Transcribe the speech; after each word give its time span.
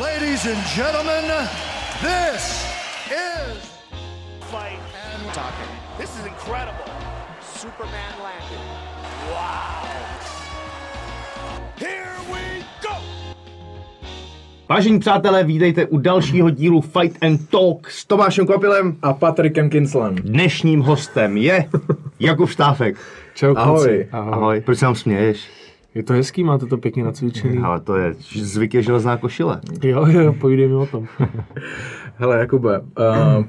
Ladies 0.00 0.44
and 0.44 0.58
gentlemen, 0.76 1.24
this 2.02 2.68
is 3.08 3.56
fight 4.52 4.78
and 4.92 5.32
talking. 5.32 5.70
This 5.96 6.10
is 6.18 6.26
incredible. 6.26 6.84
Superman 7.40 8.12
landed. 8.22 8.60
Wow. 9.32 9.88
Here 11.78 12.12
we 12.28 12.64
go. 12.82 12.94
Vážení 14.68 14.98
přátelé, 14.98 15.44
vítejte 15.44 15.86
u 15.86 15.98
dalšího 15.98 16.50
dílu 16.50 16.80
Fight 16.80 17.22
and 17.22 17.50
Talk 17.50 17.90
s 17.90 18.04
Tomášem 18.04 18.46
Kvapilem. 18.46 18.96
A 19.02 19.12
Patrikem 19.12 19.70
Kinslem. 19.70 20.14
Dnešním 20.14 20.80
hostem 20.80 21.36
je 21.36 21.68
Jakub 22.20 22.50
Štáfek. 22.50 22.96
Čau, 23.34 23.56
Ahoj. 23.56 24.06
Ahoj. 24.12 24.32
Ahoj. 24.32 24.60
Proč 24.60 24.78
se 24.78 24.84
nám 24.84 24.94
směješ? 24.94 25.65
Je 25.96 26.02
to 26.02 26.12
hezký, 26.12 26.44
máte 26.44 26.66
to 26.66 26.78
pěkně 26.78 27.04
nacvičený. 27.04 27.58
Ale 27.58 27.80
to 27.80 27.96
je 27.96 28.14
zvyk 28.34 28.74
je 28.74 28.82
železná 28.82 29.16
košile. 29.16 29.60
Jo, 29.82 30.06
jo, 30.06 30.32
povídej 30.32 30.68
mi 30.68 30.74
o 30.74 30.86
tom. 30.86 31.06
Hele, 32.16 32.38
Jakube, 32.38 32.80
uh, 32.80 32.86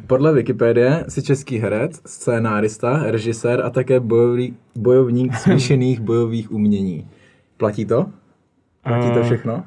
podle 0.08 0.34
Wikipedie 0.34 1.06
jsi 1.08 1.24
český 1.24 1.58
herec, 1.58 2.02
scénárista, 2.06 3.04
režisér 3.12 3.62
a 3.66 3.70
také 3.70 4.00
bojový, 4.00 4.56
bojovník 4.76 5.36
smíšených 5.36 6.00
bojových 6.00 6.52
umění. 6.52 7.08
Platí 7.58 7.86
to? 7.86 8.06
Platí 8.84 9.12
to 9.12 9.20
Eh, 9.20 9.24
všechno? 9.24 9.64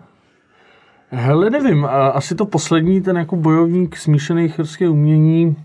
Hele, 1.08 1.50
nevím, 1.50 1.84
a 1.84 2.08
asi 2.08 2.34
to 2.34 2.46
poslední, 2.46 3.00
ten 3.00 3.16
jako 3.16 3.36
bojovník 3.36 3.96
smíšených 3.96 4.58
herské 4.58 4.88
umění, 4.88 5.56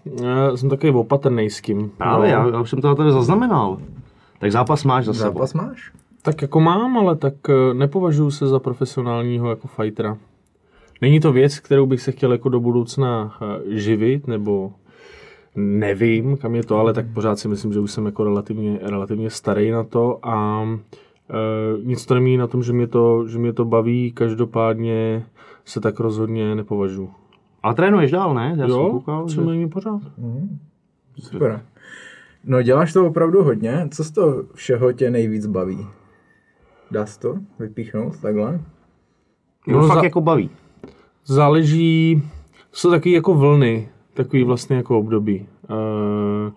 eh, 0.54 0.58
jsem 0.58 0.70
takový 0.70 0.92
opatrný 0.92 1.50
s 1.50 1.62
tím. 1.62 1.92
Právě, 1.98 2.32
No. 2.32 2.38
já, 2.38 2.48
já 2.54 2.62
už 2.62 2.70
jsem 2.70 2.82
to 2.82 2.95
tady 2.95 3.12
zaznamenal. 3.12 3.78
Tak 4.40 4.52
zápas 4.52 4.84
máš 4.84 5.06
za 5.06 5.14
sebou. 5.14 5.34
Zápas 5.34 5.54
máš? 5.54 5.92
Tak 6.26 6.42
jako 6.42 6.60
mám, 6.60 6.98
ale 6.98 7.16
tak 7.16 7.34
eh, 7.50 7.74
nepovažuji 7.74 8.32
se 8.32 8.48
za 8.48 8.60
profesionálního 8.60 9.50
jako 9.50 9.68
fightera. 9.68 10.18
Není 11.02 11.20
to 11.20 11.32
věc, 11.32 11.60
kterou 11.60 11.86
bych 11.86 12.02
se 12.02 12.12
chtěl 12.12 12.32
jako 12.32 12.50
do 12.50 12.59
budoucna 12.59 13.38
eh, 13.42 13.80
živit, 13.80 14.28
nebo 14.28 14.73
nevím, 15.56 16.38
kam 16.38 16.56
je 16.56 16.64
to, 16.64 16.78
ale 16.78 16.94
tak 16.94 17.06
pořád 17.14 17.40
si 17.40 17.48
myslím, 17.48 17.73
že 17.73 17.80
už 17.80 17.92
jsem 17.92 18.06
jako 18.06 18.23
relativně, 18.23 18.80
relativně 18.82 19.30
starý 19.30 19.72
na 19.72 19.84
to 19.84 20.20
a 20.28 20.67
e, 21.30 21.84
nic 21.84 22.06
to 22.06 22.14
nemění 22.14 22.38
na 22.38 22.48
tom, 22.48 22.64
že 22.64 22.73
mě 22.73 22.88
to, 22.88 23.28
že 23.28 23.39
mě 23.39 23.54
to 23.54 23.66
baví, 23.66 24.12
každopádně 24.12 25.26
se 25.66 25.80
tak 25.80 26.00
rozhodně 26.00 26.56
nepovažuji. 26.56 27.10
A 27.64 27.73
trénuješ 27.73 28.12
dál, 28.12 28.34
ne? 28.34 28.56
Já 28.58 28.67
jsem 28.67 28.70
Jo, 28.70 28.89
koukal, 28.92 29.26
co 29.26 29.36
že... 29.36 29.42
není 29.42 29.70
pořád. 29.70 30.02
Super. 31.20 31.62
No 32.44 32.62
děláš 32.62 32.94
to 32.94 33.08
opravdu 33.08 33.44
hodně. 33.44 33.88
Co 33.92 34.04
z 34.04 34.12
toho 34.12 34.44
všeho 34.54 34.94
tě 34.94 35.12
nejvíc 35.12 35.45
baví? 35.45 35.88
Dá 36.96 37.06
se 37.06 37.20
to 37.20 37.36
vypíchnout 37.60 38.20
takhle? 38.22 38.60
To 39.66 39.72
No, 39.72 39.88
fakt 39.88 39.98
za- 39.98 40.04
jako 40.04 40.22
baví. 40.22 40.50
Záleží, 41.26 42.24
jsou 42.72 42.90
taky 42.90 43.12
jako 43.12 43.34
vlny, 43.34 43.90
takový 44.14 44.44
vlastně 44.44 44.76
jako 44.76 45.00
období. 45.00 45.48
Eh, 45.70 46.52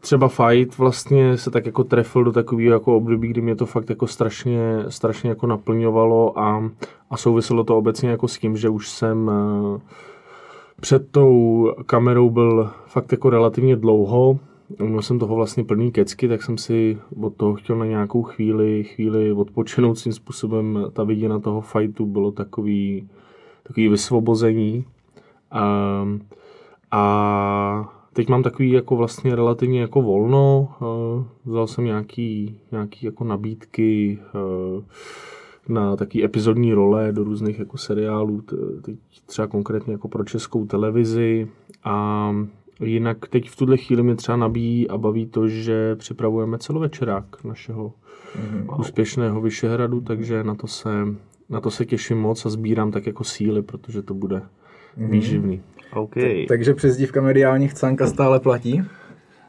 třeba 0.00 0.28
fight 0.28 0.78
vlastně 0.78 1.36
se 1.38 1.50
tak 1.50 1.66
jako 1.66 1.84
trefil 1.84 2.24
do 2.24 2.32
takového 2.32 2.72
jako 2.72 2.96
období, 2.96 3.28
kdy 3.28 3.40
mě 3.40 3.56
to 3.56 3.66
fakt 3.66 3.90
jako 3.90 4.06
strašně, 4.06 4.84
strašně 4.88 5.30
jako 5.30 5.46
naplňovalo 5.46 6.38
a, 6.38 6.70
a 7.10 7.16
souviselo 7.16 7.64
to 7.64 7.78
obecně 7.78 8.10
jako 8.10 8.28
s 8.28 8.38
tím, 8.38 8.56
že 8.56 8.68
už 8.68 8.88
jsem 8.90 9.30
eh, 9.30 9.80
před 10.80 11.10
tou 11.10 11.68
kamerou 11.86 12.30
byl 12.30 12.70
fakt 12.86 13.12
jako 13.12 13.30
relativně 13.30 13.76
dlouho, 13.76 14.38
Měl 14.78 15.02
jsem 15.02 15.18
toho 15.18 15.36
vlastně 15.36 15.64
plný 15.64 15.92
kecky, 15.92 16.28
tak 16.28 16.42
jsem 16.42 16.58
si 16.58 16.98
od 17.20 17.36
toho 17.36 17.54
chtěl 17.54 17.76
na 17.76 17.86
nějakou 17.86 18.22
chvíli, 18.22 18.84
chvíli 18.84 19.32
odpočinout 19.32 19.98
svým 19.98 20.12
způsobem. 20.12 20.86
Ta 20.92 21.04
vidina 21.04 21.38
toho 21.38 21.60
fightu 21.60 22.06
bylo 22.06 22.32
takový, 22.32 23.08
takový 23.62 23.88
vysvobození. 23.88 24.84
A, 25.50 26.08
a 26.90 27.92
teď 28.12 28.28
mám 28.28 28.42
takový 28.42 28.70
jako 28.70 28.96
vlastně 28.96 29.36
relativně 29.36 29.80
jako 29.80 30.02
volno. 30.02 30.68
Vzal 31.44 31.66
jsem 31.66 31.84
nějaký, 31.84 32.58
nějaký 32.72 33.06
jako 33.06 33.24
nabídky 33.24 34.18
na 35.68 35.96
taky 35.96 36.24
epizodní 36.24 36.72
role 36.72 37.12
do 37.12 37.24
různých 37.24 37.58
jako 37.58 37.78
seriálů, 37.78 38.40
teď 38.82 38.96
třeba 39.26 39.48
konkrétně 39.48 39.92
jako 39.92 40.08
pro 40.08 40.24
českou 40.24 40.66
televizi 40.66 41.48
a 41.84 42.32
jinak 42.82 43.28
teď 43.28 43.50
v 43.50 43.56
tuhle 43.56 43.76
chvíli 43.76 44.02
mě 44.02 44.14
třeba 44.14 44.36
nabíjí 44.36 44.88
a 44.88 44.98
baví 44.98 45.26
to, 45.26 45.48
že 45.48 45.96
připravujeme 45.96 46.58
celovečerák 46.58 47.44
našeho 47.44 47.92
mm-hmm. 48.36 48.80
úspěšného 48.80 49.40
Vyšehradu, 49.40 50.00
takže 50.00 50.44
na 50.44 50.54
to 50.54 50.66
se, 50.66 50.90
na 51.48 51.60
to 51.60 51.70
se 51.70 51.84
těším 51.84 52.18
moc 52.18 52.46
a 52.46 52.50
sbírám 52.50 52.90
tak 52.90 53.06
jako 53.06 53.24
síly, 53.24 53.62
protože 53.62 54.02
to 54.02 54.14
bude 54.14 54.36
mm-hmm. 54.36 55.10
výživný. 55.10 55.62
OK. 55.94 56.14
Takže 56.48 56.74
přezdívka 56.74 57.20
mediálních 57.20 57.74
canka 57.74 58.06
stále 58.06 58.40
platí? 58.40 58.82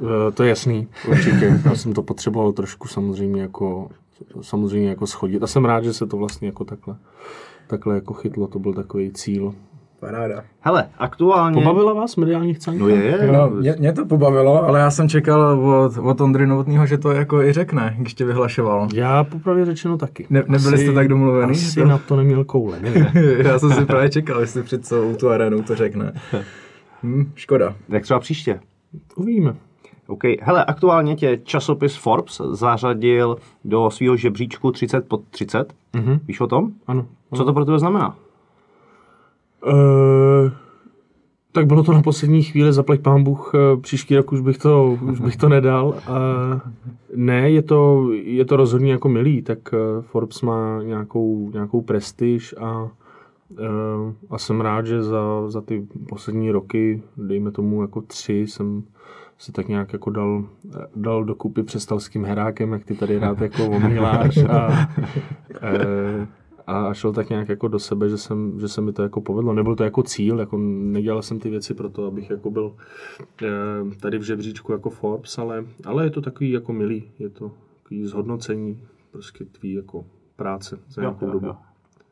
Eh, 0.01 0.31
To 0.31 0.43
je 0.43 0.49
jasný, 0.49 0.87
určitě. 1.09 1.59
Já 1.65 1.75
jsem 1.75 1.93
to 1.93 2.03
potřeboval 2.03 2.51
trošku 2.51 2.87
samozřejmě 2.87 3.41
jako, 3.41 3.89
samozřejmě 4.41 4.89
jako 4.89 5.07
schodit. 5.07 5.43
A 5.43 5.47
jsem 5.47 5.65
rád, 5.65 5.83
že 5.83 5.93
se 5.93 6.07
to 6.07 6.17
vlastně 6.17 6.47
jako 6.47 6.65
takhle, 6.65 6.95
takhle 7.67 7.95
jako 7.95 8.13
chytlo. 8.13 8.47
To 8.47 8.59
byl 8.59 8.73
takový 8.73 9.11
cíl. 9.11 9.53
Paráda. 10.03 10.43
Hele, 10.59 10.85
aktuálně... 10.97 11.61
Pobavila 11.61 11.93
vás 11.93 12.15
mediálních 12.15 12.59
canka? 12.59 12.79
No 12.83 12.87
je, 12.89 12.95
je. 13.03 13.31
No, 13.31 13.49
mě, 13.49 13.75
mě 13.79 13.93
to 13.93 14.05
pobavilo, 14.05 14.63
ale 14.67 14.79
já 14.79 14.91
jsem 14.91 15.09
čekal 15.09 15.41
od, 15.69 15.97
od 15.97 16.21
Ondry 16.21 16.47
Novotného, 16.47 16.85
že 16.85 16.97
to 16.97 17.11
jako 17.11 17.41
i 17.41 17.53
řekne, 17.53 17.95
když 17.99 18.13
tě 18.13 18.25
vyhlašoval. 18.25 18.87
Já 18.93 19.23
popravdě 19.23 19.65
řečeno 19.65 19.97
taky. 19.97 20.27
Ne- 20.29 20.43
nebyli 20.47 20.77
jste 20.77 20.93
tak 20.93 21.07
domluvený, 21.07 21.51
Asi 21.51 21.79
to- 21.79 21.85
na 21.85 21.97
to 21.97 22.15
neměl 22.15 22.43
koule, 22.43 22.79
nevím. 22.79 23.05
já 23.45 23.59
jsem 23.59 23.71
si 23.73 23.85
právě 23.85 24.09
čekal, 24.09 24.39
jestli 24.39 24.63
před 24.63 24.85
celou 24.85 25.15
tu 25.15 25.29
arenou 25.29 25.61
to 25.61 25.75
řekne. 25.75 26.13
Hm, 27.03 27.31
škoda. 27.35 27.75
Jak 27.89 28.03
třeba 28.03 28.19
příště? 28.19 28.59
Uvidíme. 29.15 29.55
OK. 30.07 30.23
Hele, 30.41 30.65
aktuálně 30.65 31.15
tě 31.15 31.39
časopis 31.43 31.95
Forbes 31.95 32.41
zařadil 32.51 33.37
do 33.65 33.89
svého 33.89 34.15
žebříčku 34.17 34.71
30 34.71 35.07
pod 35.07 35.21
30. 35.29 35.73
Mhm. 35.93 36.19
Víš 36.27 36.39
o 36.41 36.47
tom? 36.47 36.71
Ano. 36.87 37.05
Co 37.35 37.45
to 37.45 37.53
pro 37.53 37.65
tebe 37.65 37.79
znamená? 37.79 38.15
Uh, 39.65 40.51
tak 41.51 41.67
bylo 41.67 41.83
to 41.83 41.93
na 41.93 42.01
poslední 42.01 42.43
chvíli, 42.43 42.73
zaplať 42.73 42.99
pán 42.99 43.23
Bůh, 43.23 43.51
eh, 43.55 43.77
příští 43.81 44.15
rok 44.15 44.31
už 44.31 44.41
bych 44.41 44.57
to, 44.57 44.97
už 45.01 45.19
bych 45.19 45.37
to 45.37 45.49
nedal. 45.49 45.87
Uh, 45.87 45.93
ne, 47.15 47.49
je 47.49 47.61
to, 47.61 48.09
je 48.11 48.45
to 48.45 48.55
rozhodně 48.55 48.91
jako 48.91 49.09
milý, 49.09 49.41
tak 49.41 49.59
eh, 49.73 49.77
Forbes 50.01 50.41
má 50.41 50.83
nějakou, 50.83 51.51
nějakou 51.53 51.81
prestiž 51.81 52.55
a, 52.61 52.89
eh, 53.59 54.13
a 54.29 54.37
jsem 54.37 54.61
rád, 54.61 54.85
že 54.85 55.03
za, 55.03 55.49
za 55.49 55.61
ty 55.61 55.87
poslední 56.09 56.51
roky, 56.51 57.01
dejme 57.17 57.51
tomu 57.51 57.81
jako 57.81 58.01
tři, 58.01 58.33
jsem 58.33 58.83
se 59.37 59.51
tak 59.51 59.67
nějak 59.67 59.93
jako 59.93 60.09
dal, 60.09 60.43
dal 60.95 61.23
dokupy 61.23 61.63
přestalským 61.63 62.25
herákem, 62.25 62.71
jak 62.71 62.85
ty 62.85 62.95
tady 62.95 63.19
rád 63.19 63.41
jako 63.41 63.65
omíláš 63.69 64.37
a, 64.37 64.89
eh, 65.61 66.27
a 66.67 66.93
šel 66.93 67.13
tak 67.13 67.29
nějak 67.29 67.49
jako 67.49 67.67
do 67.67 67.79
sebe, 67.79 68.09
že, 68.09 68.17
jsem, 68.17 68.59
že 68.59 68.67
se 68.67 68.81
mi 68.81 68.93
to 68.93 69.03
jako 69.03 69.21
povedlo. 69.21 69.53
Nebyl 69.53 69.75
to 69.75 69.83
jako 69.83 70.03
cíl, 70.03 70.39
jako 70.39 70.57
nedělal 70.57 71.21
jsem 71.21 71.39
ty 71.39 71.49
věci 71.49 71.73
pro 71.73 71.89
to, 71.89 72.05
abych 72.05 72.29
jako 72.29 72.51
byl 72.51 72.75
eh, 73.43 73.47
tady 74.01 74.17
v 74.17 74.23
žebříčku 74.23 74.71
jako 74.71 74.89
Forbes, 74.89 75.37
ale, 75.37 75.65
ale 75.85 76.03
je 76.03 76.09
to 76.09 76.21
takový 76.21 76.51
jako 76.51 76.73
milý, 76.73 77.11
je 77.19 77.29
to 77.29 77.51
takový 77.83 78.05
zhodnocení 78.05 78.81
prostě 79.11 79.45
tvý 79.45 79.73
jako 79.73 80.05
práce 80.35 80.79
za 80.89 81.01
nějakou 81.01 81.31
dobu. 81.31 81.55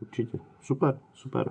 Určitě. 0.01 0.39
Super, 0.61 0.97
super. 1.13 1.49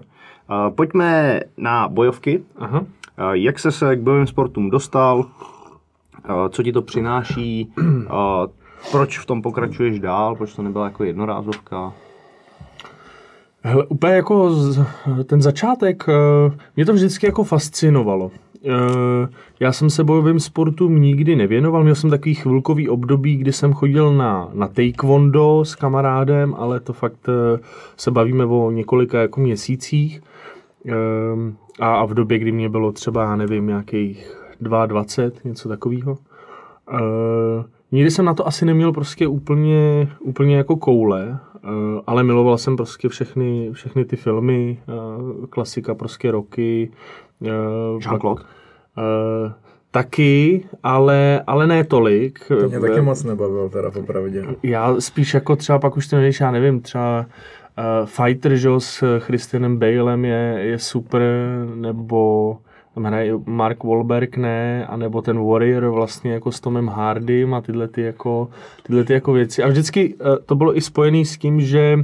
Uh, 0.51 0.75
pojďme 0.75 1.41
na 1.57 1.89
bojovky. 1.89 2.45
Aha. 2.57 2.81
Uh, 2.81 2.87
jak 3.33 3.59
se 3.59 3.73
se 3.73 3.97
k 3.97 4.01
bojovým 4.01 4.27
sportům 4.27 4.71
dostal? 4.71 5.19
Uh, 5.19 6.49
co 6.49 6.63
ti 6.63 6.73
to 6.73 6.83
přináší? 6.83 7.73
Uh, 7.79 8.07
proč 8.93 9.19
v 9.19 9.27
tom 9.27 9.43
pokračuješ 9.43 10.01
dál? 10.01 10.37
Proč 10.37 10.55
to 10.55 10.63
nebyla 10.63 10.85
jako 10.85 11.05
jednorázovka? 11.05 11.93
Hele, 13.63 13.87
úplně 13.87 14.13
jako 14.13 14.51
z, 14.53 14.85
ten 15.25 15.43
začátek, 15.43 16.05
eh, 16.09 16.57
mě 16.77 16.87
to 16.87 16.93
vždycky 16.93 17.27
jako 17.27 17.45
fascinovalo. 17.45 18.31
Eh, 18.67 19.29
Já 19.61 19.73
jsem 19.73 19.91
se 19.91 20.05
bojovým 20.05 20.41
sportům 20.41 21.03
nikdy 21.03 21.37
nevěnoval, 21.37 21.83
měl 21.83 21.95
jsem 21.95 22.11
takový 22.11 22.35
chvilkový 22.35 22.89
období, 22.89 23.37
kdy 23.37 23.53
jsem 23.53 23.73
chodil 23.73 24.15
na, 24.15 24.49
na 24.53 24.69
taekwondo 24.69 25.65
s 25.65 25.75
kamarádem, 25.75 26.55
ale 26.59 26.81
to 26.81 26.93
fakt 26.93 27.29
eh, 27.29 27.59
se 27.97 28.11
bavíme 28.11 28.45
o 28.45 28.71
několika 28.71 29.21
jako 29.21 29.41
měsících. 29.41 30.21
A, 31.81 31.95
a 31.95 32.05
v 32.05 32.15
době, 32.15 32.39
kdy 32.39 32.53
mě 32.53 32.69
bylo 32.69 32.93
třeba, 32.93 33.23
já 33.23 33.37
nevím, 33.37 33.67
nějakých 33.67 34.37
22, 34.61 35.05
něco 35.45 35.69
takového. 35.69 36.19
Nikdy 37.93 38.11
jsem 38.11 38.25
na 38.25 38.35
to 38.35 38.47
asi 38.47 38.65
neměl 38.67 38.93
prostě 38.93 39.27
úplně, 39.27 40.09
úplně 40.21 40.57
jako 40.57 40.77
koule, 40.77 41.39
uh, 41.65 41.71
ale 42.07 42.23
miloval 42.23 42.59
jsem 42.59 42.77
prostě 42.77 43.09
všechny, 43.09 43.71
všechny 43.73 44.05
ty 44.05 44.17
filmy, 44.17 44.79
uh, 44.89 45.47
klasika 45.47 45.95
prostě 45.95 46.31
roky. 46.31 46.91
Uh, 47.41 47.49
Jean-Claude? 47.99 48.43
Taky, 49.91 50.65
ale, 50.83 51.43
ale 51.47 51.67
ne 51.67 51.85
tolik. 51.85 52.49
To 52.49 52.69
mě 52.69 52.81
taky 52.81 53.01
moc 53.01 53.25
nebavil 53.25 53.69
teda 53.69 53.91
popravdě. 53.91 54.45
Já 54.63 55.01
spíš 55.01 55.35
jako 55.35 55.57
třeba 55.57 55.79
pak 55.79 55.97
už 55.97 56.07
to 56.07 56.17
nevíš, 56.17 56.41
já 56.41 56.51
nevím, 56.51 56.81
třeba 56.81 57.27
Fighter, 58.05 58.57
že 58.57 58.69
s 58.79 59.19
Christianem 59.19 59.79
Balem 59.79 60.25
je, 60.25 60.57
je 60.61 60.79
super, 60.79 61.23
nebo 61.75 62.59
tam 62.95 63.05
hraje 63.05 63.35
Mark 63.47 63.85
Wahlberg, 63.85 64.37
ne, 64.37 64.87
anebo 64.87 65.23
ten 65.23 65.45
Warrior 65.45 65.91
vlastně 65.91 66.33
jako 66.33 66.53
s 66.53 66.61
Tomem 66.61 66.89
Hardym 66.89 67.55
a 67.55 67.61
tyhle 67.61 67.89
ty 67.89 68.03
jako, 68.03 68.49
tyhle 68.83 69.05
ty 69.05 69.13
jako 69.13 69.33
věci. 69.33 69.63
A 69.63 69.69
vždycky 69.69 70.15
eh, 70.21 70.25
to 70.47 70.55
bylo 70.55 70.77
i 70.77 70.81
spojené 70.81 71.25
s 71.25 71.39
tím, 71.39 71.61
že 71.61 71.99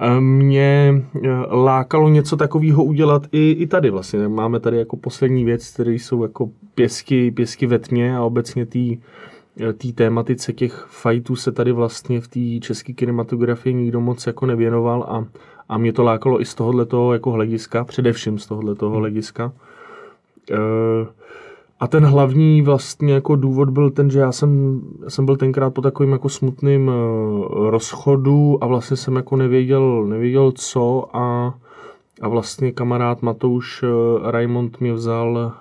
eh, 0.00 0.20
mě 0.20 1.02
eh, 1.24 1.28
lákalo 1.50 2.08
něco 2.08 2.36
takového 2.36 2.84
udělat 2.84 3.22
i, 3.32 3.50
i 3.50 3.66
tady 3.66 3.90
vlastně. 3.90 4.28
Máme 4.28 4.60
tady 4.60 4.76
jako 4.78 4.96
poslední 4.96 5.44
věc, 5.44 5.70
které 5.72 5.92
jsou 5.92 6.22
jako 6.22 6.50
pěsky, 6.74 7.30
pěsky 7.30 7.66
ve 7.66 7.78
tmě 7.78 8.16
a 8.16 8.22
obecně 8.22 8.66
tý, 8.66 8.98
té 9.54 9.92
tématice 9.94 10.52
těch 10.52 10.86
fightů 10.90 11.36
se 11.36 11.52
tady 11.52 11.72
vlastně 11.72 12.20
v 12.20 12.28
té 12.28 12.66
české 12.66 12.92
kinematografii 12.92 13.74
nikdo 13.74 14.00
moc 14.00 14.26
jako 14.26 14.46
nevěnoval 14.46 15.02
a, 15.02 15.24
a 15.68 15.78
mě 15.78 15.92
to 15.92 16.02
lákalo 16.02 16.40
i 16.40 16.44
z 16.44 16.54
tohohle 16.54 16.86
jako 17.12 17.30
hlediska, 17.30 17.84
především 17.84 18.38
z 18.38 18.46
tohohle 18.46 18.74
toho 18.74 18.96
hlediska. 18.96 19.52
Eh, 19.54 19.73
a 21.80 21.86
ten 21.86 22.04
hlavní 22.04 22.62
vlastně 22.62 23.14
jako 23.14 23.36
důvod 23.36 23.70
byl 23.70 23.90
ten, 23.90 24.10
že 24.10 24.18
já 24.18 24.32
jsem, 24.32 24.80
jsem 25.08 25.26
byl 25.26 25.36
tenkrát 25.36 25.70
po 25.70 25.80
takovým 25.80 26.12
jako 26.12 26.28
smutným 26.28 26.88
uh, 26.88 27.70
rozchodu 27.70 28.58
a 28.60 28.66
vlastně 28.66 28.96
jsem 28.96 29.16
jako 29.16 29.36
nevěděl, 29.36 30.04
nevěděl 30.04 30.52
co 30.52 31.16
a, 31.16 31.54
a 32.22 32.28
vlastně 32.28 32.72
kamarád 32.72 33.22
Matouš 33.22 33.82
uh, 33.82 33.90
Raimond 34.30 34.80
mě 34.80 34.92
vzal, 34.92 35.52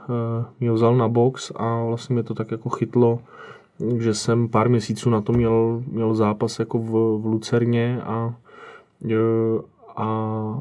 mě 0.60 0.72
vzal 0.72 0.96
na 0.96 1.08
box 1.08 1.52
a 1.56 1.84
vlastně 1.84 2.14
mě 2.14 2.24
to 2.24 2.34
tak 2.34 2.52
jako 2.52 2.70
chytlo, 2.70 3.20
že 3.98 4.14
jsem 4.14 4.50
pár 4.50 4.70
měsíců 4.70 5.10
na 5.10 5.22
to 5.22 5.34
měl, 5.34 5.82
měl 5.92 6.16
zápas 6.16 6.60
jako 6.60 6.78
v, 6.78 6.92
v 7.22 7.26
Lucerně 7.26 8.02
a, 8.04 8.34
a, 9.96 10.06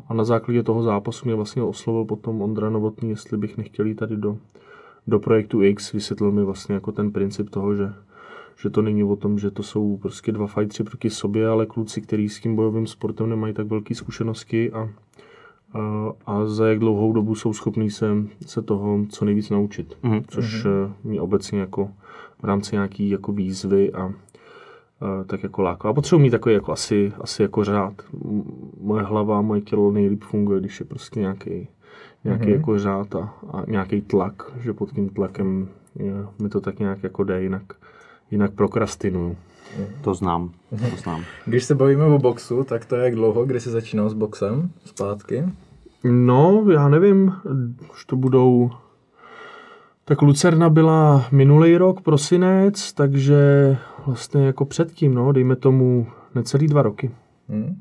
a 0.09 0.15
na 0.15 0.25
základě 0.25 0.63
toho 0.63 0.83
zápasu 0.83 1.25
mě 1.25 1.35
vlastně 1.35 1.63
oslovil 1.63 2.05
potom 2.05 2.43
Ondra 2.43 2.71
Novotný, 2.71 3.11
jestli 3.11 3.39
bych 3.39 3.57
nechtěl 3.57 3.87
jít 3.87 3.95
tady 3.95 4.17
do, 4.17 4.39
do 5.07 5.19
projektu 5.19 5.63
X. 5.63 5.93
Vysvětlil 5.93 6.33
mi 6.33 6.45
vlastně 6.45 6.75
jako 6.75 6.93
ten 6.93 7.13
princip 7.13 7.51
toho, 7.51 7.75
že, 7.75 7.93
že 8.57 8.71
to 8.71 8.83
není 8.83 9.05
o 9.05 9.17
tom, 9.17 9.39
že 9.39 9.51
to 9.51 9.63
jsou 9.63 9.97
prostě 9.97 10.33
dva 10.33 10.47
fightři 10.47 10.85
proti 10.85 11.11
sobě, 11.11 11.49
ale 11.49 11.67
kluci, 11.67 12.01
kteří 12.01 12.29
s 12.29 12.41
tím 12.41 12.57
bojovým 12.57 12.87
sportem 12.87 13.29
nemají 13.29 13.55
tak 13.55 13.67
velké 13.67 13.95
zkušenosti 13.95 14.73
a, 14.73 14.89
a, 15.73 16.13
a 16.27 16.47
za 16.47 16.69
jak 16.69 16.79
dlouhou 16.79 17.13
dobu 17.13 17.35
jsou 17.35 17.53
schopní 17.53 17.91
se, 17.91 18.07
se 18.47 18.63
toho 18.63 18.99
co 19.09 19.25
nejvíc 19.25 19.51
naučit. 19.51 19.97
Mm-hmm. 20.05 20.25
Což 20.29 20.65
mm-hmm. 20.65 20.93
mě 21.05 21.21
obecně 21.21 21.61
jako 21.61 21.91
v 22.43 22.45
rámci 22.45 22.77
nějaký 22.77 23.11
jako 23.11 23.33
výzvy 23.33 23.93
a 23.93 24.13
tak 25.27 25.43
jako 25.43 25.63
láká. 25.63 25.89
A 25.89 25.93
potřebuji 25.93 26.23
mít 26.23 26.31
takový 26.31 26.55
jako 26.55 26.73
asi, 26.73 27.13
asi 27.21 27.43
jako 27.43 27.65
řád. 27.65 27.93
Moje 28.81 29.03
hlava, 29.03 29.43
moje 29.43 29.61
tělo 29.61 29.93
nejlíp 29.93 30.25
funguje, 30.25 30.61
když 30.61 30.81
je 30.81 30.87
prostě 30.87 31.21
nějaký, 31.21 31.69
nějaký 32.25 32.45
mm-hmm. 32.45 32.53
jako 32.53 32.79
řád 32.79 33.15
a, 33.15 33.35
a 33.53 33.65
nějaký 33.69 34.01
tlak, 34.01 34.43
že 34.61 34.73
pod 34.73 34.93
tím 34.93 35.09
tlakem 35.09 35.69
je, 35.97 36.15
mi 36.43 36.49
to 36.49 36.61
tak 36.61 36.79
nějak 36.79 37.03
jako 37.03 37.25
jde, 37.25 37.43
jinak, 37.43 37.63
jinak 38.31 38.53
prokrastinuju. 38.53 39.37
To 40.01 40.15
znám, 40.15 40.51
to 40.71 40.97
znám. 40.97 41.25
Když 41.47 41.65
se 41.65 41.75
bavíme 41.75 42.05
o 42.05 42.19
boxu, 42.19 42.65
tak 42.65 42.85
to 42.85 42.97
je 42.97 43.05
jak 43.05 43.15
dlouho, 43.15 43.45
kdy 43.45 43.61
jsi 43.61 43.71
začínal 43.71 44.09
s 44.09 44.15
boxem 44.15 44.71
zpátky? 44.85 45.45
No, 46.05 46.65
já 46.73 46.89
nevím, 46.89 47.33
už 47.93 48.05
to 48.05 48.17
budou 48.17 48.71
tak 50.05 50.23
Lucerna 50.23 50.71
byla 50.71 51.27
minulý 51.33 51.77
rok, 51.77 52.01
prosinec, 52.01 52.93
takže 52.93 53.77
vlastně 54.07 54.47
jako 54.47 54.65
předtím, 54.65 55.15
no, 55.15 55.33
dejme 55.33 55.57
tomu 55.57 56.07
necelý 56.35 56.67
dva 56.67 56.83
roky. 56.83 57.11
Hmm. 57.49 57.81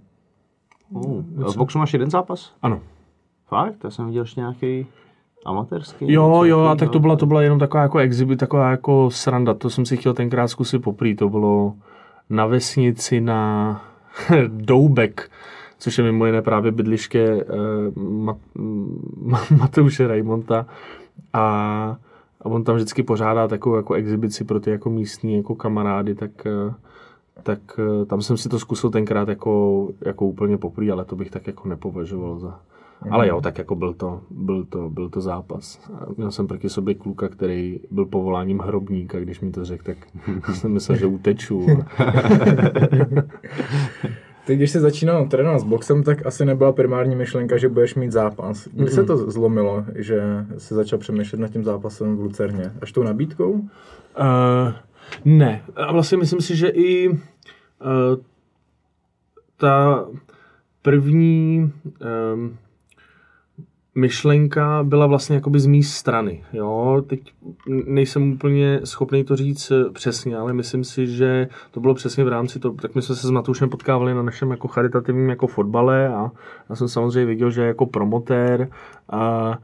Uh, 0.89 1.23
v 1.53 1.57
boxu 1.57 1.79
máš 1.79 1.93
jeden 1.93 2.09
zápas? 2.09 2.53
Ano. 2.61 2.79
Fakt? 3.47 3.83
Já 3.83 3.89
jsem 3.89 4.05
viděl 4.05 4.23
ještě 4.23 4.39
nějaký 4.39 4.87
amatérský. 5.45 6.13
Jo, 6.13 6.43
jo, 6.43 6.59
a 6.59 6.75
tak 6.75 6.89
to 6.89 6.99
byla, 6.99 7.15
to 7.15 7.25
byla 7.25 7.41
jenom 7.41 7.59
taková 7.59 7.83
jako 7.83 7.97
exhibit, 7.97 8.39
taková 8.39 8.71
jako 8.71 9.09
sranda. 9.11 9.53
To 9.53 9.69
jsem 9.69 9.85
si 9.85 9.97
chtěl 9.97 10.13
tenkrát 10.13 10.47
zkusit 10.47 10.79
poprý. 10.79 11.15
To 11.15 11.29
bylo 11.29 11.73
na 12.29 12.45
vesnici 12.45 13.21
na 13.21 13.81
Doubek, 14.47 15.31
což 15.79 15.97
je 15.97 16.03
mimo 16.03 16.25
jiné 16.25 16.41
právě 16.41 16.71
bydliště 16.71 17.45
uh, 17.95 18.03
Mat, 18.19 18.37
Mateuše 19.57 20.07
Raimonta. 20.07 20.65
A 21.33 21.97
a 22.41 22.45
on 22.45 22.63
tam 22.63 22.75
vždycky 22.75 23.03
pořádá 23.03 23.47
takovou 23.47 23.75
jako 23.75 23.93
exibici 23.93 24.43
pro 24.43 24.59
ty 24.59 24.69
jako 24.69 24.89
místní 24.89 25.37
jako 25.37 25.55
kamarády, 25.55 26.15
tak, 26.15 26.45
eh, 26.45 26.73
tak 27.43 27.59
eh, 27.79 28.05
tam 28.05 28.21
jsem 28.21 28.37
si 28.37 28.49
to 28.49 28.59
zkusil 28.59 28.89
tenkrát 28.89 29.29
jako, 29.29 29.87
jako 30.05 30.25
úplně 30.25 30.57
poprý, 30.57 30.91
ale 30.91 31.05
to 31.05 31.15
bych 31.15 31.29
tak 31.29 31.47
jako 31.47 31.67
nepovažoval 31.67 32.39
za, 32.39 32.59
Mm. 33.05 33.13
Ale 33.13 33.27
jo, 33.27 33.41
tak 33.41 33.57
jako 33.57 33.75
byl 33.75 33.93
to, 33.93 34.21
byl 34.29 34.65
to, 34.65 34.89
byl 34.89 35.09
to 35.09 35.21
zápas. 35.21 35.89
A 35.93 36.05
měl 36.17 36.31
jsem 36.31 36.47
proti 36.47 36.69
sobě 36.69 36.95
kluka, 36.95 37.29
který 37.29 37.79
byl 37.91 38.05
povoláním 38.05 38.59
hrobníka, 38.59 39.19
když 39.19 39.41
mi 39.41 39.51
to 39.51 39.65
řekl, 39.65 39.83
tak 39.83 39.97
jsem 40.55 40.71
myslel, 40.71 40.97
že 40.97 41.05
uteču. 41.05 41.67
Ty, 44.45 44.55
když 44.55 44.71
jsi 44.71 44.79
začínal 44.79 45.27
trénovat 45.27 45.61
s 45.61 45.63
boxem, 45.63 46.03
tak 46.03 46.25
asi 46.25 46.45
nebyla 46.45 46.71
primární 46.71 47.15
myšlenka, 47.15 47.57
že 47.57 47.69
budeš 47.69 47.95
mít 47.95 48.11
zápas. 48.11 48.67
Kdy 48.67 48.85
mm-hmm. 48.85 48.95
se 48.95 49.03
to 49.03 49.31
zlomilo, 49.31 49.85
že 49.95 50.21
jsi 50.57 50.73
začal 50.73 50.99
přemýšlet 50.99 51.39
nad 51.39 51.47
tím 51.47 51.63
zápasem 51.63 52.17
v 52.17 52.19
Lucerně? 52.19 52.71
Až 52.81 52.91
tou 52.91 53.03
nabídkou? 53.03 53.51
Uh, 53.51 53.67
ne. 55.25 55.61
A 55.75 55.91
vlastně 55.91 56.17
myslím 56.17 56.41
si, 56.41 56.55
že 56.55 56.67
i 56.67 57.09
uh, 57.09 57.17
ta 59.57 60.05
první 60.81 61.71
um, 62.33 62.57
myšlenka 63.95 64.83
byla 64.83 65.05
vlastně 65.05 65.35
jakoby 65.35 65.59
z 65.59 65.65
mé 65.65 65.83
strany. 65.83 66.43
Jo? 66.53 67.03
Teď 67.07 67.19
nejsem 67.67 68.31
úplně 68.31 68.79
schopný 68.83 69.23
to 69.23 69.35
říct 69.35 69.71
eh, 69.71 69.89
přesně, 69.89 70.37
ale 70.37 70.53
myslím 70.53 70.83
si, 70.83 71.07
že 71.07 71.47
to 71.71 71.79
bylo 71.79 71.93
přesně 71.93 72.23
v 72.23 72.27
rámci 72.27 72.59
toho, 72.59 72.73
tak 72.73 72.95
my 72.95 73.01
jsme 73.01 73.15
se 73.15 73.27
s 73.27 73.31
Matoušem 73.31 73.69
potkávali 73.69 74.13
na 74.13 74.23
našem 74.23 74.51
jako 74.51 74.67
charitativním 74.67 75.29
jako 75.29 75.47
fotbale 75.47 76.07
a 76.07 76.31
já 76.69 76.75
jsem 76.75 76.87
samozřejmě 76.87 77.25
viděl, 77.25 77.51
že 77.51 77.61
jako 77.61 77.85
promotér 77.85 78.69
a 79.09 79.57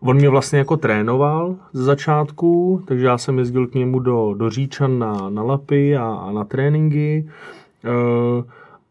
On 0.00 0.16
mě 0.16 0.28
vlastně 0.28 0.58
jako 0.58 0.76
trénoval 0.76 1.56
ze 1.72 1.82
začátku, 1.84 2.82
takže 2.86 3.06
já 3.06 3.18
jsem 3.18 3.38
jezdil 3.38 3.66
k 3.66 3.74
němu 3.74 3.98
do, 3.98 4.34
do 4.34 4.50
Říčan 4.50 4.98
na, 4.98 5.30
na 5.30 5.42
lapy 5.42 5.96
a, 5.96 6.04
a 6.04 6.32
na 6.32 6.44
tréninky. 6.44 7.30
Uh, 7.84 8.44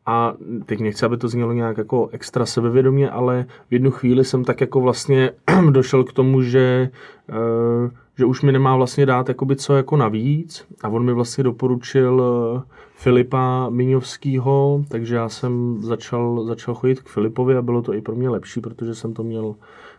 a 0.05 0.33
teď 0.65 0.79
nechci, 0.79 1.05
aby 1.05 1.17
to 1.17 1.27
znělo 1.27 1.53
nějak 1.53 1.77
jako 1.77 2.09
extra 2.11 2.45
sebevědomě, 2.45 3.09
ale 3.09 3.45
v 3.69 3.73
jednu 3.73 3.91
chvíli 3.91 4.25
jsem 4.25 4.43
tak 4.43 4.61
jako 4.61 4.81
vlastně 4.81 5.31
došel 5.69 6.03
k 6.03 6.13
tomu, 6.13 6.41
že, 6.41 6.89
eh, 7.29 7.89
že 8.17 8.25
už 8.25 8.41
mi 8.41 8.51
nemá 8.51 8.75
vlastně 8.75 9.05
dát 9.05 9.29
jakoby 9.29 9.55
co 9.55 9.75
jako 9.75 9.97
navíc. 9.97 10.65
A 10.81 10.89
on 10.89 11.05
mi 11.05 11.13
vlastně 11.13 11.43
doporučil 11.43 12.23
eh, 12.23 12.61
Filipa 12.93 13.69
Miňovského, 13.69 14.83
takže 14.87 15.15
já 15.15 15.29
jsem 15.29 15.77
začal, 15.81 16.43
začal 16.43 16.75
chodit 16.75 17.01
k 17.01 17.09
Filipovi 17.09 17.57
a 17.57 17.61
bylo 17.61 17.81
to 17.81 17.93
i 17.93 18.01
pro 18.01 18.15
mě 18.15 18.29
lepší, 18.29 18.61
protože 18.61 18.95
jsem 18.95 19.13
to 19.13 19.23
měl, 19.23 19.55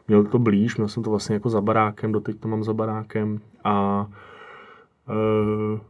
měl 0.08 0.24
to 0.24 0.38
blíž, 0.38 0.76
měl 0.76 0.88
jsem 0.88 1.02
to 1.02 1.10
vlastně 1.10 1.34
jako 1.34 1.50
za 1.50 1.60
barákem, 1.60 2.12
doteď 2.12 2.36
to 2.40 2.48
mám 2.48 2.64
za 2.64 2.72
barákem. 2.72 3.40
A 3.64 4.06
eh, 5.08 5.80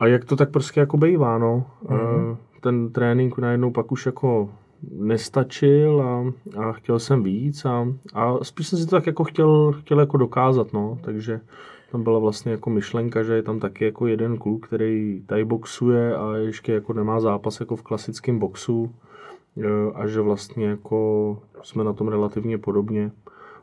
a 0.00 0.06
jak 0.06 0.24
to 0.24 0.36
tak 0.36 0.50
prostě 0.50 0.80
jako 0.80 0.96
bejvá, 0.96 1.38
no. 1.38 1.66
Mm-hmm 1.84 2.36
ten 2.66 2.92
trénink 2.92 3.38
najednou 3.38 3.70
pak 3.70 3.92
už 3.92 4.06
jako 4.06 4.50
nestačil 4.92 6.02
a, 6.02 6.32
a 6.62 6.72
chtěl 6.72 6.98
jsem 6.98 7.22
víc 7.22 7.64
a, 7.64 7.86
a 8.14 8.44
spíš 8.44 8.68
jsem 8.68 8.78
si 8.78 8.84
to 8.84 8.96
tak 8.96 9.06
jako 9.06 9.24
chtěl, 9.24 9.72
chtěl 9.72 10.00
jako 10.00 10.16
dokázat, 10.16 10.72
no, 10.72 10.98
takže 11.02 11.40
tam 11.92 12.02
byla 12.02 12.18
vlastně 12.18 12.52
jako 12.52 12.70
myšlenka, 12.70 13.22
že 13.22 13.34
je 13.34 13.42
tam 13.42 13.60
taky 13.60 13.84
jako 13.84 14.06
jeden 14.06 14.38
kluk, 14.38 14.66
který 14.66 15.22
tady 15.26 15.44
boxuje 15.44 16.16
a 16.16 16.36
ještě 16.36 16.72
jako 16.72 16.92
nemá 16.92 17.20
zápas 17.20 17.60
jako 17.60 17.76
v 17.76 17.82
klasickém 17.82 18.38
boxu 18.38 18.94
e, 19.56 19.92
a 19.94 20.06
že 20.06 20.20
vlastně 20.20 20.66
jako 20.66 21.38
jsme 21.62 21.84
na 21.84 21.92
tom 21.92 22.08
relativně 22.08 22.58
podobně 22.58 23.10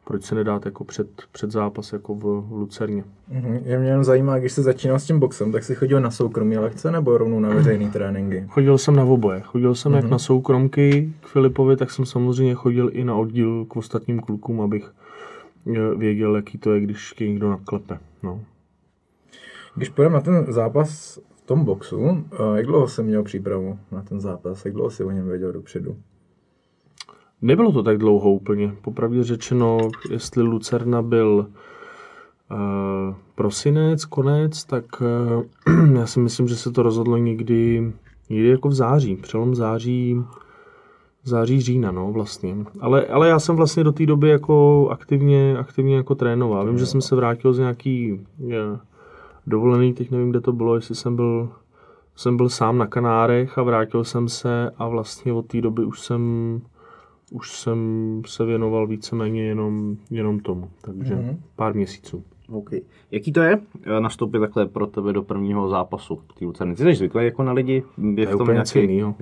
proč 0.04 0.24
se 0.24 0.36
nedát 0.36 0.66
jako 0.66 0.84
před, 0.84 1.08
před 1.32 1.52
zápas 1.52 1.94
jako 1.94 2.16
v 2.16 2.52
Lucerně. 2.52 3.04
Mm-hmm. 3.32 3.62
Je 3.66 3.80
mě 3.80 3.90
jenom 3.90 4.04
zajímá, 4.04 4.40
když 4.40 4.52
jsi 4.52 4.62
začínal 4.62 5.00
s 5.00 5.06
tím 5.06 5.20
boxem, 5.20 5.52
tak 5.52 5.64
jsi 5.64 5.76
chodil 5.76 6.00
na 6.00 6.12
soukromé 6.12 6.60
lekce 6.60 6.92
nebo 6.92 7.18
rovnou 7.18 7.40
na 7.40 7.50
veřejné 7.50 7.92
tréninky? 7.92 8.46
Chodil 8.50 8.78
jsem 8.78 8.96
na 8.96 9.04
oboje. 9.04 9.42
Chodil 9.42 9.76
jsem 9.76 9.92
mm-hmm. 9.92 9.96
jak 9.96 10.04
mhm. 10.04 10.12
na 10.12 10.20
soukromky 10.20 11.14
k 11.22 11.28
Filipovi, 11.28 11.78
tak 11.78 11.92
jsem 11.92 12.06
samozřejmě 12.06 12.54
chodil 12.54 12.90
i 12.94 13.04
na 13.04 13.16
oddíl 13.16 13.66
k 13.66 13.76
ostatním 13.76 14.20
klukům, 14.20 14.62
abych 14.62 14.92
eh, 15.68 15.96
věděl, 15.96 16.36
jaký 16.36 16.58
to 16.58 16.74
je, 16.74 16.82
když 16.82 17.14
tě 17.14 17.28
někdo 17.28 17.50
naklepe. 17.50 17.98
No. 18.24 18.42
Když 19.76 19.90
půjdeme 19.90 20.14
na 20.14 20.22
ten 20.22 20.46
zápas 20.50 21.20
v 21.36 21.42
tom 21.42 21.66
boxu, 21.66 22.26
eh, 22.32 22.38
jak 22.56 22.66
dlouho 22.66 22.88
jsem 22.88 23.06
měl 23.06 23.24
přípravu 23.24 23.80
na 23.92 24.02
ten 24.02 24.22
zápas? 24.22 24.66
Jak 24.66 24.74
dlouho 24.74 24.90
jsi 24.90 25.04
o 25.04 25.12
něm 25.12 25.28
věděl 25.28 25.52
dopředu? 25.52 25.96
Nebylo 27.44 27.72
to 27.72 27.84
tak 27.84 27.98
dlouho 27.98 28.32
úplně. 28.32 28.76
Popravdě 28.82 29.24
řečeno, 29.24 29.78
jestli 30.10 30.44
Lucerna 30.44 31.02
byl 31.02 31.46
uh, 32.52 33.16
prosinec, 33.36 34.06
konec, 34.06 34.66
tak 34.66 34.86
uh, 35.68 35.96
já 36.00 36.06
si 36.06 36.20
myslím, 36.20 36.48
že 36.48 36.56
se 36.56 36.72
to 36.72 36.84
rozhodlo 36.84 37.18
někdy, 37.18 37.94
někdy 38.30 38.48
jako 38.48 38.70
v 38.70 38.74
září, 38.74 39.16
přelom 39.16 39.56
září, 39.56 40.24
září, 41.24 41.62
října, 41.62 41.92
no, 41.92 42.12
vlastně. 42.12 42.56
Ale, 42.80 43.06
ale 43.06 43.30
já 43.30 43.40
jsem 43.40 43.56
vlastně 43.56 43.84
do 43.84 43.92
té 43.92 44.06
doby 44.06 44.30
jako 44.30 44.88
aktivně, 44.92 45.58
aktivně 45.58 45.96
jako 45.96 46.16
trénoval. 46.16 46.68
Vím, 46.68 46.80
že 46.80 46.86
jsem 46.86 47.02
se 47.02 47.16
vrátil 47.16 47.54
z 47.54 47.60
nějaký 47.60 48.26
je, 48.38 48.60
dovolený, 49.48 49.94
teď 49.94 50.12
nevím, 50.12 50.30
kde 50.30 50.42
to 50.42 50.52
bylo, 50.52 50.76
jestli 50.76 50.96
jsem 50.96 51.16
byl, 51.16 51.50
jsem 52.16 52.38
byl 52.38 52.50
sám 52.50 52.78
na 52.78 52.88
Kanárech 52.88 53.58
a 53.58 53.64
vrátil 53.64 54.04
jsem 54.04 54.30
se 54.30 54.72
a 54.78 54.88
vlastně 54.88 55.34
od 55.34 55.46
té 55.46 55.62
doby 55.62 55.86
už 55.86 56.00
jsem, 56.00 56.22
už 57.34 57.52
jsem 57.52 57.78
se 58.28 58.46
věnoval 58.46 58.88
víceméně 58.88 59.44
jenom, 59.44 59.98
jenom 60.12 60.40
tomu. 60.40 60.70
Takže 60.82 61.16
mm-hmm. 61.16 61.38
pár 61.56 61.76
měsíců. 61.76 62.24
OK. 62.50 62.70
Jaký 63.12 63.32
to 63.32 63.42
je 63.42 63.60
eh, 63.84 64.00
nastoupit 64.00 64.40
takhle 64.40 64.66
pro 64.66 64.88
tebe 64.88 65.14
do 65.14 65.24
prvního 65.24 65.70
zápasu 65.70 66.16
v 66.16 66.34
té 66.40 66.46
Lucerny? 66.46 66.76
Ty 66.76 66.84
jsi 66.84 66.96
zvyklý 66.96 67.26
jako 67.26 67.44
na 67.44 67.52
lidi? 67.52 67.84
Je 68.16 68.28
To 68.28 68.38
úplně 68.38 68.58
něco 68.58 68.80
jiného. 68.80 69.16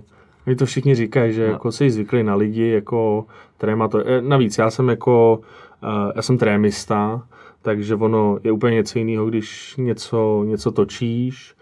Oni 0.47 0.55
to 0.55 0.65
všichni 0.65 0.95
říkají, 0.95 1.33
že 1.33 1.45
No. 1.47 1.51
jako 1.53 1.71
jsi 1.71 1.91
zvyklý 1.91 2.23
na 2.23 2.35
lidi, 2.35 2.67
jako 2.67 3.25
tréma 3.57 3.87
to. 3.87 3.99
eh, 4.07 4.21
Navíc 4.21 4.57
já 4.57 4.69
jsem 4.69 4.89
jako, 4.89 5.39
eh, 5.83 6.11
já 6.15 6.21
jsem 6.21 6.37
trémista, 6.37 7.27
takže 7.61 7.95
ono 7.95 8.37
je 8.43 8.51
úplně 8.51 8.75
něco 8.75 8.99
jiného, 8.99 9.25
když 9.25 9.75
něco, 9.77 10.43
něco 10.47 10.71
točíš, 10.71 11.55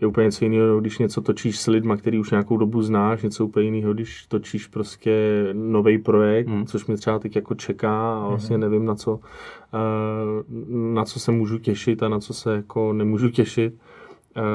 je 0.00 0.06
úplně 0.06 0.24
něco 0.24 0.44
jiného, 0.44 0.80
když 0.80 0.98
něco 0.98 1.20
točíš 1.20 1.60
s 1.60 1.66
lidma, 1.66 1.96
který 1.96 2.18
už 2.18 2.30
nějakou 2.30 2.56
dobu 2.56 2.82
znáš, 2.82 3.22
něco 3.22 3.44
úplně 3.46 3.64
jiného, 3.64 3.94
když 3.94 4.26
točíš 4.26 4.66
prostě 4.66 5.46
nový 5.52 5.98
projekt, 5.98 6.48
Hmm. 6.48 6.66
což 6.66 6.86
mě 6.86 6.96
třeba 6.96 7.18
teď 7.18 7.36
jako 7.36 7.54
čeká 7.54 8.22
a 8.24 8.28
vlastně 8.28 8.58
nevím, 8.58 8.84
na 8.84 8.94
co, 8.94 9.20
na 10.68 11.04
co 11.04 11.20
se 11.20 11.32
můžu 11.32 11.58
těšit 11.58 12.02
a 12.02 12.08
na 12.08 12.20
co 12.20 12.34
se 12.34 12.56
jako 12.56 12.92
nemůžu 12.92 13.28
těšit. 13.28 13.74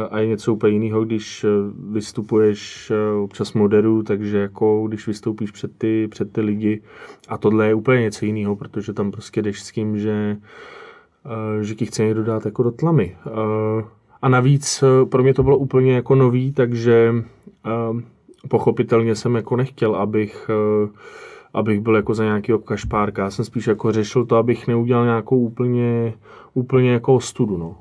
A 0.09 0.19
je 0.19 0.27
něco 0.27 0.53
úplně 0.53 0.73
jiného, 0.73 1.05
když 1.05 1.45
vystupuješ, 1.91 2.91
eh, 2.91 3.13
občas 3.23 3.53
moderu, 3.53 4.03
takže 4.03 4.37
jako 4.37 4.85
když 4.87 5.07
vystoupíš 5.07 5.51
před 5.51 5.71
ty, 5.77 6.07
před 6.07 6.33
ty 6.33 6.41
lidi 6.41 6.81
a 7.27 7.37
tohle 7.37 7.67
je 7.67 7.73
úplně 7.73 8.01
něco 8.01 8.25
jiného, 8.25 8.55
protože 8.55 8.93
tam 8.93 9.11
prostě 9.11 9.41
jdeš 9.41 9.61
s 9.61 9.71
tím, 9.71 9.99
že, 9.99 10.37
eh, 11.25 11.63
že 11.63 11.75
ti 11.75 11.85
chce 11.85 12.03
někdo 12.03 12.23
dát 12.23 12.45
jako 12.45 12.63
do 12.63 12.71
tlamy. 12.71 13.17
Eh, 13.27 13.83
A 14.21 14.29
navíc 14.29 14.83
eh, 14.83 15.05
pro 15.05 15.23
mě 15.23 15.33
to 15.33 15.43
bylo 15.43 15.57
úplně 15.57 15.93
jako 15.95 16.15
nový, 16.15 16.51
takže 16.53 17.13
eh, 17.65 18.01
pochopitelně 18.49 19.15
jsem 19.15 19.35
jako 19.35 19.55
nechtěl, 19.55 19.95
abych 19.95 20.49
eh, 20.49 20.89
abych 21.53 21.79
byl 21.79 21.95
jako 21.95 22.13
za 22.13 22.23
nějakého 22.23 22.59
kašpárka. 22.59 23.23
Já 23.23 23.29
jsem 23.31 23.45
spíš 23.45 23.67
jako 23.67 23.91
řešil 23.91 24.25
to, 24.25 24.35
abych 24.37 24.67
neudělal 24.67 25.05
nějakou 25.05 25.37
úplně, 25.39 26.13
úplně 26.53 26.91
jako 26.91 27.19
studu, 27.19 27.57
no. 27.57 27.75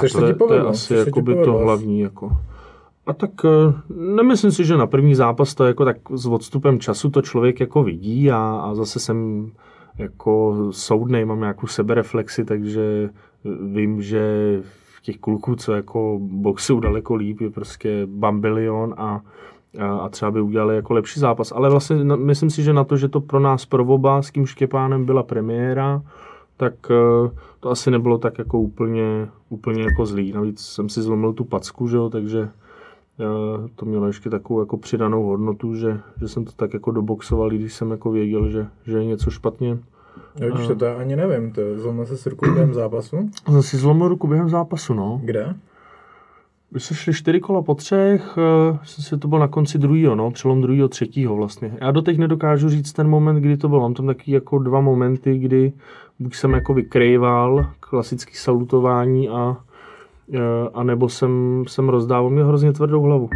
Což 0.00 0.12
To 0.12 0.18
se 0.18 0.24
je, 0.26 0.32
ti 0.32 0.38
to 0.38 0.44
je 0.44 0.48
povedlo. 0.48 0.68
asi 0.68 0.88
což 0.88 0.98
se 0.98 1.04
ti 1.04 1.08
jakoby 1.08 1.32
to 1.34 1.38
povedlo. 1.40 1.58
hlavní. 1.58 2.00
Jako. 2.00 2.30
A 3.06 3.12
tak 3.12 3.30
nemyslím 3.96 4.50
si, 4.52 4.64
že 4.64 4.76
na 4.76 4.86
první 4.86 5.14
zápas 5.14 5.54
to 5.54 5.64
jako 5.64 5.84
tak 5.84 5.96
s 6.14 6.26
odstupem 6.26 6.80
času 6.80 7.10
to 7.10 7.22
člověk 7.22 7.60
jako 7.60 7.82
vidí 7.82 8.30
a, 8.30 8.38
a 8.64 8.74
zase 8.74 8.98
jsem 9.00 9.50
jako 9.98 10.56
soudnej, 10.70 11.24
mám 11.24 11.40
nějakou 11.40 11.66
sebereflexi, 11.66 12.44
takže 12.44 13.10
vím, 13.72 14.02
že 14.02 14.22
těch 15.06 15.18
kluků, 15.18 15.56
co 15.56 15.72
jako 15.72 16.18
boxují 16.20 16.80
daleko 16.80 17.14
líp, 17.14 17.40
je 17.40 17.50
prostě 17.50 18.02
bambilion 18.06 18.94
a, 18.96 19.20
a, 19.80 19.96
a 19.96 20.08
třeba 20.08 20.30
by 20.30 20.40
udělali 20.40 20.76
jako 20.76 20.92
lepší 20.94 21.20
zápas. 21.20 21.52
Ale 21.52 21.70
vlastně 21.70 22.04
na- 22.04 22.16
myslím 22.16 22.50
si, 22.50 22.62
že 22.62 22.72
na 22.72 22.84
to, 22.84 22.96
že 22.96 23.08
to 23.08 23.20
pro 23.20 23.40
nás 23.40 23.66
pro 23.66 23.84
oba 23.84 24.22
s 24.22 24.30
tím 24.30 24.46
Štěpánem 24.46 25.04
byla 25.04 25.22
premiéra, 25.22 26.02
tak 26.56 26.74
eh, 26.90 27.30
to 27.60 27.70
asi 27.70 27.90
nebylo 27.90 28.18
tak 28.18 28.38
jako 28.38 28.58
úplně, 28.58 29.28
úplně 29.48 29.82
jako 29.82 30.06
zlý. 30.06 30.32
Navíc 30.32 30.60
jsem 30.60 30.88
si 30.88 31.02
zlomil 31.02 31.32
tu 31.32 31.44
packu, 31.44 31.88
že 31.88 31.96
jo, 31.96 32.10
takže 32.10 32.48
eh, 32.48 33.68
to 33.76 33.86
mělo 33.86 34.06
ještě 34.06 34.30
takovou 34.30 34.60
jako 34.60 34.76
přidanou 34.76 35.26
hodnotu, 35.26 35.74
že, 35.74 36.00
že 36.20 36.28
jsem 36.28 36.44
to 36.44 36.52
tak 36.56 36.74
jako 36.74 36.90
doboxoval, 36.90 37.50
když 37.50 37.74
jsem 37.74 37.90
jako 37.90 38.10
věděl, 38.10 38.48
že, 38.50 38.66
že 38.86 38.98
je 38.98 39.04
něco 39.04 39.30
špatně. 39.30 39.78
Jo, 40.40 40.54
když 40.54 40.66
to, 40.66 40.76
to 40.76 40.84
já 40.84 40.94
ani 40.94 41.16
nevím, 41.16 41.52
to 41.52 41.60
zlomil 41.78 42.06
se 42.06 42.16
s 42.16 42.26
rukou 42.26 42.52
během 42.52 42.74
zápasu. 42.74 43.30
Si 43.60 43.76
zlomil 43.76 44.08
ruku 44.08 44.26
během 44.26 44.48
zápasu, 44.48 44.94
no. 44.94 45.20
Kde? 45.24 45.54
Když 46.70 46.84
se 46.84 46.94
šli 46.94 47.14
čtyři 47.14 47.40
kola 47.40 47.62
po 47.62 47.74
třech, 47.74 48.38
eh, 48.38 48.78
myslím 48.80 49.04
si, 49.04 49.10
že 49.10 49.16
to 49.16 49.28
bylo 49.28 49.40
na 49.40 49.48
konci 49.48 49.78
druhého, 49.78 50.14
no, 50.14 50.30
přelom 50.30 50.62
druhého, 50.62 50.88
třetího 50.88 51.36
vlastně. 51.36 51.78
Já 51.80 51.90
doteď 51.90 52.18
nedokážu 52.18 52.68
říct 52.68 52.92
ten 52.92 53.08
moment, 53.08 53.36
kdy 53.36 53.56
to 53.56 53.68
bylo. 53.68 53.80
Mám 53.80 53.94
tam 53.94 54.06
taky 54.06 54.32
jako 54.32 54.58
dva 54.58 54.80
momenty, 54.80 55.38
kdy 55.38 55.72
buď 56.18 56.34
jsem 56.34 56.52
jako 56.52 56.74
vykrejval 56.74 57.66
klasický 57.80 58.34
salutování 58.34 59.28
a, 59.28 59.56
eh, 60.32 60.38
a 60.74 60.82
nebo 60.82 61.08
jsem, 61.08 61.64
jsem 61.68 61.88
rozdával 61.88 62.30
mě 62.30 62.44
hrozně 62.44 62.72
tvrdou 62.72 63.02
hlavu. 63.02 63.30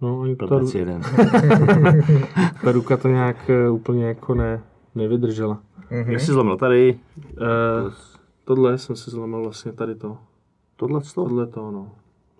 No, 0.00 0.20
ani 0.20 0.36
ta, 0.36 0.46
ta 2.64 2.72
ruka 2.72 2.96
to 2.96 3.08
nějak 3.08 3.50
eh, 3.50 3.70
úplně 3.70 4.06
jako 4.06 4.34
ne, 4.34 4.60
nevydržela. 4.98 5.62
Mhm. 5.90 6.10
Jak 6.10 6.20
jsi 6.20 6.32
zlomil 6.32 6.56
tady? 6.56 6.98
Eh, 7.18 7.90
tohle 8.44 8.78
jsem 8.78 8.96
si 8.96 9.10
zlomil 9.10 9.42
vlastně 9.42 9.72
tady 9.72 9.94
to. 9.94 10.18
Tohle 10.76 11.00
to? 11.00 11.12
Tohle 11.14 11.46
to, 11.46 11.70
no. 11.70 11.90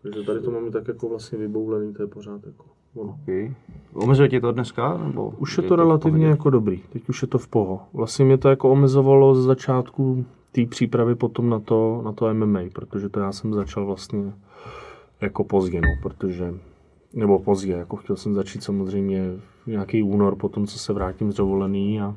Takže 0.02 0.22
tady 0.22 0.40
to 0.40 0.50
máme 0.50 0.70
tak 0.70 0.88
jako 0.88 1.08
vlastně 1.08 1.38
vyboulený, 1.38 1.94
to 1.94 2.02
je 2.02 2.06
pořád 2.06 2.46
jako 2.46 2.64
ono. 2.94 3.18
Okay. 3.22 3.54
Omezuje 3.94 4.28
ti 4.28 4.40
to 4.40 4.52
dneska? 4.52 4.98
Nebo 5.06 5.32
Už 5.38 5.56
je 5.56 5.62
to 5.62 5.76
relativně 5.76 6.26
v 6.26 6.30
jako 6.30 6.50
dobrý, 6.50 6.82
teď 6.92 7.08
už 7.08 7.22
je 7.22 7.28
to 7.28 7.38
v 7.38 7.48
poho. 7.48 7.80
Vlastně 7.92 8.24
mě 8.24 8.38
to 8.38 8.48
jako 8.48 8.70
omezovalo 8.70 9.34
z 9.34 9.44
začátku 9.44 10.24
té 10.52 10.66
přípravy 10.66 11.14
potom 11.14 11.48
na 11.48 11.60
to, 11.60 12.02
na 12.04 12.12
to 12.12 12.34
MMA, 12.34 12.60
protože 12.72 13.08
to 13.08 13.20
já 13.20 13.32
jsem 13.32 13.54
začal 13.54 13.86
vlastně 13.86 14.32
jako 15.20 15.44
pozdě, 15.44 15.80
no, 15.80 15.88
protože, 16.02 16.54
nebo 17.14 17.38
pozdě, 17.38 17.72
jako 17.72 17.96
chtěl 17.96 18.16
jsem 18.16 18.34
začít 18.34 18.62
samozřejmě 18.62 19.32
v 19.64 19.66
nějaký 19.66 20.02
únor 20.02 20.36
po 20.36 20.48
tom, 20.48 20.66
co 20.66 20.78
se 20.78 20.92
vrátím 20.92 21.32
z 21.32 21.36
dovolený 21.36 22.00
a, 22.00 22.14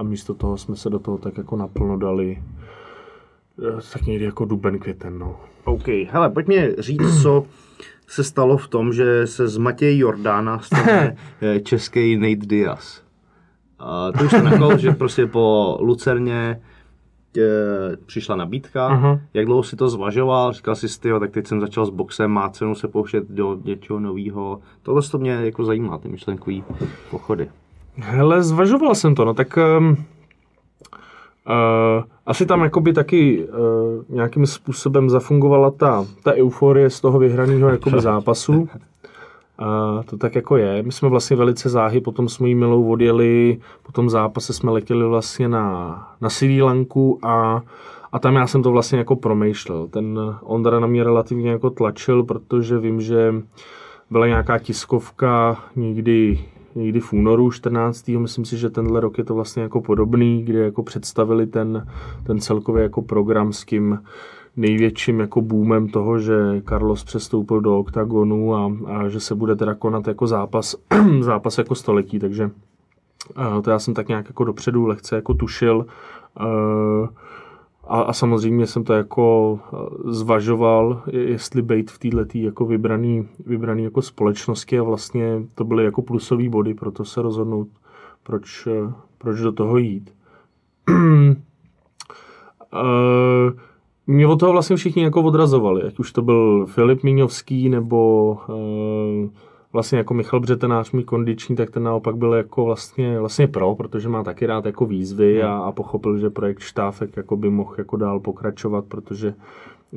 a 0.00 0.02
místo 0.02 0.34
toho 0.34 0.56
jsme 0.56 0.76
se 0.76 0.90
do 0.90 0.98
toho 0.98 1.18
tak 1.18 1.38
jako 1.38 1.56
naplno 1.56 1.98
dali 1.98 2.42
eh, 3.58 3.80
tak 3.92 4.06
někdy 4.06 4.24
jako 4.24 4.44
duben, 4.44 4.78
květen, 4.78 5.18
no. 5.18 5.40
OK, 5.64 5.88
hele, 5.88 6.30
pojď 6.30 6.46
mě 6.46 6.74
říct, 6.78 7.22
co 7.22 7.44
se 8.06 8.24
stalo 8.24 8.56
v 8.56 8.68
tom, 8.68 8.92
že 8.92 9.26
se 9.26 9.48
z 9.48 9.56
Matěje 9.56 9.98
Jordána 9.98 10.58
stane 10.58 11.16
eh, 11.42 11.60
český 11.60 12.16
Nate 12.16 12.46
Diaz. 12.46 13.02
A 13.78 14.12
to 14.12 14.24
už 14.24 14.32
nakol, 14.32 14.78
že 14.78 14.90
prostě 14.92 15.26
po 15.26 15.78
Lucerně 15.80 16.60
e, 17.36 17.96
přišla 18.06 18.36
nabídka. 18.36 18.86
Aha. 18.86 19.20
Jak 19.34 19.46
dlouho 19.46 19.62
si 19.62 19.76
to 19.76 19.88
zvažoval? 19.88 20.52
Říkal 20.52 20.74
jsi, 20.74 21.00
tyjo, 21.00 21.20
tak 21.20 21.30
teď 21.30 21.46
jsem 21.46 21.60
začal 21.60 21.86
s 21.86 21.90
boxem, 21.90 22.30
má 22.30 22.48
cenu 22.48 22.74
se 22.74 22.88
pouštět 22.88 23.24
do 23.28 23.60
něčeho 23.64 24.00
nového. 24.00 24.60
Tohle 24.82 25.02
to 25.02 25.18
mě 25.18 25.30
jako 25.30 25.64
zajímá, 25.64 25.98
ty 25.98 26.08
myšlenkový 26.08 26.64
pochody. 27.10 27.48
Hele, 27.96 28.42
zvažoval 28.42 28.94
jsem 28.94 29.14
to, 29.14 29.24
no 29.24 29.34
tak 29.34 29.58
um, 29.78 29.90
uh, 29.90 29.96
asi 32.26 32.46
tam 32.46 32.62
jakoby 32.62 32.92
taky 32.92 33.48
uh, 33.48 33.56
nějakým 34.08 34.46
způsobem 34.46 35.10
zafungovala 35.10 35.70
ta, 35.70 36.06
ta 36.22 36.32
euforie 36.32 36.90
z 36.90 37.00
toho 37.00 37.18
vyhraného 37.18 37.68
jakoby 37.68 38.00
zápasu. 38.00 38.68
A 39.58 40.00
to 40.06 40.16
tak 40.16 40.34
jako 40.34 40.56
je. 40.56 40.82
My 40.82 40.92
jsme 40.92 41.08
vlastně 41.08 41.36
velice 41.36 41.68
záhy, 41.68 42.00
potom 42.00 42.28
s 42.28 42.38
mojí 42.38 42.54
milou 42.54 42.90
odjeli, 42.90 43.58
po 43.82 43.92
tom 43.92 44.10
zápase 44.10 44.52
jsme 44.52 44.70
letěli 44.70 45.06
vlastně 45.06 45.48
na, 45.48 46.08
na 46.20 46.30
Sri 46.30 46.62
Lanku 46.62 47.18
a, 47.22 47.62
a 48.12 48.18
tam 48.18 48.34
já 48.34 48.46
jsem 48.46 48.62
to 48.62 48.70
vlastně 48.70 48.98
jako 48.98 49.16
promýšlel. 49.16 49.88
Ten 49.88 50.18
Ondra 50.42 50.80
na 50.80 50.86
mě 50.86 51.04
relativně 51.04 51.50
jako 51.50 51.70
tlačil, 51.70 52.24
protože 52.24 52.78
vím, 52.78 53.00
že 53.00 53.34
byla 54.10 54.26
nějaká 54.26 54.58
tiskovka 54.58 55.58
někdy, 55.76 56.44
někdy 56.74 57.00
v 57.00 57.12
únoru 57.12 57.50
14. 57.50 58.08
Myslím 58.08 58.44
si, 58.44 58.56
že 58.56 58.70
tenhle 58.70 59.00
rok 59.00 59.18
je 59.18 59.24
to 59.24 59.34
vlastně 59.34 59.62
jako 59.62 59.80
podobný, 59.80 60.42
kde 60.44 60.58
jako 60.58 60.82
představili 60.82 61.46
ten, 61.46 61.86
ten 62.26 62.40
celkový 62.40 62.82
jako 62.82 63.02
program 63.02 63.52
s 63.52 63.64
tím 63.64 63.98
největším 64.56 65.20
jako 65.20 65.40
boomem 65.40 65.88
toho, 65.88 66.18
že 66.18 66.62
Carlos 66.68 67.04
přestoupil 67.04 67.60
do 67.60 67.78
oktagonu 67.78 68.54
a, 68.54 68.72
a 68.86 69.08
že 69.08 69.20
se 69.20 69.34
bude 69.34 69.56
teda 69.56 69.74
konat 69.74 70.08
jako 70.08 70.26
zápas, 70.26 70.76
zápas 71.20 71.58
jako 71.58 71.74
století, 71.74 72.18
takže 72.18 72.50
a 73.36 73.60
to 73.60 73.70
já 73.70 73.78
jsem 73.78 73.94
tak 73.94 74.08
nějak 74.08 74.26
jako 74.26 74.44
dopředu 74.44 74.86
lehce 74.86 75.16
jako 75.16 75.34
tušil. 75.34 75.86
Eh, 76.40 77.08
A, 77.90 78.00
a 78.00 78.12
samozřejmě 78.12 78.66
jsem 78.66 78.84
to 78.84 78.92
jako 78.92 79.58
eh, 79.72 79.76
zvažoval, 80.12 81.02
je- 81.06 81.28
jestli 81.30 81.62
být 81.62 81.90
v 81.90 81.98
této 81.98 82.38
jako 82.38 82.64
vybraný, 82.66 83.28
vybraný 83.46 83.84
jako 83.84 84.02
společnosti 84.02 84.78
a 84.78 84.82
vlastně 84.82 85.42
to 85.54 85.64
byly 85.64 85.84
jako 85.84 86.02
plusové 86.02 86.48
body, 86.48 86.74
proto 86.74 87.04
se 87.04 87.22
rozhodnout, 87.22 87.68
proč, 88.22 88.66
eh, 88.66 88.92
proč 89.18 89.40
do 89.40 89.52
toho 89.52 89.78
jít. 89.78 90.14
Eh, 92.74 93.52
mě 94.06 94.26
od 94.26 94.40
toho 94.40 94.52
vlastně 94.52 94.76
všichni 94.76 95.02
jako 95.02 95.22
odrazovali, 95.22 95.82
ať 95.82 95.98
už 95.98 96.12
to 96.12 96.22
byl 96.22 96.66
Filip 96.66 97.02
Míňovský 97.02 97.68
nebo 97.68 98.38
eh, 98.48 99.28
vlastně 99.72 99.98
jako 99.98 100.14
Michal 100.14 100.40
Břetenář, 100.40 100.92
můj 100.92 101.04
kondiční, 101.04 101.56
tak 101.56 101.70
ten 101.70 101.82
naopak 101.82 102.16
byl 102.16 102.32
jako 102.32 102.64
vlastně, 102.64 103.20
vlastně 103.20 103.46
pro, 103.46 103.74
protože 103.74 104.08
má 104.08 104.24
taky 104.24 104.46
rád 104.46 104.66
jako 104.66 104.86
výzvy 104.86 105.42
a, 105.42 105.58
a 105.58 105.72
pochopil, 105.72 106.18
že 106.18 106.30
projekt 106.30 106.58
Štáfek 106.58 107.16
jako 107.16 107.36
by 107.36 107.50
mohl 107.50 107.74
jako 107.78 107.96
dál 107.96 108.20
pokračovat, 108.20 108.84
protože 108.84 109.34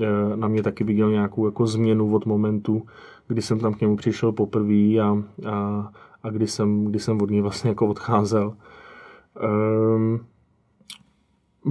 eh, 0.01 0.35
na 0.35 0.47
mě 0.47 0.63
taky 0.63 0.83
viděl 0.83 1.11
nějakou 1.11 1.45
jako 1.45 1.67
změnu 1.67 2.15
od 2.15 2.25
momentu, 2.25 2.83
kdy 3.27 3.41
jsem 3.41 3.59
tam 3.59 3.73
k 3.73 3.81
němu 3.81 3.95
přišel 3.95 4.31
poprvé 4.31 4.99
a, 5.01 5.23
a, 5.49 5.91
a 6.23 6.29
kdy, 6.29 6.47
jsem, 6.47 6.85
kdy 6.85 6.99
jsem 6.99 7.21
od 7.21 7.29
něj 7.29 7.41
vlastně 7.41 7.69
jako 7.69 7.87
odcházel. 7.87 8.53
Um, 9.95 10.19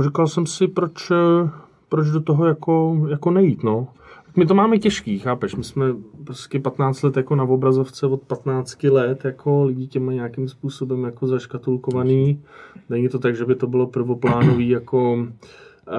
říkal 0.03 0.27
jsem 0.27 0.47
si, 0.47 0.69
proč, 0.69 1.11
eh, 1.11 1.51
proč 1.89 2.09
do 2.09 2.21
toho 2.21 2.47
jako, 2.47 3.07
jako 3.09 3.31
nejít, 3.31 3.63
no. 3.63 3.89
My 4.37 4.47
to 4.47 4.55
máme 4.55 4.79
těžký, 4.79 5.19
chápeš? 5.19 5.55
My 5.55 5.65
jsme 5.65 5.87
prostě 6.25 6.61
15 6.61 7.03
let 7.03 7.17
jako 7.17 7.37
na 7.37 7.45
obrazovce 7.45 8.07
od 8.07 8.23
15 8.23 8.85
let, 8.85 9.25
jako 9.25 9.65
lidi 9.65 9.87
těma 9.87 10.13
nějakým 10.13 10.49
způsobem 10.49 11.05
jako 11.05 11.27
zaškatulkovaný. 11.27 12.43
Není 12.89 13.09
to 13.09 13.19
tak, 13.19 13.37
že 13.37 13.45
by 13.45 13.55
to 13.55 13.67
bylo 13.67 13.87
prvoplánový 13.87 14.69
jako 14.69 15.27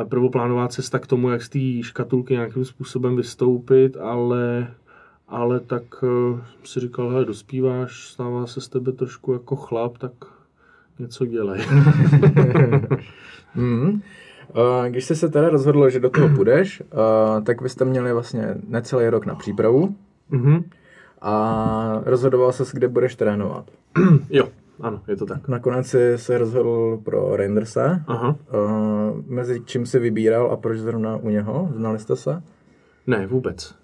eh, 0.01 0.05
prvoplánová 0.05 0.67
cesta 0.67 0.99
k 0.99 1.07
tomu, 1.07 1.29
jak 1.29 1.43
z 1.43 1.49
té 1.49 1.83
škatulky 1.83 2.33
nějakým 2.33 2.65
způsobem 2.65 3.15
vystoupit, 3.15 3.97
ale 3.97 4.67
ale 5.27 5.59
tak 5.59 6.03
uh, 6.03 6.39
si 6.63 6.79
říkal, 6.79 7.09
hele, 7.09 7.25
dospíváš, 7.25 8.07
stává 8.07 8.47
se 8.47 8.61
z 8.61 8.67
tebe 8.69 8.91
trošku 8.91 9.33
jako 9.33 9.55
chlap, 9.55 9.97
tak 9.97 10.11
něco 10.99 11.25
dělej. 11.25 11.61
mm. 13.55 14.01
Když 14.89 15.05
jste 15.05 15.15
se 15.15 15.29
teda 15.29 15.49
rozhodl, 15.49 15.89
že 15.89 15.99
do 15.99 16.09
toho 16.09 16.29
půjdeš, 16.35 16.83
tak 17.43 17.61
vy 17.61 17.69
jste 17.69 17.85
měli 17.85 18.13
vlastně 18.13 18.55
necelý 18.67 19.07
rok 19.09 19.25
na 19.25 19.35
přípravu 19.35 19.95
mm-hmm. 20.31 20.63
a 21.21 22.01
rozhodoval 22.05 22.51
se, 22.51 22.63
kde 22.73 22.87
budeš 22.87 23.15
trénovat. 23.15 23.65
jo, 24.29 24.47
ano, 24.81 25.01
je 25.07 25.15
to 25.15 25.25
tak. 25.25 25.47
Nakonec 25.47 25.87
si 25.87 26.17
se 26.17 26.37
rozhodl 26.37 26.99
pro 27.03 27.35
Randersa. 27.37 27.99
Aha. 28.07 28.35
Mezi 29.27 29.61
čím 29.65 29.85
si 29.85 29.99
vybíral 29.99 30.51
a 30.51 30.57
proč 30.57 30.77
zrovna 30.77 31.17
u 31.17 31.29
něho? 31.29 31.69
Znali 31.75 31.99
jste 31.99 32.15
se? 32.15 32.43
Ne, 33.07 33.27
vůbec. 33.27 33.75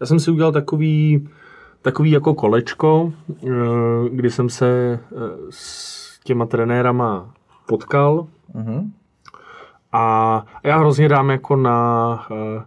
Já 0.00 0.06
jsem 0.06 0.20
si 0.20 0.30
udělal 0.30 0.52
takový, 0.52 1.28
takový 1.82 2.10
jako 2.10 2.34
kolečko, 2.34 3.12
kdy 4.10 4.30
jsem 4.30 4.48
se 4.48 4.98
s 5.50 6.20
těma 6.24 6.46
trenérama 6.46 7.34
potkal. 7.66 8.26
Uh-huh. 8.54 8.90
A 9.92 10.44
já 10.62 10.78
hrozně 10.78 11.08
dám 11.08 11.30
jako 11.30 11.56
na, 11.56 12.26
eh, 12.30 12.62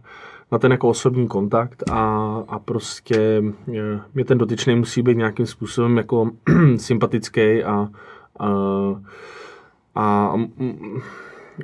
na 0.51 0.59
ten 0.59 0.71
jako 0.71 0.89
osobní 0.89 1.27
kontakt 1.27 1.83
a, 1.91 2.35
a 2.47 2.59
prostě 2.59 3.43
eh, 3.75 4.01
mě 4.13 4.25
ten 4.25 4.37
dotyčný 4.37 4.75
musí 4.75 5.01
být 5.01 5.17
nějakým 5.17 5.45
způsobem 5.45 5.97
jako 5.97 6.31
sympatický 6.77 7.63
a, 7.63 7.89
a, 8.39 8.49
a 9.95 10.33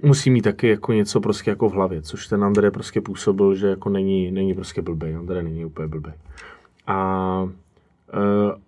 musí 0.04 0.30
mít 0.30 0.42
taky 0.42 0.68
jako 0.68 0.94
něco 0.94 1.20
prostě 1.20 1.52
jako 1.52 1.70
v 1.70 1.74
hlavě, 1.74 2.02
což 2.02 2.28
ten 2.28 2.44
André 2.44 2.72
prostě 2.72 3.02
působil, 3.02 3.56
že 3.56 3.68
jako 3.68 3.90
není, 3.90 4.32
není 4.32 4.54
prostě 4.54 4.82
blbý. 4.82 5.14
André 5.14 5.44
není 5.44 5.66
úplně 5.66 5.88
blbý. 5.88 6.12
A 6.88 7.42
uh, 7.44 8.62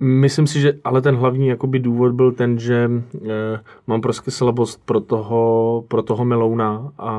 Myslím 0.00 0.46
si, 0.46 0.60
že 0.60 0.78
ale 0.84 1.02
ten 1.02 1.16
hlavní 1.16 1.48
jakoby 1.48 1.78
důvod 1.78 2.12
byl 2.12 2.32
ten, 2.32 2.58
že 2.58 2.90
e, 3.28 3.60
mám 3.86 4.00
prostě 4.00 4.30
slabost 4.30 4.80
pro 4.84 5.00
toho, 5.00 5.84
pro 5.88 6.02
toho 6.02 6.24
Melouna 6.24 6.92
a, 6.98 7.12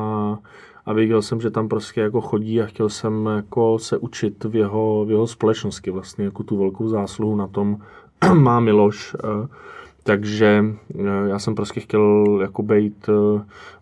a 0.86 0.94
věděl 0.94 1.22
jsem, 1.22 1.42
že 1.42 1.52
tam 1.52 1.68
prostě 1.68 2.02
jako 2.02 2.22
chodí 2.22 2.62
a 2.62 2.66
chtěl 2.66 2.90
jsem 2.90 3.26
jako 3.26 3.80
se 3.80 3.98
učit 3.98 4.44
v 4.44 4.56
jeho, 4.56 5.06
v 5.06 5.12
jeho 5.12 5.28
společnosti 5.28 5.92
vlastně 5.92 6.26
jako 6.26 6.44
tu 6.44 6.58
velkou 6.58 6.90
zásluhu 6.90 7.36
na 7.36 7.48
tom 7.48 7.78
má 8.34 8.60
Miloš. 8.60 9.14
E, 9.16 9.48
takže 10.04 10.66
e, 11.00 11.30
já 11.30 11.40
jsem 11.40 11.56
prostě 11.56 11.80
chtěl 11.80 12.40
jako 12.42 12.64
být, 12.64 13.10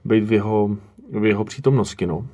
být 0.06 0.24
v, 0.24 0.34
jeho, 0.34 0.78
v 1.12 1.26
jeho 1.26 1.44
přítomnosti. 1.44 2.08
No. 2.08 2.26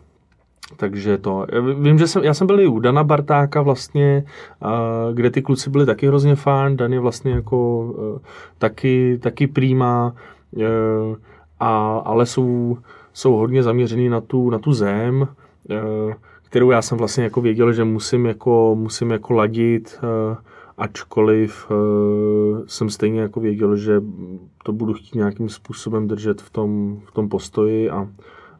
Takže 0.77 1.17
to, 1.17 1.45
vím, 1.79 1.97
že 1.97 2.07
jsem, 2.07 2.23
já 2.23 2.33
jsem 2.33 2.47
byl 2.47 2.59
i 2.59 2.67
u 2.67 2.79
Dana 2.79 3.03
Bartáka 3.03 3.61
vlastně, 3.61 4.23
kde 5.13 5.29
ty 5.29 5.41
kluci 5.41 5.69
byli 5.69 5.85
taky 5.85 6.07
hrozně 6.07 6.35
fajn, 6.35 6.77
Dan 6.77 6.93
je 6.93 6.99
vlastně 6.99 7.31
jako 7.31 7.89
e, 8.17 8.19
taky, 8.57 9.19
taky 9.21 9.47
prýma, 9.47 10.13
e, 10.57 10.65
a, 11.59 11.97
ale 12.05 12.25
jsou, 12.25 12.77
jsou 13.13 13.33
hodně 13.33 13.63
zaměřený 13.63 14.09
na 14.09 14.21
tu, 14.21 14.49
na 14.49 14.59
tu 14.59 14.73
zem, 14.73 15.27
e, 15.69 16.15
kterou 16.43 16.71
já 16.71 16.81
jsem 16.81 16.97
vlastně 16.97 17.23
jako 17.23 17.41
věděl, 17.41 17.73
že 17.73 17.83
musím 17.83 18.25
jako, 18.25 18.75
musím 18.79 19.11
jako 19.11 19.33
ladit, 19.33 19.99
ačkoliv 20.77 21.67
jsem 22.65 22.89
stejně 22.89 23.21
jako 23.21 23.39
věděl, 23.39 23.75
že 23.75 24.01
to 24.63 24.71
budu 24.71 24.93
chtít 24.93 25.15
nějakým 25.15 25.49
způsobem 25.49 26.07
držet 26.07 26.41
v 26.41 26.49
tom, 26.49 26.99
v 27.05 27.11
tom 27.11 27.29
postoji 27.29 27.89
a, 27.89 28.07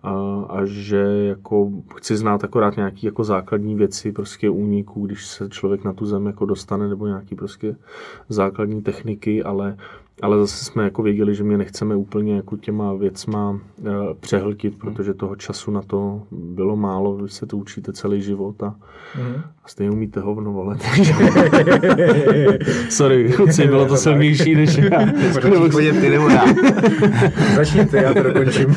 a, 0.03 0.45
a 0.49 0.65
že 0.65 0.97
jako 1.27 1.71
chci 1.95 2.17
znát 2.17 2.43
akorát 2.43 2.77
nějaký 2.77 3.05
jako 3.05 3.23
základní 3.23 3.75
věci 3.75 4.11
prostě 4.11 4.49
úniků, 4.49 5.05
když 5.05 5.27
se 5.27 5.49
člověk 5.49 5.83
na 5.83 5.93
tu 5.93 6.05
zem 6.05 6.25
jako 6.25 6.45
dostane 6.45 6.87
nebo 6.87 7.07
nějaký 7.07 7.35
prostě 7.35 7.75
základní 8.29 8.81
techniky, 8.81 9.43
ale 9.43 9.77
ale 10.21 10.39
zase 10.39 10.65
jsme 10.65 10.83
jako 10.83 11.03
věděli, 11.03 11.35
že 11.35 11.43
mě 11.43 11.57
nechceme 11.57 11.95
úplně 11.95 12.35
jako 12.35 12.57
těma 12.57 12.93
věcma 12.93 13.59
e, 13.85 13.89
přehltit, 14.19 14.77
protože 14.77 15.13
toho 15.13 15.35
času 15.35 15.71
na 15.71 15.81
to 15.81 16.21
bylo 16.31 16.75
málo, 16.75 17.17
vy 17.17 17.29
se 17.29 17.45
to 17.45 17.57
učíte 17.57 17.93
celý 17.93 18.21
život 18.21 18.63
a, 18.63 18.75
mm. 19.17 19.41
a 19.63 19.67
stejně 19.67 19.91
umíte 19.91 20.19
hovno, 20.19 20.51
vole. 20.51 20.77
Sorry, 22.89 23.33
kluci, 23.35 23.67
bylo 23.67 23.85
to 23.85 23.97
silnější 23.97 24.55
než 24.55 24.77
já. 24.77 24.99
Počkej, 25.33 25.91
ty 25.91 26.09
nebo 26.09 26.29
já. 26.29 26.43
Začněte, 27.55 27.97
já 27.97 28.13
to 28.13 28.23
dokončím. 28.23 28.75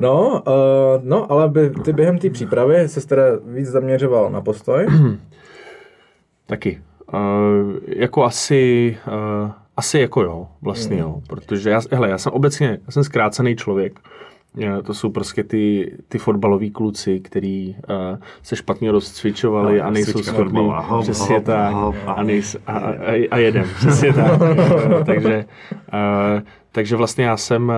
No, 0.00 0.42
uh, 0.46 1.04
no, 1.04 1.32
ale 1.32 1.48
by, 1.48 1.70
ty 1.70 1.92
během 1.92 2.18
té 2.18 2.30
přípravy 2.30 2.88
se 2.88 3.06
teda 3.06 3.22
víc 3.46 3.68
zaměřoval 3.68 4.30
na 4.30 4.40
postoj. 4.40 4.86
Taky. 6.46 6.80
Uh, 7.12 7.76
jako 7.86 8.24
asi, 8.24 8.96
uh, 9.06 9.50
asi 9.76 9.98
jako 9.98 10.22
jo, 10.22 10.48
vlastně 10.62 10.96
mm. 10.96 11.02
jo, 11.02 11.22
protože 11.28 11.70
já, 11.70 11.80
hele, 11.92 12.08
já 12.08 12.18
jsem 12.18 12.32
obecně, 12.32 12.78
já 12.86 12.92
jsem 12.92 13.04
zkrácený 13.04 13.56
člověk, 13.56 14.00
to 14.84 14.94
jsou 14.94 15.10
prostě 15.10 15.44
ty, 15.44 15.92
ty 16.08 16.18
fotbaloví 16.18 16.70
kluci, 16.70 17.20
který 17.20 17.76
uh, 17.90 18.18
se 18.42 18.56
špatně 18.56 18.92
rozcvičovali 18.92 19.78
no, 19.78 19.84
a 19.84 19.90
nejsou 19.90 20.22
schopní. 20.22 20.72
Přesně 21.00 21.40
tak. 21.40 21.74
A, 22.06 22.22
nejs, 22.22 22.56
a, 22.66 22.72
a, 22.72 23.28
a 23.30 23.36
jedem. 23.38 23.66
Přesně 23.76 24.12
tak. 24.12 24.40
takže, 25.06 25.44
uh, 25.92 26.42
takže 26.72 26.96
vlastně 26.96 27.24
já 27.24 27.36
jsem 27.36 27.68
uh, 27.68 27.74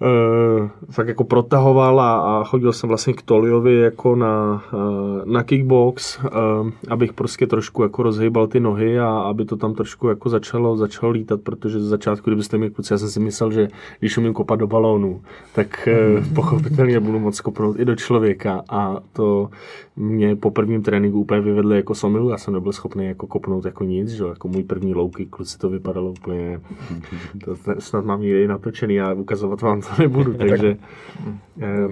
uh, 0.00 0.68
fakt 0.90 1.08
jako 1.08 1.24
protahoval 1.24 2.00
a, 2.00 2.18
a 2.18 2.44
chodil 2.44 2.72
jsem 2.72 2.88
vlastně 2.88 3.12
k 3.12 3.22
Toliovi 3.22 3.76
jako 3.76 4.16
na, 4.16 4.64
uh, 4.72 5.32
na 5.32 5.42
kickbox, 5.42 6.18
uh, 6.18 6.70
abych 6.88 7.12
prostě 7.12 7.46
trošku 7.46 7.82
jako 7.82 8.02
rozhýbal 8.02 8.46
ty 8.46 8.60
nohy 8.60 9.00
a 9.00 9.08
aby 9.08 9.44
to 9.44 9.56
tam 9.56 9.74
trošku 9.74 10.08
jako 10.08 10.28
začalo, 10.28 10.76
začalo 10.76 11.12
lítat, 11.12 11.40
protože 11.40 11.80
z 11.80 11.88
začátku, 11.88 12.30
kdybyste 12.30 12.58
mi 12.58 12.70
kluci, 12.70 12.92
já 12.92 12.98
jsem 12.98 13.08
si 13.08 13.20
myslel, 13.20 13.52
že 13.52 13.68
když 14.00 14.18
umím 14.18 14.32
kopat 14.32 14.58
do 14.58 14.66
balónu, 14.66 15.22
tak 15.54 15.88
pochopitelně 16.34 17.00
budu 17.00 17.18
moc 17.18 17.40
kopnout 17.40 17.80
i 17.80 17.84
do 17.84 17.96
člověka 17.96 18.62
a 18.68 18.96
to 19.12 19.48
mě 19.96 20.36
po 20.36 20.50
prvním 20.50 20.82
tréninku 20.82 21.20
úplně 21.20 21.40
vyvedli 21.40 21.76
jako 21.76 21.94
somilu, 21.94 22.30
já 22.30 22.38
jsem 22.38 22.54
nebyl 22.54 22.72
schopný 22.72 23.06
jako 23.06 23.26
kopnout 23.26 23.64
jako 23.64 23.84
nic, 23.84 24.10
že? 24.10 24.24
jako 24.24 24.48
můj 24.48 24.64
první 24.64 24.94
louky, 24.94 25.26
kluci 25.26 25.58
to 25.58 25.70
vypadalo 25.70 26.10
úplně, 26.10 26.60
to, 27.44 27.56
snad 27.78 28.04
mám 28.04 28.20
někde 28.20 28.48
natočený 28.48 29.00
a 29.00 29.12
ukazovat 29.12 29.60
vám 29.60 29.82
to 29.88 30.02
nebudu, 30.02 30.34
takže 30.38 30.76
eh, 31.60 31.88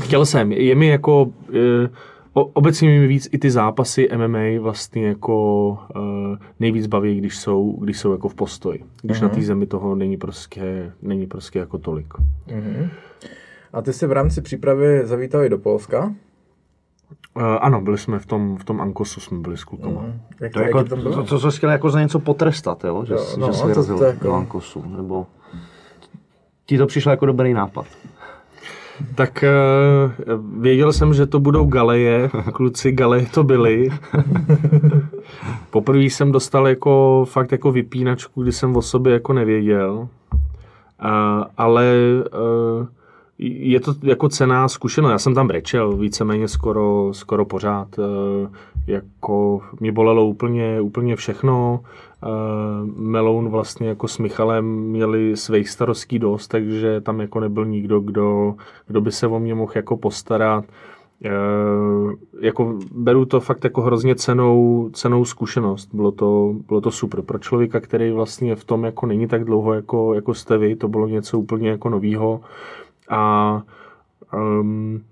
chtěl 0.00 0.26
jsem, 0.26 0.52
je 0.52 0.74
mi 0.74 0.86
jako 0.86 1.32
eh, 1.54 1.88
obecně 2.32 2.88
mi 2.88 3.06
víc 3.06 3.28
i 3.32 3.38
ty 3.38 3.50
zápasy 3.50 4.08
MMA 4.16 4.60
vlastně 4.60 5.06
jako 5.06 5.68
uh, 5.70 6.36
nejvíc 6.60 6.86
baví, 6.86 7.18
když 7.18 7.36
jsou, 7.36 7.76
když 7.80 7.98
jsou 7.98 8.12
jako 8.12 8.28
v 8.28 8.34
postoji. 8.34 8.84
Když 9.02 9.18
uh-huh. 9.18 9.22
na 9.22 9.28
té 9.28 9.42
zemi 9.42 9.66
toho 9.66 9.94
není 9.94 10.16
prostě, 10.16 10.92
není 11.02 11.26
prostě 11.26 11.58
jako 11.58 11.78
tolik. 11.78 12.14
Uh-huh. 12.14 12.90
A 13.72 13.82
ty 13.82 13.92
jsi 13.92 14.06
v 14.06 14.12
rámci 14.12 14.42
přípravy 14.42 15.06
zavítal 15.06 15.44
i 15.44 15.48
do 15.48 15.58
Polska? 15.58 16.14
Uh, 17.36 17.42
ano, 17.60 17.80
byli 17.80 17.98
jsme 17.98 18.18
v 18.18 18.26
tom, 18.26 18.56
v 18.56 18.64
tom 18.64 18.80
Ankosu, 18.80 19.20
jsme 19.20 19.38
byli 19.38 19.56
s 19.56 19.64
klukama. 19.64 20.00
Mm. 20.00 20.20
Jak 20.40 20.52
to, 20.52 20.58
to, 20.58 20.64
jako, 20.64 20.84
to, 20.84 21.24
to, 21.24 21.40
to, 21.40 21.50
chtěl 21.50 21.70
jako 21.70 21.90
za 21.90 22.00
něco 22.00 22.18
potrestat, 22.18 22.84
jo? 22.84 23.04
Že, 23.04 23.14
jo, 23.14 23.26
no, 23.38 23.46
že 23.46 23.52
jsi 23.52 23.66
vyrazil 23.66 24.02
jako... 24.02 24.24
do 24.24 24.32
Ankosu, 24.32 24.84
nebo 24.96 25.26
ti 26.68 26.78
to 26.78 26.86
přišlo 26.86 27.10
jako 27.10 27.26
dobrý 27.26 27.52
nápad? 27.52 27.86
Tak 29.14 29.44
uh, 29.44 30.62
věděl 30.62 30.92
jsem, 30.92 31.14
že 31.14 31.26
to 31.26 31.40
budou 31.40 31.66
galeje, 31.66 32.30
kluci 32.52 32.92
galeje 32.92 33.26
to 33.26 33.44
byli. 33.44 33.88
Poprvé 35.70 36.02
jsem 36.02 36.32
dostal 36.32 36.68
jako 36.68 37.24
fakt 37.28 37.52
jako 37.52 37.72
vypínačku, 37.72 38.42
kdy 38.42 38.52
jsem 38.52 38.76
o 38.76 38.82
sobě 38.82 39.12
jako 39.12 39.32
nevěděl. 39.32 40.08
Uh, 41.04 41.44
ale 41.56 41.94
uh, 42.80 42.86
je 43.38 43.80
to 43.80 43.94
jako 44.02 44.28
cená 44.28 44.68
zkušenost. 44.68 45.12
Já 45.12 45.18
jsem 45.18 45.34
tam 45.34 45.48
brečel 45.48 45.96
víceméně 45.96 46.48
skoro, 46.48 47.08
skoro 47.12 47.44
pořád. 47.44 47.88
Eh, 47.98 48.48
jako 48.86 49.60
mě 49.80 49.92
bolelo 49.92 50.26
úplně, 50.26 50.80
úplně 50.80 51.16
všechno. 51.16 51.80
Eh, 52.22 52.86
Meloun 52.96 53.48
vlastně 53.48 53.88
jako 53.88 54.08
s 54.08 54.18
Michalem 54.18 54.64
měli 54.66 55.36
svých 55.36 55.68
starostí 55.68 56.18
dost, 56.18 56.48
takže 56.48 57.00
tam 57.00 57.20
jako 57.20 57.40
nebyl 57.40 57.66
nikdo, 57.66 58.00
kdo, 58.00 58.54
kdo 58.86 59.00
by 59.00 59.12
se 59.12 59.26
o 59.26 59.38
mě 59.38 59.54
mohl 59.54 59.72
jako 59.74 59.96
postarat. 59.96 60.64
E, 61.24 61.30
jako 62.40 62.78
beru 62.92 63.24
to 63.24 63.40
fakt 63.40 63.64
jako 63.64 63.82
hrozně 63.82 64.14
cenou, 64.14 64.90
cenou 64.92 65.24
zkušenost. 65.24 65.88
Bylo 65.92 66.12
to, 66.12 66.54
bylo 66.68 66.80
to 66.80 66.90
super. 66.90 67.22
Pro 67.22 67.38
člověka, 67.38 67.80
který 67.80 68.10
vlastně 68.10 68.56
v 68.56 68.64
tom 68.64 68.84
jako 68.84 69.06
není 69.06 69.28
tak 69.28 69.44
dlouho 69.44 69.72
jako, 69.74 70.14
jako 70.14 70.34
jste 70.34 70.58
vy, 70.58 70.76
to 70.76 70.88
bylo 70.88 71.08
něco 71.08 71.38
úplně 71.38 71.68
jako 71.68 71.88
novýho. 71.88 72.40
A 73.08 73.62
um, 74.60 75.02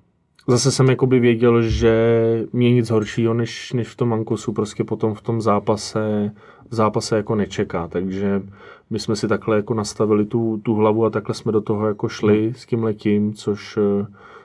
zase 0.49 0.73
jsem 0.73 0.89
jakoby 0.89 1.21
věděl, 1.21 1.63
že 1.63 2.47
mě 2.53 2.73
nic 2.73 2.91
horšího, 2.91 3.35
než, 3.35 3.73
než 3.73 3.89
v 3.89 3.97
tom 3.97 4.13
Ankosu 4.13 4.53
prostě 4.53 4.85
potom 4.85 5.15
v 5.15 5.23
tom 5.23 5.41
zápase, 5.41 6.33
v 6.71 6.75
zápase 6.75 7.17
jako 7.17 7.35
nečeká, 7.35 7.89
takže 7.89 8.43
my 8.91 8.99
jsme 8.99 9.17
si 9.17 9.29
takhle 9.29 9.57
jako 9.57 9.75
nastavili 9.75 10.25
tu, 10.25 10.61
tu 10.63 10.75
hlavu 10.75 11.05
a 11.05 11.11
takhle 11.11 11.35
jsme 11.35 11.53
do 11.53 11.61
toho 11.61 11.87
jako 11.89 12.09
šli 12.09 12.53
s 12.57 12.67
tím 12.67 12.85
letím, 12.85 13.35
což, 13.35 13.79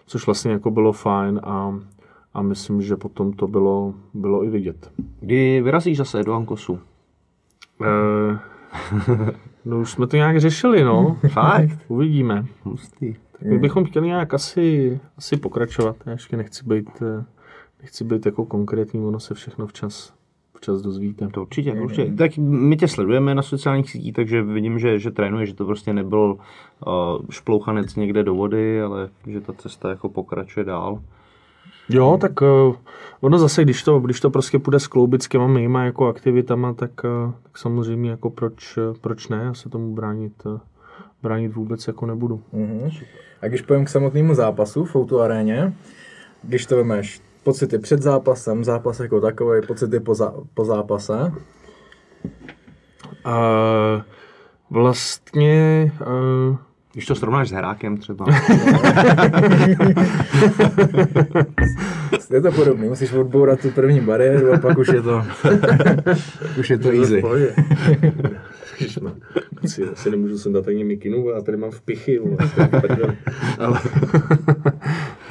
což 0.06 0.26
vlastně 0.26 0.52
jako 0.52 0.72
bylo 0.72 0.94
fajn 0.94 1.40
a, 1.44 1.80
a 2.34 2.42
myslím, 2.42 2.82
že 2.82 2.96
potom 2.96 3.34
to 3.34 3.48
bylo, 3.48 3.94
bylo 4.14 4.44
i 4.44 4.50
vidět. 4.50 4.92
Kdy 5.20 5.62
vyrazíš 5.62 5.98
zase 5.98 6.24
do 6.24 6.34
Ankosu? 6.34 6.80
E, 7.82 8.40
no 9.66 9.80
už 9.80 9.92
jsme 9.92 10.08
to 10.08 10.16
nějak 10.16 10.40
řešili, 10.40 10.84
no. 10.84 11.18
Fakt? 11.34 11.80
Uvidíme. 11.88 12.46
Hustý. 12.64 13.16
My 13.42 13.60
bychom 13.60 13.86
chtěli 13.86 14.08
nějak 14.08 14.34
asi, 14.34 15.00
asi 15.18 15.38
pokračovat. 15.38 15.96
Já 16.06 16.12
ještě 16.12 16.38
nechci 16.38 16.66
být, 16.66 16.90
eh, 17.02 17.24
nechci 17.82 18.04
být 18.04 18.26
jako 18.26 18.46
konkrétní, 18.46 19.06
ono 19.06 19.20
se 19.20 19.34
všechno 19.34 19.68
včas, 19.68 20.14
včas 20.62 20.82
dozvíte. 20.82 21.28
To 21.28 21.42
určitě, 21.42 21.74
určitě. 21.74 22.12
Tak 22.12 22.38
my 22.38 22.78
tě 22.78 22.88
sledujeme 22.88 23.36
na 23.36 23.42
sociálních 23.42 23.92
sítích, 23.92 24.14
takže 24.14 24.42
vidím, 24.42 24.80
že, 24.80 25.00
že 25.00 25.12
trénuješ, 25.12 25.50
že 25.50 25.56
to 25.56 25.66
prostě 25.66 25.94
nebyl 25.94 26.38
uh, 26.88 26.94
šplouchanec 27.30 27.96
někde 27.96 28.24
do 28.24 28.36
vody, 28.36 28.82
ale 28.82 29.10
že 29.28 29.42
ta 29.42 29.54
cesta 29.54 29.90
jako 29.90 30.10
pokračuje 30.10 30.64
dál. 30.64 31.02
Jo, 31.90 32.18
tak 32.22 32.42
uh, 32.42 32.76
ono 33.22 33.40
zase, 33.40 33.64
když 33.64 33.84
to, 33.84 34.00
když 34.00 34.20
to 34.20 34.30
prostě 34.30 34.60
půjde 34.60 34.80
skloubit 34.80 35.24
s 35.24 35.28
těma 35.28 35.48
mýma 35.48 35.84
jako 35.84 36.08
aktivitama, 36.08 36.74
tak, 36.74 36.92
uh, 37.04 37.34
tak 37.44 37.58
samozřejmě 37.58 38.10
jako 38.10 38.30
proč, 38.30 38.80
proč 39.02 39.28
ne, 39.28 39.42
já 39.44 39.54
se 39.54 39.70
tomu 39.70 39.94
bránit, 39.96 40.34
uh, 40.46 40.60
bránit 41.24 41.56
vůbec 41.56 41.88
jako 41.88 42.06
nebudu. 42.06 42.42
Mm-hmm. 42.54 43.04
A 43.42 43.48
když 43.48 43.62
pojím 43.62 43.86
k 43.86 43.90
samotnému 43.90 44.34
zápasu 44.34 44.86
v 44.86 45.22
aréně, 45.22 45.74
když 46.44 46.66
to 46.66 46.76
vemeš, 46.76 47.22
pocity 47.44 47.80
před 47.80 48.02
zápasem, 48.02 48.64
zápas 48.64 49.00
jako 49.00 49.22
takový, 49.22 49.62
pocity 49.68 50.00
po, 50.00 50.16
zá, 50.16 50.34
po 50.54 50.66
zápase? 50.66 51.34
Uh, 53.26 54.02
vlastně... 54.70 55.92
Uh, 56.02 56.58
když 56.94 57.06
to 57.06 57.16
srovnáš 57.16 57.50
s 57.50 57.52
herákem 57.52 57.98
třeba. 57.98 58.26
je 62.34 62.42
to 62.42 62.52
podobný, 62.52 62.88
musíš 62.88 63.14
odbourat 63.14 63.60
tu 63.60 63.72
první 63.72 64.00
bariéru 64.00 64.54
a 64.54 64.58
pak 64.58 64.78
už 64.78 64.88
je 64.88 65.02
to, 65.02 65.24
už 66.60 66.70
je 66.70 66.78
to 66.78 66.90
easy. 66.90 67.24
si, 69.66 69.84
asi 69.84 70.12
nemůžu 70.12 70.38
sem 70.38 70.54
dát 70.54 70.68
ani 70.68 70.84
mikinu, 70.84 71.30
a 71.30 71.42
tady 71.42 71.58
mám 71.58 71.72
v 71.72 71.82
pichy. 71.82 72.22
Ale 73.60 73.80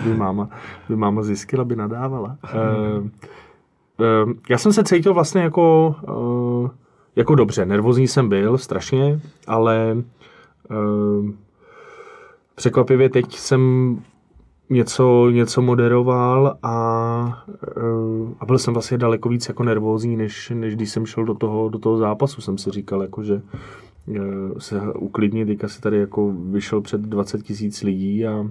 by 0.04 0.14
máma, 0.14 0.48
by 0.88 0.96
máma 0.96 1.22
zjistila, 1.22 1.64
by 1.64 1.76
nadávala. 1.76 2.36
Uh, 2.54 3.04
uh, 3.04 4.32
já 4.50 4.58
jsem 4.58 4.72
se 4.72 4.84
cítil 4.84 5.14
vlastně 5.14 5.40
jako, 5.40 5.94
uh, 6.08 6.70
jako 7.16 7.34
dobře. 7.34 7.66
Nervózní 7.66 8.08
jsem 8.08 8.28
byl 8.28 8.58
strašně, 8.58 9.20
ale 9.46 9.96
uh, 10.70 11.30
překvapivě 12.54 13.08
teď 13.08 13.34
jsem 13.34 13.96
něco, 14.70 15.30
něco 15.30 15.62
moderoval 15.62 16.58
a, 16.62 16.74
a 18.40 18.46
byl 18.46 18.58
jsem 18.58 18.74
vlastně 18.74 18.98
daleko 18.98 19.28
víc 19.28 19.48
jako 19.48 19.62
nervózní, 19.62 20.16
než, 20.16 20.52
než 20.54 20.76
když 20.76 20.90
jsem 20.90 21.06
šel 21.06 21.24
do 21.24 21.34
toho, 21.34 21.68
do 21.68 21.78
toho 21.78 21.96
zápasu. 21.96 22.40
Jsem 22.40 22.58
si 22.58 22.70
říkal, 22.70 23.02
jako, 23.02 23.22
že 23.22 23.42
se 24.58 24.80
uklidnit, 24.92 25.48
teďka 25.48 25.68
si 25.68 25.80
tady 25.80 25.98
jako 25.98 26.32
vyšel 26.50 26.80
před 26.80 27.00
20 27.00 27.42
tisíc 27.42 27.82
lidí 27.82 28.26
a, 28.26 28.46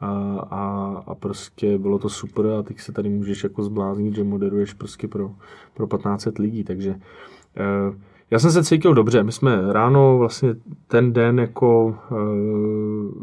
a, 0.00 0.38
a, 0.50 0.94
a, 1.06 1.14
prostě 1.14 1.78
bylo 1.78 1.98
to 1.98 2.08
super 2.08 2.46
a 2.46 2.62
teď 2.62 2.80
se 2.80 2.92
tady 2.92 3.08
můžeš 3.08 3.44
jako 3.44 3.62
zbláznit, 3.62 4.14
že 4.14 4.24
moderuješ 4.24 4.74
prostě 4.74 5.08
pro, 5.08 5.30
pro 5.74 5.86
15 5.86 6.28
lidí, 6.38 6.64
takže 6.64 6.94
já 8.30 8.38
jsem 8.38 8.50
se 8.50 8.64
cítil 8.64 8.94
dobře. 8.94 9.22
My 9.22 9.32
jsme 9.32 9.72
ráno 9.72 10.18
vlastně 10.18 10.54
ten 10.86 11.12
den 11.12 11.38
jako 11.38 11.96
e, 12.10 12.14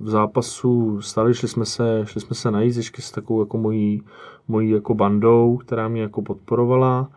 v 0.01 0.09
zápasu 0.09 1.01
stali, 1.01 1.33
šli 1.33 1.47
jsme 1.47 1.65
se, 1.65 2.01
šli 2.03 2.21
jsme 2.21 2.35
se 2.35 2.51
najít 2.51 2.75
ještě 2.75 3.01
s 3.01 3.11
takovou 3.11 3.39
jako 3.39 3.57
mojí, 3.57 4.01
mojí 4.47 4.69
jako 4.69 4.93
bandou, 4.93 5.57
která 5.57 5.87
mě 5.87 6.01
jako 6.01 6.21
podporovala. 6.21 7.07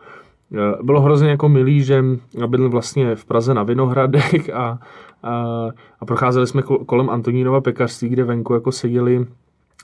E, 0.53 0.83
bylo 0.83 1.01
hrozně 1.01 1.29
jako 1.29 1.49
milý, 1.49 1.83
že 1.83 2.03
bydlím 2.47 2.69
vlastně 2.69 3.15
v 3.15 3.25
Praze 3.25 3.53
na 3.53 3.63
Vinohradech 3.63 4.49
a, 4.53 4.79
a, 5.23 5.67
a 5.99 6.05
procházeli 6.05 6.47
jsme 6.47 6.61
kolem 6.61 7.09
Antonínova 7.09 7.61
pekařství, 7.61 8.09
kde 8.09 8.23
venku 8.23 8.53
jako 8.53 8.71
seděli 8.71 9.25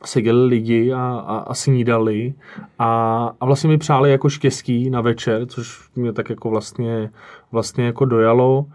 seděli 0.06 0.46
lidi 0.46 0.94
a, 0.94 1.24
a, 1.28 1.38
a 1.38 1.54
snídali 1.54 2.34
a, 2.80 3.32
a 3.40 3.46
vlastně 3.46 3.70
mi 3.70 3.78
přáli 3.78 4.12
jako 4.12 4.30
štěstí 4.30 4.90
na 4.90 5.02
večer, 5.02 5.46
což 5.46 5.90
mě 5.96 6.14
tak 6.14 6.30
jako 6.30 6.50
vlastně, 6.50 7.12
vlastně 7.52 7.86
jako 7.86 8.06
dojalo. 8.06 8.66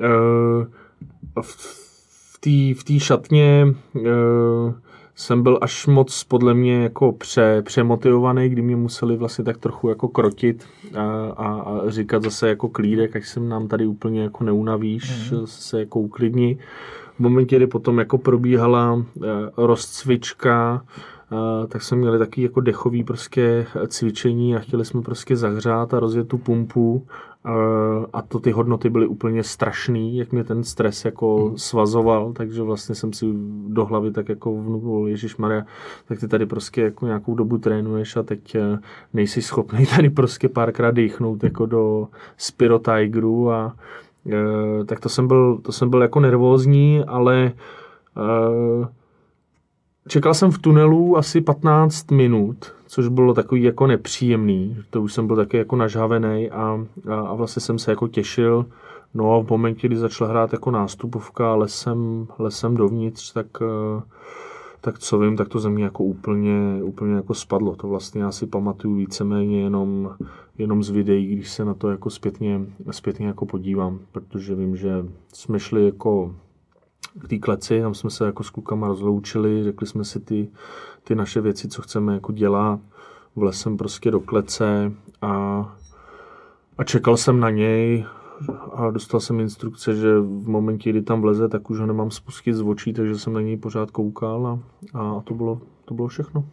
E, 0.00 0.08
v 1.42 2.38
té 2.40 2.94
v 2.96 3.00
šatně 3.02 3.66
e, 3.96 4.10
jsem 5.14 5.42
byl 5.42 5.58
až 5.62 5.86
moc 5.86 6.24
podle 6.24 6.54
mě 6.54 6.82
jako 6.82 7.12
pře, 7.12 7.62
přemotivovaný, 7.62 8.48
kdy 8.48 8.62
mě 8.62 8.76
museli 8.76 9.16
vlastně 9.16 9.44
tak 9.44 9.58
trochu 9.58 9.88
jako 9.88 10.08
krotit 10.08 10.64
a, 10.96 11.02
a, 11.36 11.60
a 11.60 11.90
říkat 11.90 12.22
zase 12.22 12.48
jako 12.48 12.68
klídek, 12.68 13.16
až 13.16 13.28
jsem 13.28 13.48
nám 13.48 13.68
tady 13.68 13.86
úplně 13.86 14.22
jako 14.22 14.44
neunavíš, 14.44 15.32
mm-hmm. 15.32 15.44
se 15.44 15.80
jako 15.80 16.00
uklidni 16.00 16.58
v 17.20 17.22
momentě, 17.22 17.56
kdy 17.56 17.66
potom 17.66 17.98
jako 17.98 18.18
probíhala 18.18 19.04
eh, 19.22 19.28
rozcvička, 19.56 20.84
eh, 21.32 21.66
tak 21.66 21.82
jsme 21.82 21.96
měli 21.96 22.18
taky 22.18 22.42
jako 22.42 22.60
dechový 22.60 23.04
prostě 23.04 23.66
cvičení 23.88 24.56
a 24.56 24.58
chtěli 24.58 24.84
jsme 24.84 25.02
prostě 25.02 25.36
zahřát 25.36 25.94
a 25.94 26.00
rozjet 26.00 26.28
tu 26.28 26.38
pumpu 26.38 27.06
eh, 27.46 27.50
a 28.12 28.22
to 28.22 28.38
ty 28.38 28.50
hodnoty 28.50 28.90
byly 28.90 29.06
úplně 29.06 29.42
strašný, 29.42 30.16
jak 30.16 30.32
mě 30.32 30.44
ten 30.44 30.64
stres 30.64 31.04
jako 31.04 31.48
mm. 31.50 31.58
svazoval, 31.58 32.32
takže 32.32 32.62
vlastně 32.62 32.94
jsem 32.94 33.12
si 33.12 33.26
do 33.68 33.84
hlavy 33.84 34.12
tak 34.12 34.28
jako 34.28 34.62
vnukl, 34.62 35.04
Ježíš 35.08 35.36
Maria, 35.36 35.62
tak 36.08 36.20
ty 36.20 36.28
tady 36.28 36.46
prostě 36.46 36.82
jako 36.82 37.06
nějakou 37.06 37.34
dobu 37.34 37.58
trénuješ 37.58 38.16
a 38.16 38.22
teď 38.22 38.56
nejsi 39.14 39.42
schopný 39.42 39.86
tady 39.96 40.10
prostě 40.10 40.48
párkrát 40.48 40.90
dýchnout 40.90 41.44
jako 41.44 41.66
do 41.66 42.08
Spiro 42.36 42.78
Tigeru 42.78 43.50
a 43.50 43.76
Eh, 43.76 44.09
tak 44.86 45.00
to 45.00 45.08
jsem 45.08 45.28
byl, 45.28 45.58
to 45.62 45.72
jsem 45.72 45.90
byl 45.90 46.02
jako 46.02 46.20
nervózní, 46.20 47.04
ale 47.06 47.52
uh, 48.16 48.86
čekal 50.08 50.34
jsem 50.34 50.50
v 50.50 50.58
tunelu 50.58 51.16
asi 51.16 51.40
15 51.40 52.10
minut, 52.10 52.72
což 52.86 53.08
bylo 53.08 53.34
takový 53.34 53.62
jako 53.62 53.86
nepříjemný. 53.86 54.76
To 54.90 55.02
už 55.02 55.12
jsem 55.12 55.26
byl 55.26 55.36
taky 55.36 55.56
jako 55.56 55.76
nažhavený 55.76 56.50
a, 56.50 56.86
a, 57.10 57.14
a 57.14 57.34
vlastně 57.34 57.60
jsem 57.60 57.78
se 57.78 57.90
jako 57.92 58.08
těšil. 58.08 58.66
No 59.14 59.34
a 59.34 59.42
v 59.42 59.50
momentě, 59.50 59.86
kdy 59.86 59.96
začala 59.96 60.30
hrát 60.30 60.52
jako 60.52 60.70
nástupovka 60.70 61.54
lesem, 61.54 62.26
lesem 62.38 62.76
dovnitř, 62.76 63.32
tak 63.32 63.46
uh, 63.60 64.02
tak 64.80 64.98
co 64.98 65.18
vím, 65.18 65.36
tak 65.36 65.48
to 65.48 65.58
ze 65.58 65.70
mě 65.70 65.84
jako 65.84 66.04
úplně, 66.04 66.82
úplně 66.82 67.14
jako 67.14 67.34
spadlo. 67.34 67.76
To 67.76 67.88
vlastně 67.88 68.22
já 68.22 68.32
si 68.32 68.46
pamatuju 68.46 68.94
víceméně 68.94 69.62
jenom, 69.62 70.16
jenom 70.58 70.82
z 70.82 70.90
videí, 70.90 71.26
když 71.26 71.50
se 71.50 71.64
na 71.64 71.74
to 71.74 71.90
jako 71.90 72.10
zpětně, 72.10 72.60
zpětně 72.90 73.26
jako 73.26 73.46
podívám, 73.46 74.00
protože 74.12 74.54
vím, 74.54 74.76
že 74.76 75.06
jsme 75.32 75.60
šli 75.60 75.84
jako 75.84 76.34
k 77.18 77.28
té 77.28 77.38
kleci, 77.38 77.80
tam 77.80 77.94
jsme 77.94 78.10
se 78.10 78.26
jako 78.26 78.44
s 78.44 78.50
klukama 78.50 78.88
rozloučili, 78.88 79.64
řekli 79.64 79.86
jsme 79.86 80.04
si 80.04 80.20
ty, 80.20 80.48
ty 81.04 81.14
naše 81.14 81.40
věci, 81.40 81.68
co 81.68 81.82
chceme 81.82 82.14
jako 82.14 82.32
dělat, 82.32 82.80
vlez 83.36 83.60
jsem 83.60 83.76
prostě 83.76 84.10
do 84.10 84.20
klece 84.20 84.92
a, 85.22 85.64
a 86.78 86.84
čekal 86.84 87.16
jsem 87.16 87.40
na 87.40 87.50
něj, 87.50 88.06
a 88.72 88.90
dostal 88.90 89.20
jsem 89.20 89.40
instrukce, 89.40 89.94
že 89.96 90.20
v 90.20 90.48
momentě, 90.48 90.90
kdy 90.90 91.02
tam 91.02 91.20
vleze, 91.20 91.48
tak 91.48 91.70
už 91.70 91.78
ho 91.78 91.86
nemám 91.86 92.10
spustit 92.10 92.54
z 92.54 92.62
očí, 92.62 92.92
takže 92.92 93.18
jsem 93.18 93.32
na 93.32 93.40
něj 93.40 93.56
pořád 93.56 93.90
koukal 93.90 94.46
a, 94.46 94.58
a 94.98 95.20
to, 95.24 95.34
bylo, 95.34 95.60
to 95.84 95.94
bylo 95.94 96.08
všechno. 96.08 96.44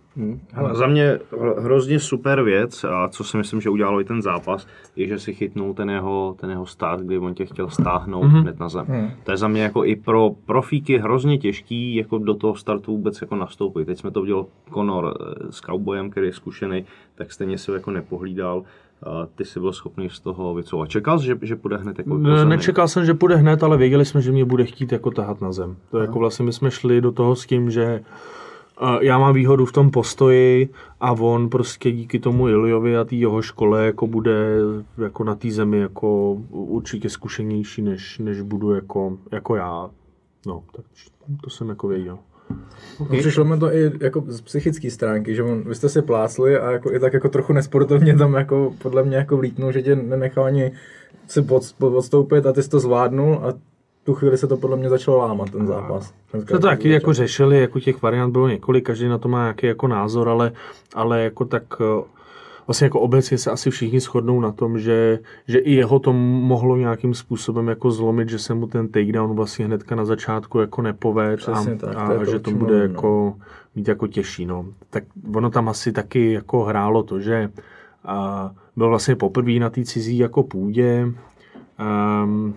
Hele, 0.52 0.76
za 0.76 0.88
mě 0.88 1.20
hr- 1.32 1.62
hrozně 1.62 2.00
super 2.00 2.44
věc, 2.44 2.84
a 2.84 3.08
co 3.08 3.24
si 3.24 3.38
myslím, 3.38 3.62
že 3.62 3.70
udělalo 3.70 4.02
i 4.02 4.04
ten 4.04 4.22
zápas, 4.22 4.68
je, 4.96 5.08
že 5.08 5.20
si 5.20 5.34
chytnul 5.34 5.74
ten 5.74 5.90
jeho, 5.90 6.36
ten 6.40 6.50
jeho 6.50 6.66
start, 6.66 7.02
kdy 7.02 7.18
on 7.18 7.34
tě 7.34 7.46
chtěl 7.46 7.70
stáhnout 7.70 8.24
mm-hmm. 8.24 8.42
hned 8.42 8.60
na 8.60 8.70
zem. 8.70 8.86
To 9.24 9.32
je 9.32 9.38
za 9.38 9.48
mě 9.48 9.62
jako 9.62 9.86
i 9.86 9.96
pro 9.96 10.32
profíky 10.46 10.98
hrozně 10.98 11.38
těžký 11.38 11.96
jako 11.96 12.18
do 12.18 12.34
toho 12.34 12.56
startu 12.56 12.92
vůbec 12.92 13.22
jako 13.22 13.36
nastoupit. 13.36 13.86
Teď 13.86 14.00
jsme 14.00 14.12
to 14.12 14.22
udělal 14.22 14.46
Conor 14.74 15.18
eh, 15.20 15.52
s 15.52 15.60
Cowboyem, 15.62 16.10
který 16.10 16.28
je 16.28 16.34
zkušený, 16.34 16.86
tak 17.16 17.32
stejně 17.32 17.58
si 17.58 17.72
ho 17.72 17.76
jako 17.76 17.92
nepohlídal. 17.92 18.64
A 19.04 19.28
ty 19.36 19.46
jsi 19.46 19.60
byl 19.60 19.74
schopný 19.74 20.10
z 20.10 20.20
toho 20.20 20.54
vycouvat. 20.54 20.90
Čekal 20.90 21.20
jsi, 21.20 21.26
že, 21.26 21.38
že 21.42 21.56
půjde 21.56 21.78
hned 21.78 21.98
jako 21.98 22.10
po 22.10 22.18
Ne, 22.18 22.46
nečekal 22.46 22.88
jsem, 22.88 23.06
že 23.06 23.14
půjde 23.14 23.36
hned, 23.36 23.64
ale 23.64 23.78
věděli 23.78 24.06
jsme, 24.06 24.22
že 24.22 24.32
mě 24.32 24.46
bude 24.46 24.66
chtít 24.66 24.92
jako 24.92 25.12
tahat 25.12 25.42
na 25.42 25.52
zem. 25.52 25.76
To 25.92 25.98
je 25.98 26.02
jako 26.06 26.20
vlastně 26.20 26.46
my 26.46 26.54
jsme 26.54 26.72
šli 26.72 27.02
do 27.02 27.12
toho 27.12 27.36
s 27.36 27.46
tím, 27.46 27.72
že 27.72 28.04
já 29.02 29.18
mám 29.18 29.34
výhodu 29.34 29.66
v 29.66 29.72
tom 29.72 29.92
postoji 29.92 30.70
a 31.00 31.12
on 31.12 31.50
prostě 31.50 31.92
díky 31.92 32.20
tomu 32.20 32.48
Iliovi 32.48 32.98
a 32.98 33.04
té 33.04 33.16
jeho 33.16 33.42
škole 33.42 33.86
jako 33.86 34.08
bude 34.08 34.58
jako 34.98 35.24
na 35.24 35.36
té 35.36 35.52
zemi 35.52 35.80
jako 35.80 36.34
určitě 36.50 37.10
zkušenější, 37.10 37.82
než, 37.82 38.18
než 38.20 38.42
budu 38.42 38.72
jako, 38.72 39.18
jako 39.32 39.56
já. 39.56 39.90
No, 40.46 40.64
tak 40.76 40.86
to 41.42 41.50
jsem 41.50 41.70
jako 41.70 41.88
věděl. 41.88 42.20
No, 43.00 43.06
přišlo 43.20 43.46
mi 43.46 43.60
to 43.60 43.74
i 43.74 43.92
jako 44.02 44.24
z 44.28 44.42
psychické 44.42 44.92
stránky, 44.92 45.36
že 45.36 45.44
on, 45.44 45.64
vy 45.64 45.76
jste 45.76 45.90
si 45.90 46.02
plásli 46.02 46.58
a 46.58 46.72
jako, 46.72 46.94
i 46.94 47.00
tak 47.00 47.14
jako 47.14 47.30
trochu 47.30 47.54
nesportovně 47.54 48.18
tam 48.18 48.34
jako 48.34 48.74
podle 48.82 49.04
mě 49.04 49.18
jako 49.18 49.38
vlítnul, 49.38 49.72
že 49.72 49.82
tě 49.82 49.96
nenechal 49.96 50.44
ani 50.44 50.72
si 51.28 51.42
pod, 51.42 51.64
odstoupit 51.80 52.46
a 52.46 52.54
ty 52.54 52.64
jsi 52.64 52.70
to 52.70 52.80
zvládnul 52.80 53.36
a 53.44 53.54
tu 54.04 54.14
chvíli 54.14 54.38
se 54.38 54.48
to 54.48 54.58
podle 54.58 54.78
mě 54.78 54.90
začalo 54.90 55.18
lámat, 55.18 55.50
ten 55.50 55.68
zápas. 55.68 56.14
To 56.32 56.46
to 56.46 56.60
taky 56.60 56.90
jako 56.90 57.14
řešili, 57.14 57.60
jako 57.60 57.80
těch 57.80 58.02
variant 58.02 58.32
bylo 58.32 58.48
několik, 58.48 58.86
každý 58.86 59.08
na 59.08 59.18
to 59.18 59.28
má 59.28 59.42
nějaký 59.42 59.68
jako 59.68 59.88
názor, 59.88 60.30
ale, 60.30 60.52
ale 60.96 61.24
jako 61.24 61.46
tak 61.46 61.64
eh, 61.82 62.04
vlastně 62.68 62.86
jako 62.86 63.00
obecně 63.00 63.38
se 63.38 63.52
asi 63.52 63.70
všichni 63.70 64.00
shodnou 64.00 64.40
na 64.40 64.52
tom, 64.52 64.80
že, 64.80 65.20
že 65.48 65.60
i 65.60 65.74
jeho 65.74 66.00
to 66.00 66.14
mohlo 66.14 66.78
nějakým 66.78 67.14
způsobem 67.14 67.68
jako 67.68 67.92
zlomit, 67.92 68.30
že 68.30 68.40
se 68.40 68.54
mu 68.54 68.68
ten 68.68 68.88
takedown 68.88 69.36
vlastně 69.36 69.66
hnedka 69.66 69.96
na 69.96 70.06
začátku 70.06 70.60
jako 70.60 70.82
nepoved 70.82 71.50
a, 71.50 71.64
tak, 71.64 71.80
to 71.80 72.00
a 72.00 72.16
to, 72.16 72.26
že 72.26 72.36
o 72.36 72.40
to 72.40 72.52
bude 72.52 72.74
mluvím, 72.74 72.88
no. 72.88 72.94
jako 72.94 73.36
mít 73.76 73.88
jako 73.88 74.08
těžší. 74.08 74.46
No. 74.46 74.66
Tak 74.90 75.04
ono 75.36 75.50
tam 75.50 75.70
asi 75.70 75.92
taky 75.92 76.32
jako 76.32 76.64
hrálo 76.64 77.04
to, 77.04 77.20
že 77.20 77.52
a, 78.06 78.52
byl 78.76 78.90
vlastně 78.90 79.16
poprvé 79.16 79.52
na 79.52 79.70
té 79.70 79.84
cizí 79.84 80.18
jako 80.18 80.44
půdě, 80.44 81.14
um, 82.24 82.56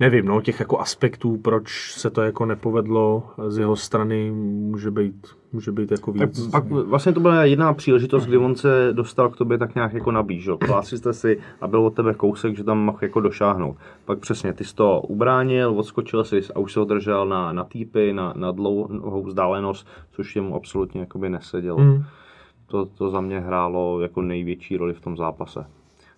nevím, 0.00 0.26
no, 0.26 0.40
těch 0.40 0.60
jako 0.60 0.78
aspektů, 0.78 1.36
proč 1.36 1.94
se 1.96 2.10
to 2.10 2.22
jako 2.22 2.46
nepovedlo 2.46 3.30
z 3.48 3.58
jeho 3.58 3.76
strany, 3.76 4.30
může 4.30 4.90
být, 4.90 5.26
může 5.52 5.72
být 5.72 5.90
jako 5.90 6.12
Tak 6.12 6.28
víc. 6.28 6.46
pak 6.50 6.64
vlastně 6.66 7.12
to 7.12 7.20
byla 7.20 7.44
jedna 7.44 7.72
příležitost, 7.72 8.26
kdy 8.26 8.36
on 8.36 8.54
se 8.56 8.88
dostal 8.92 9.28
k 9.28 9.36
tobě 9.36 9.58
tak 9.58 9.74
nějak 9.74 9.92
jako 9.92 10.10
nablíž. 10.10 10.46
jo. 10.46 10.56
Plásli 10.56 10.98
jste 10.98 11.12
si 11.12 11.38
a 11.60 11.66
byl 11.68 11.86
od 11.86 11.94
tebe 11.94 12.14
kousek, 12.14 12.56
že 12.56 12.64
tam 12.64 12.78
mohl 12.78 12.98
jako 13.00 13.20
došáhnout. 13.20 13.76
Pak 14.04 14.18
přesně, 14.18 14.52
ty 14.52 14.64
jsi 14.64 14.74
to 14.74 15.00
ubránil, 15.00 15.78
odskočil 15.78 16.24
jsi 16.24 16.40
a 16.54 16.58
už 16.58 16.72
se 16.72 16.80
ho 16.80 16.84
držel 16.84 17.26
na, 17.26 17.52
na 17.52 17.64
týpy, 17.64 18.12
na, 18.12 18.32
na 18.36 18.52
dlouhou 18.52 19.22
vzdálenost, 19.22 19.86
což 20.10 20.36
jemu 20.36 20.54
absolutně 20.56 21.00
jakoby 21.00 21.28
nesedělo. 21.30 21.78
Hmm. 21.78 22.04
To, 22.66 22.86
to 22.86 23.10
za 23.10 23.20
mě 23.20 23.40
hrálo 23.40 24.00
jako 24.00 24.22
největší 24.22 24.76
roli 24.76 24.94
v 24.94 25.00
tom 25.00 25.16
zápase. 25.16 25.64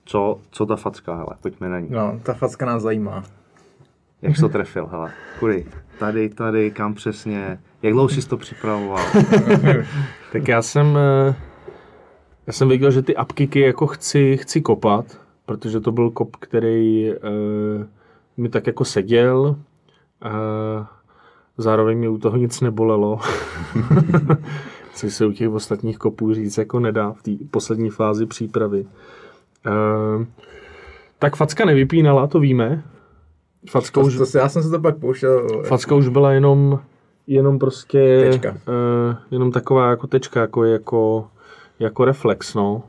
Co, 0.05 0.38
co 0.51 0.66
ta 0.66 0.77
facka, 0.77 1.14
hele, 1.14 1.29
pojďme 1.43 1.69
na 1.69 1.81
ní. 1.81 1.88
No, 1.90 2.21
ta 2.23 2.35
facka 2.35 2.66
nás 2.66 2.83
zajímá. 2.83 3.23
Jak 4.22 4.37
jsi 4.37 4.40
to 4.40 4.48
trefil, 4.48 4.87
hele, 4.87 5.12
kudy, 5.38 5.66
tady, 5.98 6.28
tady, 6.28 6.70
kam 6.70 6.94
přesně, 6.94 7.59
jak 7.83 7.92
dlouho 7.92 8.09
jsi 8.09 8.28
to 8.28 8.37
připravoval? 8.37 9.04
Tak 10.33 10.48
já 10.48 10.62
jsem, 10.62 10.98
eh, 10.98 11.35
já 12.46 12.52
jsem 12.52 12.68
věděl, 12.68 12.90
že 12.90 13.02
ty 13.02 13.16
upkicky 13.16 13.61
jako 13.61 13.87
chci, 13.87 14.37
chci 14.37 14.61
kopat, 14.61 15.20
protože 15.46 15.80
to 15.80 15.92
byl 15.92 16.11
kop, 16.11 16.37
který 16.37 17.11
eh, 17.11 17.16
mi 18.37 18.48
tak 18.48 18.66
jako 18.66 18.85
seděl. 18.85 19.56
Eh, 20.24 20.87
zároveň 21.59 21.98
mi 21.98 22.09
u 22.09 22.18
toho 22.18 22.37
nic 22.37 22.61
nebolelo. 22.61 23.20
Což 24.94 25.14
se 25.14 25.26
u 25.26 25.33
těch 25.33 25.48
ostatních 25.48 25.98
kopů 25.98 26.35
říct 26.35 26.59
jako 26.59 26.80
nedá 26.80 27.12
v 27.12 27.22
té 27.22 27.30
poslední 27.50 27.90
fázi 27.90 28.26
přípravy. 28.26 28.87
Eh, 29.66 30.26
tak 31.18 31.37
facka 31.37 31.64
nevypínala, 31.64 32.26
to 32.26 32.40
víme. 32.40 32.83
Facka 33.68 34.01
To, 34.01 34.07
už, 34.07 34.33
to, 34.33 34.38
já 34.38 34.49
jsem 34.49 34.62
se 34.62 34.70
to 34.70 34.81
pak 34.81 34.96
pouštěl. 34.99 35.62
Facka 35.64 35.94
už 35.94 36.09
byla 36.09 36.33
jenom, 36.33 36.81
jenom 37.27 37.59
prostě, 37.59 38.29
Tečka. 38.31 38.51
Uh, 38.51 39.16
jenom 39.31 39.53
taková 39.53 39.90
jako 39.90 40.07
tečka, 40.07 40.40
jako, 40.40 40.64
jako, 40.64 41.29
jako 41.79 42.05
reflex, 42.05 42.55
no. 42.55 42.83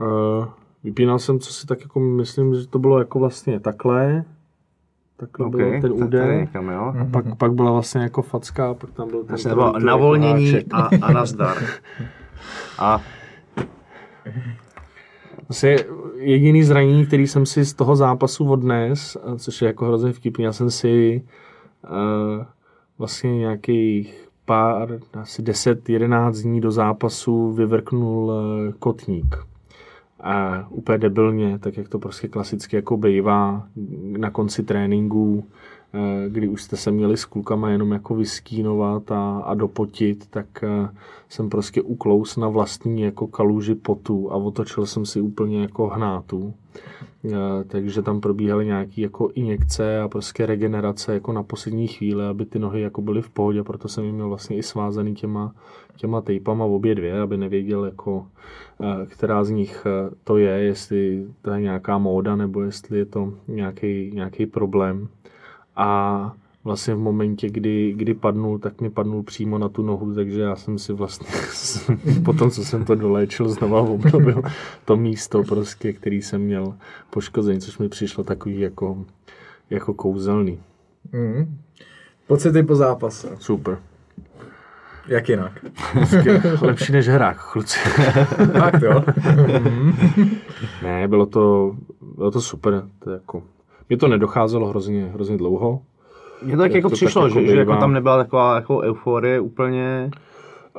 Uh, 0.00 0.46
vypínal 0.84 1.18
jsem, 1.18 1.38
co 1.38 1.52
si 1.52 1.66
tak 1.66 1.80
jako 1.80 2.00
myslím, 2.00 2.54
že 2.54 2.66
to 2.66 2.78
bylo 2.78 2.98
jako 2.98 3.18
vlastně 3.18 3.60
takhle, 3.60 4.24
takhle 5.16 5.46
okay, 5.46 5.70
byl 5.70 5.80
ten 5.80 5.92
úder, 5.92 6.34
někam, 6.34 6.68
jo? 6.68 6.94
a 7.00 7.04
pak, 7.10 7.36
pak 7.38 7.52
byla 7.52 7.70
vlastně 7.72 8.00
jako 8.02 8.22
facka, 8.22 8.70
a 8.70 8.74
pak 8.74 8.90
tam 8.90 9.08
byl 9.08 9.18
ten 9.18 9.28
Vlastně 9.28 9.48
to 9.48 9.54
bylo 9.54 9.78
navolnění 9.78 10.52
háček. 10.52 10.66
a, 10.72 10.90
a 11.02 11.12
nazdar. 11.12 11.56
A 12.78 13.00
Vlastně 15.48 15.76
jediný 16.18 16.62
zranění, 16.62 17.06
který 17.06 17.26
jsem 17.26 17.46
si 17.46 17.64
z 17.64 17.74
toho 17.74 17.96
zápasu 17.96 18.50
odnes, 18.50 19.16
což 19.38 19.62
je 19.62 19.66
jako 19.66 19.86
hrozně 19.86 20.12
vtipný, 20.12 20.44
já 20.44 20.52
jsem 20.52 20.70
si 20.70 21.22
uh, 21.84 22.44
vlastně 22.98 23.38
nějakých 23.38 24.28
pár, 24.44 24.98
asi 25.12 25.42
10-11 25.42 26.42
dní 26.42 26.60
do 26.60 26.70
zápasu 26.70 27.52
vyvrknul 27.52 28.24
uh, 28.24 28.72
kotník. 28.78 29.36
A 30.20 30.66
úplně 30.70 30.98
debilně, 30.98 31.58
tak 31.58 31.76
jak 31.76 31.88
to 31.88 31.98
prostě 31.98 32.28
klasicky 32.28 32.76
jako 32.76 32.96
bejvá 32.96 33.66
na 34.16 34.30
konci 34.30 34.62
tréninku, 34.62 35.44
eh, 35.46 35.52
kdy 36.28 36.48
už 36.48 36.62
jste 36.62 36.76
se 36.76 36.90
měli 36.90 37.16
s 37.16 37.24
klukama 37.24 37.70
jenom 37.70 37.92
jako 37.92 38.14
vyskínovat 38.14 39.12
a, 39.12 39.38
a 39.38 39.54
dopotit, 39.54 40.26
tak 40.30 40.46
eh, 40.62 40.88
jsem 41.28 41.50
prostě 41.50 41.82
uklous 41.82 42.36
na 42.36 42.48
vlastní 42.48 43.02
jako 43.02 43.26
kaluži 43.26 43.74
potu 43.74 44.32
a 44.32 44.34
otočil 44.34 44.86
jsem 44.86 45.06
si 45.06 45.20
úplně 45.20 45.62
jako 45.62 45.88
hnátu. 45.88 46.54
Eh, 47.32 47.64
Takže 47.66 48.02
tam 48.02 48.20
probíhaly 48.20 48.66
nějaké 48.66 49.00
jako 49.00 49.30
injekce 49.34 50.00
a 50.00 50.08
prostě 50.08 50.46
regenerace 50.46 51.14
jako 51.14 51.32
na 51.32 51.42
poslední 51.42 51.86
chvíli, 51.86 52.24
aby 52.24 52.46
ty 52.46 52.58
nohy 52.58 52.80
jako 52.80 53.02
byly 53.02 53.22
v 53.22 53.30
pohodě, 53.30 53.62
proto 53.62 53.88
jsem 53.88 54.04
je 54.04 54.12
měl 54.12 54.28
vlastně 54.28 54.56
i 54.56 54.62
svázaný 54.62 55.14
těma, 55.14 55.54
těma 55.96 56.20
tejpama 56.20 56.64
obě 56.64 56.94
dvě, 56.94 57.20
aby 57.20 57.36
nevěděl 57.36 57.84
jako, 57.84 58.26
eh, 58.80 59.06
která 59.06 59.44
z 59.44 59.50
nich 59.50 59.86
eh, 59.86 60.10
to 60.24 60.36
je, 60.36 60.50
jestli 60.50 61.26
to 61.42 61.50
je 61.50 61.60
nějaká 61.60 61.98
móda, 61.98 62.36
nebo 62.36 62.62
jestli 62.62 62.98
je 62.98 63.04
to 63.04 63.32
nějaký, 63.48 64.10
nějaký 64.14 64.46
problém. 64.46 65.08
A 65.76 66.32
vlastně 66.64 66.94
v 66.94 66.98
momentě, 66.98 67.50
kdy, 67.50 67.92
kdy 67.96 68.14
padnul, 68.14 68.58
tak 68.58 68.80
mi 68.80 68.90
padnul 68.90 69.22
přímo 69.22 69.58
na 69.58 69.68
tu 69.68 69.82
nohu, 69.82 70.14
takže 70.14 70.40
já 70.40 70.56
jsem 70.56 70.78
si 70.78 70.92
vlastně 70.92 71.28
potom, 72.24 72.50
co 72.50 72.64
jsem 72.64 72.84
to 72.84 72.94
doléčil, 72.94 73.48
znova 73.48 73.80
obnovil 73.80 74.42
to 74.84 74.96
místo, 74.96 75.42
prostě, 75.42 75.92
který 75.92 76.22
jsem 76.22 76.40
měl 76.40 76.74
poškozený, 77.10 77.60
což 77.60 77.78
mi 77.78 77.88
přišlo 77.88 78.24
takový 78.24 78.60
jako, 78.60 79.04
jako 79.70 79.94
kouzelný. 79.94 80.60
Mm. 81.12 81.58
Pocity 82.26 82.62
po 82.62 82.74
zápase. 82.76 83.28
Super. 83.38 83.78
Jak 85.08 85.28
jinak? 85.28 85.64
Lepší 86.60 86.92
než 86.92 87.08
hrách, 87.08 87.52
kluci. 87.52 87.78
tak 88.52 88.82
jo. 88.82 89.04
Ne, 90.82 91.08
bylo 91.08 91.26
to, 91.26 91.76
bylo 92.16 92.30
to 92.30 92.40
super. 92.40 92.82
To 92.98 93.10
je 93.10 93.14
jako, 93.14 93.42
mě 93.88 93.96
to 93.98 94.08
nedocházelo 94.08 94.68
hrozně, 94.68 95.10
hrozně 95.14 95.36
dlouho. 95.36 95.80
mně 96.42 96.56
to 96.56 96.62
tak 96.62 96.70
Jak 96.70 96.74
jako 96.76 96.88
to 96.88 96.90
tak 96.90 96.96
přišlo, 96.96 97.26
jako 97.26 97.40
že, 97.40 97.46
že 97.46 97.56
jako 97.56 97.76
tam 97.76 97.92
nebyla 97.92 98.16
taková 98.16 98.54
jako 98.54 98.78
euforie 98.80 99.40
úplně, 99.40 100.10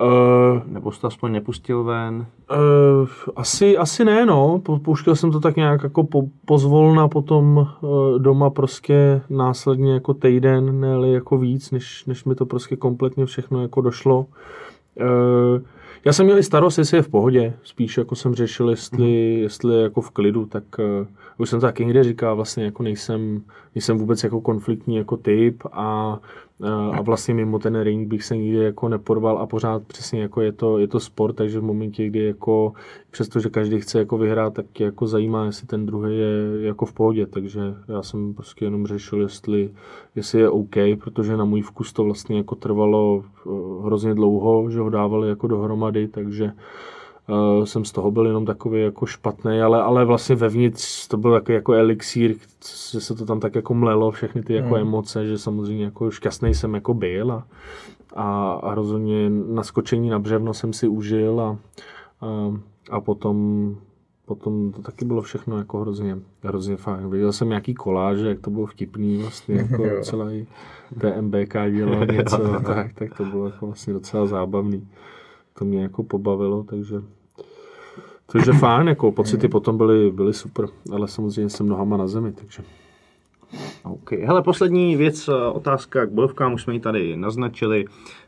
Uh, 0.02 0.62
nebo 0.66 0.92
jsi 0.92 1.02
to 1.02 1.08
aspoň 1.08 1.32
nepustil 1.32 1.84
ven. 1.84 2.26
Uh, 2.52 3.08
asi, 3.36 3.78
asi 3.78 4.06
ne, 4.06 4.26
no. 4.26 4.62
Po- 4.66 4.80
Pouštěl 4.80 5.16
jsem 5.16 5.32
to 5.32 5.40
tak 5.40 5.56
nějak 5.56 5.84
jako 5.84 6.04
po, 6.04 6.24
pozvolna 6.46 7.08
potom 7.08 7.58
uh, 7.58 8.20
doma 8.20 8.50
prostě 8.50 9.22
následně 9.30 9.94
jako 9.94 10.14
týden, 10.14 10.80
ne 10.80 11.10
jako 11.10 11.38
víc, 11.38 11.72
než, 11.72 12.06
než 12.06 12.26
mi 12.26 12.36
to 12.36 12.46
prostě 12.46 12.76
kompletně 12.76 13.26
všechno 13.26 13.62
jako 13.62 13.82
došlo. 13.82 14.26
Uh, 15.02 15.62
já 16.08 16.14
jsem 16.14 16.26
měl 16.26 16.38
i 16.38 16.44
starost, 16.44 16.78
jestli 16.78 16.98
je 16.98 17.02
v 17.02 17.10
pohodě. 17.10 17.54
Spíš 17.64 17.98
jako 17.98 18.16
jsem 18.16 18.36
řešil, 18.36 18.70
jestli, 18.70 19.40
jestli 19.40 19.76
je 19.76 19.82
jako 19.82 20.02
v 20.02 20.12
klidu, 20.12 20.46
tak 20.46 20.64
uh, 20.80 21.08
už 21.38 21.50
jsem 21.50 21.60
to 21.60 21.66
taky 21.66 21.86
někde 21.86 22.04
říkal, 22.04 22.36
vlastně 22.36 22.66
jako 22.66 22.84
nejsem, 22.84 23.42
nejsem 23.76 23.98
vůbec 23.98 24.24
jako 24.24 24.42
konfliktní 24.42 24.96
jako 24.96 25.18
typ 25.18 25.64
a 25.72 26.20
a 26.64 27.02
vlastně 27.02 27.34
mimo 27.34 27.60
ten 27.60 27.82
ring 27.82 28.08
bych 28.08 28.24
se 28.24 28.38
nikdy 28.38 28.58
jako 28.58 28.90
nepodval 28.90 29.38
a 29.38 29.48
pořád 29.48 29.84
přesně 29.84 30.22
jako 30.22 30.42
je 30.42 30.52
to, 30.52 30.78
je 30.78 30.88
to 30.88 31.00
sport, 31.00 31.34
takže 31.34 31.60
v 31.60 31.64
momentě, 31.64 32.08
kdy 32.08 32.26
jako 32.26 32.74
přestože 33.12 33.50
každý 33.50 33.80
chce 33.80 34.00
jako 34.00 34.18
vyhrát, 34.18 34.54
tak 34.54 34.66
tě 34.74 34.84
jako 34.84 35.08
zajímá, 35.08 35.46
jestli 35.46 35.68
ten 35.68 35.86
druhý 35.86 36.18
je 36.18 36.66
jako 36.66 36.86
v 36.86 36.94
pohodě, 36.94 37.26
takže 37.26 37.62
já 37.88 38.04
jsem 38.04 38.34
prostě 38.34 38.66
jenom 38.66 38.88
řešil, 38.88 39.22
jestli, 39.22 39.70
jestli 40.16 40.40
je 40.40 40.50
OK, 40.50 40.76
protože 41.04 41.38
na 41.38 41.46
můj 41.46 41.62
vkus 41.62 41.94
to 41.94 42.04
vlastně 42.04 42.38
jako 42.38 42.56
trvalo 42.56 43.24
eh, 43.26 43.50
hrozně 43.86 44.14
dlouho, 44.14 44.70
že 44.70 44.80
ho 44.80 44.90
dávali 44.90 45.30
jako 45.30 45.48
dohromady, 45.48 46.08
takže 46.08 46.46
Uh, 46.46 46.97
jsem 47.64 47.86
z 47.86 47.92
toho 47.92 48.12
byl 48.12 48.26
jenom 48.26 48.46
takový 48.46 48.82
jako 48.82 49.06
špatný, 49.06 49.62
ale, 49.62 49.82
ale 49.82 50.06
vlastně 50.06 50.36
vevnitř 50.36 51.08
to 51.08 51.18
byl 51.18 51.32
takový 51.34 51.56
jako 51.56 51.74
elixír, 51.74 52.36
že 52.92 53.02
se 53.02 53.16
to 53.16 53.26
tam 53.26 53.40
tak 53.40 53.56
jako 53.56 53.74
mlelo, 53.74 54.12
všechny 54.12 54.44
ty 54.44 54.54
jako 54.54 54.70
mm. 54.70 54.76
emoce, 54.76 55.28
že 55.28 55.38
samozřejmě 55.38 55.86
jako 55.86 56.12
šťastný 56.12 56.54
jsem 56.54 56.74
jako 56.74 56.94
byl 56.94 57.32
a, 57.32 57.48
a, 58.16 58.52
a 58.52 58.76
rozhodně 58.76 59.30
naskočení 59.30 60.10
na 60.10 60.20
břevno 60.20 60.54
jsem 60.54 60.74
si 60.74 60.88
užil 60.88 61.42
a, 61.42 61.58
a, 62.22 62.54
a 62.90 63.02
potom 63.02 63.76
potom 64.28 64.72
to 64.72 64.82
taky 64.82 65.06
bylo 65.06 65.22
všechno 65.22 65.58
jako 65.58 65.80
hrozně, 65.80 66.18
hrozně 66.44 66.78
fajn. 66.78 67.10
Viděl 67.10 67.34
jsem 67.34 67.50
nějaký 67.50 67.74
koláže, 67.74 68.28
jak 68.28 68.40
to 68.40 68.50
bylo 68.50 68.66
vtipný 68.66 69.18
vlastně, 69.18 69.56
jako 69.72 69.84
celý 70.02 70.48
TMBK 71.00 71.54
dělal 71.72 72.06
něco, 72.12 72.38
tak, 72.66 72.94
tak 72.94 73.18
to 73.18 73.26
bylo 73.26 73.46
jako 73.46 73.66
vlastně 73.66 73.94
docela 73.94 74.26
zábavný. 74.26 74.88
To 75.54 75.66
mě 75.66 75.82
jako 75.82 76.04
pobavilo, 76.04 76.64
takže 76.64 76.96
takže 78.32 78.52
fajn, 78.52 78.88
jako 78.88 79.12
pocity 79.12 79.48
potom 79.48 79.78
byly, 79.78 80.12
byly 80.12 80.34
super, 80.34 80.66
ale 80.94 81.08
samozřejmě 81.08 81.50
jsem 81.50 81.70
nohama 81.70 81.98
na 81.98 82.08
zemi, 82.08 82.32
takže... 82.32 82.64
OK. 83.84 84.12
Hele, 84.12 84.42
poslední 84.42 84.96
věc, 84.96 85.28
eh, 85.28 85.34
otázka 85.34 86.06
k 86.06 86.10
bojovkám, 86.10 86.54
už 86.54 86.64
jsme 86.64 86.74
ji 86.74 86.80
tady 86.80 87.18
naznačili. 87.18 87.86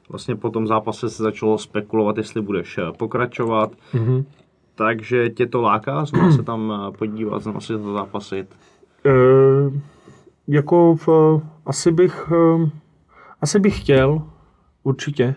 Vlastně 0.09 0.35
po 0.35 0.49
tom 0.49 0.67
zápase 0.67 1.09
se 1.09 1.23
začalo 1.23 1.57
spekulovat, 1.57 2.17
jestli 2.17 2.41
budeš 2.41 2.77
eh, 2.77 2.91
pokračovat. 2.97 3.71
Mm-hmm. 3.93 4.25
Takže 4.75 5.29
tě 5.29 5.47
to 5.47 5.61
láká, 5.61 6.05
znovu 6.05 6.31
se 6.31 6.43
tam 6.43 6.73
eh, 6.73 6.97
podívat, 6.97 7.43
znovu 7.43 7.61
si 7.61 7.73
to 7.73 7.93
zápasit? 7.93 8.47
E, 9.05 9.11
jako 10.47 10.95
v, 10.95 11.09
asi 11.65 11.91
bych, 11.91 12.31
asi 13.41 13.59
bych 13.59 13.81
chtěl, 13.81 14.21
určitě. 14.83 15.23
E, 15.23 15.35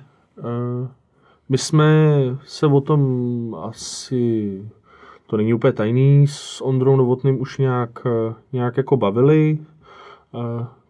my 1.49 1.59
jsme 1.59 2.19
se 2.47 2.67
o 2.67 2.81
tom 2.81 3.57
asi, 3.63 4.63
to 5.27 5.37
není 5.37 5.55
úplně 5.55 5.73
tajný, 5.73 6.27
s 6.27 6.61
Ondrou 6.61 6.97
Novotným 6.97 7.41
už 7.41 7.59
nějak, 7.59 8.07
nějak 8.53 8.77
jako 8.77 8.97
bavili. 8.97 9.59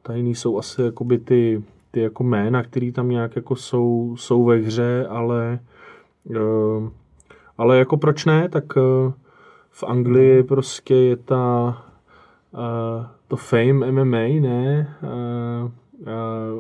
Tajný 0.03 0.35
jsou 0.35 0.59
asi 0.59 0.83
jakoby 0.83 1.19
ty, 1.19 1.62
ty 1.91 2.01
jako 2.01 2.25
jména, 2.25 2.62
které 2.62 2.93
tam 2.93 3.09
nějak 3.09 3.37
jako 3.37 3.57
jsou, 3.57 4.15
jsou 4.19 4.45
ve 4.45 4.57
hře, 4.57 5.07
ale, 5.11 5.59
eh, 6.37 6.91
ale 7.59 7.79
jako 7.79 7.97
proč 7.97 8.25
ne, 8.25 8.49
tak 8.49 8.65
eh, 8.77 9.12
v 9.71 9.85
Anglii 9.85 10.43
prostě 10.43 10.95
je 10.95 11.17
ta 11.17 11.77
eh, 12.55 13.07
to 13.29 13.37
Fame 13.37 13.93
MMA, 13.93 14.41
ne? 14.41 14.97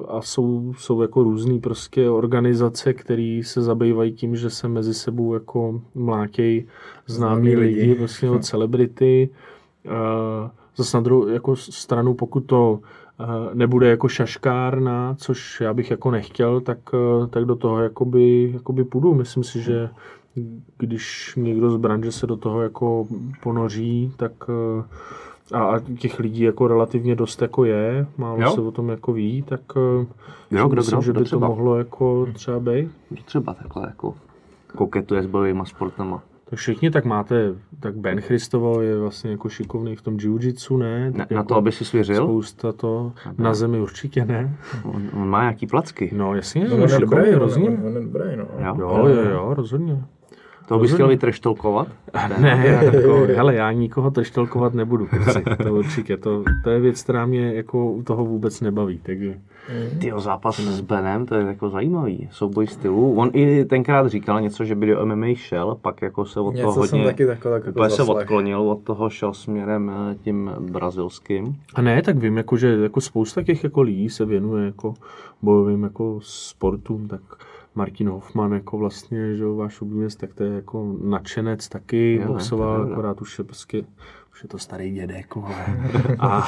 A 0.08 0.22
jsou, 0.22 0.74
jsou 0.78 1.02
jako 1.02 1.22
různý 1.22 1.60
prostě 1.60 2.10
organizace, 2.10 2.92
které 2.92 3.40
se 3.44 3.62
zabývají 3.62 4.12
tím, 4.12 4.36
že 4.36 4.50
se 4.50 4.68
mezi 4.68 4.94
sebou 4.94 5.34
jako 5.34 5.80
mlátějí 5.94 6.66
známí 7.06 7.56
lidi, 7.56 7.80
lidi 7.80 7.94
vlastně 7.94 8.30
od 8.30 8.44
celebrity. 8.44 9.28
Zase 10.76 10.96
na 10.96 11.00
druhou 11.00 11.28
jako 11.28 11.56
stranu, 11.56 12.14
pokud 12.14 12.40
to 12.40 12.80
nebude 13.54 13.88
jako 13.88 14.08
šaškárna, 14.08 15.14
což 15.18 15.60
já 15.60 15.74
bych 15.74 15.90
jako 15.90 16.10
nechtěl, 16.10 16.60
tak, 16.60 16.78
tak 17.30 17.44
do 17.44 17.56
toho 17.56 17.80
jakoby, 17.80 18.50
jakoby 18.54 18.84
půjdu. 18.84 19.14
Myslím 19.14 19.44
si, 19.44 19.60
že 19.60 19.90
když 20.78 21.34
někdo 21.36 21.70
z 21.70 21.76
branže 21.76 22.12
se 22.12 22.26
do 22.26 22.36
toho 22.36 22.62
jako 22.62 23.06
ponoří, 23.42 24.12
tak 24.16 24.32
a 25.52 25.80
těch 25.98 26.18
lidí 26.18 26.42
jako 26.42 26.68
relativně 26.68 27.14
dost 27.14 27.42
jako 27.42 27.64
je, 27.64 28.06
málo 28.16 28.42
jo? 28.42 28.50
se 28.50 28.60
o 28.60 28.70
tom 28.70 28.88
jako 28.88 29.12
ví, 29.12 29.42
tak 29.42 29.60
eh, 29.76 30.06
jo, 30.50 30.68
kdo, 30.68 30.76
myslím, 30.76 30.98
kdo, 30.98 31.02
že 31.02 31.12
by 31.12 31.24
to 31.24 31.40
mohlo 31.40 31.78
jako 31.78 32.26
třeba 32.32 32.60
být. 32.60 32.90
Kdo 33.10 33.22
třeba 33.22 33.54
takhle 33.54 33.86
jako 33.86 34.14
koketuje 34.76 35.22
s 35.22 35.26
bojovými 35.26 35.62
sportama. 35.64 36.22
Tak 36.44 36.58
všichni 36.58 36.90
tak 36.90 37.04
máte, 37.04 37.54
tak 37.80 37.96
Ben 37.96 38.20
Christoval 38.20 38.82
je 38.82 38.98
vlastně 38.98 39.30
jako 39.30 39.48
šikovný 39.48 39.96
v 39.96 40.02
tom 40.02 40.16
jiu-jitsu, 40.16 40.78
ne? 40.78 41.10
Na, 41.10 41.18
jako 41.20 41.34
na 41.34 41.42
to, 41.42 41.54
aby 41.54 41.72
si 41.72 41.84
svěřil? 41.84 42.24
Spousta 42.24 42.72
to, 42.72 43.12
na, 43.26 43.32
na 43.38 43.54
zemi 43.54 43.80
určitě 43.80 44.24
ne. 44.24 44.56
On, 44.84 45.10
on 45.14 45.28
má 45.28 45.40
nějaký 45.40 45.66
placky. 45.66 46.10
No 46.16 46.34
jasně, 46.34 46.68
no, 46.68 46.74
on 46.74 46.88
je 46.90 46.98
dobrý, 46.98 47.30
rozhodně. 47.30 47.68
On 47.68 47.94
je 47.94 48.00
dobrý, 48.00 48.36
no. 48.36 48.46
Jo, 48.58 48.76
jo, 48.78 49.06
jo, 49.06 49.30
jo 49.30 49.54
rozhodně. 49.54 50.04
To 50.68 50.78
bys 50.78 50.92
chtěl 50.92 51.08
vytreštolkovat? 51.08 51.88
Ne, 52.38 52.66
jako, 52.66 53.26
hele, 53.36 53.54
já 53.54 53.72
nikoho 53.72 54.10
treštolkovat 54.10 54.74
nebudu, 54.74 55.06
kluci, 55.06 55.42
to 55.62 55.74
určitě, 55.74 56.16
to, 56.16 56.44
to 56.64 56.70
je 56.70 56.80
věc, 56.80 57.02
která 57.02 57.26
mě 57.26 57.54
jako 57.54 57.86
u 57.86 58.02
toho 58.02 58.24
vůbec 58.24 58.60
nebaví, 58.60 59.00
takže... 59.02 59.34
Ty 60.00 60.12
zápas 60.16 60.60
s 60.60 60.80
Benem, 60.80 61.26
to 61.26 61.34
je 61.34 61.46
jako 61.46 61.70
zajímavý, 61.70 62.28
souboj 62.30 62.66
stylu. 62.66 63.14
On 63.14 63.30
i 63.32 63.64
tenkrát 63.64 64.06
říkal 64.06 64.40
něco, 64.40 64.64
že 64.64 64.74
by 64.74 64.86
do 64.86 65.06
MMA 65.06 65.26
šel, 65.34 65.78
pak 65.82 66.02
jako 66.02 66.24
se 66.24 66.40
od 66.40 66.54
něco 66.54 66.66
toho 66.66 66.80
hodně, 66.80 67.04
taky 67.04 67.26
tako, 67.26 67.50
tak 67.50 67.66
jako 67.66 67.90
se 67.90 68.02
odklonil 68.02 68.60
od 68.60 68.82
toho, 68.82 69.10
šel 69.10 69.34
směrem 69.34 69.90
eh, 69.90 70.14
tím 70.14 70.50
brazilským. 70.60 71.56
A 71.74 71.82
ne, 71.82 72.02
tak 72.02 72.16
vím, 72.16 72.36
jako, 72.36 72.56
že 72.56 72.76
jako 72.76 73.00
spousta 73.00 73.42
těch 73.42 73.64
jako 73.64 73.82
lidí 73.82 74.08
se 74.08 74.24
věnuje 74.24 74.66
jako 74.66 74.94
bojovým 75.42 75.82
jako 75.82 76.18
sportům, 76.22 77.08
tak 77.08 77.20
Martin 77.74 78.08
Hoffman, 78.08 78.52
jako 78.52 78.78
vlastně, 78.78 79.36
že 79.36 79.46
váš 79.46 79.80
oblíbenec, 79.80 80.16
tak 80.16 80.34
to 80.34 80.44
je 80.44 80.54
jako 80.54 80.96
nadšenec 81.02 81.68
taky, 81.68 82.14
jo, 82.22 82.26
boxoval, 82.26 82.82
akorát 82.92 83.20
už 83.20 83.38
je 83.38 83.44
prostě 83.44 83.84
už 84.32 84.42
je 84.42 84.48
to 84.48 84.58
starý 84.58 84.92
dědek, 84.92 85.36
ale. 85.36 85.54
A, 86.18 86.46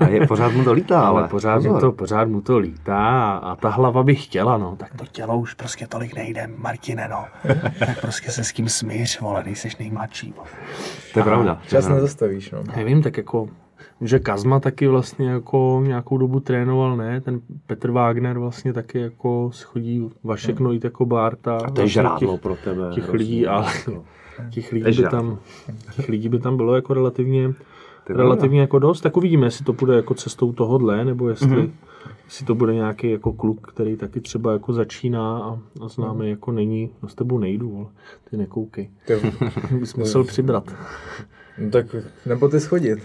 a 0.00 0.08
je, 0.08 0.26
pořád 0.26 0.52
mu 0.52 0.64
to 0.64 0.72
lítá, 0.72 1.00
ale. 1.00 1.20
ale 1.20 1.28
pořád, 1.28 1.62
mu 1.62 1.80
to, 1.80 1.92
pořád 1.92 2.28
mu 2.28 2.40
to 2.40 2.58
lítá 2.58 3.32
a, 3.32 3.36
a 3.36 3.56
ta 3.56 3.68
hlava 3.68 4.02
by 4.02 4.14
chtěla, 4.14 4.58
no. 4.58 4.76
Tak 4.76 4.94
to 4.98 5.06
tělo 5.06 5.38
už 5.38 5.54
prostě 5.54 5.86
tolik 5.86 6.14
nejde, 6.14 6.50
Martine, 6.56 7.08
no. 7.08 7.24
tak 7.78 8.00
prostě 8.00 8.30
se 8.30 8.44
s 8.44 8.52
kým 8.52 8.68
smíř, 8.68 9.20
vole, 9.20 9.42
nejseš 9.44 9.76
nejmladší. 9.76 10.34
To 11.12 11.18
je 11.18 11.24
pravda. 11.24 11.60
Čas 11.68 11.88
nezastavíš, 11.88 12.50
no. 12.50 12.62
Nevím, 12.76 13.02
tak 13.02 13.16
jako 13.16 13.48
že 14.00 14.18
Kazma 14.18 14.60
taky 14.60 14.86
vlastně 14.86 15.28
jako 15.28 15.82
nějakou 15.86 16.18
dobu 16.18 16.40
trénoval, 16.40 16.96
ne? 16.96 17.20
Ten 17.20 17.40
Petr 17.66 17.90
Wagner 17.90 18.38
vlastně 18.38 18.72
taky 18.72 18.98
jako 18.98 19.50
chodí 19.64 20.10
Vašek 20.24 20.60
no. 20.60 20.64
Nojit 20.64 20.84
jako 20.84 21.06
Bárta. 21.06 21.56
A 21.56 21.70
to 21.70 21.80
je 21.80 21.88
žrádlo 21.88 22.38
pro 22.38 22.56
tebe. 22.64 22.90
Těch 22.94 23.04
hrozně, 23.04 23.18
lidí, 23.18 23.46
ale 23.46 23.66
jako. 23.74 24.04
těch 24.50 24.72
lidí, 24.72 25.02
by 25.02 25.08
tam, 25.08 25.38
těch 25.96 26.08
lidí 26.08 26.28
by 26.28 26.38
tam 26.38 26.56
bylo 26.56 26.74
jako 26.74 26.94
relativně, 26.94 27.54
relativně 28.08 28.60
jako 28.60 28.78
dost. 28.78 29.00
Tak 29.00 29.16
uvidíme, 29.16 29.46
jestli 29.46 29.64
to 29.64 29.72
bude 29.72 29.96
jako 29.96 30.14
cestou 30.14 30.52
tohodle, 30.52 31.04
nebo 31.04 31.28
jestli, 31.28 31.48
mm-hmm. 31.48 31.70
jestli 32.24 32.46
to 32.46 32.54
bude 32.54 32.74
nějaký 32.74 33.10
jako 33.10 33.32
kluk, 33.32 33.72
který 33.72 33.96
taky 33.96 34.20
třeba 34.20 34.52
jako 34.52 34.72
začíná 34.72 35.38
a, 35.38 35.58
a 35.84 35.88
známe 35.88 36.24
mm. 36.24 36.30
jako 36.30 36.52
není, 36.52 36.90
no 37.02 37.08
s 37.08 37.14
tebou 37.14 37.38
nejdu, 37.38 37.76
ale 37.76 37.86
ty 38.30 38.36
nekoukej. 38.36 38.90
Bys 39.78 39.94
musel 39.96 40.24
přibrat. 40.24 40.74
No 41.58 41.70
tak 41.70 41.96
nebo 42.26 42.48
ty 42.48 42.60
schodit. 42.60 42.98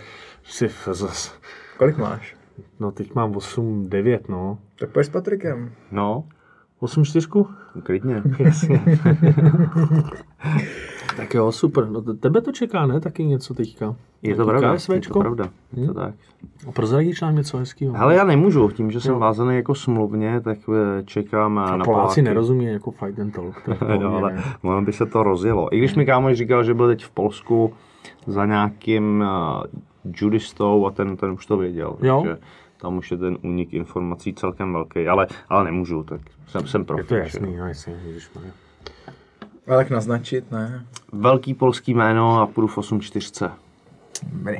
Si 0.47 0.69
zas. 0.91 1.35
Kolik 1.77 1.97
máš? 1.97 2.35
No 2.79 2.91
teď 2.91 3.15
mám 3.15 3.35
8, 3.35 3.89
9, 3.89 4.29
no. 4.29 4.57
Tak 4.79 4.89
pojď 4.89 5.05
s 5.05 5.09
Patrikem. 5.09 5.71
No. 5.91 6.23
8 6.79 7.05
čtyřku? 7.05 7.47
Klidně. 7.83 8.23
Jasně. 8.39 8.81
tak 11.17 11.33
jo, 11.33 11.51
super. 11.51 11.89
No, 11.89 12.01
tebe 12.01 12.41
to 12.41 12.51
čeká, 12.51 12.85
ne? 12.85 12.99
Taky 12.99 13.25
něco 13.25 13.53
teďka. 13.53 13.95
Je 14.21 14.35
to 14.35 14.45
pravda, 14.45 14.75
je 14.93 15.01
to 15.01 15.19
pravda. 15.19 15.49
Je 15.73 15.87
to 15.87 15.93
tak. 15.93 16.15
A 16.67 16.71
prozradíš 16.71 17.21
nám 17.21 17.35
něco 17.35 17.57
hezkého? 17.57 17.95
Ale 17.97 18.15
já 18.15 18.23
nemůžu, 18.23 18.69
tím, 18.69 18.91
že 18.91 19.01
jsem 19.01 19.11
jo. 19.13 19.19
vázaný 19.19 19.55
jako 19.55 19.75
smluvně, 19.75 20.41
tak 20.41 20.57
eh, 20.69 21.03
čekám 21.03 21.57
a 21.57 21.77
na 21.77 21.85
Poláci 21.85 21.85
Poláky. 21.85 22.21
nerozumí 22.21 22.65
jako 22.65 22.91
fight 22.91 23.19
and 23.19 23.31
talk. 23.31 23.61
To 23.79 23.93
jo, 23.93 24.11
ale 24.17 24.43
ono 24.61 24.81
by 24.81 24.93
se 24.93 25.05
to 25.05 25.23
rozjelo. 25.23 25.75
I 25.75 25.77
když 25.77 25.95
mi 25.95 26.05
kámoš 26.05 26.37
říkal, 26.37 26.63
že 26.63 26.73
byl 26.73 26.87
teď 26.87 27.05
v 27.05 27.09
Polsku 27.09 27.73
za 28.27 28.45
nějakým 28.45 29.21
uh, 29.21 29.81
judistou 30.15 30.85
a 30.85 30.91
ten, 30.91 31.17
ten 31.17 31.31
už 31.31 31.45
to 31.45 31.57
věděl. 31.57 31.97
Jo? 32.01 32.21
Takže 32.23 32.41
tam 32.81 32.97
už 32.97 33.11
je 33.11 33.17
ten 33.17 33.37
únik 33.41 33.73
informací 33.73 34.33
celkem 34.33 34.73
velký, 34.73 35.07
ale, 35.07 35.27
ale 35.49 35.63
nemůžu, 35.63 36.03
tak 36.03 36.21
jsem, 36.47 36.67
jsem 36.67 36.85
profi. 36.85 37.01
Je 37.01 37.07
to 37.07 37.15
jasný, 37.15 37.55
no 37.55 37.67
jasný, 37.67 37.93
Ale 39.67 39.77
tak 39.77 39.89
naznačit, 39.89 40.51
ne? 40.51 40.85
Velký 41.11 41.53
polský 41.53 41.93
jméno 41.93 42.41
a 42.41 42.47
půjdu 42.47 42.67
v 42.67 42.77
8-4. 42.77 43.51
Dobrý, 44.33 44.57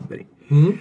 dobrý. 0.00 0.26
Hmm. 0.48 0.72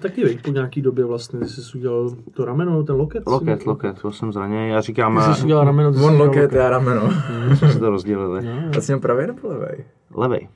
Taky 0.00 0.24
veď, 0.24 0.42
po 0.42 0.50
nějaký 0.50 0.82
době 0.82 1.04
vlastně, 1.04 1.38
ty 1.38 1.46
jsi 1.46 1.78
udělal 1.78 2.10
to 2.34 2.44
rameno, 2.44 2.82
ten 2.82 2.96
loket? 2.96 3.26
Loket, 3.26 3.66
loket, 3.66 4.00
to 4.00 4.12
jsem 4.12 4.32
zraněný. 4.32 4.68
Já 4.68 4.80
říkám... 4.80 5.22
Ty 5.28 5.34
jsi 5.34 5.44
udělal 5.44 5.64
rameno, 5.64 5.92
ty 5.92 5.98
On 5.98 6.16
loket, 6.16 6.52
já 6.52 6.70
rameno. 6.70 7.10
Jsme 7.54 7.72
se 7.72 7.78
to 7.78 7.90
rozdělili. 7.90 8.46
No, 8.46 8.70
já 8.74 8.80
jsem 8.80 9.00
pravý 9.00 9.26
nebo 9.26 9.48
levej? 9.48 9.84
Levej. 10.14 10.48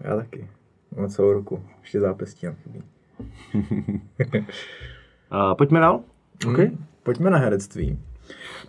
Já 0.00 0.16
taky. 0.16 0.48
Mám 0.96 1.08
celou 1.08 1.32
ruku. 1.32 1.62
Ještě 1.80 2.00
zápěstí 2.00 2.46
nám 2.46 2.54
chybí. 2.54 2.82
uh, 5.32 5.54
pojďme 5.58 5.80
dál. 5.80 6.00
Okay. 6.50 6.66
Hmm. 6.66 6.84
Pojďme 7.02 7.30
na 7.30 7.38
herectví. 7.38 7.98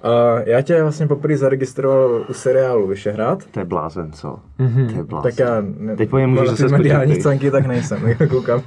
Uh, 0.05 0.41
já 0.45 0.61
tě 0.61 0.82
vlastně 0.82 1.07
poprvé 1.07 1.38
zaregistroval 1.38 2.25
u 2.30 2.34
seriálu 2.34 2.88
Vyšehrad. 2.88 3.45
To 3.51 3.59
je 3.59 3.65
blázen, 3.65 4.11
co? 4.11 4.39
Mhm. 4.57 4.88
To 4.88 4.95
je 4.95 5.03
blázen. 5.03 5.32
Tak 5.32 5.39
já 5.39 5.63
ne, 5.78 5.95
Teď 5.95 6.09
po 6.09 6.17
něm 6.17 6.30
můžeš 6.30 6.47
na 6.47 6.55
zase 6.55 6.78
mediální 6.78 7.15
scénky 7.15 7.51
tak 7.51 7.65
nejsem, 7.65 7.99
koukám 8.30 8.61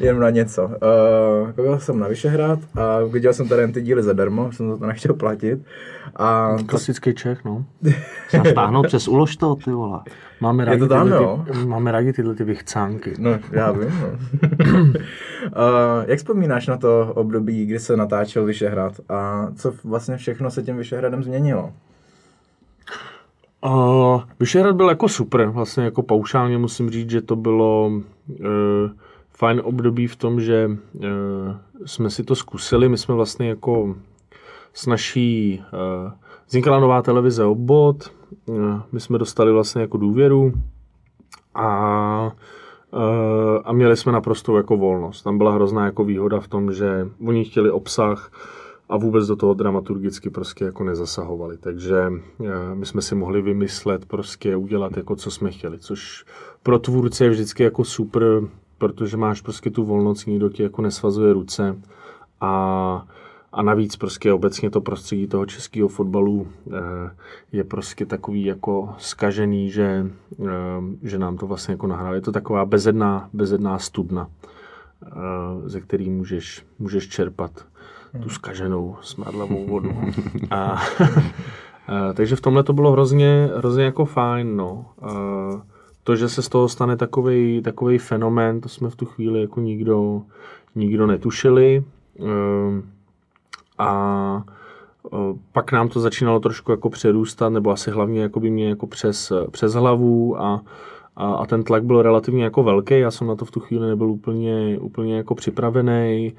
jenom 0.00 0.20
na 0.22 0.30
něco. 0.30 0.64
Uh, 0.64 1.50
koukal 1.56 1.78
jsem 1.78 1.98
na 1.98 2.08
Vyšehrad 2.08 2.58
a 2.74 3.00
viděl 3.00 3.32
jsem 3.32 3.48
tady 3.48 3.62
jen 3.62 3.72
ty 3.72 3.82
díly 3.82 4.02
zadarmo, 4.02 4.52
jsem 4.52 4.70
za 4.70 4.76
to 4.76 4.86
nechtěl 4.86 5.14
platit. 5.14 5.60
A 6.16 6.56
to, 6.58 6.64
Klasický 6.64 7.14
Čech, 7.14 7.44
no. 7.44 7.64
Se 8.28 8.50
stáhnout 8.50 8.86
přes 8.86 9.08
ulož 9.08 9.36
to, 9.36 9.54
ty 9.54 9.70
vole. 9.70 10.00
Máme 10.40 10.64
rádi, 10.64 10.80
to 10.80 10.88
tam, 10.88 11.06
tyhle 11.06 11.22
jo? 11.22 11.44
ty, 11.52 11.66
máme 11.66 11.92
rádi 11.92 12.12
tyhle 12.12 12.34
ty 12.34 12.44
vychcánky. 12.44 13.14
no, 13.18 13.38
já 13.52 13.72
vím. 13.72 14.00
No. 14.00 14.08
uh, 14.82 14.92
jak 16.06 16.18
vzpomínáš 16.18 16.66
na 16.66 16.76
to 16.76 17.12
období, 17.14 17.66
kdy 17.66 17.78
se 17.78 17.96
natáčel 17.96 18.44
Vyšehrad 18.44 18.92
a 19.08 19.48
co 19.56 19.72
vlastně 19.84 20.16
všechno 20.16 20.49
se 20.50 20.62
tím 20.62 20.76
Vyšehradem 20.76 21.22
změnilo? 21.22 21.72
Uh, 23.66 24.22
Vyšehrad 24.40 24.76
byl 24.76 24.88
jako 24.88 25.08
super, 25.08 25.48
vlastně 25.48 25.84
jako 25.84 26.02
paušálně 26.02 26.58
musím 26.58 26.90
říct, 26.90 27.10
že 27.10 27.20
to 27.20 27.36
bylo 27.36 27.86
uh, 27.88 28.46
fajn 29.36 29.60
období 29.64 30.06
v 30.06 30.16
tom, 30.16 30.40
že 30.40 30.70
uh, 30.94 31.02
jsme 31.86 32.10
si 32.10 32.24
to 32.24 32.34
zkusili, 32.34 32.88
my 32.88 32.98
jsme 32.98 33.14
vlastně 33.14 33.48
jako 33.48 33.96
s 34.74 34.86
naší, 34.86 35.62
uh, 35.72 36.12
vznikala 36.48 36.80
nová 36.80 37.02
televize 37.02 37.44
Obot, 37.44 38.12
uh, 38.46 38.80
my 38.92 39.00
jsme 39.00 39.18
dostali 39.18 39.52
vlastně 39.52 39.80
jako 39.80 39.98
důvěru 39.98 40.52
a 41.54 42.32
a 43.64 43.72
měli 43.72 43.96
jsme 43.96 44.12
naprostou 44.12 44.56
jako 44.56 44.76
volnost. 44.76 45.22
Tam 45.22 45.38
byla 45.38 45.52
hrozná 45.52 45.84
jako 45.84 46.04
výhoda 46.04 46.40
v 46.40 46.48
tom, 46.48 46.72
že 46.72 47.08
oni 47.26 47.44
chtěli 47.44 47.70
obsah, 47.70 48.32
a 48.90 48.96
vůbec 48.96 49.26
do 49.26 49.36
toho 49.36 49.54
dramaturgicky 49.54 50.30
prostě 50.30 50.64
jako 50.64 50.84
nezasahovali. 50.84 51.58
Takže 51.58 52.12
eh, 52.44 52.74
my 52.74 52.86
jsme 52.86 53.02
si 53.02 53.14
mohli 53.14 53.42
vymyslet, 53.42 54.06
prostě 54.06 54.56
udělat 54.56 54.96
jako 54.96 55.16
co 55.16 55.30
jsme 55.30 55.50
chtěli, 55.50 55.78
což 55.78 56.24
pro 56.62 56.78
tvůrce 56.78 57.24
je 57.24 57.30
vždycky 57.30 57.62
jako 57.62 57.84
super, 57.84 58.24
protože 58.78 59.16
máš 59.16 59.40
prostě 59.40 59.70
tu 59.70 59.84
volnost, 59.84 60.26
nikdo 60.26 60.48
ti 60.48 60.62
jako 60.62 60.82
nesvazuje 60.82 61.32
ruce 61.32 61.76
a 62.40 63.06
a 63.52 63.62
navíc 63.62 63.96
prostě 63.96 64.32
obecně 64.32 64.70
to 64.70 64.80
prostředí 64.80 65.26
toho 65.26 65.46
českého 65.46 65.88
fotbalu 65.88 66.48
eh, 66.48 67.10
je 67.52 67.64
prostě 67.64 68.06
takový 68.06 68.44
jako 68.44 68.94
skažený, 68.98 69.70
že, 69.70 70.06
eh, 70.40 70.48
že 71.02 71.18
nám 71.18 71.36
to 71.36 71.46
vlastně 71.46 71.72
jako 71.72 71.86
nahrává. 71.86 72.14
Je 72.14 72.20
to 72.20 72.32
taková 72.32 72.64
bezedná, 72.64 73.30
bezedná 73.32 73.78
studna, 73.78 74.28
ze 75.66 75.80
který 75.80 76.10
můžeš, 76.10 76.66
můžeš 76.78 77.08
čerpat 77.08 77.66
tu 78.22 78.28
skaženou 78.28 78.96
smradlavou 79.00 79.66
vodu. 79.66 79.92
A, 80.50 80.56
a, 80.56 82.12
takže 82.14 82.36
v 82.36 82.40
tomhle 82.40 82.62
to 82.62 82.72
bylo 82.72 82.92
hrozně, 82.92 83.50
hrozně 83.56 83.84
jako 83.84 84.04
fajn, 84.04 84.56
no. 84.56 84.86
A, 85.02 85.10
to, 86.04 86.16
že 86.16 86.28
se 86.28 86.42
z 86.42 86.48
toho 86.48 86.68
stane 86.68 86.96
takový 86.96 87.62
takovej 87.62 87.98
fenomén, 87.98 88.60
to 88.60 88.68
jsme 88.68 88.90
v 88.90 88.96
tu 88.96 89.06
chvíli 89.06 89.40
jako 89.40 89.60
nikdo, 89.60 90.22
nikdo 90.74 91.06
netušili. 91.06 91.84
A 93.78 94.42
pak 95.52 95.72
nám 95.72 95.88
to 95.88 96.00
začínalo 96.00 96.40
trošku 96.40 96.70
jako 96.70 96.90
přerůstat, 96.90 97.52
nebo 97.52 97.70
asi 97.70 97.90
hlavně 97.90 98.22
jako 98.22 98.40
by 98.40 98.50
mě 98.50 98.68
jako 98.68 98.86
přes, 98.86 99.32
přes 99.50 99.72
hlavu 99.72 100.40
a, 100.40 100.62
a, 101.20 101.34
a 101.34 101.46
ten 101.46 101.64
tlak 101.64 101.84
byl 101.84 102.02
relativně 102.02 102.44
jako 102.44 102.62
velký. 102.62 102.98
Já 102.98 103.10
jsem 103.10 103.26
na 103.26 103.36
to 103.36 103.44
v 103.44 103.50
tu 103.50 103.60
chvíli 103.60 103.88
nebyl 103.88 104.10
úplně, 104.10 104.78
úplně 104.80 105.16
jako 105.16 105.34
připravený. 105.34 106.32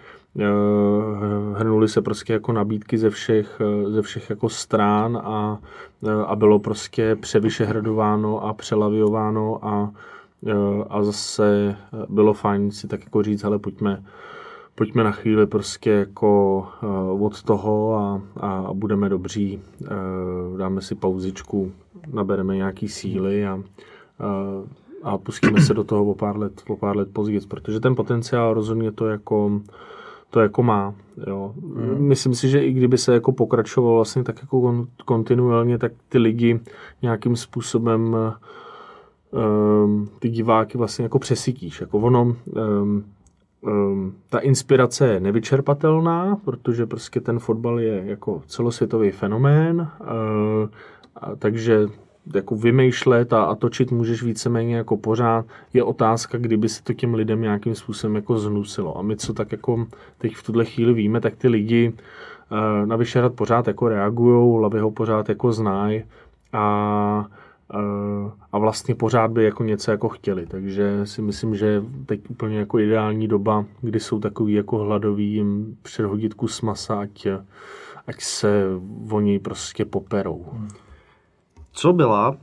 Hrnuli 1.55 1.88
se 1.88 2.01
prostě 2.01 2.34
jako 2.34 2.53
nabídky 2.53 2.97
ze 2.97 3.09
všech, 3.09 3.61
ze 3.88 4.01
všech 4.01 4.29
jako 4.29 4.49
strán 4.49 5.17
a, 5.17 5.59
a 6.25 6.36
bylo 6.36 6.59
prostě 6.59 7.15
převyšehradováno 7.15 8.45
a 8.45 8.53
přelaviováno 8.53 9.65
a, 9.65 9.91
a 10.89 11.03
zase 11.03 11.75
bylo 12.09 12.34
fajn 12.34 12.71
si 12.71 12.88
tak 12.88 13.03
jako 13.03 13.23
říct, 13.23 13.43
ale 13.43 13.59
pojďme, 13.59 14.03
pojďme 14.75 15.03
na 15.03 15.11
chvíli 15.11 15.47
prostě 15.47 15.89
jako 15.91 16.67
od 17.19 17.43
toho 17.43 17.95
a, 17.95 18.21
a 18.39 18.73
budeme 18.73 19.09
dobří, 19.09 19.61
dáme 20.57 20.82
si 20.82 20.95
pauzičku, 20.95 21.71
nabereme 22.13 22.55
nějaký 22.55 22.88
síly 22.88 23.47
a, 23.47 23.59
a 25.03 25.17
pustíme 25.17 25.61
se 25.61 25.74
do 25.74 25.84
toho 25.84 26.05
o 26.05 26.15
pár 26.15 26.38
let, 26.38 26.61
o 26.69 26.76
pár 26.76 26.97
let 26.97 27.09
později, 27.13 27.39
protože 27.47 27.80
ten 27.80 27.95
potenciál 27.95 28.53
rozhodně 28.53 28.91
to 28.91 29.07
jako, 29.07 29.61
to 30.30 30.39
jako 30.39 30.63
má. 30.63 30.93
Jo. 31.28 31.53
Mm. 31.61 32.07
Myslím 32.07 32.36
si, 32.36 32.49
že 32.49 32.63
i 32.63 32.74
kdyby 32.74 32.97
se 32.97 33.13
jako 33.13 33.32
pokračovalo 33.32 33.95
vlastně 33.95 34.24
tak 34.24 34.41
jako 34.41 34.61
kon, 34.61 34.88
kontinuálně, 35.05 35.78
tak 35.78 35.91
ty 36.09 36.17
lidi 36.17 36.59
nějakým 37.01 37.36
způsobem 37.36 38.17
um, 39.32 40.09
ty 40.19 40.30
diváky 40.30 40.78
vlastně 40.78 41.03
jako 41.03 41.19
přesytíš. 41.19 41.82
Jako 41.82 41.99
ono, 41.99 42.22
um, 42.24 43.03
um, 43.61 44.13
ta 44.30 44.39
inspirace 44.39 45.07
je 45.07 45.19
nevyčerpatelná, 45.19 46.38
protože 46.45 46.86
prostě 46.86 47.19
ten 47.19 47.39
fotbal 47.39 47.80
je 47.80 48.03
jako 48.05 48.41
celosvětový 48.47 49.11
fenomén, 49.11 49.88
uh, 50.01 50.69
a 51.15 51.36
takže 51.36 51.88
jako 52.36 52.55
vymýšlet 52.55 53.34
a, 53.34 53.43
a 53.43 53.55
točit 53.55 53.91
můžeš 53.91 54.24
víceméně 54.24 54.76
jako 54.76 54.97
pořád. 54.97 55.45
Je 55.74 55.84
otázka, 55.84 56.38
kdyby 56.38 56.69
se 56.69 56.84
to 56.84 56.93
těm 56.93 57.13
lidem 57.13 57.41
nějakým 57.41 57.76
způsobem 57.76 58.15
jako 58.15 58.39
znusilo. 58.39 58.97
A 58.97 59.01
my, 59.01 59.15
co 59.15 59.34
tak 59.34 59.51
jako 59.51 59.88
teď 60.17 60.36
v 60.36 60.43
tuhle 60.43 60.65
chvíli 60.65 60.93
víme, 60.93 61.22
tak 61.22 61.36
ty 61.36 61.47
lidi 61.47 61.93
uh, 62.51 62.88
na 62.88 62.95
Vyšehrad 62.95 63.34
pořád 63.34 63.67
jako 63.67 63.89
reagujou, 63.89 64.53
hlavy 64.53 64.80
ho 64.80 64.91
pořád 64.91 65.30
jako 65.30 65.53
znají 65.53 66.03
a 66.53 67.26
a 68.51 68.57
vlastně 68.57 68.95
pořád 68.95 69.32
by 69.32 69.43
jako 69.43 69.63
něco 69.63 69.91
jako 69.91 70.09
chtěli, 70.09 70.45
takže 70.45 71.05
si 71.05 71.22
myslím, 71.22 71.55
že 71.55 71.84
teď 72.05 72.22
úplně 72.30 72.59
jako 72.59 72.80
ideální 72.80 73.28
doba, 73.28 73.65
kdy 73.82 73.99
jsou 73.99 74.19
takový 74.19 74.53
jako 74.53 74.78
hladoví, 74.78 75.34
jim 75.34 75.78
předhodit 75.82 76.34
kus 76.34 76.61
masa, 76.61 76.99
ať, 76.99 77.28
ať 78.07 78.22
se 78.22 78.63
oni 79.11 79.39
prostě 79.39 79.86
poperou. 79.86 80.45
Co 81.72 81.93
byla 81.93 82.30
uh, 82.30 82.36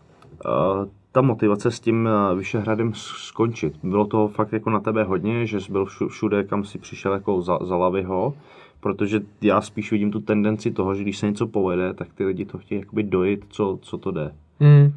ta 1.12 1.20
motivace 1.20 1.70
s 1.70 1.80
tím 1.80 2.08
uh, 2.30 2.38
Vyšehradem 2.38 2.92
skončit? 2.94 3.74
Bylo 3.82 4.06
to 4.06 4.28
fakt 4.28 4.52
jako 4.52 4.70
na 4.70 4.80
tebe 4.80 5.04
hodně, 5.04 5.46
že 5.46 5.60
jsi 5.60 5.72
byl 5.72 5.86
všude, 6.08 6.44
kam 6.44 6.64
si 6.64 6.78
přišel 6.78 7.12
jako 7.12 7.42
za, 7.42 7.58
za 7.62 7.76
Lavyho, 7.76 8.34
protože 8.80 9.20
já 9.42 9.60
spíš 9.60 9.92
vidím 9.92 10.10
tu 10.10 10.20
tendenci 10.20 10.70
toho, 10.70 10.94
že 10.94 11.02
když 11.02 11.18
se 11.18 11.26
něco 11.26 11.46
povede, 11.46 11.94
tak 11.94 12.08
ty 12.14 12.24
lidi 12.24 12.44
to 12.44 12.58
chtějí 12.58 12.80
jakoby 12.80 13.02
dojít, 13.02 13.44
co, 13.48 13.78
co 13.82 13.98
to 13.98 14.10
jde. 14.10 14.32
Hmm. 14.60 14.92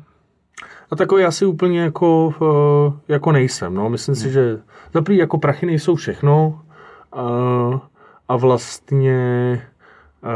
A 0.91 0.95
takový 0.95 1.23
asi 1.23 1.45
úplně 1.45 1.81
jako, 1.81 2.33
jako 3.07 3.31
nejsem. 3.31 3.73
No. 3.73 3.89
Myslím 3.89 4.15
si, 4.15 4.31
že 4.31 4.61
zaprý 4.93 5.17
jako 5.17 5.37
prachy 5.37 5.65
nejsou 5.65 5.95
všechno 5.95 6.61
a, 7.11 7.25
a 8.27 8.35
vlastně 8.35 9.61
a, 10.23 10.31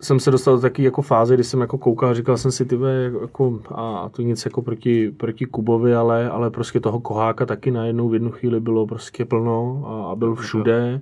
jsem 0.00 0.20
se 0.20 0.30
dostal 0.30 0.54
do 0.54 0.60
takové 0.60 0.84
jako 0.84 1.02
fáze, 1.02 1.34
kdy 1.34 1.44
jsem 1.44 1.60
jako 1.60 1.78
koukal, 1.78 2.14
říkal 2.14 2.36
jsem 2.36 2.50
si, 2.50 2.64
ty 2.64 2.78
jako, 3.22 3.60
a 3.74 4.08
to 4.08 4.22
nic 4.22 4.44
jako 4.44 4.62
proti, 4.62 5.10
proti 5.16 5.46
Kubovi, 5.46 5.94
ale, 5.94 6.30
ale 6.30 6.50
prostě 6.50 6.80
toho 6.80 7.00
koháka 7.00 7.46
taky 7.46 7.70
najednou 7.70 8.08
v 8.08 8.14
jednu 8.14 8.30
chvíli 8.30 8.60
bylo 8.60 8.86
prostě 8.86 9.24
plno 9.24 9.84
a, 9.86 10.12
a 10.12 10.14
byl 10.14 10.34
všude 10.34 11.00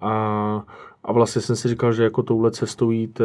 a, 0.00 0.64
a 1.04 1.12
vlastně 1.12 1.42
jsem 1.42 1.56
si 1.56 1.68
říkal, 1.68 1.92
že 1.92 2.04
jako 2.04 2.22
touhle 2.22 2.50
cestou 2.50 2.90
jít, 2.90 3.20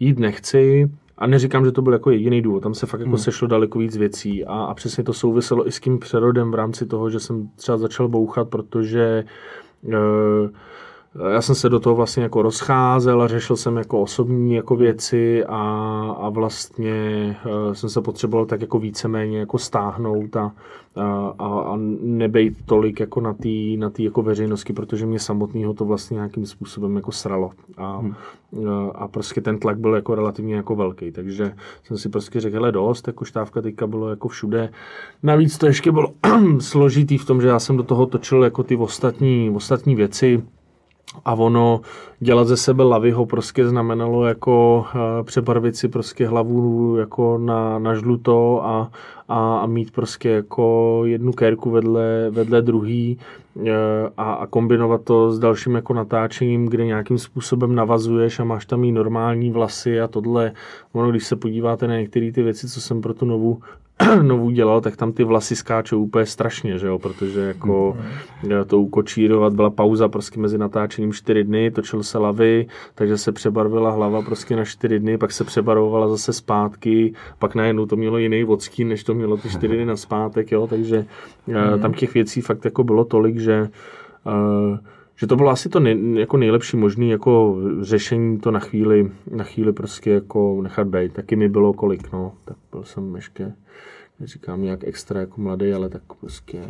jít 0.00 0.18
nechci, 0.18 0.90
a 1.18 1.26
neříkám, 1.26 1.64
že 1.64 1.72
to 1.72 1.82
byl 1.82 1.92
jako 1.92 2.10
jediný 2.10 2.42
důvod, 2.42 2.62
tam 2.62 2.74
se 2.74 2.86
fakt 2.86 3.00
jako 3.00 3.10
hmm. 3.10 3.18
sešlo 3.18 3.48
daleko 3.48 3.78
víc 3.78 3.96
věcí 3.96 4.44
a, 4.44 4.52
a 4.52 4.74
přesně 4.74 5.04
to 5.04 5.12
souviselo 5.12 5.68
i 5.68 5.72
s 5.72 5.80
tím 5.80 5.98
přerodem 5.98 6.50
v 6.50 6.54
rámci 6.54 6.86
toho, 6.86 7.10
že 7.10 7.20
jsem 7.20 7.50
třeba 7.56 7.78
začal 7.78 8.08
bouchat, 8.08 8.48
protože 8.48 9.24
e, 9.88 9.96
já 11.32 11.42
jsem 11.42 11.54
se 11.54 11.68
do 11.68 11.80
toho 11.80 11.96
vlastně 11.96 12.22
jako 12.22 12.42
rozcházel 12.42 13.22
a 13.22 13.28
řešil 13.28 13.56
jsem 13.56 13.76
jako 13.76 14.00
osobní 14.00 14.54
jako 14.54 14.76
věci 14.76 15.44
a, 15.44 15.60
a 16.20 16.28
vlastně 16.28 17.36
uh, 17.46 17.72
jsem 17.72 17.90
se 17.90 18.00
potřeboval 18.00 18.46
tak 18.46 18.60
jako 18.60 18.78
víceméně 18.78 19.38
jako 19.38 19.58
stáhnout 19.58 20.36
a, 20.36 20.52
a, 21.38 21.46
a 21.46 21.76
nebejt 22.00 22.54
tolik 22.66 23.00
jako 23.00 23.20
na 23.20 23.32
té 23.32 23.48
na 23.76 23.90
tý 23.90 24.04
jako 24.04 24.22
veřejnosti, 24.22 24.72
protože 24.72 25.06
mě 25.06 25.18
samotného 25.18 25.74
to 25.74 25.84
vlastně 25.84 26.14
nějakým 26.14 26.46
způsobem 26.46 26.96
jako 26.96 27.12
sralo 27.12 27.50
a, 27.76 27.96
hmm. 27.96 28.14
a, 28.68 28.90
a 28.94 29.08
prostě 29.08 29.40
ten 29.40 29.58
tlak 29.58 29.78
byl 29.78 29.94
jako 29.94 30.14
relativně 30.14 30.54
jako 30.54 30.76
velký, 30.76 31.12
takže 31.12 31.54
jsem 31.84 31.98
si 31.98 32.08
prostě 32.08 32.40
řekl, 32.40 32.54
hele 32.54 32.72
dost, 32.72 33.06
jako 33.06 33.24
štávka 33.24 33.62
teďka 33.62 33.86
bylo 33.86 34.10
jako 34.10 34.28
všude. 34.28 34.70
Navíc 35.22 35.58
to 35.58 35.66
ještě 35.66 35.92
bylo 35.92 36.12
složitý 36.60 37.18
v 37.18 37.24
tom, 37.24 37.40
že 37.40 37.48
já 37.48 37.58
jsem 37.58 37.76
do 37.76 37.82
toho 37.82 38.06
točil 38.06 38.44
jako 38.44 38.62
ty 38.62 38.76
ostatní, 38.76 39.50
ostatní 39.50 39.94
věci, 39.94 40.42
a 41.24 41.34
ono 41.34 41.80
dělat 42.20 42.48
ze 42.48 42.56
sebe 42.56 42.84
lavyho 42.84 43.26
prostě 43.26 43.68
znamenalo 43.68 44.24
jako 44.24 44.84
uh, 44.94 45.00
přebarvit 45.26 45.76
si 45.76 45.88
prostě 45.88 46.28
hlavu 46.28 46.96
jako 46.96 47.38
na, 47.38 47.78
na 47.78 47.94
žluto 47.94 48.66
a, 48.66 48.90
a, 49.28 49.58
a 49.58 49.66
mít 49.66 49.90
prostě 49.90 50.28
jako 50.28 51.02
jednu 51.04 51.32
kérku 51.32 51.70
vedle, 51.70 52.30
vedle 52.30 52.62
druhý 52.62 53.18
uh, 53.54 53.64
a, 54.16 54.32
a 54.32 54.46
kombinovat 54.46 55.02
to 55.04 55.32
s 55.32 55.38
dalším 55.38 55.74
jako 55.74 55.94
natáčením, 55.94 56.66
kde 56.66 56.86
nějakým 56.86 57.18
způsobem 57.18 57.74
navazuješ 57.74 58.40
a 58.40 58.44
máš 58.44 58.66
tam 58.66 58.84
i 58.84 58.92
normální 58.92 59.50
vlasy 59.50 60.00
a 60.00 60.08
tohle. 60.08 60.52
Ono, 60.92 61.10
když 61.10 61.26
se 61.26 61.36
podíváte 61.36 61.86
na 61.86 61.96
některé 61.96 62.32
ty 62.32 62.42
věci, 62.42 62.68
co 62.68 62.80
jsem 62.80 63.00
pro 63.00 63.14
tu 63.14 63.26
novou 63.26 63.58
novou 64.22 64.50
dělal, 64.50 64.80
tak 64.80 64.96
tam 64.96 65.12
ty 65.12 65.24
vlasy 65.24 65.56
skáčou 65.56 66.02
úplně 66.02 66.26
strašně, 66.26 66.78
že 66.78 66.86
jo, 66.86 66.98
protože 66.98 67.40
jako 67.40 67.96
mm-hmm. 68.42 68.64
to 68.64 68.80
ukočírovat 68.80 69.52
byla 69.52 69.70
pauza 69.70 70.08
prostě 70.08 70.40
mezi 70.40 70.58
natáčením 70.58 71.12
čtyři 71.12 71.44
dny, 71.44 71.70
točil 71.70 72.02
se 72.02 72.18
lavy, 72.18 72.66
takže 72.94 73.18
se 73.18 73.32
přebarvila 73.32 73.90
hlava 73.90 74.22
prostě 74.22 74.56
na 74.56 74.64
čtyři 74.64 74.98
dny, 74.98 75.18
pak 75.18 75.32
se 75.32 75.44
přebarvovala 75.44 76.08
zase 76.08 76.32
zpátky, 76.32 77.14
pak 77.38 77.54
najednou 77.54 77.86
to 77.86 77.96
mělo 77.96 78.18
jiný 78.18 78.44
vodský, 78.44 78.84
než 78.84 79.04
to 79.04 79.14
mělo 79.14 79.36
ty 79.36 79.48
čtyři 79.48 79.76
dny 79.76 79.84
na 79.84 79.96
zpátek, 79.96 80.52
jo, 80.52 80.66
takže 80.66 81.04
mm-hmm. 81.48 81.80
tam 81.80 81.92
těch 81.92 82.14
věcí 82.14 82.40
fakt 82.40 82.64
jako 82.64 82.84
bylo 82.84 83.04
tolik, 83.04 83.38
že 83.38 83.68
uh, 84.24 84.78
že 85.20 85.26
to 85.26 85.36
bylo 85.36 85.50
asi 85.50 85.68
to 85.68 85.80
nej, 85.80 86.14
jako 86.14 86.36
nejlepší 86.36 86.76
možný 86.76 87.10
jako 87.10 87.56
řešení 87.80 88.38
to 88.38 88.50
na 88.50 88.60
chvíli, 88.60 89.10
na 89.30 89.44
chvíli 89.44 89.72
prostě 89.72 90.10
jako 90.10 90.62
nechat 90.62 90.86
být. 90.86 91.12
Taky 91.12 91.36
mi 91.36 91.48
bylo 91.48 91.72
kolik, 91.72 92.12
no, 92.12 92.32
tak 92.44 92.56
byl 92.72 92.84
jsem 92.84 93.16
ještě 93.16 93.52
neříkám 94.20 94.62
nějak 94.62 94.84
extra 94.84 95.20
jako 95.20 95.40
mladý, 95.40 95.72
ale 95.72 95.88
tak 95.88 96.02
prostě... 96.20 96.62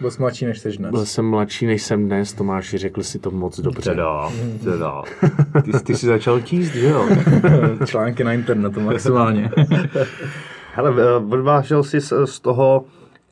Byl 0.00 0.10
jsi 0.10 0.20
mladší 0.20 0.46
než 0.46 0.58
jsi 0.58 0.70
dnes. 0.78 0.90
Byl 0.90 1.06
jsem 1.06 1.24
mladší 1.30 1.66
než 1.66 1.82
jsem 1.82 2.06
dnes, 2.06 2.32
Tomáši, 2.32 2.78
řekl 2.78 3.02
si 3.02 3.18
to 3.18 3.30
moc 3.30 3.60
dobře. 3.60 3.90
Teda, 3.90 4.30
teda. 4.64 5.02
Ty, 5.64 5.72
ty 5.84 5.94
jsi 5.94 6.06
začal 6.06 6.40
číst, 6.40 6.74
že 6.74 6.88
jo? 6.88 7.08
Články 7.86 8.24
na 8.24 8.32
internetu 8.32 8.80
maximálně. 8.80 9.50
Hele, 10.74 11.16
odvážel 11.16 11.82
jsi 11.82 12.00
z 12.24 12.40
toho 12.40 12.84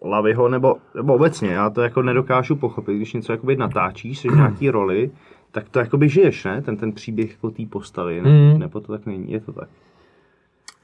Lavyho, 0.09 0.49
nebo, 0.49 0.77
nebo 0.95 1.15
obecně, 1.15 1.51
já 1.51 1.71
to 1.71 1.83
jako 1.83 2.03
nedokážu 2.03 2.57
pochopit, 2.57 2.97
když 2.97 3.13
něco 3.13 3.33
jakoby 3.33 3.57
natáčíš, 3.57 4.19
jsi 4.19 4.29
v 4.29 4.37
nějaký 4.37 4.71
roli, 4.71 5.11
tak 5.53 5.69
to 5.69 5.79
jakoby 5.79 6.09
žiješ, 6.09 6.45
ne? 6.45 6.63
Ten, 6.63 6.77
ten 6.77 6.93
příběh 6.93 7.31
jako 7.31 7.51
té 7.51 7.67
postavy, 7.67 8.23
ne? 8.23 8.31
Mm. 8.31 8.59
nebo 8.59 8.81
to 8.81 8.93
tak 8.93 9.07
není, 9.07 9.33
je 9.33 9.41
to 9.41 9.53
tak. 9.53 9.69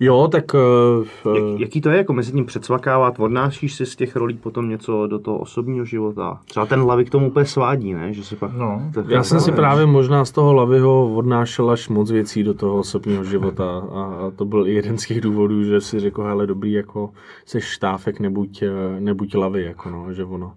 Jo, 0.00 0.28
tak... 0.32 0.54
Uh, 0.54 1.34
Jak, 1.36 1.60
jaký 1.60 1.80
to 1.80 1.90
je, 1.90 1.96
jako 1.96 2.12
mezi 2.12 2.32
tím 2.32 2.46
předsvakávat, 2.46 3.20
odnášíš 3.20 3.74
si 3.74 3.86
z 3.86 3.96
těch 3.96 4.16
rolí 4.16 4.34
potom 4.36 4.68
něco 4.68 5.06
do 5.06 5.18
toho 5.18 5.38
osobního 5.38 5.84
života? 5.84 6.40
Třeba 6.44 6.66
ten 6.66 6.82
Lavy 6.82 7.04
k 7.04 7.10
tomu 7.10 7.26
úplně 7.28 7.46
svádí, 7.46 7.94
ne? 7.94 8.12
Že 8.12 8.24
si 8.24 8.36
pak, 8.36 8.52
No, 8.52 8.82
já 9.08 9.22
jsem 9.22 9.40
si 9.40 9.52
právě 9.52 9.86
možná 9.86 10.24
z 10.24 10.30
toho 10.30 10.52
Lavyho 10.52 11.14
odnášel 11.14 11.70
až 11.70 11.88
moc 11.88 12.10
věcí 12.10 12.44
do 12.44 12.54
toho 12.54 12.76
osobního 12.76 13.24
života 13.24 13.82
a, 13.92 14.02
a 14.02 14.30
to 14.36 14.44
byl 14.44 14.66
i 14.66 14.74
jeden 14.74 14.98
z 14.98 15.06
těch 15.06 15.20
důvodů, 15.20 15.64
že 15.64 15.80
si 15.80 16.00
řekl, 16.00 16.22
hele 16.22 16.46
dobrý, 16.46 16.72
jako 16.72 17.10
se 17.46 17.60
štáfek, 17.60 18.20
nebuď, 18.20 18.62
eh, 18.62 19.00
nebuď 19.00 19.34
Lavy, 19.34 19.64
jako 19.64 19.90
no, 19.90 20.12
že 20.12 20.24
ono, 20.24 20.54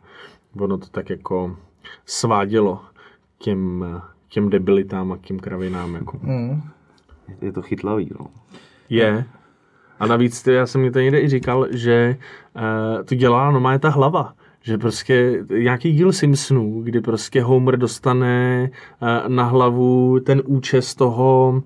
ono 0.60 0.78
to 0.78 0.88
tak 0.92 1.10
jako 1.10 1.56
svádělo 2.06 2.80
těm, 3.40 3.86
těm 4.30 4.50
debilitám 4.50 5.12
a 5.12 5.18
těm 5.18 5.40
kravinám, 5.40 5.96
jako. 5.96 6.20
Mm. 6.22 6.62
Je 7.42 7.52
to 7.52 7.62
chytlavý, 7.62 8.12
no. 8.20 8.28
Je. 8.90 9.26
A 10.00 10.08
navíc, 10.08 10.44
ty, 10.44 10.54
já 10.54 10.66
jsem 10.66 10.82
mi 10.82 10.92
to 10.92 11.00
někde 11.00 11.22
i 11.22 11.28
říkal, 11.28 11.68
že 11.72 12.18
uh, 12.56 13.04
to 13.06 13.16
dělá 13.16 13.52
normálně 13.52 13.80
ta 13.80 13.90
hlava. 13.90 14.34
Že 14.62 14.78
prostě 14.78 15.44
nějaký 15.60 15.92
díl 15.92 16.12
Simpsonů, 16.12 16.82
kdy 16.82 17.02
prostě 17.02 17.42
Homer 17.42 17.78
dostane 17.78 18.70
uh, 19.02 19.30
na 19.30 19.44
hlavu 19.44 20.20
ten 20.20 20.42
účes 20.46 20.96
toho, 20.96 21.64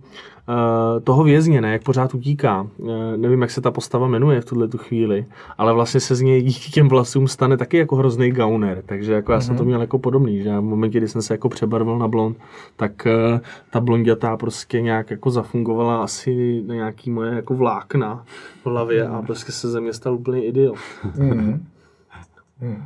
toho 1.04 1.24
vězně, 1.24 1.62
ne, 1.62 1.72
jak 1.72 1.84
pořád 1.84 2.14
utíká. 2.14 2.68
Uh, 2.78 2.90
nevím, 3.16 3.42
jak 3.42 3.52
se 3.52 3.62
ta 3.62 3.72
postava 3.72 4.08
jmenuje 4.08 4.42
v 4.42 4.46
tuhle 4.46 4.68
tu 4.68 4.78
chvíli, 4.78 5.26
ale 5.58 5.74
vlastně 5.74 6.00
se 6.00 6.16
z 6.16 6.22
něj 6.22 6.42
díky 6.42 6.72
těm 6.72 6.90
vlasům 6.90 7.28
stane 7.28 7.58
taky 7.58 7.78
jako 7.78 7.96
hrozný 7.96 8.32
gauner. 8.32 8.84
Takže 8.86 9.14
jako 9.14 9.32
já 9.32 9.42
jsem 9.42 9.58
to 9.58 9.64
měl 9.64 9.82
jako 9.82 10.00
podobný, 10.00 10.44
že 10.44 10.50
v 10.50 10.62
momentě, 10.62 10.98
kdy 10.98 11.08
jsem 11.08 11.22
se 11.22 11.34
jako 11.34 11.50
přebarvil 11.50 11.98
na 11.98 12.08
blond, 12.08 12.38
tak 12.76 13.08
uh, 13.32 13.40
ta 13.70 13.80
blondětá 13.80 14.38
prostě 14.38 14.82
nějak 14.82 15.12
jako 15.12 15.30
zafungovala 15.30 16.04
asi 16.04 16.64
na 16.68 16.76
nějaký 16.76 17.12
moje 17.12 17.34
jako 17.34 17.54
vlákna 17.54 18.24
v 18.64 18.66
hlavě 18.66 19.08
a 19.08 19.22
prostě 19.22 19.52
se 19.52 19.70
ze 19.70 19.82
mě 19.82 19.94
stal 19.94 20.16
úplný 20.16 20.46
idiot. 20.46 20.78
Mm. 21.18 21.66
Mm. 22.62 22.84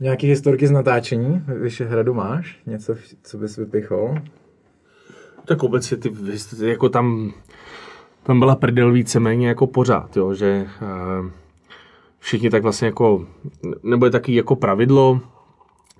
Nějaký 0.00 0.26
historky 0.26 0.66
z 0.66 0.70
natáčení 0.70 1.42
Vyšehradu 1.46 2.14
máš? 2.14 2.58
Něco, 2.66 2.94
co 3.22 3.38
bys 3.38 3.56
vypichol? 3.56 4.14
Tak 5.44 5.62
obecně 5.62 5.96
ty, 5.96 6.12
jako 6.60 6.88
tam, 6.88 7.32
tam 8.22 8.38
byla 8.38 8.56
prdel 8.56 8.92
víceméně 8.92 9.48
jako 9.48 9.66
pořád, 9.66 10.16
jo, 10.16 10.34
že 10.34 10.66
uh, 10.82 11.30
všichni 12.18 12.50
tak 12.50 12.62
vlastně 12.62 12.86
jako, 12.86 13.26
nebo 13.82 14.04
je 14.04 14.10
taky 14.10 14.34
jako 14.34 14.56
pravidlo, 14.56 15.20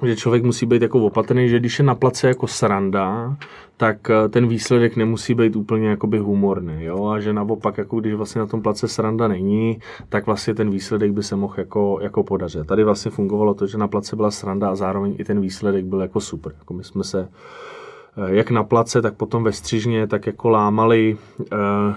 že 0.07 0.17
člověk 0.17 0.45
musí 0.45 0.67
být 0.67 0.83
jako 0.83 1.01
opatrný, 1.01 1.49
že 1.49 1.59
když 1.59 1.79
je 1.79 1.85
na 1.85 1.95
place 1.95 2.29
jako 2.29 2.47
sranda, 2.47 3.37
tak 3.77 4.11
eh, 4.11 4.29
ten 4.29 4.49
výsledek 4.49 4.97
nemusí 4.97 5.35
být 5.35 5.57
úplně 5.57 5.89
jakoby 5.89 6.19
humorný, 6.19 6.85
jo, 6.85 7.07
a 7.07 7.21
že 7.21 7.33
naopak, 7.33 7.79
jako 7.79 8.01
když 8.01 8.15
vlastně 8.15 8.39
na 8.39 8.47
tom 8.47 8.63
place 8.63 8.89
sranda 8.89 9.29
není, 9.29 9.79
tak 10.09 10.27
vlastně 10.27 10.55
ten 10.55 10.71
výsledek 10.71 11.13
by 11.13 11.23
se 11.23 11.37
mohl 11.37 11.55
jako, 11.57 11.99
jako 12.03 12.23
podařit. 12.23 12.67
Tady 12.67 12.85
vlastně 12.85 13.11
fungovalo 13.11 13.55
to, 13.55 13.67
že 13.67 13.79
na 13.79 13.89
place 13.89 14.17
byla 14.17 14.31
sranda 14.31 14.71
a 14.71 14.75
zároveň 14.75 15.15
i 15.19 15.25
ten 15.25 15.41
výsledek 15.41 15.85
byl 15.85 16.01
jako 16.01 16.21
super. 16.21 16.53
Jako 16.59 16.75
my 16.75 16.85
jsme 16.85 17.05
se 17.05 17.21
eh, 17.21 17.29
jak 18.27 18.51
na 18.51 18.65
place, 18.65 19.03
tak 19.03 19.15
potom 19.15 19.45
ve 19.45 19.53
střižně, 19.53 20.07
tak 20.07 20.27
jako 20.27 20.49
lámali. 20.49 21.19
eh, 21.53 21.95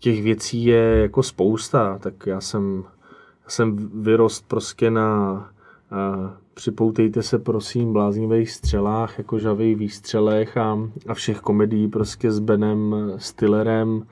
Těch 0.00 0.22
věcí 0.22 0.64
je 0.64 0.98
jako 1.00 1.22
spousta, 1.22 1.98
tak 1.98 2.14
já 2.26 2.40
jsem, 2.40 2.84
já 3.44 3.50
jsem 3.50 3.76
vyrost 4.02 4.48
prostě 4.48 4.90
na 4.90 5.50
eh, 5.92 6.30
připoutejte 6.54 7.22
se 7.22 7.38
prosím 7.38 7.92
bláznivých 7.92 8.50
střelách, 8.50 9.18
jako 9.18 9.38
žavých 9.38 9.76
výstřelech 9.76 10.56
a, 10.56 10.78
a 11.08 11.14
všech 11.14 11.40
komedií 11.40 11.88
prostě 11.88 12.30
s 12.32 12.38
Benem 12.38 12.94
Stillerem. 13.16 14.06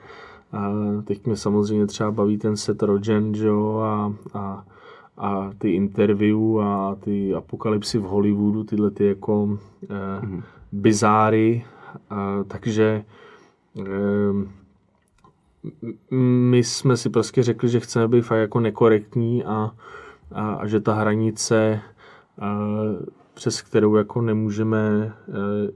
A 0.51 0.71
teď 1.03 1.25
mě 1.25 1.35
samozřejmě 1.35 1.85
třeba 1.87 2.11
baví 2.11 2.37
ten 2.37 2.57
Seth 2.57 2.83
Rogen, 2.83 3.35
jo, 3.35 3.77
a, 3.77 4.13
a, 4.33 4.65
a 5.17 5.51
ty 5.57 5.71
interview 5.71 6.59
a 6.59 6.95
ty 6.99 7.33
apokalypsy 7.33 7.97
v 7.97 8.03
Hollywoodu, 8.03 8.63
tyhle 8.63 8.91
ty 8.91 9.05
jako 9.05 9.57
eh, 9.89 10.41
bizáry, 10.71 11.65
a, 12.09 12.43
takže 12.47 13.03
eh, 13.79 14.47
my 16.15 16.63
jsme 16.63 16.97
si 16.97 17.09
prostě 17.09 17.43
řekli, 17.43 17.69
že 17.69 17.79
chceme 17.79 18.07
být 18.07 18.21
fakt 18.21 18.39
jako 18.39 18.59
nekorektní 18.59 19.43
a, 19.43 19.71
a, 20.31 20.53
a 20.53 20.67
že 20.67 20.79
ta 20.79 20.93
hranice, 20.93 21.81
a, 22.39 22.59
přes 23.33 23.61
kterou 23.61 23.95
jako 23.95 24.21
nemůžeme 24.21 25.13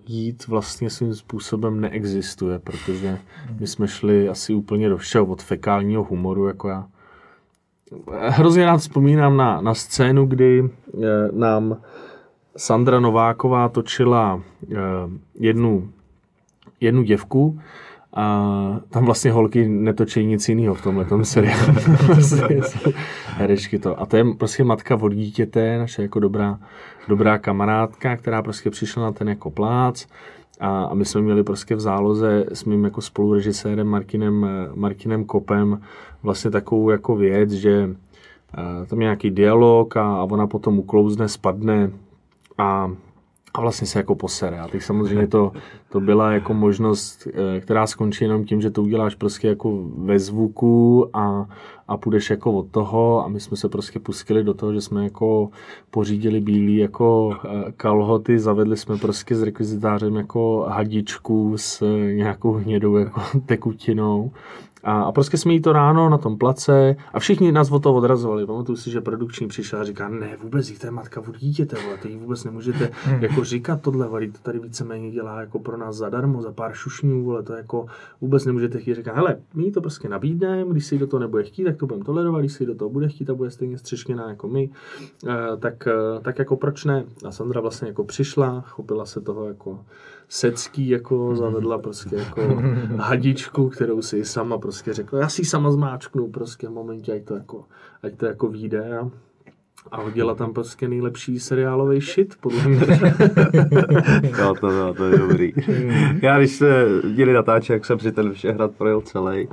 jít, 0.08 0.48
vlastně 0.48 0.89
svým 0.89 1.16
způsobem 1.16 1.82
neexistuje, 1.82 2.60
protože 2.60 3.20
my 3.60 3.68
jsme 3.68 3.88
šli 3.88 4.30
asi 4.30 4.54
úplně 4.54 4.89
do 4.89 4.98
všeho, 4.98 5.26
od 5.26 5.41
fekálního 5.41 6.04
humoru, 6.04 6.48
jako 6.48 6.70
já. 6.70 6.88
Hrozně 8.12 8.66
rád 8.66 8.78
vzpomínám 8.78 9.38
na, 9.38 9.62
na 9.62 9.74
scénu, 9.74 10.26
kdy 10.26 10.70
nám 11.32 11.78
Sandra 12.58 12.99
Nováková 12.99 13.70
točila 13.70 14.41
e, 14.72 14.76
jednu, 15.39 15.89
jednu 16.82 17.04
děvku, 17.04 17.60
a 18.16 18.80
tam 18.89 19.06
vlastně 19.06 19.32
holky 19.32 19.68
netočí 19.68 20.26
nic 20.26 20.49
jiného 20.49 20.76
v 20.76 20.82
tomhle 20.82 21.06
tom 21.06 21.26
seriálu. 21.26 21.74
Herečky 23.28 23.80
to. 23.80 23.99
A 23.99 24.06
to 24.06 24.18
je 24.18 24.24
prostě 24.38 24.64
matka 24.64 24.95
od 25.01 25.14
dítěte, 25.14 25.78
naše 25.78 26.01
jako 26.01 26.20
dobrá, 26.20 26.60
dobrá 27.08 27.38
kamarádka, 27.38 28.18
která 28.18 28.41
prostě 28.41 28.70
přišla 28.70 29.04
na 29.04 29.12
ten 29.12 29.30
jako 29.30 29.51
plác. 29.51 30.08
A, 30.60 30.84
a 30.84 30.93
my 30.93 31.06
jsme 31.06 31.22
měli 31.22 31.43
prostě 31.43 31.76
v 31.76 31.80
záloze 31.80 32.45
s 32.54 32.66
mým 32.66 32.84
jako 32.84 33.01
spolurežisérem 33.01 33.88
Martinem, 33.88 34.47
Martinem 34.76 35.26
Kopem 35.26 35.82
vlastně 36.24 36.51
takovou 36.51 36.89
jako 36.89 37.16
věc, 37.16 37.51
že 37.51 37.89
a, 38.54 38.86
tam 38.86 39.01
je 39.01 39.06
nějaký 39.06 39.32
dialog 39.32 39.97
a, 39.97 40.16
a 40.16 40.24
ona 40.24 40.47
potom 40.47 40.80
uklouzne, 40.80 41.28
spadne 41.30 41.91
a 42.58 42.91
a 43.56 43.62
vlastně 43.62 43.88
se 43.88 43.99
jako 43.99 44.16
posere. 44.16 44.60
A 44.60 44.68
teď 44.68 44.82
samozřejmě 44.82 45.28
to, 45.28 45.51
to 45.89 45.99
byla 45.99 46.32
jako 46.32 46.54
možnost, 46.54 47.28
eh, 47.28 47.60
která 47.60 47.88
skončí 47.88 48.24
jenom 48.24 48.45
tím, 48.45 48.62
že 48.62 48.72
to 48.72 48.84
uděláš 48.84 49.16
prostě 49.16 49.47
jako 49.47 49.80
ve 49.97 50.20
zvuku 50.20 51.10
a, 51.14 51.45
a 51.88 51.97
půjdeš 51.97 52.30
jako 52.30 52.54
od 52.54 52.72
toho. 52.72 53.26
A 53.26 53.28
my 53.28 53.39
jsme 53.39 53.58
se 53.58 53.70
prostě 53.70 53.99
pustili 53.99 54.43
do 54.43 54.54
toho, 54.54 54.74
že 54.74 54.82
jsme 54.82 55.04
jako 55.04 55.49
pořídili 55.91 56.39
bílý 56.39 56.78
jako 56.78 57.38
eh, 57.45 57.72
kalhoty, 57.78 58.39
zavedli 58.39 58.78
jsme 58.78 58.97
prostě 58.97 59.36
s 59.36 59.43
rekvizitářem 59.43 60.16
jako 60.16 60.66
hadičku 60.70 61.54
s 61.58 61.86
nějakou 62.14 62.51
hnědou 62.51 62.95
jako 62.95 63.22
tekutinou 63.45 64.32
A, 64.84 65.02
a 65.02 65.12
prostě 65.12 65.38
jsme 65.38 65.54
jí 65.54 65.62
to 65.62 65.74
ráno 65.74 66.10
na 66.10 66.18
tom 66.18 66.38
place 66.38 66.96
a 67.14 67.20
všichni 67.20 67.52
nás 67.52 67.72
od 67.72 67.84
toho 67.84 67.96
odrazovali. 67.96 68.46
Pamatuju 68.46 68.76
si, 68.76 68.92
že 68.92 69.02
produkční 69.02 69.48
přišel 69.48 69.80
a 69.80 69.84
říká, 69.84 70.10
ne, 70.10 70.38
vůbec 70.42 70.70
jí, 70.70 70.78
to 70.78 70.88
je 70.88 70.92
matka 70.92 71.22
od 71.22 71.38
dítěte, 71.38 71.76
vole, 71.84 71.98
to 71.98 72.08
jí 72.08 72.18
vůbec 72.18 72.44
nemůžete 72.44 72.92
jako 73.20 73.44
říkat 73.44 73.82
tohle, 73.82 74.08
vole, 74.08 74.28
to 74.28 74.38
tady 74.44 74.60
víceméně 74.60 75.12
dělá 75.12 75.42
jako 75.42 75.60
pro 75.60 75.78
nás 75.78 75.96
zadarmo, 75.96 76.42
za 76.42 76.52
pár 76.52 76.74
šušňů, 76.74 77.24
vole, 77.24 77.44
to 77.44 77.54
jako 77.54 77.86
vůbec 78.22 78.46
nemůžete 78.46 78.80
chtít. 78.80 78.96
Říká, 78.96 79.14
hele, 79.14 79.38
my 79.54 79.64
jí 79.64 79.72
to 79.72 79.82
prostě 79.82 80.10
nabídneme, 80.10 80.72
když 80.72 80.86
si 80.86 80.98
do 80.98 81.08
toho 81.08 81.20
nebude 81.20 81.44
chtít, 81.44 81.64
tak 81.64 81.78
to 81.78 81.86
budeme 81.86 82.06
tolerovat, 82.06 82.42
když 82.42 82.54
si 82.54 82.66
do 82.66 82.76
toho 82.76 82.90
bude 82.90 83.08
chtít 83.08 83.30
a 83.30 83.34
bude 83.34 83.52
stejně 83.52 83.78
střešněná 83.78 84.30
jako 84.30 84.48
my, 84.48 84.70
eh, 85.28 85.58
tak, 85.60 85.88
eh, 85.88 86.22
tak 86.22 86.40
jako 86.40 86.58
proč 86.58 86.86
ne? 86.86 87.06
A 87.26 87.32
Sandra 87.32 87.62
vlastně 87.62 87.88
jako 87.88 88.04
přišla, 88.04 88.62
chopila 88.62 89.06
se 89.06 89.22
toho 89.22 89.48
jako 89.48 89.80
secký, 90.34 90.90
jako 90.90 91.36
zavedla 91.36 91.78
prostě 91.78 92.16
jako 92.16 92.42
hadičku, 92.98 93.70
kterou 93.70 94.02
si 94.02 94.26
sama 94.26 94.58
prostě 94.58 94.94
řekla, 94.94 95.20
já 95.20 95.30
si 95.30 95.42
ji 95.42 95.46
sama 95.46 95.72
zmáčknu 95.72 96.28
prostě 96.28 96.68
v 96.68 96.72
momentě, 96.72 97.14
ať 97.14 97.24
to 97.24 97.34
jako, 97.34 97.66
ať 98.04 98.16
to 98.16 98.26
jako 98.26 98.48
vyjde 98.48 98.98
a, 98.98 99.10
a 99.92 100.02
hodila 100.02 100.36
tam 100.36 100.54
prostě 100.54 100.88
nejlepší 100.88 101.40
seriálový 101.40 102.00
shit, 102.00 102.36
podle 102.42 102.68
mě. 102.68 102.80
Jo, 104.40 104.54
to, 104.62 104.68
to, 104.70 104.94
to 104.94 105.06
je 105.06 105.18
dobrý. 105.18 105.54
Já 106.22 106.38
když 106.38 106.52
se 106.52 106.88
děli 107.16 107.34
natáčet, 107.34 107.74
jak 107.74 107.86
jsem 107.86 108.00
si 108.00 108.12
ten 108.12 108.34
Všehrad 108.34 108.72
projel 108.72 109.02
celý, 109.02 109.48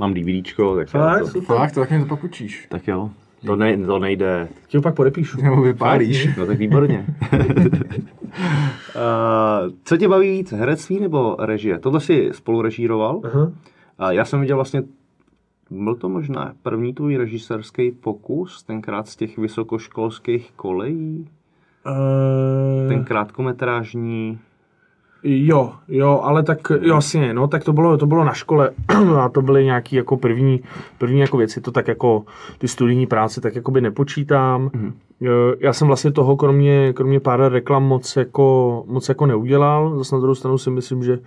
mám 0.00 0.14
DVDčko, 0.14 0.76
tak, 0.76 0.94
já 0.94 1.00
Fakt? 1.00 1.32
to, 1.32 1.40
Fakt, 1.40 1.72
to 1.72 1.80
tak 1.80 1.90
mi 1.90 2.00
to 2.00 2.06
pak 2.06 2.24
učíš. 2.24 2.66
tak 2.70 2.88
jo. 2.88 3.10
To, 3.46 3.56
ne, 3.56 3.78
to 3.78 3.98
nejde. 3.98 4.48
Ti 4.66 4.76
ho 4.76 4.82
pak 4.82 4.94
podepíšu. 4.94 5.42
Nebo 5.42 5.62
vypálíš. 5.62 6.36
No 6.36 6.46
tak 6.46 6.58
výborně. 6.58 7.06
uh, 7.32 7.40
co 9.84 9.96
tě 9.96 10.08
baví 10.08 10.30
víc, 10.30 10.52
herectví 10.52 11.00
nebo 11.00 11.36
režie? 11.38 11.78
Tohle 11.78 12.00
si 12.00 12.28
spolu 12.32 12.62
režíroval. 12.62 13.20
Aha. 13.24 13.42
Uh, 13.42 13.52
já 14.08 14.24
jsem 14.24 14.40
viděl 14.40 14.56
vlastně, 14.56 14.82
byl 15.70 15.94
to 15.94 16.08
možná 16.08 16.52
první 16.62 16.94
tvůj 16.94 17.16
režisérský 17.16 17.90
pokus, 17.90 18.62
tenkrát 18.62 19.08
z 19.08 19.16
těch 19.16 19.38
vysokoškolských 19.38 20.52
kolejí, 20.56 21.28
Uh, 22.82 22.88
ten 22.88 23.04
krátkometrážní. 23.04 24.38
Jo, 25.28 25.72
jo, 25.88 26.20
ale 26.22 26.42
tak 26.42 26.58
jo, 26.70 26.94
jasně, 26.94 27.34
no, 27.34 27.48
tak 27.48 27.64
to 27.64 27.72
bylo, 27.72 27.96
to 27.96 28.06
bylo 28.06 28.24
na 28.24 28.32
škole 28.32 28.70
a 29.20 29.28
to 29.28 29.42
byly 29.42 29.64
nějaký 29.64 29.96
jako 29.96 30.16
první, 30.16 30.60
první 30.98 31.20
jako 31.20 31.36
věci, 31.36 31.60
to 31.60 31.72
tak 31.72 31.88
jako 31.88 32.24
ty 32.58 32.68
studijní 32.68 33.06
práce 33.06 33.40
tak 33.40 33.54
jako 33.54 33.70
by 33.70 33.80
nepočítám. 33.80 34.68
Mm-hmm. 34.68 34.92
Já 35.60 35.72
jsem 35.72 35.86
vlastně 35.86 36.12
toho 36.12 36.36
kromě, 36.36 36.92
kromě 36.92 37.20
pár 37.20 37.52
reklam 37.52 37.84
moc 37.84 38.16
jako, 38.16 38.84
moc 38.86 39.08
jako 39.08 39.26
neudělal, 39.26 39.98
zase 39.98 40.14
na 40.14 40.20
druhou 40.20 40.34
stranu 40.34 40.58
si 40.58 40.70
myslím, 40.70 41.02
že 41.02 41.18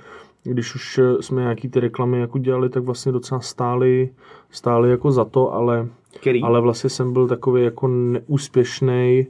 když 0.44 0.76
už 0.76 1.00
jsme 1.22 1.42
nějaký 1.42 1.70
ty 1.70 1.80
reklamy 1.80 2.20
jako 2.20 2.38
dělali, 2.38 2.70
tak 2.70 2.84
vlastně 2.84 3.12
docela 3.12 3.42
stály, 3.42 4.10
stály 4.52 4.90
jako 4.90 5.12
za 5.12 5.26
to, 5.26 5.54
ale, 5.54 5.88
Který? 6.20 6.42
ale 6.42 6.62
vlastně 6.62 6.90
jsem 6.90 7.14
byl 7.14 7.28
takový 7.28 7.64
jako 7.64 7.88
neúspěšný 7.88 9.28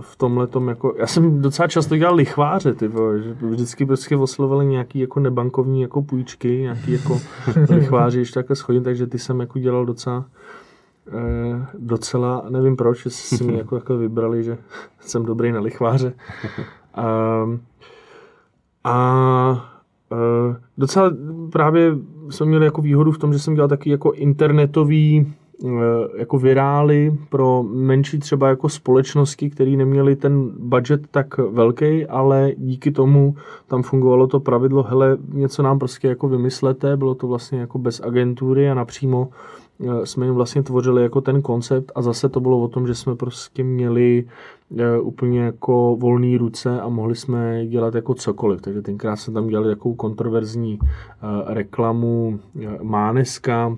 v 0.00 0.16
tomhle 0.16 0.46
tom 0.46 0.68
jako, 0.68 0.94
já 0.98 1.06
jsem 1.06 1.42
docela 1.42 1.68
často 1.68 1.96
dělal 1.96 2.14
lichváře, 2.14 2.74
ty 2.74 2.88
vole, 2.88 3.22
že 3.22 3.36
vždycky 3.40 3.86
prostě 3.86 4.16
oslovili 4.16 4.66
nějaký 4.66 4.98
jako 4.98 5.20
nebankovní 5.20 5.82
jako 5.82 6.02
půjčky, 6.02 6.58
nějaký 6.60 6.92
jako 6.92 7.20
lichváři, 7.70 8.18
když 8.18 8.30
takhle 8.30 8.56
schodím, 8.56 8.82
takže 8.82 9.06
ty 9.06 9.18
jsem 9.18 9.40
jako 9.40 9.58
dělal 9.58 9.86
docela 9.86 10.24
eh, 11.08 11.66
docela, 11.78 12.44
nevím 12.48 12.76
proč, 12.76 13.02
že 13.02 13.10
si 13.10 13.44
mi 13.44 13.58
jako, 13.58 13.76
jako 13.76 13.96
vybrali, 13.96 14.44
že 14.44 14.58
jsem 15.00 15.24
dobrý 15.24 15.52
na 15.52 15.60
lichváře. 15.60 16.12
Um, 17.44 17.60
a 18.84 19.70
uh, 20.10 20.56
docela 20.78 21.12
právě 21.52 21.92
jsme 22.30 22.46
měli 22.46 22.64
jako 22.64 22.82
výhodu 22.82 23.12
v 23.12 23.18
tom, 23.18 23.32
že 23.32 23.38
jsem 23.38 23.54
dělal 23.54 23.68
taky 23.68 23.90
jako 23.90 24.12
internetový 24.12 25.34
jako 26.16 26.38
virály 26.38 27.18
pro 27.28 27.62
menší 27.62 28.18
třeba 28.18 28.48
jako 28.48 28.68
společnosti, 28.68 29.50
které 29.50 29.70
neměly 29.70 30.16
ten 30.16 30.50
budget 30.58 31.06
tak 31.10 31.38
velký, 31.38 32.06
ale 32.06 32.52
díky 32.56 32.90
tomu 32.90 33.34
tam 33.66 33.82
fungovalo 33.82 34.26
to 34.26 34.40
pravidlo, 34.40 34.82
hele, 34.82 35.16
něco 35.32 35.62
nám 35.62 35.78
prostě 35.78 36.08
jako 36.08 36.28
vymyslete, 36.28 36.96
bylo 36.96 37.14
to 37.14 37.26
vlastně 37.26 37.60
jako 37.60 37.78
bez 37.78 38.00
agentury 38.00 38.70
a 38.70 38.74
napřímo 38.74 39.28
jsme 40.04 40.26
jim 40.26 40.34
vlastně 40.34 40.62
tvořili 40.62 41.02
jako 41.02 41.20
ten 41.20 41.42
koncept 41.42 41.92
a 41.94 42.02
zase 42.02 42.28
to 42.28 42.40
bylo 42.40 42.60
o 42.60 42.68
tom, 42.68 42.86
že 42.86 42.94
jsme 42.94 43.16
prostě 43.16 43.64
měli 43.64 44.24
úplně 45.02 45.40
jako 45.40 45.96
volné 46.00 46.38
ruce 46.38 46.80
a 46.80 46.88
mohli 46.88 47.14
jsme 47.14 47.66
dělat 47.66 47.94
jako 47.94 48.14
cokoliv. 48.14 48.62
Takže 48.62 48.82
tenkrát 48.82 49.16
jsme 49.16 49.34
tam 49.34 49.48
dělali 49.48 49.68
takovou 49.68 49.94
kontroverzní 49.94 50.78
reklamu 51.46 52.38
Máneska, 52.82 53.76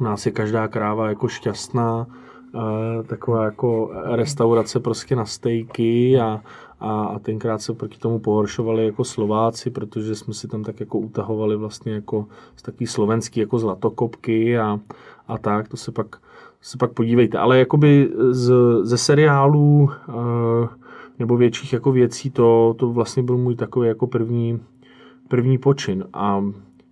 u 0.00 0.04
nás 0.04 0.26
je 0.26 0.32
každá 0.32 0.68
kráva 0.68 1.08
jako 1.08 1.28
šťastná, 1.28 2.06
taková 3.06 3.44
jako 3.44 3.90
restaurace 4.04 4.80
prostě 4.80 5.16
na 5.16 5.24
stejky 5.24 6.20
a, 6.20 6.40
a, 6.80 7.04
a 7.04 7.18
tenkrát 7.18 7.62
se 7.62 7.74
proti 7.74 7.98
tomu 7.98 8.18
pohoršovali 8.18 8.86
jako 8.86 9.04
Slováci, 9.04 9.70
protože 9.70 10.14
jsme 10.14 10.34
si 10.34 10.48
tam 10.48 10.62
tak 10.62 10.80
jako 10.80 10.98
utahovali 10.98 11.56
vlastně 11.56 11.92
jako 11.92 12.26
z 12.56 12.62
takový 12.62 12.86
slovenský 12.86 13.40
jako 13.40 13.58
zlatokopky 13.58 14.58
a, 14.58 14.80
a 15.28 15.38
tak, 15.38 15.68
to 15.68 15.76
se 15.76 15.92
pak, 15.92 16.16
se 16.60 16.78
pak 16.78 16.92
podívejte. 16.92 17.38
Ale 17.38 17.58
jakoby 17.58 18.10
z, 18.30 18.52
ze 18.82 18.98
seriálů 18.98 19.90
nebo 21.18 21.36
větších 21.36 21.72
jako 21.72 21.92
věcí 21.92 22.30
to, 22.30 22.74
to 22.78 22.88
vlastně 22.88 23.22
byl 23.22 23.38
můj 23.38 23.56
takový 23.56 23.88
jako 23.88 24.06
první, 24.06 24.60
první 25.28 25.58
počin. 25.58 26.04
A 26.12 26.44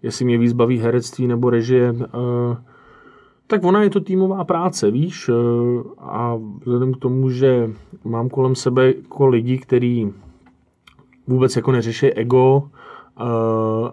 jestli 0.03 0.25
mě 0.25 0.39
víc 0.39 0.53
baví 0.53 0.79
herectví 0.79 1.27
nebo 1.27 1.51
režie, 1.51 1.95
tak 3.47 3.65
ona 3.65 3.83
je 3.83 3.91
to 3.91 4.01
týmová 4.01 4.45
práce, 4.45 4.91
víš, 4.91 5.31
a 5.99 6.37
vzhledem 6.61 6.95
k 6.95 6.99
tomu, 6.99 7.31
že 7.31 7.71
mám 8.05 8.29
kolem 8.29 8.55
sebe 8.55 8.87
jako 8.87 9.27
lidi, 9.27 9.59
kteří 9.59 10.13
vůbec 11.27 11.57
jako 11.57 11.73
neřeší 11.73 12.07
ego 12.07 12.69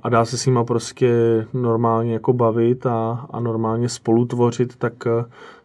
a 0.03 0.09
dá 0.09 0.25
se 0.25 0.37
s 0.37 0.45
nima 0.45 0.63
prostě 0.63 1.11
normálně 1.53 2.13
jako 2.13 2.33
bavit 2.33 2.85
a, 2.85 3.27
a 3.29 3.39
normálně 3.39 3.89
spolutvořit, 3.89 4.75
tak 4.75 4.93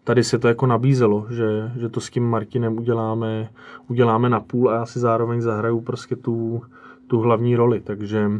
tady 0.05 0.25
se 0.25 0.39
to 0.39 0.49
jako 0.49 0.67
nabízelo, 0.67 1.27
že, 1.31 1.73
že 1.77 1.89
to 1.89 2.01
s 2.01 2.11
tím 2.11 2.25
Martinem 2.25 2.79
uděláme, 2.79 3.51
uděláme 3.89 4.29
na 4.29 4.41
půl 4.41 4.71
a 4.71 4.75
já 4.75 4.87
si 4.87 4.99
zároveň 4.99 5.41
zahraju 5.41 5.81
prostě 5.81 6.17
tu, 6.17 6.63
tu 7.07 7.21
hlavní 7.21 7.57
roli, 7.57 7.81
takže 7.81 8.31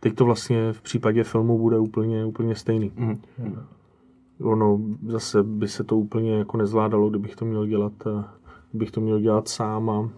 teď 0.00 0.14
to 0.14 0.24
vlastně 0.24 0.72
v 0.72 0.82
případě 0.82 1.24
filmu 1.24 1.58
bude 1.58 1.78
úplně, 1.78 2.24
úplně 2.24 2.54
stejný. 2.54 2.92
Mm 2.96 3.18
ono 4.42 4.80
zase 5.06 5.42
by 5.42 5.68
se 5.68 5.84
to 5.84 5.96
úplně 5.96 6.38
jako 6.38 6.56
nezvládalo, 6.56 7.10
kdybych 7.10 7.36
to 7.36 7.44
měl 7.44 7.66
dělat, 7.66 7.92
kdybych 8.70 8.90
to 8.90 9.00
měl 9.00 9.20
dělat 9.20 9.48
sám 9.48 9.90
a, 9.90 10.08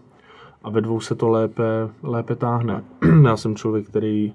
a 0.63 0.69
ve 0.69 0.81
dvou 0.81 0.99
se 0.99 1.15
to 1.15 1.29
lépe, 1.29 1.89
lépe 2.03 2.35
táhne. 2.35 2.83
Já 3.23 3.37
jsem 3.37 3.55
člověk, 3.55 3.87
který 3.87 4.33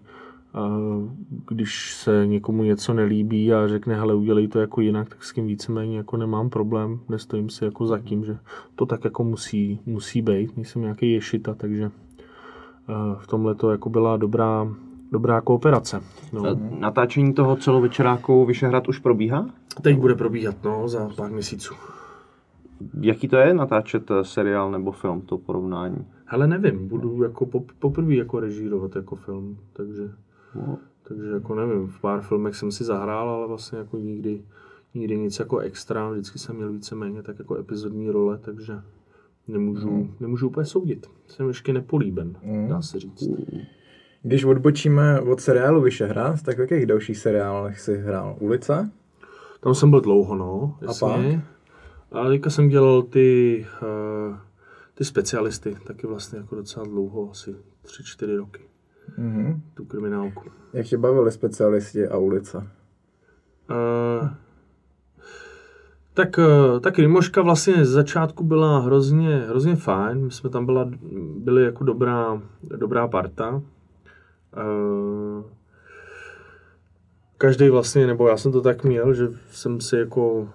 když 1.49 1.95
se 1.95 2.27
někomu 2.27 2.63
něco 2.63 2.95
nelíbí 2.95 3.53
a 3.53 3.69
řekne, 3.69 3.97
hele, 3.97 4.15
udělej 4.15 4.49
to 4.49 4.61
jako 4.61 4.81
jinak, 4.81 5.09
tak 5.09 5.25
s 5.25 5.33
tím 5.33 5.47
víceméně 5.47 5.97
jako 5.97 6.17
nemám 6.17 6.51
problém, 6.51 7.01
nestojím 7.09 7.51
si 7.51 7.65
jako 7.65 7.87
za 7.87 7.99
tím, 7.99 8.25
že 8.25 8.39
to 8.75 8.87
tak 8.87 9.05
jako 9.05 9.25
musí, 9.25 9.81
musí 9.87 10.23
být, 10.23 10.57
nejsem 10.57 10.83
nějaký 10.83 11.13
ješita, 11.13 11.55
takže 11.55 11.91
v 13.19 13.27
tomhle 13.27 13.55
to 13.55 13.71
jako 13.71 13.91
byla 13.91 14.17
dobrá, 14.17 14.69
dobrá 15.13 15.41
kooperace. 15.41 16.01
No. 16.33 16.43
Natáčení 16.79 17.35
toho 17.35 17.57
celovečeráku 17.57 18.45
Vyšehrad 18.45 18.89
už 18.89 18.99
probíhá? 18.99 19.47
Teď 19.83 19.97
bude 19.99 20.15
probíhat, 20.15 20.57
no, 20.65 20.89
za 20.89 21.09
pár 21.17 21.31
měsíců. 21.31 21.75
Jaký 23.01 23.29
to 23.29 23.37
je 23.37 23.55
natáčet 23.55 24.11
seriál 24.23 24.71
nebo 24.71 24.93
film, 24.93 25.21
to 25.21 25.39
porovnání? 25.39 26.07
Hele, 26.25 26.47
nevím, 26.47 26.89
budu 26.89 27.23
jako 27.23 27.47
pop, 27.47 27.73
poprvé 27.79 28.15
jako 28.15 28.41
režírovat 28.41 28.97
jako 28.97 29.17
film, 29.17 29.59
takže, 29.73 30.11
No. 30.55 30.79
takže 31.09 31.31
jako 31.31 31.55
nevím, 31.55 31.87
v 31.87 32.01
pár 32.01 32.21
filmech 32.21 32.55
jsem 32.57 32.73
si 32.73 32.85
zahrál, 32.85 33.29
ale 33.31 33.47
vlastně 33.49 33.79
jako 33.79 33.97
nikdy, 33.99 34.43
nikdy 34.95 35.19
nic 35.19 35.39
jako 35.39 35.59
extra, 35.59 36.11
vždycky 36.11 36.39
jsem 36.39 36.57
měl 36.57 36.73
víceméně 36.73 37.23
tak 37.23 37.39
jako 37.39 37.57
epizodní 37.57 38.11
role, 38.11 38.39
takže 38.39 38.73
nemůžu, 39.49 39.89
Hmm. 39.89 40.15
nemůžu 40.21 40.49
úplně 40.49 40.67
soudit. 40.67 41.07
Jsem 41.29 41.49
ještě 41.49 41.73
nepolíben, 41.73 42.37
dá 42.69 42.83
se 42.83 43.01
říct. 43.01 43.29
Když 44.23 44.45
odbočíme 44.45 45.21
od 45.21 45.41
seriálu 45.41 45.81
Vyšehrad, 45.81 46.43
tak 46.43 46.57
v 46.57 46.61
jakých 46.61 46.87
dalších 46.87 47.19
seriálech 47.19 47.81
jsi 47.81 47.99
hrál? 47.99 48.37
Ulice? 48.41 48.91
Tam 49.67 49.75
jsem 49.75 49.91
byl 49.91 50.01
dlouho, 50.01 50.35
no, 50.35 50.79
jasně. 50.83 51.45
A 52.13 52.29
teďka 52.29 52.51
jsem 52.51 52.69
dělal 52.69 53.03
ty, 53.03 53.67
uh, 53.83 54.37
ty 54.95 55.05
specialisty, 55.05 55.77
taky 55.87 56.07
vlastně 56.07 56.39
jako 56.39 56.55
docela 56.55 56.87
dlouho, 56.87 57.31
asi 57.31 57.57
3-4 57.85 58.37
roky. 58.37 58.63
Mhm. 59.19 59.63
Tu 59.75 59.85
kriminálku. 59.85 60.51
Jak 60.73 60.87
tě 60.87 60.99
bavili 60.99 61.33
specialisti 61.33 62.09
a 62.09 62.17
ulice? 62.17 62.59
Uh, 62.59 64.29
tak, 66.15 66.39
uh, 66.39 66.81
ta 66.81 66.91
Krimoška 66.91 67.43
vlastně 67.43 67.85
z 67.85 67.91
začátku 67.91 68.45
byla 68.45 68.79
hrozně, 68.79 69.37
hrozně 69.37 69.77
fajn. 69.77 70.25
My 70.25 70.31
jsme 70.31 70.51
tam 70.51 70.67
byla, 70.67 70.91
byli 71.39 71.65
jako 71.65 71.85
dobrá, 71.85 72.43
dobrá 72.63 73.09
parta. 73.09 73.51
Uh, 73.51 75.45
každý 77.39 77.69
vlastně, 77.69 78.07
nebo 78.07 78.29
já 78.29 78.37
jsem 78.37 78.53
to 78.53 78.61
tak 78.61 78.85
měl, 78.85 79.15
že 79.15 79.29
jsem 79.51 79.81
si 79.81 79.97
jako 79.97 80.49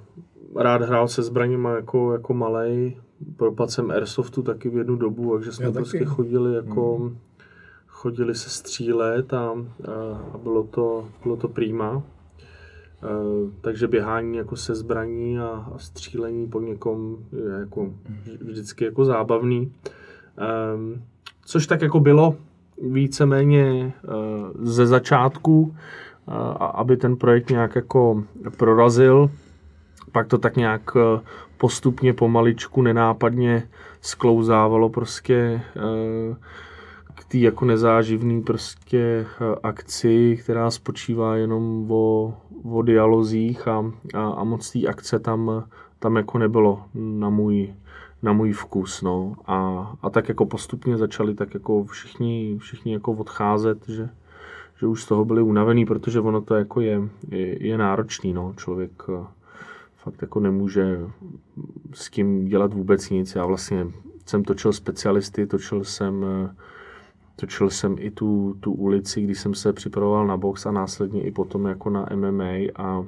rád 0.56 0.82
hrál 0.82 1.08
se 1.08 1.24
zbraněma 1.24 1.76
jako, 1.76 2.14
jako 2.14 2.34
malej. 2.34 2.98
Propadl 3.38 3.72
jsem 3.72 3.92
Airsoftu 3.92 4.42
taky 4.42 4.70
v 4.70 4.78
jednu 4.78 4.96
dobu, 4.96 5.34
takže 5.34 5.52
jsme 5.52 5.66
Já 5.66 5.72
taky. 5.72 5.84
prostě 5.84 6.06
chodili 6.06 6.56
jako 6.56 7.12
chodili 8.02 8.36
se 8.36 8.50
střílet 8.50 9.34
a, 9.34 9.50
a, 9.50 9.54
a 10.34 10.38
bylo, 10.38 10.64
to, 10.64 11.08
bylo 11.24 11.38
to 11.38 11.48
prýma. 11.48 12.04
E, 13.04 13.08
takže 13.62 13.88
běhání 13.88 14.38
jako 14.38 14.56
se 14.56 14.76
zbraní 14.76 15.40
a, 15.40 15.48
a 15.76 15.78
střílení 15.78 16.48
po 16.48 16.62
někom 16.62 17.18
je 17.32 17.60
jako 17.60 17.94
vždycky 18.42 18.86
jako 18.86 19.06
zábavný. 19.06 19.74
Ehm, 20.38 21.02
což 21.46 21.68
tak 21.68 21.82
jako 21.82 22.00
bylo 22.00 22.36
víceméně 22.82 23.94
eh, 24.04 24.10
ze 24.60 24.88
začátku, 24.88 25.76
a 26.28 26.66
aby 26.66 26.98
ten 26.98 27.16
projekt 27.16 27.50
nějak 27.50 27.76
jako 27.76 28.24
prorazil. 28.58 29.30
Pak 30.12 30.28
to 30.28 30.38
tak 30.38 30.56
nějak 30.56 30.82
eh, 30.96 31.22
postupně, 31.58 32.14
pomaličku, 32.14 32.82
nenápadně 32.82 33.70
sklouzávalo 34.02 34.90
prostě 34.90 35.62
eh, 35.76 36.36
k 37.16 37.26
té 37.26 37.38
jako 37.38 37.66
nezáživný 37.66 38.42
prostě 38.42 39.26
eh, 39.26 39.56
akci, 39.64 40.40
která 40.44 40.72
spočívá 40.72 41.36
jenom 41.36 41.92
o, 41.92 42.34
o 42.64 42.82
dialozích 42.82 43.68
a, 43.68 43.92
a, 44.14 44.30
a 44.30 44.44
moc 44.44 44.72
té 44.72 44.88
akce 44.88 45.20
tam, 45.20 45.64
tam 46.00 46.16
jako 46.16 46.38
nebylo 46.38 46.84
na 46.94 47.30
můj, 47.30 47.74
na 48.22 48.34
můj 48.34 48.52
vkus, 48.52 49.02
no. 49.02 49.36
A, 49.46 49.92
a 50.02 50.10
tak 50.10 50.30
jako 50.30 50.46
postupně 50.46 50.98
začali 50.98 51.36
tak 51.36 51.54
jako 51.54 51.84
všichni, 51.84 52.58
všichni 52.60 52.94
jako 52.94 53.12
odcházet, 53.12 53.90
že, 53.90 54.10
že 54.82 54.88
už 54.88 55.04
z 55.04 55.06
toho 55.06 55.26
byli 55.26 55.42
unavený, 55.42 55.86
protože 55.86 56.20
ono 56.20 56.42
to 56.42 56.56
jako 56.56 56.82
je, 56.82 57.02
je, 57.30 57.68
je 57.68 57.78
náročný, 57.78 58.34
no. 58.34 58.54
Člověk 58.58 58.92
eh, 59.10 59.26
fakt 59.98 60.22
jako 60.22 60.40
nemůže 60.40 61.00
s 61.94 62.10
tím 62.10 62.46
dělat 62.46 62.74
vůbec 62.74 63.10
nic. 63.10 63.36
Já 63.36 63.46
vlastně 63.46 63.88
jsem 64.26 64.44
točil 64.44 64.74
specialisty, 64.74 65.48
točil 65.48 65.84
jsem 65.84 66.26
eh, 66.26 66.56
točil 67.36 67.70
jsem 67.70 67.96
i 68.00 68.12
tu, 68.12 68.58
tu 68.60 68.72
ulici, 68.72 69.22
když 69.22 69.40
jsem 69.40 69.54
se 69.54 69.74
připravoval 69.74 70.28
na 70.28 70.38
box 70.38 70.66
a 70.66 70.72
následně 70.72 71.24
i 71.24 71.32
potom 71.32 71.66
jako 71.66 71.90
na 71.90 72.06
MMA 72.16 72.54
a, 72.76 73.06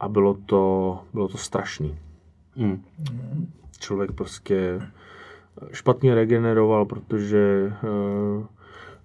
a 0.00 0.08
bylo 0.08 0.34
to, 0.46 0.98
bylo 1.14 1.28
to 1.28 1.38
strašný. 1.38 1.98
Hmm. 2.56 2.82
Člověk 3.78 4.12
prostě 4.12 4.80
špatně 5.72 6.14
regeneroval, 6.14 6.84
protože 6.84 7.72
uh, 8.38 8.46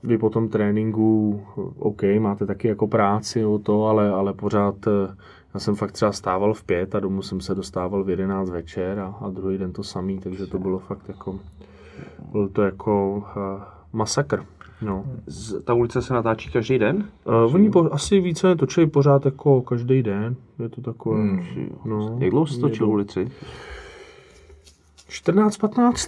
vy 0.04 0.18
po 0.18 0.30
tom 0.30 0.50
tréninku, 0.50 1.42
OK, 1.80 2.02
máte 2.20 2.46
taky 2.46 2.68
jako 2.68 2.88
práci 2.88 3.46
o 3.46 3.60
to, 3.60 3.86
ale, 3.86 4.10
ale 4.10 4.34
pořád, 4.34 4.76
eh, 4.88 5.16
já 5.54 5.60
jsem 5.60 5.76
fakt 5.76 5.92
třeba 5.92 6.12
stával 6.12 6.54
v 6.54 6.64
pět 6.64 6.96
a 6.96 7.00
domů 7.00 7.22
jsem 7.22 7.42
se 7.42 7.56
dostával 7.56 8.04
v 8.04 8.10
jedenáct 8.10 8.50
večer 8.50 9.00
a, 9.00 9.16
a 9.22 9.30
druhý 9.30 9.58
den 9.58 9.74
to 9.74 9.84
samý, 9.84 10.20
takže 10.20 10.48
to 10.48 10.60
bylo 10.60 10.80
fakt 10.80 11.08
jako, 11.08 11.40
byl 12.32 12.50
to 12.50 12.62
jako 12.62 13.16
uh, 13.18 13.62
masakr. 13.94 14.46
No. 14.82 15.06
Z- 15.28 15.64
Ta 15.64 15.74
ulice 15.74 16.02
se 16.02 16.14
natáčí 16.14 16.52
každý 16.52 16.80
den? 16.80 17.08
Uh, 17.46 17.56
oni 17.56 17.70
po, 17.70 17.94
asi 17.94 18.20
více 18.20 18.56
točí 18.56 18.86
pořád 18.88 19.26
jako 19.26 19.62
každý 19.62 20.04
den. 20.04 20.36
Je 20.60 20.70
to 20.70 20.82
takové. 20.82 21.20
Hmm. 21.22 21.44
No, 21.86 22.18
Jak 22.20 22.30
dlouho 22.30 22.46
jsi 22.48 22.60
točil 22.62 22.90
ulici? 22.90 23.32
14, 25.08 25.58
15? 25.58 26.08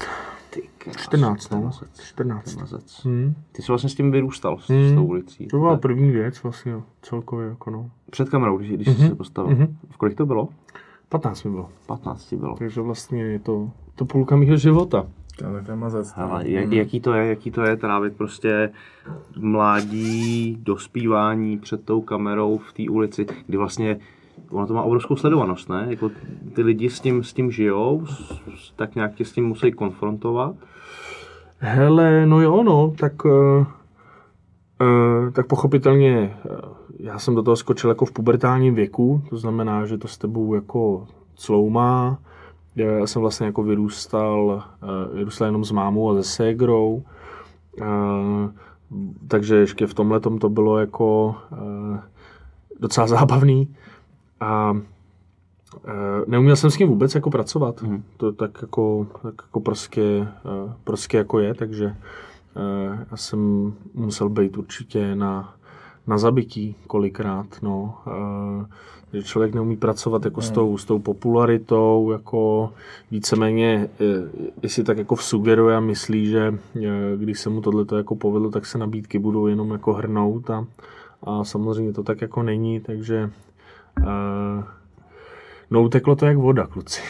Ty 0.55 0.61
krás, 0.77 0.95
14, 0.97 1.49
no. 1.51 1.61
mazec, 1.61 2.01
14. 2.03 2.55
mazec. 2.55 3.01
Hmm. 3.05 3.33
Ty 3.51 3.61
jsi 3.61 3.71
vlastně 3.71 3.89
s 3.89 3.95
tím 3.95 4.11
vyrůstal, 4.11 4.57
s, 4.59 4.69
Hmm. 4.69 4.89
s 4.89 4.93
tou 4.95 5.05
ulicí. 5.05 5.47
To 5.47 5.57
byla 5.59 5.71
Tak. 5.71 5.81
první 5.81 6.11
věc 6.11 6.43
vlastně 6.43 6.75
celkově. 7.01 7.47
Jako 7.49 7.69
no. 7.69 7.89
Před 8.11 8.29
kamerou, 8.29 8.57
když, 8.57 8.71
když 8.71 8.87
jsi 8.87 9.07
se 9.07 9.15
postavil. 9.15 9.55
mhm. 9.55 9.77
V 9.89 9.97
kolik 9.97 10.17
to 10.17 10.25
bylo? 10.25 10.49
15 11.09 11.43
mi 11.43 11.51
bylo. 11.51 11.69
15 11.87 12.25
ti 12.25 12.35
bylo. 12.35 12.55
Takže 12.55 12.81
vlastně 12.81 13.23
je 13.23 13.39
to, 13.39 13.71
to 13.95 14.05
půlka 14.05 14.35
mého 14.35 14.57
života. 14.57 15.07
Ale 15.47 15.61
to 15.61 15.71
je 15.71 15.77
mazec. 15.77 16.15
no. 16.17 16.31
Ale 16.31 16.49
jak, 16.49 16.71
jaký 16.71 16.99
to 16.99 17.13
je, 17.13 17.27
jaký 17.27 17.51
to 17.51 17.61
je 17.63 17.75
trávit 17.77 18.15
prostě 18.17 18.71
mládí, 19.39 20.57
dospívání 20.63 21.57
před 21.57 21.85
tou 21.85 22.01
kamerou 22.01 22.57
v 22.57 22.73
té 22.73 22.83
ulici, 22.89 23.25
kdy 23.47 23.57
vlastně 23.57 23.99
ono 24.49 24.67
to 24.67 24.73
má 24.73 24.81
obrovskou 24.81 25.15
sledovanost, 25.15 25.69
ne? 25.69 25.85
Jako 25.89 26.11
ty 26.53 26.61
lidi 26.61 26.89
s 26.89 26.99
tím, 26.99 27.23
s 27.23 27.33
tím 27.33 27.51
žijou, 27.51 28.05
s, 28.05 28.71
tak 28.75 28.95
nějak 28.95 29.15
tě 29.15 29.25
s 29.25 29.31
tím 29.31 29.45
musí 29.45 29.71
konfrontovat. 29.71 30.55
Hele, 31.57 32.25
no 32.25 32.41
jo, 32.41 32.63
no, 32.63 32.93
tak, 32.99 33.25
uh, 33.25 33.31
uh, 33.31 33.65
tak 35.31 35.47
pochopitelně 35.47 36.37
uh, 36.45 36.51
já 36.99 37.19
jsem 37.19 37.35
do 37.35 37.43
toho 37.43 37.55
skočil 37.55 37.89
jako 37.89 38.05
v 38.05 38.11
pubertálním 38.11 38.75
věku, 38.75 39.21
to 39.29 39.37
znamená, 39.37 39.85
že 39.85 39.97
to 39.97 40.07
s 40.07 40.17
tebou 40.17 40.55
jako 40.55 41.07
cloumá. 41.35 42.17
Já 42.75 42.91
já 42.91 43.07
jsem 43.07 43.21
vlastně 43.21 43.45
jako 43.45 43.63
vyrůstal, 43.63 44.63
uh, 44.83 45.17
vyrůstal 45.17 45.47
jenom 45.47 45.65
s 45.65 45.71
mámou 45.71 46.09
a 46.09 46.15
se 46.15 46.23
ségrou, 46.23 47.03
uh, 47.81 48.51
takže 49.27 49.55
ještě 49.55 49.87
v 49.87 49.93
tomhle 49.93 50.19
to 50.19 50.49
bylo 50.49 50.79
jako 50.79 51.35
uh, 51.51 51.97
docela 52.79 53.07
zábavný. 53.07 53.75
A 54.45 54.75
Eh, 55.87 56.23
neuměl 56.27 56.55
jsem 56.55 56.71
s 56.71 56.77
tím 56.77 56.87
vůbec 56.87 57.15
jako 57.15 57.29
pracovat. 57.29 57.81
Mhm. 57.81 58.03
To 58.17 58.31
tak 58.31 58.57
jako, 58.61 59.07
tak 59.23 59.33
jako 59.41 59.59
prostě, 59.59 60.27
eh, 60.45 60.73
prostě 60.83 61.17
jako 61.17 61.39
je, 61.39 61.53
takže 61.53 61.95
eh, 62.55 63.05
já 63.11 63.17
jsem 63.17 63.73
musel 63.93 64.29
být 64.29 64.57
určitě 64.57 65.15
na, 65.15 65.53
na 66.07 66.17
zabití 66.17 66.75
kolikrát, 66.87 67.47
no. 67.61 67.97
Že 69.13 69.23
člověk 69.23 69.53
neumí 69.53 69.77
pracovat 69.77 70.25
jako 70.25 70.41
s, 70.41 70.51
tou, 70.51 70.77
s 70.77 70.85
tou 70.85 70.99
popularitou, 70.99 72.11
jako 72.11 72.71
víceméně, 73.11 73.89
jestli 74.63 74.83
tak 74.83 74.97
jako 74.97 75.15
vsugeruje 75.15 75.75
a 75.75 75.79
myslí, 75.79 76.25
že 76.25 76.57
když 77.15 77.39
se 77.39 77.49
mu 77.49 77.61
tohle 77.61 77.85
jako 77.97 78.15
povedlo, 78.15 78.49
tak 78.51 78.65
se 78.65 78.77
nabídky 78.77 79.19
budou 79.19 79.47
jenom 79.47 79.71
jako 79.71 79.93
hrnout 79.93 80.49
a, 80.49 80.65
a 81.23 81.43
samozřejmě 81.43 81.93
to 81.93 82.03
tak 82.03 82.21
jako 82.21 82.43
není, 82.43 82.79
takže 82.79 83.29
eh, 83.99 84.63
No 85.71 85.83
uteklo 85.83 86.15
to 86.15 86.25
jak 86.25 86.37
voda, 86.37 86.67
kluci. 86.67 87.01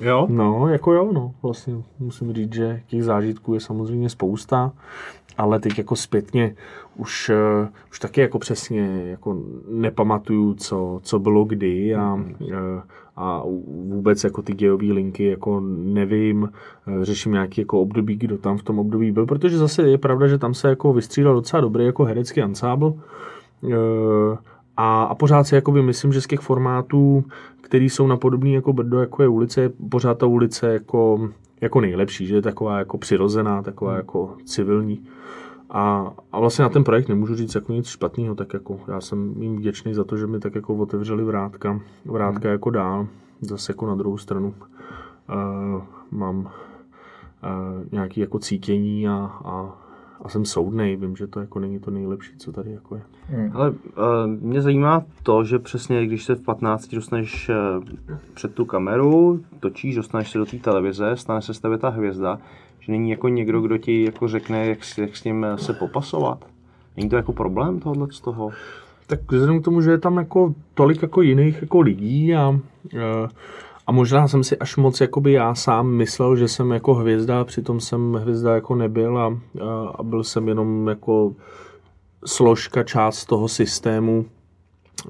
Jo? 0.00 0.26
No, 0.30 0.68
jako 0.68 0.92
jo, 0.92 1.10
no. 1.12 1.34
Vlastně 1.42 1.74
musím 1.98 2.32
říct, 2.32 2.54
že 2.54 2.82
těch 2.86 3.04
zážitků 3.04 3.54
je 3.54 3.60
samozřejmě 3.60 4.08
spousta, 4.08 4.72
ale 5.38 5.60
teď 5.60 5.78
jako 5.78 5.96
zpětně 5.96 6.54
už, 6.96 7.30
uh, 7.62 7.68
už 7.90 7.98
taky 7.98 8.20
jako 8.20 8.38
přesně 8.38 9.02
jako 9.10 9.38
nepamatuju, 9.70 10.54
co, 10.54 11.00
co 11.02 11.18
bylo 11.18 11.44
kdy 11.44 11.94
a, 11.94 12.14
uh, 12.14 12.50
a 13.16 13.42
vůbec 13.84 14.24
jako 14.24 14.42
ty 14.42 14.54
dějové 14.54 14.86
linky 14.86 15.24
jako 15.24 15.60
nevím, 15.76 16.42
uh, 16.42 17.02
řeším 17.02 17.32
nějaký 17.32 17.60
jako 17.60 17.80
období, 17.80 18.16
kdo 18.16 18.38
tam 18.38 18.58
v 18.58 18.62
tom 18.62 18.78
období 18.78 19.12
byl, 19.12 19.26
protože 19.26 19.58
zase 19.58 19.82
je 19.82 19.98
pravda, 19.98 20.26
že 20.26 20.38
tam 20.38 20.54
se 20.54 20.68
jako 20.68 20.92
vystřídal 20.92 21.34
docela 21.34 21.60
dobrý 21.60 21.84
jako 21.84 22.04
herecký 22.04 22.42
ansábl, 22.42 22.94
Uh, 23.64 24.36
a, 24.76 25.02
a 25.04 25.14
pořád 25.14 25.44
si 25.44 25.54
jakoby 25.54 25.82
myslím, 25.82 26.12
že 26.12 26.20
z 26.20 26.26
těch 26.26 26.40
formátů, 26.40 27.24
který 27.60 27.90
jsou 27.90 28.06
na 28.06 28.16
podobný 28.16 28.52
jako 28.54 28.72
Brdo, 28.72 29.00
jako 29.00 29.22
je 29.22 29.28
ulice, 29.28 29.60
je 29.60 29.70
pořád 29.90 30.18
ta 30.18 30.26
ulice 30.26 30.72
jako, 30.72 31.30
jako 31.60 31.80
nejlepší, 31.80 32.26
že 32.26 32.34
je 32.34 32.42
taková 32.42 32.78
jako 32.78 32.98
přirozená, 32.98 33.62
taková 33.62 33.96
jako 33.96 34.36
civilní. 34.44 35.02
A, 35.70 36.12
a 36.32 36.40
vlastně 36.40 36.62
na 36.62 36.68
ten 36.68 36.84
projekt 36.84 37.08
nemůžu 37.08 37.34
říct 37.34 37.54
jako 37.54 37.72
nic 37.72 37.86
špatného, 37.86 38.34
tak 38.34 38.54
jako 38.54 38.80
já 38.88 39.00
jsem 39.00 39.42
jim 39.42 39.56
vděčný 39.56 39.94
za 39.94 40.04
to, 40.04 40.16
že 40.16 40.26
mi 40.26 40.40
tak 40.40 40.54
jako 40.54 40.74
otevřeli 40.74 41.24
vrátka, 41.24 41.80
vrátka 42.04 42.48
jako 42.48 42.70
dál, 42.70 43.06
zase 43.40 43.72
jako 43.72 43.86
na 43.86 43.94
druhou 43.94 44.18
stranu. 44.18 44.54
Uh, 45.28 45.82
mám 46.10 46.38
uh, 46.38 46.50
nějaký 47.92 48.20
jako 48.20 48.38
cítění 48.38 49.08
a, 49.08 49.30
a, 49.44 49.78
a 50.22 50.28
jsem 50.28 50.44
soudnej, 50.44 50.96
vím, 50.96 51.16
že 51.16 51.26
to 51.26 51.40
jako 51.40 51.58
není 51.58 51.78
to 51.78 51.90
nejlepší, 51.90 52.32
co 52.38 52.52
tady 52.52 52.72
jako 52.72 52.94
je. 52.94 53.02
Ale 53.54 53.70
uh, 53.70 53.76
mě 54.40 54.62
zajímá 54.62 55.02
to, 55.22 55.44
že 55.44 55.58
přesně 55.58 56.06
když 56.06 56.24
se 56.24 56.34
v 56.34 56.40
15 56.42 56.94
dostaneš 56.94 57.48
uh, 57.78 57.84
před 58.34 58.54
tu 58.54 58.64
kameru, 58.64 59.40
točíš, 59.60 59.94
dostaneš 59.94 60.30
se 60.30 60.38
do 60.38 60.46
té 60.46 60.56
televize, 60.58 61.16
stane 61.16 61.42
se 61.42 61.54
z 61.54 61.60
tebe 61.60 61.78
ta 61.78 61.88
hvězda, 61.88 62.38
že 62.80 62.92
není 62.92 63.10
jako 63.10 63.28
někdo, 63.28 63.60
kdo 63.60 63.78
ti 63.78 64.04
jako 64.04 64.28
řekne, 64.28 64.66
jak, 64.66 64.84
s- 64.84 64.98
jak 64.98 65.16
s 65.16 65.22
tím 65.22 65.44
eh, 65.44 65.58
se 65.58 65.72
popasovat. 65.72 66.44
Není 66.96 67.08
to 67.08 67.16
jako 67.16 67.32
problém 67.32 67.80
tohle 67.80 68.06
z 68.10 68.20
toho? 68.20 68.50
Tak 69.06 69.32
vzhledem 69.32 69.60
k 69.60 69.64
tomu, 69.64 69.80
že 69.80 69.90
je 69.90 69.98
tam 69.98 70.16
jako 70.16 70.54
tolik 70.74 71.02
jako 71.02 71.22
jiných 71.22 71.62
jako 71.62 71.80
lidí 71.80 72.34
a, 72.34 72.60
eh, 72.94 73.28
a 73.92 73.94
možná 73.94 74.28
jsem 74.28 74.44
si 74.44 74.58
až 74.58 74.76
moc 74.76 75.00
jakoby 75.00 75.32
já 75.32 75.54
sám 75.54 75.88
myslel, 75.88 76.36
že 76.36 76.48
jsem 76.48 76.70
jako 76.70 76.94
hvězda, 76.94 77.44
přitom 77.44 77.80
jsem 77.80 78.14
hvězda 78.14 78.54
jako 78.54 78.74
nebyl 78.74 79.18
a, 79.18 79.26
a, 79.26 79.88
a 79.94 80.02
byl 80.02 80.24
jsem 80.24 80.48
jenom 80.48 80.88
jako 80.88 81.34
složka, 82.26 82.82
část 82.82 83.26
toho 83.26 83.48
systému. 83.48 84.24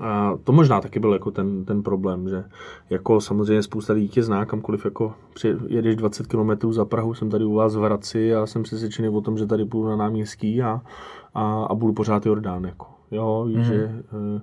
A 0.01 0.39
to 0.45 0.53
možná 0.53 0.81
taky 0.81 1.01
byl 1.01 1.13
jako 1.13 1.31
ten, 1.31 1.65
ten 1.65 1.83
problém, 1.83 2.29
že 2.29 2.45
jako 2.91 3.21
samozřejmě 3.21 3.63
spousta 3.63 3.93
lidí 3.93 4.09
tě 4.09 4.23
zná, 4.23 4.45
kamkoliv 4.45 4.85
jako 4.85 5.15
při, 5.35 5.57
jedeš 5.67 5.97
20 5.97 6.27
km 6.27 6.73
za 6.73 6.85
Prahu, 6.85 7.15
jsem 7.15 7.31
tady 7.31 7.45
u 7.45 7.55
vás 7.55 7.77
v 7.77 7.81
Hradci 7.81 8.35
a 8.35 8.47
jsem 8.47 8.63
přesvědčený 8.63 9.09
o 9.09 9.21
tom, 9.21 9.39
že 9.39 9.47
tady 9.47 9.65
půjdu 9.65 9.89
na 9.89 9.97
náměstí 9.97 10.63
a, 10.63 10.81
a, 11.35 11.65
a 11.65 11.75
budu 11.75 11.93
pořád 11.93 12.27
Jordán. 12.27 12.65
Jako. 12.65 12.87
Jo, 13.13 13.45
víš, 13.49 13.67
že 13.67 13.75
eh, 13.75 14.41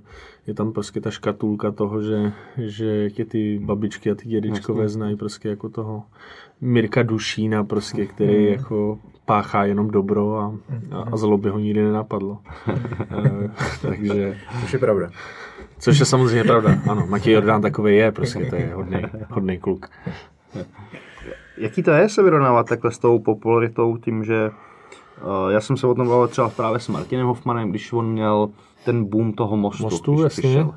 je 0.49 0.53
tam 0.55 0.71
prostě 0.73 1.01
ta 1.01 1.11
škatulka 1.11 1.71
toho, 1.71 2.01
že, 2.01 2.33
že 2.57 3.09
tě 3.09 3.25
ty 3.25 3.59
babičky 3.63 4.11
a 4.11 4.15
ty 4.15 4.29
dědečkové 4.29 4.89
znají 4.89 5.15
prostě 5.15 5.49
jako 5.49 5.69
toho 5.69 6.03
Mirka 6.61 7.03
Dušína 7.03 7.63
prostě, 7.63 8.05
který 8.05 8.51
jako 8.51 8.99
páchá 9.25 9.63
jenom 9.65 9.91
dobro 9.91 10.37
a, 10.37 10.55
a, 10.91 11.01
a 11.11 11.17
zlo 11.17 11.37
by 11.37 11.49
ho 11.49 11.59
nikdy 11.59 11.83
nenapadlo. 11.83 12.37
Eh, 13.11 13.51
takže, 13.81 14.37
Což 14.61 14.73
je 14.73 14.79
pravda. 14.79 15.09
což 15.79 15.99
je 15.99 16.05
samozřejmě 16.05 16.43
pravda, 16.43 16.77
ano, 16.89 17.07
Matěj 17.09 17.33
Jordán 17.33 17.61
takový 17.61 17.95
je, 17.95 18.11
prostě 18.11 18.45
to 18.45 18.55
je 18.55 18.71
hodný, 18.73 19.01
hodný 19.29 19.57
kluk. 19.57 19.89
Jaký 21.57 21.83
to 21.83 21.91
je 21.91 22.09
se 22.09 22.23
vyrovnávat 22.23 22.69
takhle 22.69 22.91
s 22.91 22.97
tou 22.97 23.19
popularitou 23.19 23.97
tím, 23.97 24.23
že 24.23 24.49
uh, 24.49 25.51
já 25.51 25.61
jsem 25.61 25.77
se 25.77 25.87
o 25.87 25.95
tom 25.95 26.07
bavil 26.07 26.27
třeba 26.27 26.49
právě 26.49 26.79
s 26.79 26.87
Martinem 26.87 27.27
Hoffmanem, 27.27 27.69
když 27.69 27.93
on 27.93 28.11
měl 28.11 28.49
ten 28.85 29.05
boom 29.05 29.33
toho 29.33 29.57
mostu, 29.57 29.83
Mostu, 29.83 30.13
když 30.13 30.23
jasně. 30.23 30.41
přišel. 30.41 30.73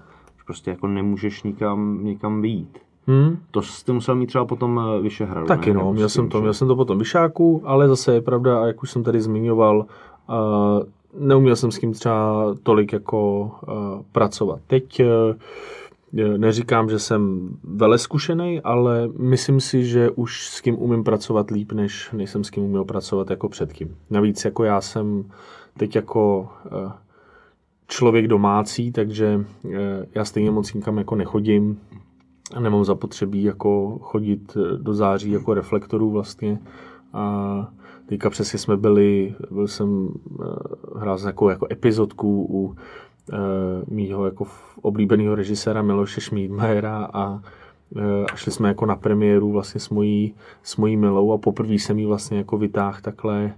Prostě 0.46 0.70
jako 0.70 0.86
nemůžeš 0.86 1.42
nikam, 1.42 2.04
nikam 2.04 2.42
vyjít. 2.42 2.78
Hmm? 3.06 3.38
To 3.50 3.62
jste 3.62 3.92
musel 3.92 4.14
mít 4.14 4.26
třeba 4.26 4.44
potom 4.44 4.80
eh, 4.80 5.02
Vyšehradu. 5.02 5.46
Taky 5.46 5.70
ne? 5.70 5.74
no, 5.74 5.80
Nebo 5.80 5.92
měl 5.92 6.08
jsem 6.08 6.28
to, 6.28 6.40
měl 6.40 6.54
jsem 6.54 6.68
to 6.68 6.76
potom 6.76 6.98
Vyšáku, 6.98 7.62
ale 7.64 7.88
zase 7.88 8.14
je 8.14 8.20
pravda, 8.20 8.62
a 8.62 8.66
jak 8.66 8.82
už 8.82 8.90
jsem 8.90 9.02
tady 9.02 9.20
zmiňoval, 9.20 9.78
uh, 9.78 10.34
neuměl 11.18 11.56
jsem 11.56 11.70
s 11.70 11.78
tím 11.78 11.92
třeba 11.92 12.54
tolik 12.62 12.92
jako 12.92 13.40
uh, 13.42 14.02
pracovat. 14.12 14.60
Teď 14.66 15.00
uh, 15.00 16.36
neříkám, 16.36 16.90
že 16.90 16.98
jsem 16.98 17.50
vele 17.64 17.98
zkušený, 17.98 18.60
ale 18.60 19.08
myslím 19.18 19.60
si, 19.60 19.84
že 19.84 20.10
už 20.10 20.46
s 20.46 20.60
kým 20.60 20.78
umím 20.78 21.04
pracovat 21.04 21.50
líp, 21.50 21.72
než, 21.72 22.10
než 22.12 22.30
jsem 22.30 22.44
s 22.44 22.50
kým 22.50 22.64
uměl 22.64 22.84
pracovat 22.84 23.30
jako 23.30 23.48
předtím. 23.48 23.96
Navíc 24.10 24.44
jako 24.44 24.64
já 24.64 24.80
jsem 24.80 25.24
teď 25.78 25.96
jako 25.96 26.50
uh, 26.84 26.92
člověk 27.88 28.28
domácí, 28.28 28.92
takže 28.92 29.44
uh, 29.64 29.72
já 30.14 30.24
stejně 30.24 30.50
moc 30.50 30.74
nikam 30.74 30.98
jako 30.98 31.16
nechodím, 31.16 31.80
nemám 32.60 32.84
zapotřebí 32.84 33.42
jako 33.42 33.98
chodit 34.02 34.56
eh, 34.56 34.76
do 34.76 34.94
září 34.94 35.30
jako 35.30 35.54
reflektorů 35.54 36.10
vlastně. 36.10 36.58
A 37.12 37.68
teďka 38.06 38.30
přesně 38.30 38.58
jsme 38.58 38.76
byli, 38.76 39.34
byl 39.50 39.68
jsem 39.68 39.88
uh, 39.88 40.56
hrál 40.96 41.18
jsem 41.18 41.26
jako, 41.26 41.50
jako 41.50 41.66
epizodku 41.70 42.46
u 42.50 42.76
mýho 43.88 44.24
jako 44.24 44.46
oblíbeného 44.82 45.34
režiséra 45.34 45.82
Miloše 45.82 46.20
Šmídmajera 46.20 47.08
a 47.12 47.42
a 48.32 48.36
šli 48.36 48.52
jsme 48.52 48.68
jako 48.68 48.86
na 48.86 48.96
premiéru 48.96 49.52
vlastně 49.52 49.80
s 49.80 49.88
mojí, 49.88 50.34
s 50.62 50.76
mojí 50.76 50.96
milou 50.96 51.32
a 51.32 51.38
poprvé 51.38 51.74
jsem 51.74 51.98
jí 51.98 52.06
vlastně 52.06 52.38
jako 52.38 52.58
vytáhl 52.58 52.98
takhle, 53.02 53.54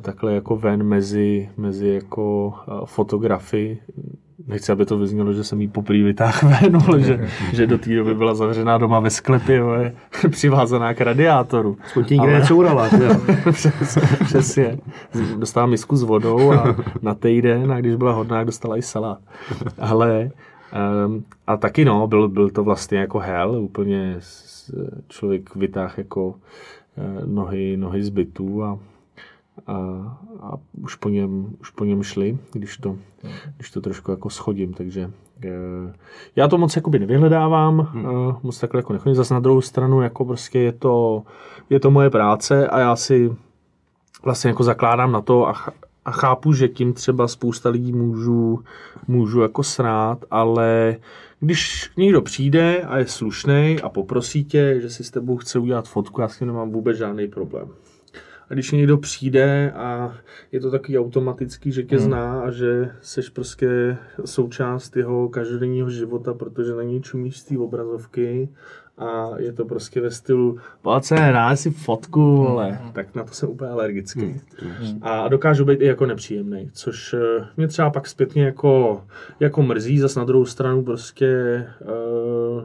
takhle 0.00 0.34
jako 0.34 0.56
ven 0.56 0.82
mezi, 0.82 1.50
mezi 1.56 1.88
jako 1.88 2.54
fotografy 2.84 3.78
nechci, 4.46 4.72
aby 4.72 4.86
to 4.86 4.98
vyznělo, 4.98 5.32
že 5.32 5.44
jsem 5.44 5.60
jí 5.60 5.68
poprvé 5.68 6.02
vytáhl 6.02 6.48
ven, 6.60 6.78
ale 6.86 7.00
že, 7.00 7.28
že 7.52 7.66
do 7.66 7.78
té 7.78 7.94
doby 7.96 8.14
byla 8.14 8.34
zavřená 8.34 8.78
doma 8.78 9.00
ve 9.00 9.10
sklepě, 9.10 9.56
jo, 9.56 9.70
přivázaná 10.30 10.94
k 10.94 11.00
radiátoru. 11.00 11.76
Aspoň 11.84 12.04
ti 12.04 12.14
nikde 12.18 12.32
necourala, 12.32 12.88
že 12.88 13.04
jo? 13.04 13.14
Přes, 13.52 13.98
přesně. 14.24 14.78
Dostala 15.38 15.66
misku 15.66 15.96
s 15.96 16.02
vodou 16.02 16.52
a 16.52 16.76
na 17.02 17.14
týden, 17.14 17.72
a 17.72 17.80
když 17.80 17.94
byla 17.94 18.12
hodná, 18.12 18.44
dostala 18.44 18.76
i 18.76 18.82
salát. 18.82 19.18
Ale 19.78 20.30
um, 21.06 21.24
a 21.46 21.56
taky 21.56 21.84
no, 21.84 22.06
byl, 22.06 22.28
byl 22.28 22.50
to 22.50 22.64
vlastně 22.64 22.98
jako 22.98 23.18
hell, 23.18 23.62
úplně 23.62 24.16
člověk 25.08 25.56
vytáhl 25.56 25.94
jako 25.96 26.34
eh, 26.98 27.26
nohy, 27.26 27.76
nohy 27.76 28.02
z 28.02 28.08
bytů 28.08 28.64
a, 28.64 28.78
a, 29.66 29.72
a 30.40 30.52
už, 30.82 30.94
po 30.94 31.08
něm, 31.08 31.56
už 31.60 31.70
po 31.70 31.84
něm 31.84 32.02
šli, 32.02 32.38
když 32.52 32.76
to, 32.76 32.96
když 33.56 33.70
to 33.70 33.80
trošku 33.80 34.10
jako 34.10 34.30
schodím, 34.30 34.74
takže 34.74 35.10
eh, 35.44 35.94
já 36.36 36.48
to 36.48 36.58
moc 36.58 36.76
jakoby 36.76 36.98
nevyhledávám, 36.98 37.78
hmm. 37.78 38.34
moc 38.42 38.60
takhle 38.60 38.78
jako 38.78 38.92
nechodím, 38.92 39.14
zase 39.14 39.34
na 39.34 39.40
druhou 39.40 39.60
stranu 39.60 40.02
jako 40.02 40.24
prostě 40.24 40.58
je 40.58 40.72
to, 40.72 41.22
je 41.70 41.80
to 41.80 41.90
moje 41.90 42.10
práce 42.10 42.68
a 42.68 42.78
já 42.78 42.96
si 42.96 43.36
vlastně 44.24 44.48
jako 44.48 44.62
zakládám 44.62 45.12
na 45.12 45.20
to 45.20 45.48
a, 45.48 45.54
a 46.04 46.10
chápu, 46.10 46.52
že 46.52 46.68
tím 46.68 46.92
třeba 46.92 47.28
spousta 47.28 47.68
lidí 47.68 47.92
můžu, 47.92 48.64
můžu 49.08 49.40
jako 49.40 49.62
srát, 49.62 50.24
ale 50.30 50.96
když 51.40 51.90
někdo 51.96 52.22
přijde 52.22 52.82
a 52.82 52.98
je 52.98 53.06
slušný 53.06 53.76
a 53.82 53.88
poprosí 53.88 54.44
tě, 54.44 54.80
že 54.80 54.90
si 54.90 55.04
s 55.04 55.10
tebou 55.10 55.36
chce 55.36 55.58
udělat 55.58 55.88
fotku, 55.88 56.20
já 56.20 56.28
s 56.28 56.38
tím 56.38 56.46
nemám 56.46 56.70
vůbec 56.70 56.96
žádný 56.96 57.28
problém. 57.28 57.68
A 58.52 58.54
když 58.54 58.70
někdo 58.70 58.98
přijde 58.98 59.72
a 59.76 60.14
je 60.52 60.60
to 60.60 60.70
takový 60.70 60.98
automatický, 60.98 61.72
že 61.72 61.82
tě 61.82 61.98
zná 61.98 62.40
a 62.40 62.50
že 62.50 62.90
seš 63.00 63.28
prostě 63.28 63.96
součást 64.24 64.96
jeho 64.96 65.28
každodenního 65.28 65.90
života, 65.90 66.34
protože 66.34 66.74
na 66.74 66.82
něj 66.82 67.00
čumíš 67.00 67.38
z 67.38 67.44
té 67.44 67.58
obrazovky 67.58 68.48
a 68.98 69.30
je 69.38 69.52
to 69.52 69.64
prostě 69.64 70.00
ve 70.00 70.10
stylu 70.10 70.58
se, 71.00 71.14
dá 71.14 71.56
si 71.56 71.70
fotku, 71.70 72.48
ale 72.48 72.80
tak 72.92 73.14
na 73.14 73.24
to 73.24 73.32
jsem 73.32 73.48
úplně 73.48 73.70
alergický. 73.70 74.40
A 75.02 75.28
dokážu 75.28 75.64
být 75.64 75.80
i 75.80 75.86
jako 75.86 76.06
nepříjemný, 76.06 76.70
což 76.72 77.14
eh, 77.14 77.46
mě 77.56 77.68
třeba 77.68 77.90
pak 77.90 78.06
zpětně 78.06 78.44
jako, 78.44 79.04
jako 79.40 79.62
mrzí, 79.62 79.98
zas 79.98 80.14
na 80.14 80.24
druhou 80.24 80.44
stranu 80.44 80.84
prostě 80.84 81.64
uh, 81.80 82.64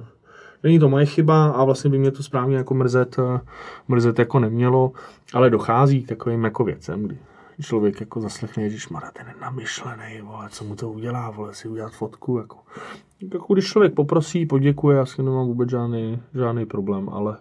není 0.64 0.80
to 0.80 0.90
moje 0.90 1.06
chyba 1.06 1.48
a 1.48 1.64
vlastně 1.64 1.90
by 1.90 1.98
mě 1.98 2.12
to 2.12 2.24
správně 2.24 2.58
jako 2.58 2.74
mrzet, 2.74 3.16
eh, 3.20 3.40
mrzet 3.88 4.20
jako 4.20 4.40
nemělo, 4.40 4.92
ale 5.34 5.50
dochází 5.50 6.04
k 6.04 6.08
takovým 6.08 6.44
jako 6.44 6.64
věcem, 6.64 7.04
kdy 7.04 7.18
člověk 7.62 8.00
jako 8.00 8.22
zaslechne, 8.22 8.64
Ježíš 8.64 8.90
Mara, 8.90 9.12
ten 9.12 9.28
je 9.28 9.34
namyšlený, 9.42 10.22
vole, 10.22 10.50
co 10.50 10.64
mu 10.64 10.76
to 10.76 10.92
udělá, 10.92 11.32
vole, 11.32 11.54
si 11.54 11.68
udělat 11.68 11.94
fotku, 11.94 12.38
jako. 12.38 12.58
jako 13.34 13.54
když 13.54 13.66
člověk 13.66 13.94
poprosí, 13.94 14.46
poděkuje, 14.46 14.98
já 14.98 15.06
s 15.06 15.16
tím 15.16 15.26
nemám 15.26 15.48
vůbec 15.48 15.70
žádný, 15.70 16.22
žádný 16.34 16.66
problém, 16.66 17.10
ale, 17.10 17.38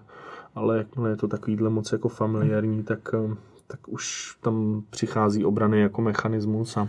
ale 0.54 0.78
jakmile 0.78 1.10
je 1.10 1.16
to 1.16 1.28
takovýhle 1.28 1.70
moc 1.70 1.92
jako 1.92 2.08
familiární, 2.08 2.82
tak, 2.82 3.00
eh, 3.14 3.34
tak 3.66 3.88
už 3.88 4.36
tam 4.40 4.82
přichází 4.90 5.44
obrany 5.44 5.80
jako 5.80 6.02
mechanismus 6.02 6.76
a, 6.76 6.88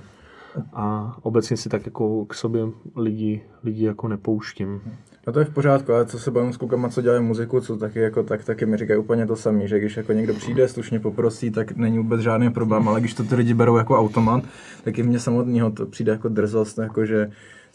a 0.73 1.17
obecně 1.21 1.57
si 1.57 1.69
tak 1.69 1.85
jako 1.85 2.25
k 2.25 2.33
sobě 2.33 2.67
lidi, 2.95 3.43
lidi 3.63 3.85
jako 3.85 4.07
nepouštím. 4.07 4.81
No 5.27 5.33
to 5.33 5.39
je 5.39 5.45
v 5.45 5.53
pořádku, 5.53 5.93
ale 5.93 6.05
co 6.05 6.19
se 6.19 6.31
bavím 6.31 6.53
s 6.53 6.57
klukama, 6.57 6.89
co 6.89 7.01
dělají 7.01 7.23
muziku, 7.23 7.61
co 7.61 7.77
taky, 7.77 7.99
jako, 7.99 8.23
tak 8.23 8.43
taky 8.43 8.65
mi 8.65 8.77
říkají 8.77 8.99
úplně 8.99 9.25
to 9.25 9.35
samé, 9.35 9.67
že 9.67 9.79
když 9.79 9.97
jako 9.97 10.13
někdo 10.13 10.33
přijde, 10.33 10.67
slušně 10.67 10.99
poprosí, 10.99 11.51
tak 11.51 11.71
není 11.75 11.97
vůbec 11.97 12.21
žádný 12.21 12.49
problém, 12.49 12.89
ale 12.89 12.99
když 12.99 13.13
to 13.13 13.23
ty 13.23 13.35
lidi 13.35 13.53
berou 13.53 13.77
jako 13.77 13.99
automat, 13.99 14.43
tak 14.83 14.97
i 14.97 15.03
mně 15.03 15.19
samotného 15.19 15.71
to 15.71 15.85
přijde 15.85 16.11
jako 16.11 16.29
drzost, 16.29 16.77
jako 16.77 17.05
že 17.05 17.31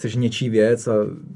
jsi 0.08 0.18
něčí 0.18 0.50
věc 0.50 0.88
a 0.88 0.92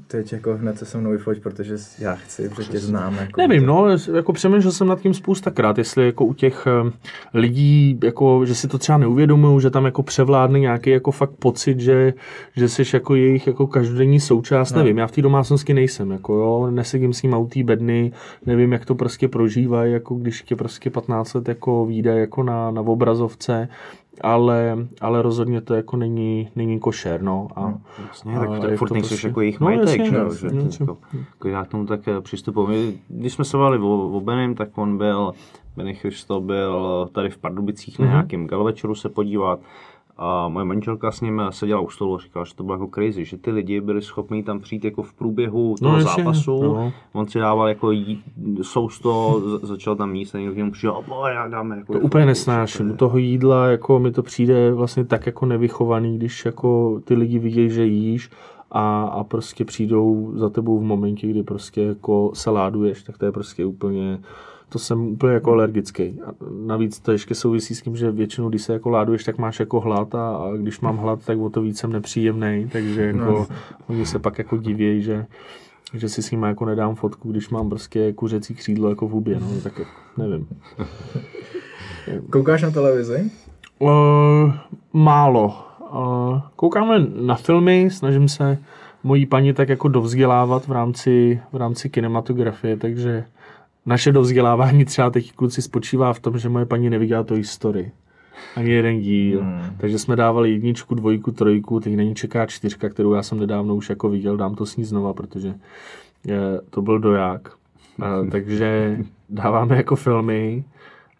teď 0.07 0.33
jako 0.33 0.57
hned 0.57 0.77
se 0.77 0.85
se 0.85 0.97
mnou 0.97 1.11
vyfoť, 1.11 1.39
protože 1.39 1.75
já 1.99 2.15
chci, 2.15 2.49
protože 2.49 2.69
tě 2.69 2.79
znám. 2.79 3.15
Jako, 3.15 3.41
Nevím, 3.41 3.65
no, 3.65 3.87
jako 4.15 4.33
přemýšlel 4.33 4.71
jsem 4.71 4.87
nad 4.87 5.01
tím 5.01 5.13
spoustakrát, 5.13 5.77
jestli 5.77 6.05
jako 6.05 6.25
u 6.25 6.33
těch 6.33 6.67
eh, 6.67 6.91
lidí, 7.33 7.99
jako, 8.03 8.45
že 8.45 8.55
si 8.55 8.67
to 8.67 8.77
třeba 8.77 8.97
neuvědomují, 8.97 9.61
že 9.61 9.69
tam 9.69 9.85
jako 9.85 10.03
převládne 10.03 10.59
nějaký 10.59 10.89
jako 10.89 11.11
fakt 11.11 11.31
pocit, 11.39 11.79
že, 11.79 12.13
že 12.55 12.69
jsi 12.69 12.83
jako 12.93 13.15
jejich 13.15 13.47
jako 13.47 13.67
každodenní 13.67 14.19
součást, 14.19 14.71
no. 14.71 14.77
nevím, 14.77 14.97
já 14.97 15.07
v 15.07 15.11
té 15.11 15.21
domácnosti 15.21 15.73
nejsem, 15.73 16.11
jako 16.11 16.33
jo, 16.33 16.71
nesedím 16.71 17.13
s 17.13 17.21
ním 17.21 17.33
autý 17.33 17.63
bedny, 17.63 18.11
nevím, 18.45 18.73
jak 18.73 18.85
to 18.85 18.95
prostě 18.95 19.27
prožívají, 19.27 19.93
jako 19.93 20.15
když 20.15 20.41
tě 20.41 20.55
prostě 20.55 20.89
15 20.89 21.33
let 21.33 21.47
jako 21.47 21.85
výjde 21.85 22.19
jako 22.19 22.43
na, 22.43 22.71
na 22.71 22.81
obrazovce, 22.81 23.69
ale, 24.21 24.77
ale 25.01 25.21
rozhodně 25.21 25.61
to 25.61 25.73
jako 25.73 25.97
není, 25.97 26.49
není 26.55 26.79
košer, 26.79 27.21
no. 27.21 27.47
A, 27.55 27.73
Jasně, 28.07 28.35
a 28.35 28.39
tak 28.39 28.49
to 28.61 28.67
to 28.69 28.75
furt 28.77 28.91
nejsi 28.91 29.09
prostě- 29.09 29.27
jako 29.27 29.41
jejich 29.41 29.59
No, 29.59 29.65
majetek, 29.65 29.87
jasně, 29.99 30.05
že 30.09 30.15
jo, 30.15 30.23
jasně, 30.23 30.49
že 30.49 30.55
jasně. 30.65 30.83
jako, 30.83 30.97
jako 31.35 31.47
já 31.47 31.63
k 31.65 31.67
tomu 31.67 31.85
tak 31.85 32.07
eh, 32.07 32.21
přistupuji. 32.21 32.67
My, 32.67 32.93
Když 33.09 33.33
jsme 33.33 33.45
se 33.45 33.57
bavili 33.57 33.83
o, 33.83 34.09
o 34.09 34.21
Benem, 34.21 34.55
tak 34.55 34.77
on 34.77 34.97
byl, 34.97 35.31
Benny 35.77 35.93
Christo 35.93 36.41
byl 36.41 37.09
tady 37.11 37.29
v 37.29 37.37
Pardubicích 37.37 37.99
na 37.99 38.05
Mhm. 38.05 38.13
nějakém 38.13 38.47
galovečeru 38.47 38.95
se 38.95 39.09
podívat 39.09 39.59
a 40.19 40.47
moje 40.47 40.65
manželka 40.65 41.11
s 41.11 41.21
ním 41.21 41.41
seděla 41.49 41.81
u 41.81 41.89
stolu 41.89 42.15
a 42.15 42.19
říkala, 42.19 42.45
že 42.45 42.55
to 42.55 42.63
bylo 42.63 42.75
jako 42.75 42.89
crazy, 42.95 43.25
že 43.25 43.37
ty 43.37 43.51
lidi 43.51 43.81
byli 43.81 44.01
schopni 44.01 44.43
tam 44.43 44.59
přijít 44.59 44.85
jako 44.85 45.03
v 45.03 45.13
průběhu 45.13 45.75
toho 45.79 45.97
No, 45.97 46.01
zápasu. 46.03 46.63
no. 46.63 46.93
On 47.13 47.27
si 47.27 47.39
dával 47.39 47.67
jako 47.67 47.91
jí, 47.91 48.23
sousto, 48.61 49.41
začal 49.61 49.95
tam 49.95 50.15
jíst 50.15 50.35
a 50.35 50.37
někdo 50.37 50.53
k 50.53 50.57
němu 50.57 50.71
přišel, 50.71 51.03
a 51.23 51.29
já 51.29 51.47
dáme 51.47 51.77
jako 51.77 51.93
To 51.93 51.99
úplně 51.99 52.25
nesnáším. 52.25 52.91
U 52.91 52.95
toho 52.95 53.17
jídla 53.17 53.67
jako 53.67 53.99
mi 53.99 54.11
to 54.11 54.23
přijde 54.23 54.73
vlastně 54.73 55.05
tak 55.05 55.25
jako 55.25 55.45
nevychovaný, 55.45 56.17
když 56.17 56.45
jako 56.45 56.99
ty 57.03 57.13
lidi 57.15 57.39
vidějí, 57.39 57.69
že 57.69 57.85
jíš 57.85 58.29
a, 58.71 59.03
a 59.03 59.23
prostě 59.23 59.65
přijdou 59.65 60.31
za 60.35 60.49
tebou 60.49 60.79
v 60.79 60.83
momentě, 60.83 61.27
kdy 61.27 61.43
prostě 61.43 61.81
jako 61.81 62.31
saláduješ, 62.33 63.03
tak 63.03 63.17
to 63.17 63.25
je 63.25 63.31
prostě 63.31 63.65
úplně 63.65 64.19
to 64.69 64.79
jsem 64.79 65.07
úplně 65.07 65.33
jako 65.33 65.51
alergický. 65.51 66.19
A 66.25 66.31
navíc 66.65 66.99
to 66.99 67.11
ještě 67.11 67.35
souvisí 67.35 67.75
s 67.75 67.81
tím, 67.81 67.95
že 67.95 68.11
většinou, 68.11 68.49
když 68.49 68.61
se 68.61 68.73
jako 68.73 68.89
láduješ, 68.89 69.23
tak 69.23 69.37
máš 69.37 69.59
jako 69.59 69.79
hlad 69.79 70.15
a, 70.15 70.35
a 70.35 70.51
když 70.57 70.79
mám 70.79 70.97
hlad, 70.97 71.25
tak 71.25 71.39
o 71.39 71.49
to 71.49 71.61
víc 71.61 71.79
jsem 71.79 71.91
nepříjemný, 71.91 72.69
takže 72.71 73.01
jako 73.05 73.19
no. 73.19 73.47
oni 73.87 74.05
se 74.05 74.19
pak 74.19 74.37
jako 74.37 74.57
divějí, 74.57 75.01
že 75.01 75.25
že 75.93 76.09
si 76.09 76.21
s 76.23 76.31
nimi 76.31 76.47
jako 76.47 76.65
nedám 76.65 76.95
fotku, 76.95 77.31
když 77.31 77.49
mám 77.49 77.69
prostě 77.69 78.13
kuřecí 78.13 78.55
křídlo 78.55 78.89
jako 78.89 79.07
v 79.07 79.11
hubě, 79.11 79.39
no, 79.39 79.47
tak 79.63 79.81
nevím. 80.17 80.47
Koukáš 82.31 82.61
na 82.61 82.71
televizi? 82.71 83.31
Uh, 83.79 83.89
málo. 84.93 85.55
Uh, 85.93 86.39
koukáme 86.55 87.07
na 87.21 87.35
filmy, 87.35 87.89
snažím 87.91 88.27
se 88.27 88.57
mojí 89.03 89.25
paní 89.25 89.53
tak 89.53 89.69
jako 89.69 89.87
dovzdělávat 89.87 90.67
v 90.67 90.71
rámci, 90.71 91.41
v 91.51 91.55
rámci 91.57 91.89
kinematografie, 91.89 92.77
takže 92.77 93.25
naše 93.87 94.11
dovzdělávání 94.11 94.85
třeba 94.85 95.09
teď 95.09 95.33
kluci 95.33 95.61
spočívá 95.61 96.13
v 96.13 96.19
tom, 96.19 96.37
že 96.37 96.49
moje 96.49 96.65
paní 96.65 96.89
neviděla 96.89 97.23
to 97.23 97.43
story. 97.43 97.91
Ani 98.55 98.71
jeden 98.71 98.99
díl. 99.01 99.41
Hmm. 99.41 99.61
Takže 99.77 99.99
jsme 99.99 100.15
dávali 100.15 100.51
jedničku, 100.51 100.95
dvojku, 100.95 101.31
trojku, 101.31 101.79
teď 101.79 101.95
není 101.95 102.15
čeká 102.15 102.45
čtyřka, 102.45 102.89
kterou 102.89 103.13
já 103.13 103.23
jsem 103.23 103.39
nedávno 103.39 103.75
už 103.75 103.89
jako 103.89 104.09
viděl, 104.09 104.37
dám 104.37 104.55
to 104.55 104.65
s 104.65 104.77
ní 104.77 104.83
znova, 104.83 105.13
protože 105.13 105.55
je, 106.25 106.37
to 106.69 106.81
byl 106.81 106.99
doják. 106.99 107.51
A, 108.01 108.23
takže 108.31 108.97
dáváme 109.29 109.75
jako 109.75 109.95
filmy 109.95 110.63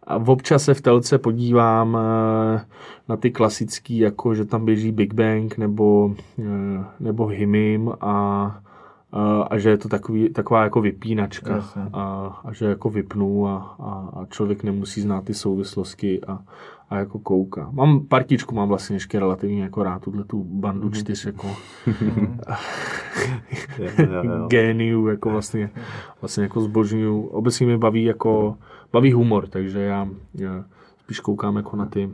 a 0.03 0.15
občas 0.15 0.63
se 0.63 0.73
v 0.73 0.81
telce 0.81 1.17
podívám 1.17 1.97
eh, 1.97 2.65
na 3.09 3.17
ty 3.17 3.31
klasický, 3.31 3.97
jako 3.97 4.35
že 4.35 4.45
tam 4.45 4.65
běží 4.65 4.91
Big 4.91 5.13
Bang 5.13 5.57
nebo, 5.57 6.15
eh, 6.39 6.83
nebo 6.99 7.25
Himim 7.25 7.91
a, 8.01 8.59
a, 9.11 9.41
a 9.41 9.57
že 9.57 9.69
je 9.69 9.77
to 9.77 9.89
takový, 9.89 10.29
taková 10.29 10.63
jako 10.63 10.81
vypínačka 10.81 11.65
a, 11.93 12.03
a 12.45 12.53
že 12.53 12.65
jako 12.65 12.89
vypnu 12.89 13.47
a, 13.47 13.75
a, 13.79 14.19
a 14.21 14.25
člověk 14.25 14.63
nemusí 14.63 15.01
znát 15.01 15.23
ty 15.23 15.33
souvislosti 15.33 16.21
a, 16.23 16.39
a 16.89 16.97
jako 16.97 17.19
kouká. 17.19 17.69
Mám 17.71 18.05
partičku, 18.05 18.55
mám 18.55 18.67
vlastně 18.67 18.95
ještě 18.95 19.19
relativně 19.19 19.63
jako 19.63 19.83
rád 19.83 20.01
tuhle 20.01 20.23
tu 20.23 20.43
bandu 20.43 20.89
mm-hmm. 20.89 20.99
čtyř 20.99 21.25
jako 21.25 21.55
géniů, 24.47 25.07
jako 25.07 25.29
vlastně, 25.29 25.69
vlastně 26.21 26.43
jako 26.43 26.61
zbožňuju. 26.61 27.21
Obecně 27.21 27.65
mě 27.65 27.77
baví 27.77 28.03
jako 28.03 28.57
baví 28.93 29.11
humor, 29.11 29.47
takže 29.47 29.79
já, 29.79 30.07
já 30.33 30.65
spíš 31.03 31.19
koukám 31.19 31.55
jako 31.55 31.75
na 31.75 31.85
ty, 31.85 32.09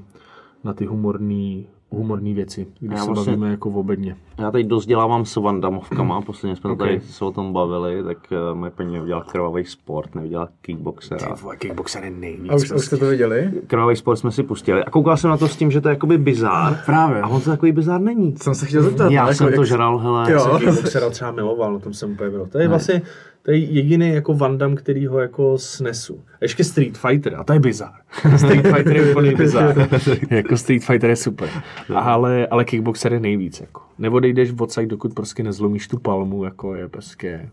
na 0.63 0.73
ty 0.73 0.85
humorní 0.85 1.67
humorní 1.97 2.33
věci, 2.33 2.67
když 2.79 2.99
já 2.99 3.05
se 3.05 3.11
vlastně, 3.11 3.31
bavíme 3.31 3.51
jako 3.51 3.69
v 3.69 3.77
obedně. 3.77 4.15
Já 4.37 4.51
teď 4.51 4.67
dost 4.67 4.85
dělávám 4.85 5.25
s 5.25 5.35
Vandamovkama, 5.35 6.21
posledně 6.21 6.55
jsme 6.55 6.71
okay. 6.71 6.87
tady 6.87 7.01
se 7.01 7.25
o 7.25 7.31
tom 7.31 7.53
bavili, 7.53 8.03
tak 8.03 8.17
uh, 8.31 8.57
moje 8.57 8.71
paní 8.71 8.93
neviděla 8.93 9.23
krvavý 9.23 9.65
sport, 9.65 10.15
neviděla 10.15 10.49
kickboxera. 10.61 11.35
Ty 11.35 11.41
vole, 11.41 11.57
kickboxer 11.57 12.03
je 12.03 12.11
nejvíc. 12.11 12.51
A 12.51 12.55
už, 12.55 12.71
už 12.71 12.85
jste 12.85 12.97
to 12.97 13.05
viděli? 13.05 13.51
Krvavý 13.67 13.95
sport 13.95 14.17
jsme 14.17 14.31
si 14.31 14.43
pustili 14.43 14.83
a 14.83 14.89
koukal 14.89 15.17
jsem 15.17 15.29
na 15.29 15.37
to 15.37 15.47
s 15.47 15.57
tím, 15.57 15.71
že 15.71 15.81
to 15.81 15.89
je 15.89 15.93
jakoby 15.93 16.17
bizár. 16.17 16.81
Právě. 16.85 17.21
A 17.21 17.27
on 17.27 17.41
to 17.41 17.49
takový 17.49 17.71
bizár 17.71 18.01
není. 18.01 18.35
Jsem 18.37 18.55
se 18.55 18.65
chtěl 18.65 18.83
zeptat. 18.83 19.11
Já 19.11 19.21
jako, 19.21 19.33
jsem 19.33 19.53
to 19.53 19.65
žral, 19.65 19.97
hele. 19.97 20.31
Já 20.31 20.39
jsem 20.39 20.57
kickboxera 20.59 21.09
třeba 21.09 21.31
miloval, 21.31 21.73
na 21.73 21.79
tom 21.79 21.93
jsem 21.93 22.11
úplně 22.11 22.29
byl. 22.29 22.47
To 22.51 22.57
je 22.57 22.63
ne. 22.63 22.69
vlastně 22.69 23.01
to 23.43 23.51
je 23.51 23.57
jediný 23.57 24.09
jako 24.09 24.33
Vandam, 24.33 24.75
který 24.75 25.07
ho 25.07 25.19
jako 25.19 25.57
snesu. 25.57 26.23
A 26.33 26.37
ještě 26.41 26.63
Street 26.63 26.97
Fighter, 26.97 27.35
a 27.35 27.43
to 27.43 27.53
je 27.53 27.59
bizar. 27.59 27.93
Street 28.37 28.67
Fighter 28.67 28.97
je 28.97 29.11
úplně 29.11 29.35
bizar. 29.35 29.89
jako 30.29 30.57
Street 30.57 30.83
Fighter 30.83 31.09
je 31.09 31.15
super. 31.15 31.49
Ale, 31.95 32.47
ale 32.47 32.65
kickboxer 32.65 33.13
je 33.13 33.19
nejvíc. 33.19 33.61
Jako. 33.61 33.81
Neodejdeš 33.97 34.51
v 34.51 34.61
odsaď, 34.61 34.85
dokud 34.85 35.13
prostě 35.13 35.43
nezlomíš 35.43 35.87
tu 35.87 35.99
palmu, 35.99 36.43
jako 36.43 36.75
je 36.75 36.89
prostě 36.89 37.49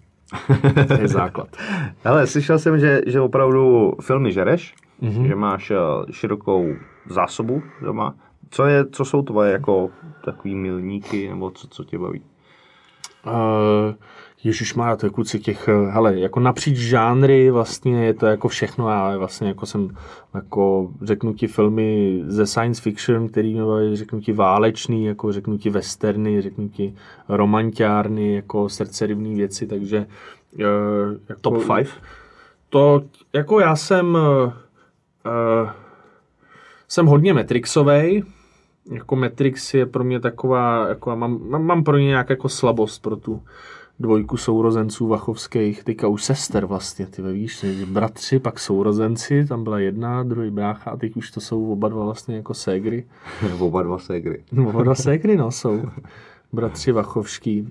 to 0.88 1.00
je 1.00 1.08
základ. 1.08 1.48
Ale 2.04 2.26
slyšel 2.26 2.58
jsem, 2.58 2.78
že, 2.78 3.00
že 3.06 3.20
opravdu 3.20 3.92
filmy 4.00 4.32
žereš, 4.32 4.74
mm-hmm. 5.02 5.26
že 5.26 5.34
máš 5.34 5.70
uh, 5.70 5.76
širokou 6.10 6.74
zásobu 7.06 7.62
doma. 7.82 8.14
Co, 8.50 8.64
je, 8.64 8.84
co 8.90 9.04
jsou 9.04 9.22
tvoje 9.22 9.52
jako 9.52 9.90
takový 10.24 10.54
milníky, 10.54 11.28
nebo 11.28 11.50
co, 11.50 11.68
co 11.68 11.84
tě 11.84 11.98
baví? 11.98 12.22
Uh, 13.26 13.94
Ježíš 14.44 14.74
má 14.74 14.96
to 14.96 15.06
je 15.06 15.10
kluci 15.10 15.40
těch, 15.40 15.68
eh, 15.68 15.90
hele, 15.90 16.20
jako 16.20 16.40
napříč 16.40 16.76
žánry 16.76 17.50
vlastně 17.50 18.04
je 18.04 18.14
to 18.14 18.26
jako 18.26 18.48
všechno, 18.48 18.88
ale 18.88 19.18
vlastně 19.18 19.48
jako 19.48 19.66
jsem, 19.66 19.96
jako 20.34 20.90
řeknu 21.02 21.34
ti 21.34 21.46
filmy 21.46 22.22
ze 22.26 22.46
science 22.46 22.82
fiction, 22.82 23.28
který 23.28 23.54
mě 23.54 23.96
řeknu 23.96 24.20
ti 24.20 24.32
válečný, 24.32 25.04
jako 25.04 25.32
řeknu 25.32 25.58
ti 25.58 25.70
westerny, 25.70 26.42
řeknu 26.42 26.68
ti 26.68 26.94
romantiárny, 27.28 28.34
jako 28.34 28.68
srdcerivný 28.68 29.34
věci, 29.34 29.66
takže 29.66 30.06
uh, 30.54 30.64
jako, 31.28 31.40
Top 31.40 31.66
5? 31.76 31.88
To, 32.68 33.02
jako 33.32 33.60
já 33.60 33.76
jsem 33.76 34.14
uh, 34.14 34.52
jsem 36.88 37.06
hodně 37.06 37.34
Matrixovej, 37.34 38.22
jako 38.90 39.16
Matrix 39.16 39.74
je 39.74 39.86
pro 39.86 40.04
mě 40.04 40.20
taková, 40.20 40.88
jako 40.88 41.16
mám, 41.16 41.50
mám, 41.50 41.64
mám 41.64 41.84
pro 41.84 41.98
ně 41.98 42.06
nějak 42.06 42.30
jako 42.30 42.48
slabost 42.48 43.02
pro 43.02 43.16
tu 43.16 43.42
dvojku 44.00 44.36
sourozenců 44.36 45.08
Vachovských, 45.08 45.84
teďka 45.84 46.08
už 46.08 46.24
sester 46.24 46.66
vlastně, 46.66 47.06
ty 47.06 47.22
víš, 47.22 47.64
bratři, 47.84 48.38
pak 48.38 48.58
sourozenci, 48.58 49.46
tam 49.46 49.64
byla 49.64 49.78
jedna, 49.78 50.22
druhý 50.22 50.50
brácha 50.50 50.90
a 50.90 50.96
teď 50.96 51.16
už 51.16 51.30
to 51.30 51.40
jsou 51.40 51.72
oba 51.72 51.88
dva 51.88 52.04
vlastně 52.04 52.36
jako 52.36 52.54
ségry. 52.54 53.04
oba 53.58 53.82
dva 53.82 53.98
ségry. 53.98 54.42
oba 54.68 54.82
dva 54.82 54.94
ségry, 54.94 55.36
no, 55.36 55.50
jsou 55.50 55.82
bratři 56.52 56.92
Vachovští. 56.92 57.62
Uh, 57.62 57.68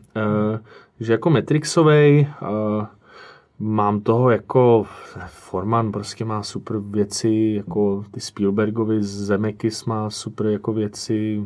že 1.00 1.14
jako 1.14 1.30
Matrixovej, 1.30 2.28
uh, 2.42 2.86
mám 3.60 4.02
toho 4.02 4.30
jako 4.30 4.86
Forman 5.28 5.92
prostě 5.92 6.26
má 6.26 6.44
super 6.44 6.78
věci, 6.78 7.54
jako 7.58 8.04
ty 8.12 8.20
Spielbergovi 8.20 9.04
Zemekis 9.04 9.86
má 9.86 10.10
super 10.10 10.46
jako 10.46 10.74
věci, 10.74 11.46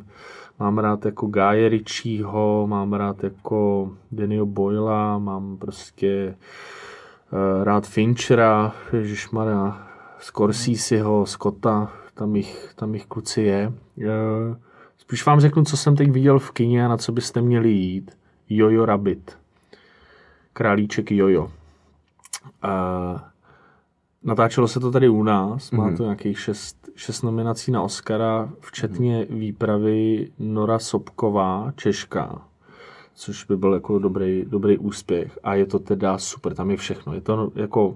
Mám 0.64 0.78
rád 0.78 1.06
jako 1.06 1.28
Guy 1.28 1.70
Ritchieho, 1.70 2.68
mám 2.68 2.94
rád 2.94 3.24
jako 3.24 3.92
Daniel 4.12 4.46
Boyla, 4.46 5.18
mám 5.18 5.58
prostě 5.58 6.36
uh, 7.32 7.64
rád 7.64 7.88
Finchera, 7.88 8.76
ježišmarja, 8.94 9.88
Scorseseho, 10.20 11.26
Scotta, 11.26 11.92
tam 12.14 12.36
jich, 12.36 12.74
tam 12.76 12.94
jich 12.94 13.06
kluci 13.06 13.42
je. 13.42 13.74
Uh, 13.98 14.06
spíš 14.98 15.26
vám 15.26 15.40
řeknu, 15.40 15.64
co 15.64 15.78
jsem 15.78 15.96
teď 15.96 16.12
viděl 16.12 16.40
v 16.40 16.52
kině 16.52 16.86
a 16.86 16.88
na 16.88 16.98
co 16.98 17.12
byste 17.12 17.42
měli 17.42 17.70
jít. 17.70 18.18
Jojo 18.50 18.86
Rabbit. 18.86 19.38
Králíček 20.54 21.12
Jojo. 21.12 21.44
Uh, 21.44 21.52
Natáčelo 24.24 24.68
se 24.68 24.80
to 24.80 24.92
tady 24.92 25.10
u 25.10 25.24
nás, 25.24 25.72
má 25.72 25.88
mhm. 25.88 25.98
to 25.98 26.04
nějakých 26.04 26.40
šest, 26.40 26.83
šest 26.96 27.22
nominací 27.22 27.72
na 27.72 27.82
Oscara, 27.82 28.50
včetně 28.60 29.28
výpravy 29.30 30.32
Nora 30.40 30.80
Sobková, 30.80 31.74
Češka, 31.76 32.42
což 33.14 33.46
by 33.46 33.58
byl 33.58 33.74
jako 33.74 34.00
dobrý, 34.00 34.46
dobrý 34.48 34.78
úspěch. 34.78 35.40
A 35.44 35.56
je 35.56 35.66
to 35.66 35.80
teda 35.80 36.18
super, 36.18 36.56
tam 36.56 36.72
je 36.72 36.78
všechno. 36.78 37.14
Je 37.14 37.22
to 37.22 37.52
jako 37.56 37.96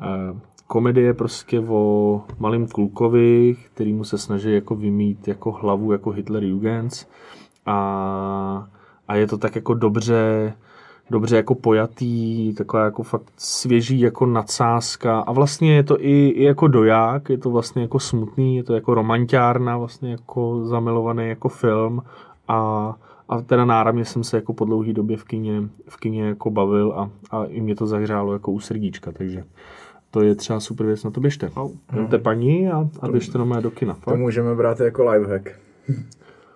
eh, 0.00 0.40
komedie 0.66 1.14
prostě 1.14 1.60
o 1.60 2.22
malým 2.38 2.66
klukovi, 2.68 3.56
který 3.74 3.92
mu 3.92 4.04
se 4.04 4.18
snaží 4.18 4.54
jako 4.54 4.74
vymít 4.74 5.28
jako 5.28 5.52
hlavu 5.52 5.92
jako 5.92 6.10
Hitler 6.10 6.44
Jugends. 6.44 7.06
A, 7.66 8.68
a 9.08 9.14
je 9.14 9.26
to 9.26 9.38
tak 9.38 9.54
jako 9.56 9.74
dobře 9.74 10.52
dobře 11.10 11.36
jako 11.36 11.54
pojatý, 11.54 12.54
taková 12.54 12.84
jako 12.84 13.02
fakt 13.02 13.32
svěží 13.36 14.00
jako 14.00 14.26
nadsázka 14.26 15.20
a 15.20 15.32
vlastně 15.32 15.74
je 15.74 15.82
to 15.82 16.00
i, 16.00 16.28
i 16.28 16.44
jako 16.44 16.68
doják, 16.68 17.28
je 17.28 17.38
to 17.38 17.50
vlastně 17.50 17.82
jako 17.82 17.98
smutný, 17.98 18.56
je 18.56 18.62
to 18.62 18.74
jako 18.74 18.94
romantiárna, 18.94 19.78
vlastně 19.78 20.10
jako 20.10 20.64
zamilovaný 20.64 21.28
jako 21.28 21.48
film 21.48 22.02
a, 22.48 22.94
a 23.28 23.40
teda 23.40 23.64
náramně 23.64 24.04
jsem 24.04 24.24
se 24.24 24.36
jako 24.36 24.52
po 24.52 24.64
dlouhý 24.64 24.92
době 24.92 25.16
v 25.16 25.24
kině, 25.24 25.62
v 25.88 25.96
kině 25.96 26.24
jako 26.24 26.50
bavil 26.50 26.92
a, 26.96 27.10
a 27.30 27.44
i 27.44 27.60
mě 27.60 27.74
to 27.74 27.86
zahřálo 27.86 28.32
jako 28.32 28.52
u 28.52 28.60
srdíčka, 28.60 29.12
takže 29.12 29.44
to 30.10 30.22
je 30.22 30.34
třeba 30.34 30.60
super 30.60 30.86
věc, 30.86 31.04
na 31.04 31.10
to 31.10 31.20
běžte. 31.20 31.50
Vemte 31.92 32.18
paní 32.18 32.68
a, 32.68 32.88
a 33.00 33.08
běžte 33.08 33.38
na 33.38 33.60
do 33.60 33.70
kina. 33.70 33.96
To 34.04 34.16
můžeme 34.16 34.54
brát 34.54 34.80
jako 34.80 35.10
lifehack. 35.10 35.50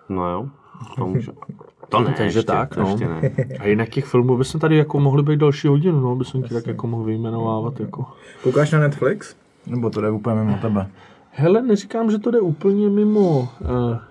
No 0.09 0.31
jo, 0.31 0.49
to 0.95 1.07
může. 1.07 1.31
To 1.89 1.99
ne, 1.99 2.13
Takže 2.17 2.39
ještě, 2.39 2.51
tak, 2.51 2.77
no. 2.77 2.89
Ještě 2.89 3.07
ne. 3.07 3.21
A 3.59 3.67
jinak 3.67 3.89
těch 3.89 4.05
filmů 4.05 4.37
bychom 4.37 4.61
tady 4.61 4.77
jako 4.77 4.99
mohli 4.99 5.23
být 5.23 5.39
další 5.39 5.67
hodinu, 5.67 5.99
no, 5.99 6.15
bychom 6.15 6.43
ti 6.43 6.53
tak 6.53 6.67
jako 6.67 6.87
mohli 6.87 7.05
vyjmenovávat. 7.05 7.79
Jako. 7.79 8.05
Koukáš 8.43 8.71
na 8.71 8.79
Netflix? 8.79 9.35
Nebo 9.67 9.89
to 9.89 10.01
jde 10.01 10.09
úplně 10.09 10.35
mimo 10.35 10.57
tebe? 10.61 10.87
Hele, 11.31 11.61
neříkám, 11.61 12.11
že 12.11 12.19
to 12.19 12.31
jde 12.31 12.39
úplně 12.39 12.89
mimo, 12.89 13.39
uh, 13.39 13.47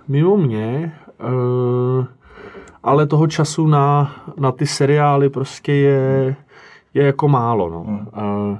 mimo 0.08 0.36
mě, 0.36 0.92
uh, 1.98 2.04
ale 2.82 3.06
toho 3.06 3.26
času 3.26 3.66
na, 3.66 4.16
na 4.36 4.52
ty 4.52 4.66
seriály 4.66 5.28
prostě 5.28 5.72
je, 5.72 6.36
je 6.94 7.02
jako 7.06 7.28
málo, 7.28 7.70
no. 7.70 7.80
Uh, 7.82 8.58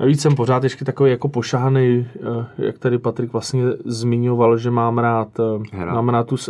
Navíc 0.00 0.22
jsem 0.22 0.34
pořád 0.34 0.64
ještě 0.64 0.84
takový 0.84 1.10
jako 1.10 1.28
pošáhaný, 1.28 2.06
eh, 2.16 2.46
jak 2.58 2.78
tady 2.78 2.98
Patrik 2.98 3.32
vlastně 3.32 3.62
zmiňoval, 3.84 4.58
že 4.58 4.70
mám 4.70 4.98
rád, 4.98 5.28
eh, 5.40 5.42
Hra. 5.76 5.94
mám 5.94 6.08
rád 6.08 6.26
tu... 6.26 6.36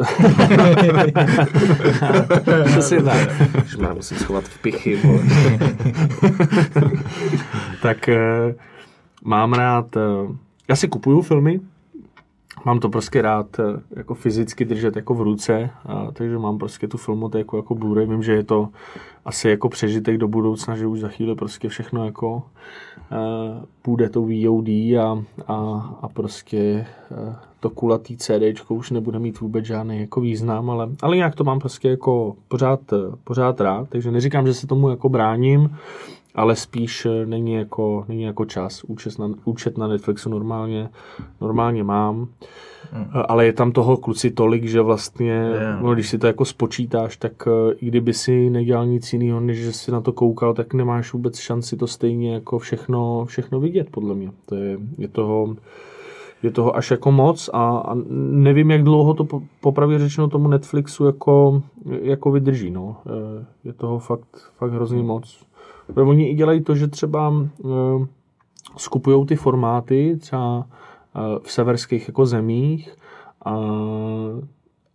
Přesně 2.67 3.03
tak. 3.03 3.31
Že 3.67 3.77
musím 3.95 4.19
schovat 4.19 4.45
v 4.45 4.63
pichy. 4.63 4.99
tak 7.83 8.09
eh, 8.09 8.55
mám 9.25 9.53
rád... 9.53 9.87
Já 10.69 10.77
si 10.77 10.89
kupuju 10.89 11.23
filmy, 11.23 11.61
mám 12.65 12.81
to 12.81 12.89
prostě 12.89 13.23
rád 13.23 13.61
eh, 13.61 13.81
jako 13.97 14.15
fyzicky 14.15 14.65
držet 14.65 14.97
jako 14.97 15.15
v 15.15 15.23
ruce, 15.23 15.71
a, 15.87 16.11
takže 16.13 16.39
mám 16.39 16.59
prostě 16.59 16.89
tu 16.89 16.99
filmotéku 16.99 17.57
jako 17.57 17.75
Blu-ray. 17.75 18.11
Vím, 18.11 18.23
že 18.23 18.33
je 18.33 18.45
to 18.45 18.69
asi 19.25 19.49
jako 19.49 19.69
přežitek 19.69 20.19
do 20.19 20.29
budoucna, 20.29 20.77
že 20.77 20.87
už 20.87 21.01
za 21.01 21.09
chvíli 21.09 21.35
prostě 21.35 21.69
všechno 21.69 22.05
jako 22.05 22.35
uh, 22.35 22.43
půjde 23.83 24.09
to 24.09 24.23
VOD 24.23 24.69
a, 24.69 25.25
a, 25.47 25.55
a 26.03 26.09
prostě 26.09 26.87
uh, 27.11 27.35
to 27.61 27.71
kulatý 27.71 28.17
CD 28.17 28.61
už 28.69 28.91
nebude 28.91 29.19
mít 29.19 29.41
vůbec 29.41 29.65
žádný 29.65 30.01
jako 30.01 30.21
význam, 30.21 30.71
ale, 30.71 30.89
ale 31.03 31.17
nějak 31.17 31.35
to 31.35 31.45
mám 31.45 31.59
prostě 31.59 31.89
jako 31.89 32.37
pořád, 32.49 32.81
pořád 33.25 33.61
rád, 33.61 33.89
takže 33.89 34.11
neříkám, 34.11 34.47
že 34.47 34.55
se 34.55 34.67
tomu 34.67 34.91
jako 34.91 35.09
bráním, 35.09 35.77
ale 36.37 36.57
spíš 36.57 37.07
není 37.25 37.53
jako, 37.53 38.05
není 38.09 38.23
jako 38.23 38.45
čas. 38.45 38.85
Účet 38.85 39.19
na, 39.19 39.31
účet 39.45 39.79
na 39.79 39.89
Netflixu 39.89 40.31
normálně, 40.31 40.89
normálně 41.41 41.85
mám, 41.85 42.29
hmm. 42.93 43.07
ale 43.29 43.47
je 43.47 43.53
tam 43.53 43.73
toho 43.73 43.97
kluci 43.97 44.31
tolik, 44.31 44.65
že 44.65 44.81
vlastně, 44.81 45.33
yeah. 45.33 45.83
no, 45.83 45.95
když 45.95 46.09
si 46.09 46.19
to 46.19 46.27
jako 46.27 46.45
spočítáš, 46.45 47.17
tak 47.17 47.49
i 47.81 47.87
kdyby 47.87 48.13
si 48.15 48.51
nedělal 48.51 48.87
nic 48.87 49.13
jiného, 49.13 49.41
než 49.41 49.59
že 49.59 49.73
si 49.73 49.91
na 49.91 50.01
to 50.01 50.13
koukal, 50.13 50.55
tak 50.55 50.75
nemáš 50.75 51.13
vůbec 51.13 51.39
šanci 51.39 51.77
to 51.77 51.87
stejně 51.87 52.35
jako 52.35 52.59
všechno, 52.59 53.25
všechno 53.25 53.61
vidět, 53.61 53.89
podle 53.91 54.15
mě. 54.15 54.31
To 54.47 54.55
je, 54.55 54.79
je 54.99 55.09
toho 55.09 55.57
je 56.43 56.51
toho 56.51 56.77
až 56.77 56.91
jako 56.91 57.13
moc 57.13 57.51
a, 57.53 57.79
a 57.79 57.97
nevím, 58.31 58.71
jak 58.71 58.83
dlouho 58.83 59.15
to 59.15 59.25
po, 59.25 59.43
popravě 59.61 59.99
řečeno 59.99 60.29
tomu 60.29 60.49
Netflixu 60.49 61.05
jako, 61.05 61.63
jako 62.03 62.31
vydrží. 62.31 62.71
No. 62.71 62.97
Je 63.65 63.73
toho 63.73 63.99
fakt, 63.99 64.53
fakt 64.59 64.73
hrozně 64.73 65.03
moc. 65.03 65.47
Oni 65.95 66.31
i 66.31 66.35
dělají 66.35 66.61
to, 66.61 66.75
že 66.75 66.87
třeba 66.87 67.29
uh, 67.29 68.07
skupují 68.77 69.27
ty 69.27 69.37
formáty 69.37 70.17
třeba 70.21 70.57
uh, 70.59 70.65
v 71.43 71.53
severských 71.53 72.09
jako 72.09 72.27
zemích 72.27 72.97
a, 73.45 73.57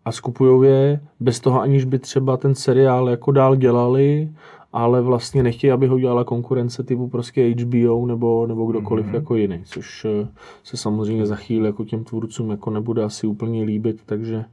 a 0.05 0.11
skupují 0.11 0.69
je 0.69 1.01
bez 1.19 1.39
toho, 1.39 1.61
aniž 1.61 1.85
by 1.85 1.99
třeba 1.99 2.37
ten 2.37 2.55
seriál 2.55 3.09
jako 3.09 3.31
dál 3.31 3.55
dělali 3.55 4.29
ale 4.73 5.01
vlastně 5.01 5.43
nechtějí, 5.43 5.71
aby 5.71 5.87
ho 5.87 5.99
dělala 5.99 6.23
konkurence 6.23 6.83
typu 6.83 7.07
prostě 7.07 7.55
HBO 7.59 8.05
nebo, 8.05 8.47
nebo 8.47 8.65
kdokoliv 8.65 9.05
mm-hmm. 9.05 9.15
jako 9.15 9.35
jiný, 9.35 9.61
což 9.65 10.05
eh, 10.05 10.27
se 10.63 10.77
samozřejmě 10.77 11.25
za 11.25 11.35
chvíli 11.35 11.65
jako 11.65 11.85
těm 11.85 12.03
tvůrcům 12.03 12.51
jako 12.51 12.69
nebude 12.69 13.03
asi 13.03 13.27
úplně 13.27 13.63
líbit, 13.63 14.01
takže 14.05 14.45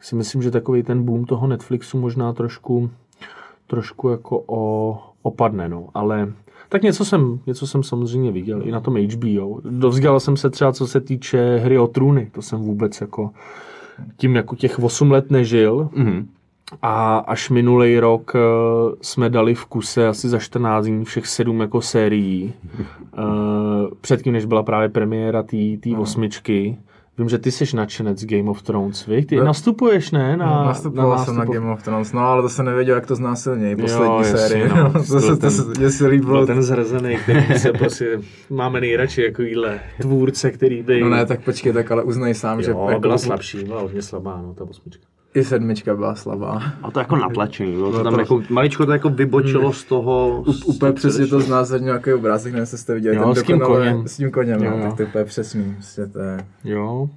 si 0.00 0.16
myslím, 0.16 0.42
že 0.42 0.50
takový 0.50 0.82
ten 0.82 1.04
boom 1.04 1.24
toho 1.24 1.46
Netflixu 1.46 2.00
možná 2.00 2.32
trošku, 2.32 2.90
trošku 3.66 4.08
jako 4.08 4.44
o, 4.46 5.00
opadne, 5.22 5.68
no, 5.68 5.88
ale 5.94 6.32
tak 6.68 6.82
něco 6.82 7.04
jsem, 7.04 7.40
něco 7.46 7.66
jsem 7.66 7.82
samozřejmě 7.82 8.32
viděl 8.32 8.62
i 8.64 8.70
na 8.70 8.80
tom 8.80 8.96
HBO. 8.96 9.60
Dovzdělal 9.70 10.20
jsem 10.20 10.36
se 10.36 10.50
třeba, 10.50 10.72
co 10.72 10.86
se 10.86 11.00
týče 11.00 11.56
hry 11.56 11.78
o 11.78 11.86
trůny, 11.86 12.30
to 12.32 12.42
jsem 12.42 12.60
vůbec 12.60 13.00
jako 13.00 13.30
tím 14.16 14.36
jako 14.36 14.56
těch 14.56 14.78
8 14.78 15.10
let 15.10 15.30
nežil, 15.30 15.88
mm-hmm. 15.96 16.26
A 16.82 17.18
až 17.18 17.50
minulý 17.50 18.00
rok 18.00 18.32
uh, 18.34 18.94
jsme 19.02 19.30
dali 19.30 19.54
v 19.54 19.64
kuse 19.64 20.08
asi 20.08 20.28
za 20.28 20.38
14 20.38 20.84
dní 20.86 21.04
všech 21.04 21.26
sedm 21.26 21.60
jako 21.60 21.80
sérií. 21.80 22.52
Uh, 23.18 23.24
předtím, 24.00 24.32
než 24.32 24.44
byla 24.44 24.62
právě 24.62 24.88
premiéra 24.88 25.42
té 25.42 25.56
no. 25.86 26.00
osmičky. 26.00 26.76
Vím, 27.18 27.28
že 27.28 27.38
ty 27.38 27.52
jsi 27.52 27.76
nadšenec 27.76 28.24
Game 28.24 28.50
of 28.50 28.62
Thrones, 28.62 29.06
vy? 29.06 29.24
Ty 29.24 29.36
no, 29.36 29.44
nastupuješ, 29.44 30.10
ne? 30.10 30.36
Na, 30.36 30.46
no, 30.46 30.64
nastupoval 30.64 31.10
na 31.10 31.24
jsem 31.24 31.36
na 31.36 31.44
Game 31.44 31.72
of 31.72 31.82
Thrones, 31.82 32.12
no 32.12 32.20
ale 32.20 32.42
to 32.42 32.48
se 32.48 32.62
nevěděl, 32.62 32.94
jak 32.94 33.06
to 33.06 33.14
znásilnějí, 33.14 33.76
poslední 33.76 34.16
jo, 34.16 34.24
série. 34.24 34.68
No, 34.68 34.92
to, 34.92 35.20
se, 35.20 35.36
to, 35.36 35.50
se, 35.50 35.90
se 35.90 36.06
líbilo. 36.06 36.46
ten 36.46 36.62
zhrzený, 36.62 37.16
který 37.16 37.58
se 37.58 37.72
prostě, 37.72 38.20
máme 38.50 38.80
nejradši 38.80 39.22
jako 39.22 39.42
jíle 39.42 39.80
tvůrce, 40.00 40.50
který 40.50 40.82
by... 40.82 41.00
No 41.00 41.08
ne, 41.08 41.26
tak 41.26 41.40
počkej, 41.40 41.72
tak 41.72 41.90
ale 41.90 42.02
uznej 42.02 42.34
sám, 42.34 42.58
jo, 42.58 42.64
že... 42.64 42.70
Jo, 42.70 43.00
byla 43.00 43.18
slabší, 43.18 43.64
byla 43.64 43.80
hodně 43.80 44.02
slabá, 44.02 44.42
no, 44.42 44.54
ta 44.54 44.64
osmička. 44.64 45.13
I 45.34 45.44
sedmička 45.44 45.94
byla 45.94 46.14
slabá. 46.14 46.62
A 46.82 46.90
to 46.90 46.98
jako 46.98 47.16
natlačení, 47.16 47.72
bylo 47.72 47.92
to 47.92 48.04
tam 48.04 48.14
to... 48.14 48.20
jako, 48.20 48.42
maličko 48.50 48.86
to 48.86 48.92
jako 48.92 49.08
vybočilo 49.10 49.72
z 49.72 49.84
toho... 49.84 50.44
Z 50.52 50.64
úplně 50.64 50.92
přesně 50.92 51.26
to 51.26 51.40
znázorně 51.40 51.84
nějaký 51.84 52.12
obrázek, 52.12 52.52
nevím, 52.52 52.62
jestli 52.62 52.78
jste 52.78 52.94
viděli. 52.94 53.16
Jo, 53.16 53.34
ten 53.34 53.42
s 53.42 53.46
tím 53.46 53.60
koněm. 53.60 54.08
S 54.08 54.16
tím 54.16 54.30
koněm, 54.30 54.62
jo. 54.62 54.70
No, 54.76 54.82
tak 54.82 54.96
to 54.96 55.02
je 55.02 55.08
úplně 55.08 55.24
přesný. 55.24 55.74
Prostě 55.74 56.06
to 56.06 56.18
je... 56.18 56.38
Jo. 56.64 57.08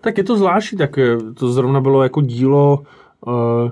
Tak 0.00 0.18
je 0.18 0.24
to 0.24 0.36
zvláštní, 0.36 0.78
tak 0.78 0.98
eh, 0.98 1.16
to 1.34 1.52
zrovna 1.52 1.80
bylo 1.80 2.02
jako 2.02 2.20
dílo 2.20 2.82
uh, 3.26 3.70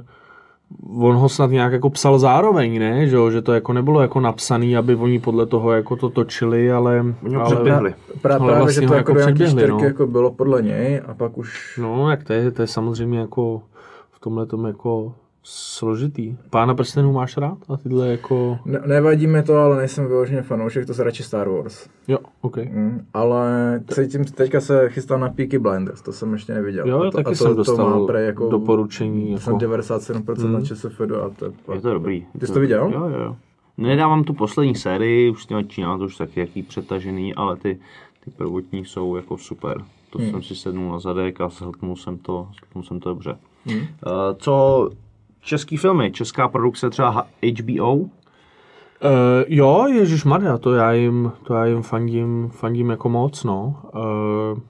on 0.99 1.17
ho 1.17 1.29
snad 1.29 1.51
nějak 1.51 1.73
jako 1.73 1.91
psal 1.91 2.19
zároveň, 2.19 2.79
ne? 2.79 3.09
Že, 3.09 3.19
že 3.33 3.43
to 3.43 3.53
jako 3.53 3.73
nebylo 3.73 4.01
jako 4.01 4.21
napsaný, 4.21 4.77
aby 4.77 4.95
oni 4.95 5.19
podle 5.19 5.47
toho 5.47 5.73
jako 5.73 5.97
to 5.97 6.09
točili, 6.11 6.73
ale... 6.73 7.05
Oni 7.25 7.35
ho 7.35 7.45
předběhli. 7.45 7.95
Pra, 8.23 8.39
právě, 8.39 8.57
vlastně 8.57 8.83
že 8.83 8.89
to 8.89 8.95
jako, 8.95 9.19
jako 9.19 9.33
předběhli, 9.33 9.69
no. 9.69 9.79
jako 9.79 10.07
bylo 10.07 10.31
podle 10.31 10.63
něj 10.63 11.03
a 11.07 11.15
pak 11.15 11.39
už... 11.39 11.79
No, 11.83 12.11
jak 12.11 12.25
to 12.25 12.33
je, 12.33 12.51
to 12.51 12.63
je 12.63 12.69
samozřejmě 12.69 13.19
jako 13.19 13.63
v 14.11 14.21
tomhle 14.21 14.47
tom 14.47 14.65
jako 14.65 15.15
složitý. 15.49 16.37
Pána 16.51 16.75
prstenů 16.75 17.13
máš 17.13 17.37
rád? 17.37 17.59
A 17.69 17.77
tyhle 17.77 18.09
jako... 18.09 18.59
Ne, 18.65 18.81
nevadí 18.87 19.27
mi 19.27 19.43
to, 19.43 19.57
ale 19.57 19.77
nejsem 19.77 20.07
vyloženě 20.07 20.43
fanoušek, 20.43 20.87
to 20.87 20.95
se 20.95 21.05
radši 21.05 21.23
Star 21.23 21.49
Wars. 21.49 21.89
Jo, 22.09 22.19
ok. 22.41 22.57
Mm, 22.57 23.07
ale 23.15 23.81
cítím, 23.95 24.25
teďka 24.25 24.61
se 24.61 24.89
chystám 24.89 25.21
na 25.21 25.29
Peaky 25.29 25.59
Blinders, 25.59 26.03
to 26.03 26.13
jsem 26.13 26.33
ještě 26.33 26.55
neviděl. 26.55 26.89
Jo, 26.89 27.01
a 27.01 27.11
to, 27.11 27.11
taky 27.11 27.27
a 27.27 27.31
to, 27.31 27.35
jsem 27.35 27.57
dostal 27.57 27.77
to 27.77 28.01
má 28.01 28.07
pre 28.07 28.23
jako, 28.23 28.51
doporučení. 28.51 29.33
Jako... 29.33 29.43
Jsem 29.43 29.55
97% 29.55 30.47
mm. 30.47 30.53
na 30.53 30.61
ČSFD 30.61 31.01
a 31.01 31.31
to 31.65 31.73
je 31.73 31.81
to 31.81 31.93
dobrý. 31.93 32.27
Ty 32.39 32.47
jsi 32.47 32.53
to 32.53 32.61
viděl? 32.61 32.91
Jo, 32.93 33.09
jo, 33.09 33.21
jo. 33.21 33.37
Nedávám 33.79 34.25
tu 34.25 34.35
poslední 34.35 34.75
sérii, 34.75 35.31
už 35.31 35.43
s 35.43 35.47
těma 35.47 35.63
Čína, 35.63 35.99
to 35.99 36.05
už 36.05 36.17
taky 36.17 36.41
jaký 36.41 36.63
přetažený, 36.63 37.35
ale 37.35 37.57
ty, 37.57 37.79
ty 38.25 38.31
prvotní 38.31 38.85
jsou 38.85 39.17
jako 39.17 39.39
super. 39.39 39.83
To 40.11 40.19
hmm. 40.19 40.31
jsem 40.31 40.43
si 40.43 40.55
sednul 40.55 40.93
na 40.93 40.99
zadek 40.99 41.41
a 41.41 41.49
zhltnul 41.49 41.97
jsem 41.97 42.19
to, 42.19 42.49
zhltnul 42.59 42.85
jsem 42.85 43.01
to 43.01 43.09
dobře. 43.09 43.37
Hmm. 43.67 43.79
Uh, 43.79 43.87
co 44.39 44.89
český 45.47 45.77
filmy, 45.77 46.13
česká 46.13 46.49
produkce 46.49 46.91
třeba 46.91 47.27
HBO? 47.61 47.95
Uh, 47.95 48.09
jo, 49.47 49.87
Ježíš 49.87 50.25
Maria, 50.25 50.59
to 50.59 50.75
já 50.75 50.93
jim, 50.93 51.33
to 51.43 51.55
já 51.55 51.65
jim 51.65 51.83
fandím, 51.83 52.49
fandím 52.49 52.91
jako 52.91 53.09
moc, 53.09 53.45
no. 53.45 53.81
Uh, 53.95 54.61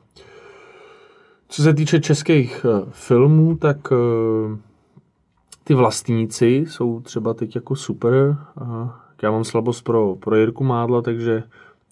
co 1.49 1.63
se 1.63 1.75
týče 1.75 2.01
českých 2.01 2.67
uh, 2.69 2.89
filmů, 2.91 3.57
tak 3.57 3.91
uh, 3.91 4.59
ty 5.65 5.75
vlastníci 5.75 6.65
jsou 6.69 7.01
třeba 7.01 7.35
teď 7.35 7.55
jako 7.55 7.77
super. 7.77 8.37
Uh, 8.61 8.89
já 9.23 9.31
mám 9.31 9.45
slabost 9.45 9.85
pro, 9.85 10.17
pro 10.17 10.37
Jirku 10.37 10.65
Mádla, 10.65 11.03
takže 11.03 11.43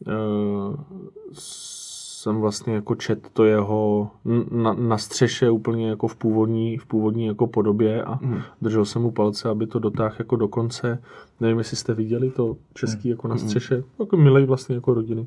uh, 0.07 0.75
jsem 2.25 2.41
vlastně 2.41 2.75
jako 2.75 2.95
čet 2.95 3.29
to 3.33 3.45
jeho 3.45 4.11
na, 4.51 4.73
na 4.73 4.99
střeše 4.99 5.51
úplně 5.51 5.89
jako 5.89 6.09
v 6.09 6.17
původní, 6.17 6.79
v 6.79 6.87
původní 6.87 7.27
jako 7.27 7.47
podobě 7.47 8.03
a 8.03 8.19
mm. 8.23 8.41
držel 8.63 8.85
jsem 8.85 9.03
mu 9.03 9.11
palce, 9.11 9.49
aby 9.49 9.67
to 9.67 9.79
dotáhl 9.79 10.15
jako 10.19 10.37
do 10.37 10.49
konce. 10.49 11.03
Nevím, 11.41 11.59
jestli 11.59 11.77
jste 11.77 11.95
viděli 11.95 12.31
to 12.31 12.57
český 12.75 13.09
jako 13.09 13.29
na 13.29 13.37
střeše. 13.37 13.85
Jako 13.99 14.17
milej 14.17 14.47
vlastně 14.47 14.75
jako 14.75 14.95
rodiny 14.95 15.27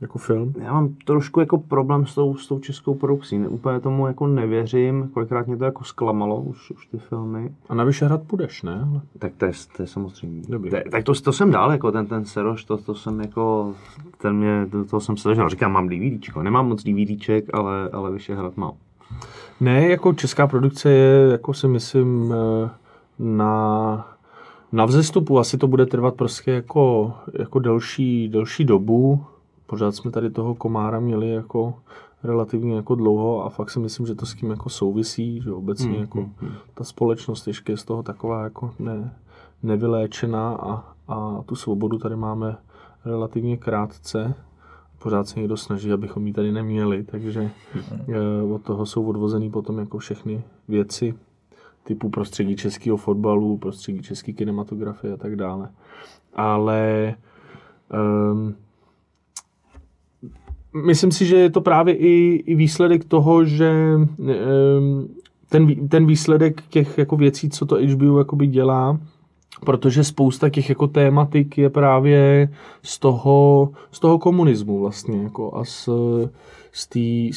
jako 0.00 0.18
film? 0.18 0.54
Já 0.58 0.72
mám 0.72 0.94
trošku 1.04 1.40
jako 1.40 1.58
problém 1.58 2.06
s 2.06 2.14
tou, 2.14 2.36
s 2.36 2.46
tou 2.46 2.58
českou 2.58 2.94
produkcí. 2.94 3.38
Ne, 3.38 3.48
úplně 3.48 3.80
tomu 3.80 4.06
jako 4.06 4.26
nevěřím. 4.26 5.10
Kolikrát 5.14 5.46
mě 5.46 5.56
to 5.56 5.64
jako 5.64 5.84
zklamalo 5.84 6.40
už, 6.40 6.70
už 6.70 6.86
ty 6.86 6.98
filmy. 6.98 7.50
A 7.68 7.74
na 7.74 7.84
Vyšehrad 7.84 8.22
půjdeš, 8.22 8.62
ne? 8.62 8.88
Tak 9.18 9.32
to 9.36 9.44
je, 9.44 9.52
to 9.76 9.82
je 9.82 9.86
samozřejmě. 9.86 10.42
Dobrý. 10.48 10.70
Tak 10.90 11.04
to, 11.04 11.14
to, 11.14 11.32
jsem 11.32 11.50
dál, 11.50 11.72
jako 11.72 11.92
ten, 11.92 12.06
ten 12.06 12.24
Seroš, 12.24 12.64
to, 12.64 12.76
to 12.76 12.94
jsem 12.94 13.20
jako, 13.20 13.74
ten 14.18 14.36
mě, 14.36 14.66
to, 14.70 14.84
to 14.84 15.00
jsem 15.00 15.16
se 15.16 15.28
dožil. 15.28 15.48
Říkám, 15.48 15.72
mám 15.72 15.88
DVDčko. 15.88 16.42
Nemám 16.42 16.68
moc 16.68 16.82
DVDček, 16.82 17.54
ale, 17.54 17.88
ale 17.92 18.10
Vyšehrad 18.10 18.56
mám. 18.56 18.72
Ne, 19.60 19.88
jako 19.88 20.12
česká 20.12 20.46
produkce 20.46 20.90
je, 20.90 21.28
jako 21.30 21.54
si 21.54 21.68
myslím, 21.68 22.34
eh, 22.34 22.70
na 23.18 24.16
na 24.72 24.84
vzestupu 24.84 25.38
asi 25.38 25.58
to 25.58 25.66
bude 25.68 25.86
trvat 25.86 26.14
prostě 26.14 26.50
jako, 26.50 27.12
jako 27.38 27.58
delší, 27.58 28.28
delší 28.28 28.64
dobu 28.64 29.24
pořád 29.66 29.92
jsme 29.92 30.10
tady 30.10 30.30
toho 30.30 30.54
komára 30.54 31.00
měli 31.00 31.30
jako 31.30 31.74
relativně 32.22 32.76
jako 32.76 32.94
dlouho 32.94 33.44
a 33.44 33.48
fakt 33.48 33.70
si 33.70 33.80
myslím, 33.80 34.06
že 34.06 34.14
to 34.14 34.26
s 34.26 34.34
tím 34.34 34.50
jako 34.50 34.68
souvisí, 34.68 35.40
že 35.40 35.52
obecně 35.52 35.88
mm, 35.88 36.00
jako 36.00 36.20
mm, 36.20 36.52
ta 36.74 36.84
společnost 36.84 37.46
ještě 37.46 37.72
je 37.72 37.76
z 37.76 37.84
toho 37.84 38.02
taková 38.02 38.44
jako 38.44 38.74
ne, 38.78 39.14
nevyléčená 39.62 40.54
a, 40.54 40.94
a 41.08 41.42
tu 41.46 41.56
svobodu 41.56 41.98
tady 41.98 42.16
máme 42.16 42.56
relativně 43.04 43.56
krátce. 43.56 44.34
Pořád 44.98 45.28
se 45.28 45.40
někdo 45.40 45.56
snaží, 45.56 45.92
abychom 45.92 46.26
ji 46.26 46.32
tady 46.32 46.52
neměli, 46.52 47.04
takže 47.04 47.50
mm. 48.08 48.52
od 48.52 48.62
toho 48.62 48.86
jsou 48.86 49.06
odvozený 49.06 49.50
potom 49.50 49.78
jako 49.78 49.98
všechny 49.98 50.44
věci 50.68 51.14
typu 51.82 52.08
prostředí 52.08 52.56
českého 52.56 52.96
fotbalu, 52.96 53.56
prostředí 53.56 54.02
české 54.02 54.32
kinematografie 54.32 55.12
a 55.12 55.16
tak 55.16 55.36
dále. 55.36 55.68
Ale 56.34 57.14
um, 58.32 58.54
myslím 60.84 61.12
si, 61.12 61.26
že 61.26 61.36
je 61.36 61.50
to 61.50 61.60
právě 61.60 61.94
i, 61.94 62.42
i 62.46 62.54
výsledek 62.54 63.04
toho, 63.04 63.44
že 63.44 63.72
ten, 65.48 65.88
ten 65.88 66.06
výsledek 66.06 66.62
těch 66.70 66.98
jako 66.98 67.16
věcí, 67.16 67.50
co 67.50 67.66
to 67.66 67.76
HBO 67.76 68.18
jakoby 68.18 68.46
dělá, 68.46 68.98
protože 69.64 70.04
spousta 70.04 70.48
těch 70.48 70.68
jako 70.68 70.86
tématik 70.86 71.58
je 71.58 71.70
právě 71.70 72.48
z 72.82 72.98
toho, 72.98 73.68
z 73.92 74.00
toho 74.00 74.18
komunismu 74.18 74.80
vlastně 74.80 75.22
jako 75.22 75.56
a 75.56 75.64
z, 75.64 75.88
z 76.72 76.86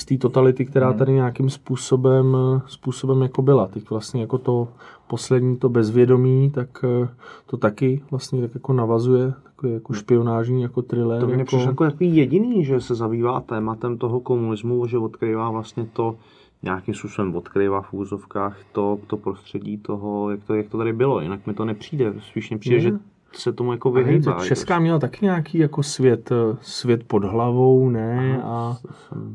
té 0.05 0.15
z 0.15 0.19
totality, 0.19 0.65
která 0.65 0.93
tady 0.93 1.13
nějakým 1.13 1.49
způsobem, 1.49 2.37
způsobem 2.67 3.21
jako 3.21 3.41
byla. 3.41 3.67
Teď 3.67 3.89
vlastně 3.89 4.21
jako 4.21 4.37
to 4.37 4.67
poslední, 5.09 5.57
to 5.57 5.69
bezvědomí, 5.69 6.51
tak 6.51 6.69
eh, 6.83 7.09
to 7.45 7.57
taky 7.57 8.01
vlastně 8.11 8.41
tak 8.41 8.53
jako 8.53 8.73
navazuje, 8.73 9.33
takový 9.43 9.73
jako 9.73 9.93
špionážní 9.93 10.61
jako 10.61 10.81
thriller. 10.81 11.21
To 11.21 11.27
mě 11.27 11.35
jako... 11.35 11.45
přišlo 11.45 11.71
jako 11.71 11.83
takový 11.83 12.15
jediný, 12.15 12.65
že 12.65 12.81
se 12.81 12.95
zabývá 12.95 13.41
tématem 13.41 13.97
toho 13.97 14.19
komunismu, 14.19 14.87
že 14.87 14.97
odkrývá 14.97 15.49
vlastně 15.49 15.85
to, 15.93 16.15
nějakým 16.63 16.93
způsobem 16.93 17.35
odkrývá 17.35 17.81
v 17.81 17.93
úzovkách 17.93 18.57
to, 18.71 18.99
to 19.07 19.17
prostředí 19.17 19.77
toho, 19.77 20.31
jak 20.31 20.43
to, 20.43 20.55
jak 20.55 20.69
to 20.69 20.77
tady 20.77 20.93
bylo. 20.93 21.21
Jinak 21.21 21.47
mi 21.47 21.53
to 21.53 21.65
nepřijde. 21.65 22.13
Spíš 22.19 22.51
mi 22.51 22.57
přijde, 22.57 22.79
že 22.79 22.91
se 23.33 23.53
tomu 23.53 23.71
jako 23.71 23.91
vyhýbá. 23.91 24.45
Česká 24.45 24.79
měla 24.79 24.99
taky 24.99 25.25
nějaký 25.25 25.57
jako 25.57 25.83
svět, 25.83 26.31
eh, 26.31 26.57
svět 26.61 27.03
pod 27.03 27.23
hlavou, 27.23 27.89
ne? 27.89 28.41
A, 28.43 28.77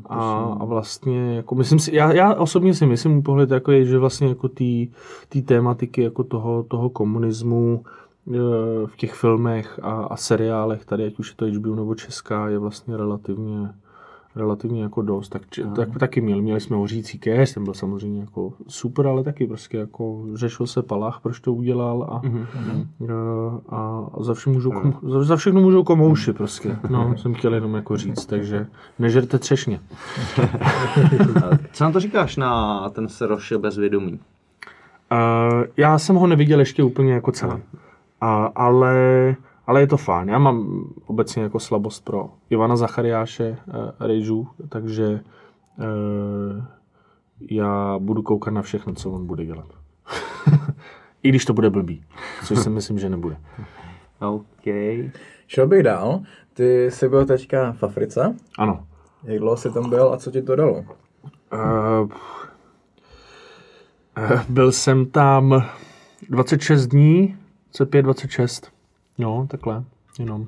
a, 0.05 0.55
a 0.59 0.65
vlastně, 0.65 1.35
jako 1.35 1.55
myslím 1.55 1.79
si, 1.79 1.95
já, 1.95 2.13
já 2.13 2.33
osobně 2.33 2.73
si 2.73 2.85
myslím, 2.85 3.11
můj 3.11 3.21
pohled 3.21 3.51
jako 3.51 3.71
je, 3.71 3.85
že 3.85 3.97
vlastně 3.97 4.27
jako 4.27 4.49
ty 5.29 5.41
tématiky 5.45 6.01
jako 6.01 6.23
toho, 6.23 6.63
toho 6.63 6.89
komunismu 6.89 7.83
eh, 8.27 8.31
v 8.85 8.97
těch 8.97 9.13
filmech 9.13 9.79
a, 9.81 9.91
a 9.91 10.17
seriálech, 10.17 10.85
tady 10.85 11.05
ať 11.05 11.19
už 11.19 11.29
je 11.29 11.35
to 11.35 11.59
HBO 11.59 11.75
nebo 11.75 11.95
Česká, 11.95 12.49
je 12.49 12.59
vlastně 12.59 12.97
relativně 12.97 13.69
relativně 14.35 14.83
jako 14.83 15.01
dost, 15.01 15.29
tak, 15.29 15.41
či, 15.49 15.63
tak 15.75 15.97
taky 15.99 16.21
měli, 16.21 16.41
měli 16.41 16.61
jsme 16.61 16.75
hořící 16.75 17.19
kéž, 17.19 17.53
ten 17.53 17.63
byl 17.63 17.73
samozřejmě 17.73 18.19
jako 18.19 18.53
super, 18.67 19.07
ale 19.07 19.23
taky 19.23 19.47
prostě 19.47 19.77
jako 19.77 20.25
řešil 20.33 20.67
se 20.67 20.81
Palach, 20.81 21.19
proč 21.23 21.39
to 21.39 21.53
udělal 21.53 22.03
a, 22.03 22.21
mm-hmm. 22.21 23.59
a, 23.69 24.05
a 24.17 24.23
za, 24.23 24.33
vše 24.33 24.49
můžou 24.49 24.71
kom, 24.71 24.93
za, 25.03 25.23
za 25.23 25.35
všechno 25.35 25.61
můžou 25.61 25.83
komouši 25.83 26.33
prostě, 26.33 26.77
no, 26.89 27.17
jsem 27.17 27.33
chtěl 27.33 27.53
jenom 27.53 27.75
jako 27.75 27.97
říct, 27.97 28.25
takže 28.25 28.67
nežerte 28.99 29.39
třešně. 29.39 29.79
Co 31.71 31.83
nám 31.83 31.93
to 31.93 31.99
říkáš 31.99 32.37
na 32.37 32.89
ten 32.89 33.09
Seroše 33.09 33.57
bezvědomí? 33.57 34.19
Uh, 35.11 35.63
já 35.77 35.99
jsem 35.99 36.15
ho 36.15 36.27
neviděl 36.27 36.59
ještě 36.59 36.83
úplně 36.83 37.13
jako 37.13 37.31
celý, 37.31 37.61
a, 38.21 38.45
ale, 38.45 38.95
ale 39.67 39.81
je 39.81 39.87
to 39.87 39.97
fajn. 39.97 40.29
Já 40.29 40.39
mám 40.39 40.85
obecně 41.05 41.43
jako 41.43 41.59
slabost 41.59 42.05
pro 42.05 42.29
Ivana 42.49 42.75
Zachariáše 42.75 43.57
uh, 43.67 43.75
Rejžu, 43.99 44.47
takže 44.69 45.19
uh, 45.77 46.63
já 47.49 47.99
budu 47.99 48.21
koukat 48.21 48.53
na 48.53 48.61
všechno, 48.61 48.93
co 48.93 49.11
on 49.11 49.27
bude 49.27 49.45
dělat. 49.45 49.67
I 51.23 51.29
když 51.29 51.45
to 51.45 51.53
bude 51.53 51.69
blbý, 51.69 52.03
což 52.45 52.59
si 52.59 52.69
myslím, 52.69 52.99
že 52.99 53.09
nebude. 53.09 53.37
OK. 54.19 54.65
Šel 55.47 55.67
bych 55.67 55.83
dál. 55.83 56.21
Ty 56.53 56.91
jsi 56.91 57.09
byl 57.09 57.25
teďka 57.25 57.71
v 57.71 57.83
Africe. 57.83 58.35
Ano. 58.57 58.87
Jak 59.23 59.39
dlouho 59.39 59.57
jsi 59.57 59.71
tam 59.71 59.89
byl 59.89 60.13
a 60.13 60.17
co 60.17 60.31
ti 60.31 60.41
to 60.41 60.55
dalo? 60.55 60.73
Uh, 60.73 62.09
uh, 64.17 64.41
byl 64.49 64.71
jsem 64.71 65.05
tam 65.05 65.63
26 66.29 66.87
dní, 66.87 67.37
C5 67.73 68.01
26. 68.01 68.74
No, 69.17 69.47
takhle, 69.49 69.83
jenom. 70.19 70.47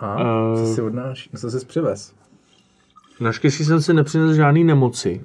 A 0.00 0.16
Eh, 0.20 0.56
co 0.66 0.74
jsi 0.74 0.82
odnáš? 0.82 1.28
Co 1.36 1.50
jsi 1.50 1.66
přivez? 1.66 2.12
Naštěstí 3.20 3.64
jsem 3.64 3.80
si 3.82 3.94
nepřinesl 3.94 4.34
žádný 4.34 4.64
nemoci, 4.64 5.20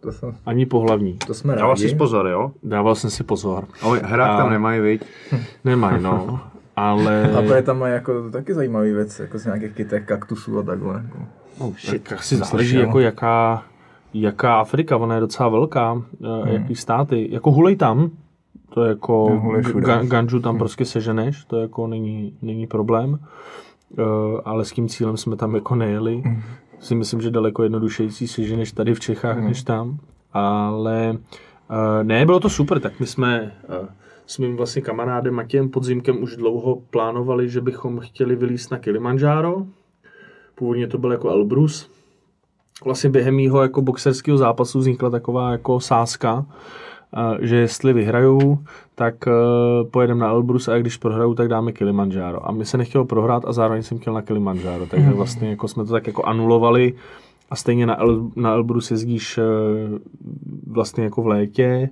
To, 0.00 0.12
jsem, 0.12 0.36
ani 0.46 0.66
pohlavní. 0.66 1.18
to 1.26 1.34
jsme 1.34 1.54
Dával 1.54 1.74
rádi. 1.74 1.88
si 1.88 1.94
pozor, 1.94 2.26
jo? 2.26 2.52
Dával 2.62 2.94
jsem 2.94 3.10
si 3.10 3.24
pozor. 3.24 3.64
Ale 3.82 3.98
hrák 4.04 4.30
A- 4.30 4.36
tam 4.36 4.50
nemají, 4.50 4.80
viď? 4.80 5.02
Nemají, 5.64 6.02
no. 6.02 6.40
Ale... 6.76 7.32
A 7.32 7.42
protože 7.42 7.62
tam 7.62 7.78
mají 7.78 7.92
jako 7.94 8.30
taky 8.30 8.54
zajímavý 8.54 8.92
věci, 8.92 9.22
jako 9.22 9.38
z 9.38 9.44
nějakých 9.44 9.72
kytek, 9.72 10.04
kaktusů 10.08 10.58
a 10.58 10.62
takhle. 10.62 10.94
Jako. 10.94 11.18
Oh, 11.58 11.74
shit, 11.78 12.08
tak 12.08 12.22
si 12.22 12.36
záleží, 12.36 12.68
slyšel. 12.68 12.80
jako 12.80 13.00
jaká, 13.00 13.62
jaká 14.14 14.60
Afrika, 14.60 14.96
ona 14.96 15.14
je 15.14 15.20
docela 15.20 15.48
velká, 15.48 15.92
hmm. 15.92 16.04
jaký 16.46 16.74
státy. 16.76 17.28
Jako 17.30 17.50
hulej 17.50 17.76
tam, 17.76 18.10
to 18.78 18.84
je 18.84 18.88
jako, 18.88 19.40
ga, 19.74 20.02
ganžu 20.02 20.40
tam 20.40 20.58
prostě 20.58 20.84
seženeš, 20.84 21.44
to 21.44 21.60
jako 21.60 21.86
není, 21.86 22.38
není 22.42 22.66
problém. 22.66 23.10
Uh, 23.10 24.40
ale 24.44 24.64
s 24.64 24.72
tím 24.72 24.88
cílem 24.88 25.16
jsme 25.16 25.36
tam 25.36 25.54
jako 25.54 25.74
nejeli. 25.74 26.22
Si 26.80 26.94
myslím, 26.94 27.20
že 27.20 27.30
daleko 27.30 27.62
jednodušející 27.62 28.28
seženeš 28.28 28.72
tady 28.72 28.94
v 28.94 29.00
Čechách, 29.00 29.38
než 29.38 29.62
tam. 29.62 29.98
Ale 30.32 31.10
uh, 31.70 31.76
ne, 32.02 32.26
bylo 32.26 32.40
to 32.40 32.50
super, 32.50 32.80
tak 32.80 33.00
my 33.00 33.06
jsme 33.06 33.52
uh, 33.68 33.88
s 34.26 34.38
mým 34.38 34.56
vlastně 34.56 34.82
kamarádem 34.82 35.34
Matějem 35.34 35.68
Podzimkem 35.68 36.22
už 36.22 36.36
dlouho 36.36 36.82
plánovali, 36.90 37.48
že 37.48 37.60
bychom 37.60 38.00
chtěli 38.00 38.36
vylíst 38.36 38.70
na 38.70 38.78
Kilimanjaro. 38.78 39.66
Původně 40.54 40.86
to 40.86 40.98
byl 40.98 41.12
jako 41.12 41.28
Elbrus. 41.28 41.90
Vlastně 42.84 43.10
během 43.10 43.34
mýho 43.34 43.62
jako 43.62 43.82
boxerského 43.82 44.38
zápasu 44.38 44.78
vznikla 44.78 45.10
taková 45.10 45.52
jako 45.52 45.80
sázka, 45.80 46.46
že 47.40 47.56
jestli 47.56 47.92
vyhraju, 47.92 48.64
tak 48.94 49.14
eh, 49.28 49.32
pojedeme 49.90 50.20
na 50.20 50.28
Elbrus 50.28 50.68
a 50.68 50.78
když 50.78 50.96
prohraju, 50.96 51.34
tak 51.34 51.48
dáme 51.48 51.72
Kilimanjaro. 51.72 52.48
A 52.48 52.52
mi 52.52 52.64
se 52.64 52.78
nechtělo 52.78 53.04
prohrát 53.04 53.44
a 53.46 53.52
zároveň 53.52 53.82
jsem 53.82 53.98
chtěl 53.98 54.12
na 54.12 54.22
Kilimanjaro, 54.22 54.86
takže 54.86 55.10
vlastně 55.10 55.50
jako 55.50 55.68
jsme 55.68 55.84
to 55.84 55.92
tak 55.92 56.06
jako 56.06 56.22
anulovali 56.24 56.94
a 57.50 57.56
stejně 57.56 57.86
na, 57.86 58.00
El, 58.00 58.30
na 58.36 58.50
Elbrus 58.50 58.90
jezdíš 58.90 59.38
eh, 59.38 59.42
vlastně 60.66 61.04
jako 61.04 61.22
v 61.22 61.26
létě 61.26 61.90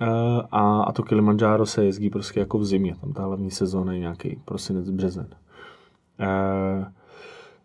eh, 0.00 0.06
a, 0.50 0.82
a 0.82 0.92
to 0.92 1.02
Kilimanjaro 1.02 1.66
se 1.66 1.84
jezdí 1.84 2.10
prostě 2.10 2.40
jako 2.40 2.58
v 2.58 2.64
zimě, 2.64 2.94
tam 3.00 3.12
ta 3.12 3.24
hlavní 3.24 3.50
sezóna 3.50 3.92
je 3.92 3.98
nějaký 3.98 4.38
prosinec, 4.44 4.90
březen. 4.90 5.28
Eh, 6.20 6.86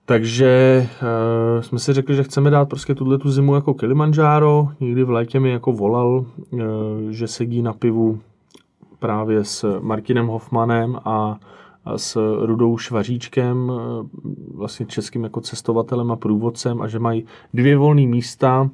takže 0.10 0.88
uh, 1.02 1.62
jsme 1.62 1.80
si 1.80 1.94
řekli, 1.94 2.16
že 2.16 2.24
chceme 2.24 2.50
dát 2.50 2.70
prostě 2.70 2.96
tuhle 2.96 3.18
tu 3.18 3.32
zimu 3.32 3.56
jako 3.56 3.74
Kilimanjaro. 3.74 4.68
Někdy 4.80 5.04
v 5.04 5.10
létě 5.10 5.40
mi 5.40 5.50
jako 5.50 5.72
volal, 5.72 6.26
uh, 6.52 6.60
že 7.10 7.28
sedí 7.28 7.62
na 7.62 7.74
pivu 7.74 8.20
právě 9.00 9.44
s 9.44 9.80
Martinem 9.80 10.28
Hoffmanem 10.28 10.96
a, 11.06 11.40
a 11.86 11.98
s 11.98 12.38
Rudou 12.46 12.78
Švaříčkem, 12.78 13.70
uh, 13.70 13.80
vlastně 14.56 14.86
českým 14.86 15.24
jako 15.24 15.42
cestovatelem 15.42 16.12
a 16.12 16.16
průvodcem 16.16 16.82
a 16.82 16.88
že 16.88 17.00
mají 17.00 17.26
dvě 17.54 17.78
volné 17.78 18.02
místa 18.02 18.70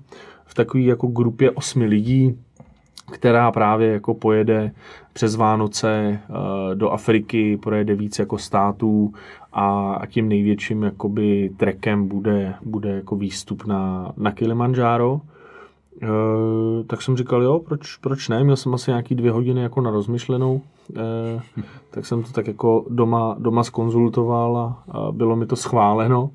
v 0.45 0.53
takové 0.53 0.83
jako 0.83 1.07
grupě 1.07 1.51
osmi 1.51 1.85
lidí, 1.85 2.37
která 3.11 3.51
právě 3.51 3.91
jako 3.91 4.13
pojede 4.13 4.71
přes 5.13 5.35
Vánoce 5.35 6.19
eh, 6.19 6.75
do 6.75 6.89
Afriky, 6.89 7.57
projede 7.57 7.95
víc 7.95 8.19
jako 8.19 8.37
států 8.37 9.13
a, 9.53 10.01
tím 10.07 10.29
největším 10.29 10.83
jakoby 10.83 11.51
trekem 11.57 12.07
bude, 12.07 12.53
bude 12.65 12.89
jako 12.89 13.15
výstup 13.15 13.65
na, 13.65 14.11
na 14.17 14.31
Kilimanjaro. 14.31 15.21
E, 16.01 16.07
tak 16.83 17.01
jsem 17.01 17.17
říkal, 17.17 17.43
jo, 17.43 17.59
proč, 17.59 17.95
proč 17.95 18.29
ne? 18.29 18.43
Měl 18.43 18.55
jsem 18.55 18.73
asi 18.73 18.91
nějaký 18.91 19.15
dvě 19.15 19.31
hodiny 19.31 19.61
jako 19.61 19.81
na 19.81 19.91
rozmyšlenou, 19.91 20.61
e, 20.95 21.41
tak 21.91 22.05
jsem 22.05 22.23
to 22.23 22.31
tak 22.31 22.47
jako 22.47 22.85
doma, 22.89 23.35
doma 23.39 23.63
skonzultoval 23.63 24.57
a, 24.57 24.83
bylo 25.11 25.35
mi 25.35 25.45
to 25.45 25.55
schváleno. 25.55 26.29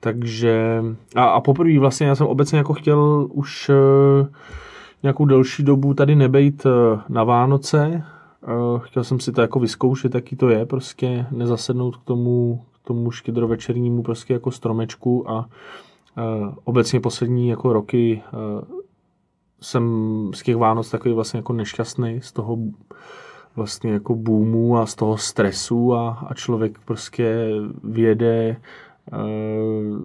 Takže 0.00 0.84
a, 1.16 1.24
a 1.24 1.40
poprvé 1.40 1.78
vlastně 1.78 2.06
já 2.06 2.14
jsem 2.14 2.26
obecně 2.26 2.58
jako 2.58 2.74
chtěl 2.74 3.28
už 3.32 3.70
nějakou 5.02 5.24
delší 5.24 5.62
dobu 5.62 5.94
tady 5.94 6.14
nebejt 6.14 6.66
e, 6.66 6.70
na 7.08 7.24
Vánoce. 7.24 7.84
E, 7.86 8.02
chtěl 8.78 9.04
jsem 9.04 9.20
si 9.20 9.32
to 9.32 9.40
jako 9.40 9.60
vyzkoušet, 9.60 10.14
jaký 10.14 10.36
to 10.36 10.48
je, 10.48 10.66
prostě 10.66 11.26
nezasednout 11.30 11.96
k 11.96 12.04
tomu, 12.04 12.64
k 12.72 12.86
tomu 12.86 13.10
štědrovečernímu 13.10 14.02
prostě 14.02 14.32
jako 14.32 14.50
stromečku 14.50 15.30
a 15.30 15.46
e, 15.46 16.22
obecně 16.64 17.00
poslední 17.00 17.48
jako 17.48 17.72
roky 17.72 18.22
jsem 19.60 19.84
z 20.34 20.42
těch 20.42 20.56
Vánoc 20.56 20.90
takový 20.90 21.14
vlastně 21.14 21.38
jako 21.38 21.52
nešťastný 21.52 22.20
z 22.22 22.32
toho 22.32 22.58
vlastně 23.56 23.92
jako 23.92 24.14
boomu 24.14 24.78
a 24.78 24.86
z 24.86 24.94
toho 24.94 25.18
stresu 25.18 25.94
a, 25.94 26.10
a 26.10 26.34
člověk 26.34 26.78
prostě 26.84 27.50
vyjede 27.84 28.56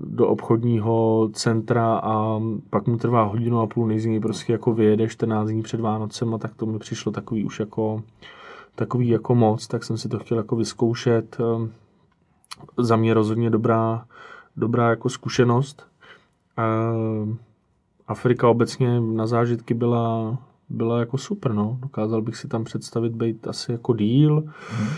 do 0.03 0.28
obchodního 0.28 1.30
centra 1.34 1.95
a 2.03 2.41
pak 2.69 2.88
mu 2.88 2.98
trvá 2.98 3.24
hodinu 3.24 3.60
a 3.60 3.68
půl, 3.68 3.88
než 3.88 4.07
prostě 4.22 4.52
jako 4.52 4.74
vyjede 4.74 5.07
14 5.07 5.49
dní 5.49 5.61
před 5.61 5.80
Vánocem 5.80 6.34
a 6.34 6.38
tak 6.38 6.56
to 6.56 6.65
mi 6.65 6.80
přišlo 6.80 7.11
takový 7.11 7.44
už 7.44 7.60
jako 7.60 8.03
takový 8.76 9.07
jako 9.07 9.36
moc, 9.36 9.68
tak 9.68 9.84
jsem 9.84 9.98
si 9.98 10.10
to 10.10 10.19
chtěl 10.19 10.38
jako 10.38 10.56
vyzkoušet. 10.56 11.38
Za 12.78 12.95
mě 12.95 13.14
rozhodně 13.14 13.49
dobrá, 13.49 14.06
dobrá 14.57 14.90
jako 14.90 15.10
zkušenost. 15.10 15.88
Afrika 18.07 18.49
obecně 18.49 19.02
na 19.02 19.28
zážitky 19.28 19.74
byla, 19.74 20.38
byla 20.69 20.99
jako 20.99 21.18
super, 21.18 21.53
no. 21.53 21.78
Dokázal 21.82 22.22
bych 22.22 22.36
si 22.38 22.48
tam 22.48 22.64
představit 22.64 23.14
být 23.14 23.48
asi 23.48 23.72
jako 23.72 23.94
díl. 23.94 24.44
Hmm. 24.69 24.90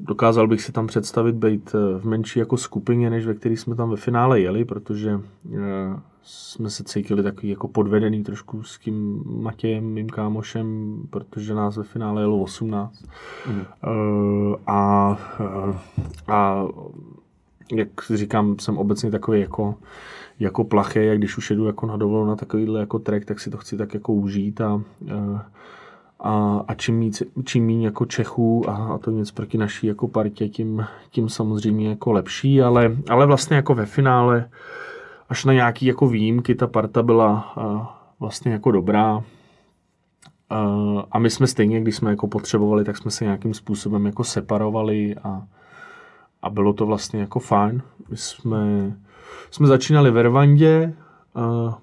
Dokázal 0.00 0.48
bych 0.48 0.62
si 0.62 0.72
tam 0.72 0.86
představit 0.86 1.34
být 1.34 1.74
eh, 1.74 1.98
v 1.98 2.04
menší 2.04 2.38
jako 2.38 2.56
skupině, 2.56 3.10
než 3.10 3.26
ve 3.26 3.34
který 3.34 3.56
jsme 3.56 3.74
tam 3.74 3.90
ve 3.90 3.96
finále 3.96 4.40
jeli, 4.40 4.64
protože 4.64 5.20
eh, 5.54 5.58
jsme 6.22 6.70
se 6.70 6.84
cítili 6.84 7.22
takový 7.22 7.48
jako 7.48 7.68
podvedený 7.68 8.22
trošku 8.22 8.62
s 8.62 8.78
tím 8.78 9.22
Matějem, 9.26 9.84
mým 9.84 10.08
kámošem, 10.08 10.98
protože 11.10 11.54
nás 11.54 11.76
ve 11.76 11.82
finále 11.82 12.22
jelo 12.22 12.38
18. 12.38 13.04
Mm. 13.50 13.64
A, 14.66 15.10
a 16.28 16.64
jak 17.72 17.88
říkám, 18.14 18.58
jsem 18.58 18.78
obecně 18.78 19.10
takový 19.10 19.40
jako, 19.40 19.74
jako 20.40 20.64
plachý, 20.64 20.98
jak 21.04 21.18
když 21.18 21.38
už 21.38 21.50
jedu 21.50 21.66
jako 21.66 21.86
na 21.86 21.96
dovolenou 21.96 22.30
na 22.30 22.36
takovýhle 22.36 22.80
jako 22.80 22.98
trek, 22.98 23.24
tak 23.24 23.40
si 23.40 23.50
to 23.50 23.56
chci 23.56 23.76
tak 23.76 23.94
jako 23.94 24.12
užít 24.12 24.60
a, 24.60 24.82
a, 26.26 26.64
a 26.68 26.74
čím, 26.74 26.98
míc, 26.98 27.22
čím 27.44 27.66
méně 27.66 27.86
jako 27.86 28.04
Čechů 28.04 28.70
a, 28.70 28.94
a 28.94 28.98
to 28.98 29.10
nic 29.10 29.30
proti 29.30 29.58
naší 29.58 29.86
jako 29.86 30.08
partě, 30.08 30.48
tím, 30.48 30.86
tím 31.10 31.28
samozřejmě 31.28 31.88
jako 31.88 32.12
lepší, 32.12 32.62
ale, 32.62 32.96
ale 33.08 33.26
vlastně 33.26 33.56
jako 33.56 33.74
ve 33.74 33.86
finále 33.86 34.48
až 35.28 35.44
na 35.44 35.52
nějaký 35.52 35.86
jako 35.86 36.08
výjimky 36.08 36.54
ta 36.54 36.66
parta 36.66 37.02
byla 37.02 37.54
vlastně 38.20 38.52
jako 38.52 38.70
dobrá. 38.70 39.22
A, 41.10 41.18
my 41.18 41.30
jsme 41.30 41.46
stejně, 41.46 41.80
když 41.80 41.96
jsme 41.96 42.10
jako 42.10 42.26
potřebovali, 42.26 42.84
tak 42.84 42.96
jsme 42.96 43.10
se 43.10 43.24
nějakým 43.24 43.54
způsobem 43.54 44.06
jako 44.06 44.24
separovali 44.24 45.14
a, 45.24 45.42
a 46.42 46.50
bylo 46.50 46.72
to 46.72 46.86
vlastně 46.86 47.20
jako 47.20 47.40
fajn. 47.40 47.82
My 48.10 48.16
jsme, 48.16 48.96
jsme 49.50 49.66
začínali 49.66 50.10
ve 50.10 50.22
Rwandě, 50.22 50.94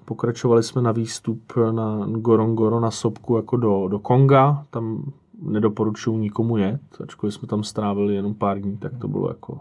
pokračovali 0.04 0.62
jsme 0.62 0.82
na 0.82 0.92
výstup 0.92 1.52
na 1.70 2.06
Ngorongoro 2.06 2.80
na 2.80 2.90
Sobku 2.90 3.36
jako 3.36 3.56
do, 3.56 3.88
do 3.88 3.98
Konga. 3.98 4.64
Tam 4.70 5.12
nedoporučuju 5.42 6.18
nikomu 6.18 6.56
jet, 6.56 6.80
ačkoliv 7.02 7.34
jsme 7.34 7.48
tam 7.48 7.64
strávili 7.64 8.14
jenom 8.14 8.34
pár 8.34 8.60
dní, 8.60 8.76
tak 8.76 8.92
to 8.98 9.08
bylo 9.08 9.28
jako 9.28 9.60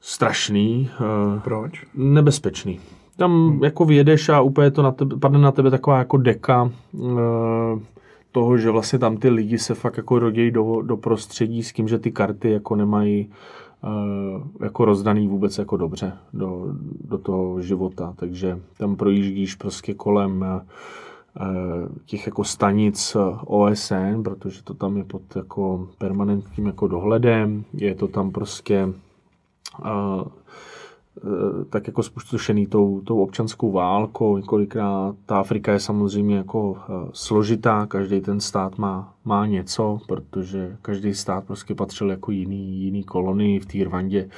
strašný. 0.00 0.90
Proč? 1.44 1.86
Nebezpečný. 1.94 2.80
Tam 3.16 3.48
hmm. 3.48 3.64
jako 3.64 3.84
vyjedeš 3.84 4.28
a 4.28 4.40
úplně 4.40 4.70
to 4.70 4.82
na 4.82 4.90
tebe, 4.90 5.16
padne 5.16 5.38
na 5.38 5.52
tebe 5.52 5.70
taková 5.70 5.98
jako 5.98 6.16
deka 6.16 6.70
toho, 8.32 8.58
že 8.58 8.70
vlastně 8.70 8.98
tam 8.98 9.16
ty 9.16 9.28
lidi 9.28 9.58
se 9.58 9.74
fakt 9.74 9.96
jako 9.96 10.18
rodějí 10.18 10.50
do, 10.50 10.82
do 10.82 10.96
prostředí 10.96 11.62
s 11.62 11.72
tím, 11.72 11.88
že 11.88 11.98
ty 11.98 12.12
karty 12.12 12.50
jako 12.50 12.76
nemají 12.76 13.30
jako 14.60 14.84
rozdaný 14.84 15.28
vůbec 15.28 15.58
jako 15.58 15.76
dobře 15.76 16.12
do, 16.32 16.66
do 17.08 17.18
toho 17.18 17.60
života, 17.60 18.14
takže 18.16 18.60
tam 18.78 18.96
projíždíš 18.96 19.54
prostě 19.54 19.94
kolem 19.94 20.42
uh, 20.42 21.48
těch 22.06 22.26
jako 22.26 22.44
stanic 22.44 23.16
OSN, 23.44 24.22
protože 24.24 24.62
to 24.62 24.74
tam 24.74 24.96
je 24.96 25.04
pod 25.04 25.22
jako 25.36 25.88
permanentním 25.98 26.66
jako 26.66 26.86
dohledem, 26.86 27.64
je 27.72 27.94
to 27.94 28.08
tam 28.08 28.30
prostě 28.30 28.88
Eh, 29.84 30.24
tak 31.70 31.86
jako 31.86 32.02
spustošený 32.02 32.66
tou, 32.66 33.00
tou 33.00 33.22
občanskou 33.22 33.72
válkou. 33.72 34.36
Několikrát 34.36 35.14
ta 35.26 35.38
Afrika 35.38 35.72
je 35.72 35.80
samozřejmě 35.80 36.36
jako 36.36 36.76
eh, 36.78 37.08
složitá, 37.12 37.86
každý 37.86 38.20
ten 38.20 38.40
stát 38.40 38.78
má, 38.78 39.14
má 39.24 39.46
něco, 39.46 39.98
protože 40.08 40.76
každý 40.82 41.14
stát 41.14 41.44
prostě 41.44 41.74
patřil 41.74 42.10
jako 42.10 42.30
jiný, 42.30 42.80
jiný 42.82 43.04
kolonii 43.04 43.60
v 43.60 43.66
té 43.66 43.84
Rwandě. 43.84 44.28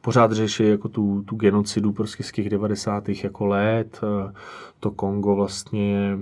Pořád 0.00 0.32
řeší 0.32 0.68
jako 0.68 0.88
tu, 0.88 1.22
tu 1.22 1.36
genocidu 1.36 1.92
prostě 1.92 2.22
z 2.22 2.32
těch 2.32 2.50
90. 2.50 3.08
jako 3.08 3.46
let. 3.46 4.00
Eh, 4.02 4.32
to 4.80 4.90
Kongo 4.90 5.34
vlastně 5.34 6.18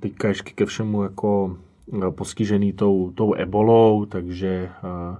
teďka 0.00 0.28
ještě 0.28 0.50
ke 0.54 0.66
všemu 0.66 1.02
jako 1.02 1.56
postižený 2.10 2.72
tou, 2.72 3.10
tou 3.14 3.34
ebolou, 3.34 4.04
takže 4.04 4.70
Eh, 4.84 5.16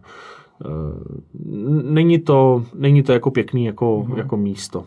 není 1.82 2.18
to, 2.18 2.64
není 2.74 3.02
to 3.02 3.12
jako 3.12 3.30
pěkný 3.30 3.64
jako, 3.64 4.04
mm-hmm. 4.08 4.18
jako 4.18 4.36
místo. 4.36 4.84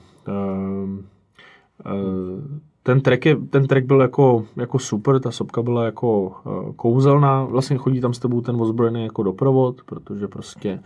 Eh, 2.85 2.91
eh, 2.91 2.95
ten 2.95 3.01
track, 3.01 3.25
je, 3.25 3.35
ten 3.35 3.67
track 3.67 3.85
byl 3.85 4.01
jako, 4.01 4.45
jako 4.55 4.79
super, 4.79 5.19
ta 5.19 5.31
sopka 5.31 5.61
byla 5.61 5.85
jako 5.85 6.27
uh, 6.45 6.73
kouzelná, 6.75 7.43
vlastně 7.43 7.77
chodí 7.77 8.01
tam 8.01 8.13
s 8.13 8.19
tebou 8.19 8.41
ten 8.41 8.61
ozbrojený 8.61 9.03
jako 9.03 9.23
doprovod, 9.23 9.83
protože 9.85 10.27
prostě 10.27 10.79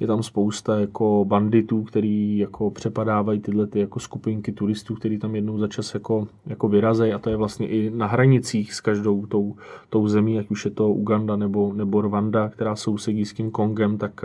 je 0.00 0.06
tam 0.06 0.22
spousta 0.22 0.80
jako 0.80 1.24
banditů, 1.28 1.82
který 1.82 2.38
jako 2.38 2.70
přepadávají 2.70 3.40
tyhle 3.40 3.66
ty 3.66 3.80
jako 3.80 4.00
skupinky 4.00 4.52
turistů, 4.52 4.94
který 4.94 5.18
tam 5.18 5.34
jednou 5.34 5.58
za 5.58 5.68
čas 5.68 5.94
jako, 5.94 6.28
jako 6.46 6.68
vyrazejí 6.68 7.12
a 7.12 7.18
to 7.18 7.30
je 7.30 7.36
vlastně 7.36 7.68
i 7.68 7.90
na 7.90 8.06
hranicích 8.06 8.74
s 8.74 8.80
každou 8.80 9.26
tou, 9.26 9.56
tou 9.88 10.08
zemí, 10.08 10.38
ať 10.38 10.50
už 10.50 10.64
je 10.64 10.70
to 10.70 10.90
Uganda 10.90 11.36
nebo, 11.36 11.72
nebo 11.72 12.00
Rwanda, 12.00 12.48
která 12.48 12.76
sousedí 12.76 13.24
s 13.24 13.32
tím 13.32 13.50
Kongem, 13.50 13.98
tak, 13.98 14.24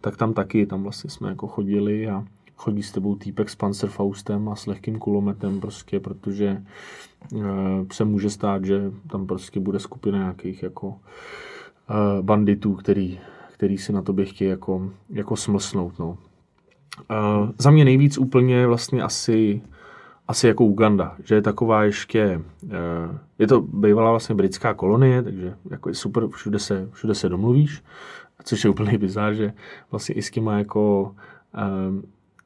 tak 0.00 0.16
tam 0.16 0.34
taky, 0.34 0.66
tam 0.66 0.82
vlastně 0.82 1.10
jsme 1.10 1.28
jako 1.28 1.46
chodili 1.46 2.08
a 2.08 2.24
chodí 2.58 2.82
s 2.82 2.92
tebou 2.92 3.16
týpek 3.16 3.50
s 3.50 3.54
Panzerfaustem 3.54 4.48
a 4.48 4.56
s 4.56 4.66
lehkým 4.66 4.98
kulometem 4.98 5.60
prostě, 5.60 6.00
protože 6.00 6.46
e, 6.46 6.62
se 7.92 8.04
může 8.04 8.30
stát, 8.30 8.64
že 8.64 8.92
tam 9.10 9.26
prostě 9.26 9.60
bude 9.60 9.80
skupina 9.80 10.18
nějakých 10.18 10.62
jako 10.62 10.96
e, 11.90 12.22
banditů, 12.22 12.74
který, 12.74 13.20
který 13.52 13.78
si 13.78 13.92
na 13.92 14.02
tobě 14.02 14.24
chtějí 14.24 14.50
jako, 14.50 14.90
jako 15.10 15.36
smlsnout. 15.36 15.98
No. 15.98 16.18
E, 17.10 17.14
za 17.58 17.70
mě 17.70 17.84
nejvíc 17.84 18.18
úplně 18.18 18.66
vlastně 18.66 19.02
asi 19.02 19.62
asi 20.28 20.46
jako 20.46 20.64
Uganda, 20.64 21.16
že 21.24 21.34
je 21.34 21.42
taková 21.42 21.84
ještě, 21.84 22.40
je 23.38 23.46
to 23.46 23.60
bývalá 23.60 24.10
vlastně 24.10 24.34
britská 24.34 24.74
kolonie, 24.74 25.22
takže 25.22 25.54
jako 25.70 25.88
je 25.88 25.94
super, 25.94 26.28
všude 26.28 26.58
se, 26.58 26.88
všude 26.92 27.14
se 27.14 27.28
domluvíš, 27.28 27.82
což 28.44 28.64
je 28.64 28.70
úplně 28.70 28.98
bizár, 28.98 29.34
že 29.34 29.52
vlastně 29.90 30.14
i 30.14 30.22
s 30.22 30.30
těma 30.30 30.58
jako 30.58 31.14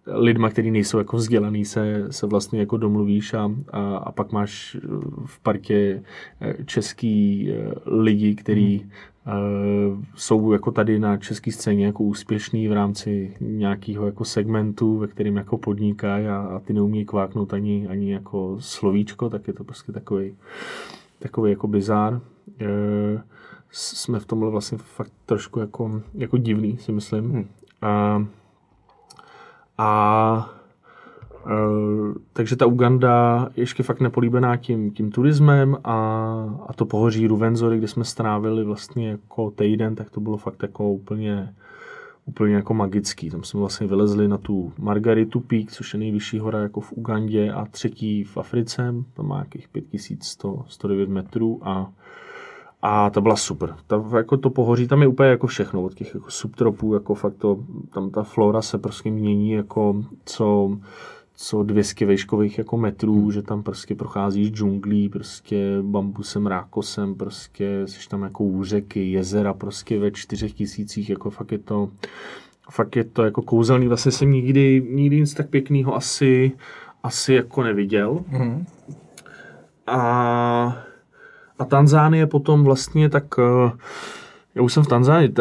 lidma, 0.07 0.51
kteří 0.51 0.70
nejsou 0.70 0.99
jako 0.99 1.16
vzdělaný, 1.16 1.65
se, 1.65 2.07
se 2.11 2.27
vlastně 2.27 2.61
jako 2.61 2.77
domluvíš 2.77 3.35
a, 3.35 3.51
a, 3.73 3.97
a 3.97 4.12
pak 4.12 4.33
máš 4.33 4.77
v 5.27 5.41
partě 5.41 6.03
eh, 6.41 6.57
český 6.65 7.51
eh, 7.53 7.73
lidi, 7.87 8.35
kteří 8.35 8.79
hmm. 8.79 8.91
Uh, 9.27 10.03
jsou 10.15 10.53
jako 10.53 10.70
tady 10.70 10.99
na 10.99 11.16
české 11.16 11.53
scéně 11.53 11.87
jako 11.87 12.05
úspěšný 12.05 12.69
v 12.69 12.73
rámci 12.73 13.37
nějakého 13.41 14.07
jako 14.07 14.24
segmentu, 14.24 14.99
ve 14.99 15.07
kterém 15.07 15.37
jako 15.37 15.59
podnikají 15.59 16.27
a, 16.27 16.37
a 16.37 16.59
ty 16.59 16.73
neumí 16.73 17.05
kváknout 17.05 17.55
ani, 17.55 17.89
ani 17.89 18.12
jako 18.12 18.57
slovíčko, 18.59 19.31
tak 19.31 19.49
je 19.49 19.55
to 19.55 19.65
prostě 19.65 19.93
takový 19.93 20.35
takový 21.19 21.51
jako 21.51 21.69
bizár. 21.69 22.12
Uh, 22.15 23.20
jsme 23.70 24.20
v 24.20 24.27
tomhle 24.27 24.51
vlastně 24.51 24.79
fakt 24.79 25.12
trošku 25.27 25.61
jako, 25.61 26.03
jako 26.15 26.37
divný, 26.37 26.79
si 26.79 26.93
myslím. 26.93 27.31
Hmm. 27.31 27.49
Uh, 28.19 28.27
a 29.78 30.51
e, 31.47 31.53
takže 32.32 32.57
ta 32.57 32.66
Uganda 32.66 33.49
je 33.57 33.62
ještě 33.62 33.82
fakt 33.82 34.01
nepolíbená 34.01 34.57
tím, 34.57 34.90
tím 34.90 35.11
turismem 35.11 35.77
a, 35.85 35.97
a 36.66 36.73
to 36.73 36.86
pohoří 36.86 37.27
Ruvenzory, 37.27 37.78
kde 37.78 37.89
jsme 37.89 38.05
strávili 38.05 38.65
vlastně 38.65 39.11
jako 39.11 39.51
týden, 39.51 39.94
tak 39.94 40.11
to 40.11 40.20
bylo 40.20 40.36
fakt 40.36 40.62
jako 40.62 40.93
úplně, 40.93 41.55
úplně 42.27 42.55
jako 42.55 42.74
magický. 42.74 43.31
Tam 43.31 43.44
jsme 43.44 43.61
vlastně 43.61 43.86
vylezli 43.86 44.28
na 44.28 44.39
tu 44.39 44.73
Margaritu 44.78 45.40
Peak, 45.40 45.70
což 45.70 45.94
je 45.94 45.99
nejvyšší 45.99 46.39
hora 46.39 46.59
jako 46.59 46.81
v 46.81 46.93
Ugandě 46.93 47.53
a 47.53 47.65
třetí 47.65 48.24
v 48.24 48.36
Africe, 48.36 48.94
tam 49.15 49.28
má 49.28 49.36
nějakých 49.36 49.69
5109 49.69 51.09
metrů 51.09 51.61
a 51.62 51.93
a 52.82 53.10
ta 53.10 53.20
byla 53.20 53.36
super. 53.36 53.76
Ta, 53.86 54.04
jako 54.16 54.36
to 54.36 54.50
pohoří, 54.50 54.88
tam 54.88 55.02
je 55.02 55.09
úplně 55.09 55.28
jako 55.28 55.46
všechno, 55.46 55.82
od 55.82 55.94
těch 55.94 56.14
jako 56.14 56.30
subtropů, 56.30 56.94
jako 56.94 57.14
fakt 57.14 57.34
to, 57.34 57.59
tam 57.94 58.10
ta 58.10 58.22
flora 58.22 58.62
se 58.62 58.78
prostě 58.78 59.10
mění 59.10 59.50
jako 59.50 60.04
co, 60.24 60.78
co 61.34 61.62
200 61.62 62.06
vejškových 62.06 62.59
jako 62.59 62.76
metrů, 62.76 63.20
hmm. 63.20 63.32
že 63.32 63.42
tam 63.42 63.62
prostě 63.62 63.94
procházíš 63.94 64.50
džunglí, 64.50 65.09
prostě 65.09 65.78
bambusem, 65.82 66.46
rákosem, 66.46 67.14
prostě 67.14 67.82
jsi 67.86 68.09
tam 68.09 68.22
jako 68.22 68.44
úřeky, 68.44 69.10
jezera 69.10 69.54
prostě 69.54 69.98
ve 69.98 70.10
čtyřech 70.10 70.52
tisících, 70.52 71.10
jako 71.10 71.30
fakt 71.30 71.52
je 71.52 71.59
to, 71.59 71.88
fakt 72.70 72.96
je 72.96 73.04
to 73.04 73.24
jako 73.24 73.42
kouzelný, 73.42 73.88
vlastně 73.88 74.12
jsem 74.12 74.30
nikdy, 74.30 74.86
nikdy 74.90 75.20
nic 75.20 75.34
tak 75.34 75.48
pěkného 75.48 75.96
asi, 75.96 76.52
asi 77.02 77.34
jako 77.34 77.62
neviděl. 77.62 78.24
Hmm. 78.28 78.64
A 79.86 80.91
a 81.59 81.65
Tanzánie 81.65 82.27
potom 82.27 82.65
vlastně 82.65 83.09
tak... 83.09 83.39
Uh, 83.39 83.70
já 84.55 84.62
už 84.62 84.73
jsem 84.73 84.83
v 84.83 84.89
Tanzánii 84.89 85.33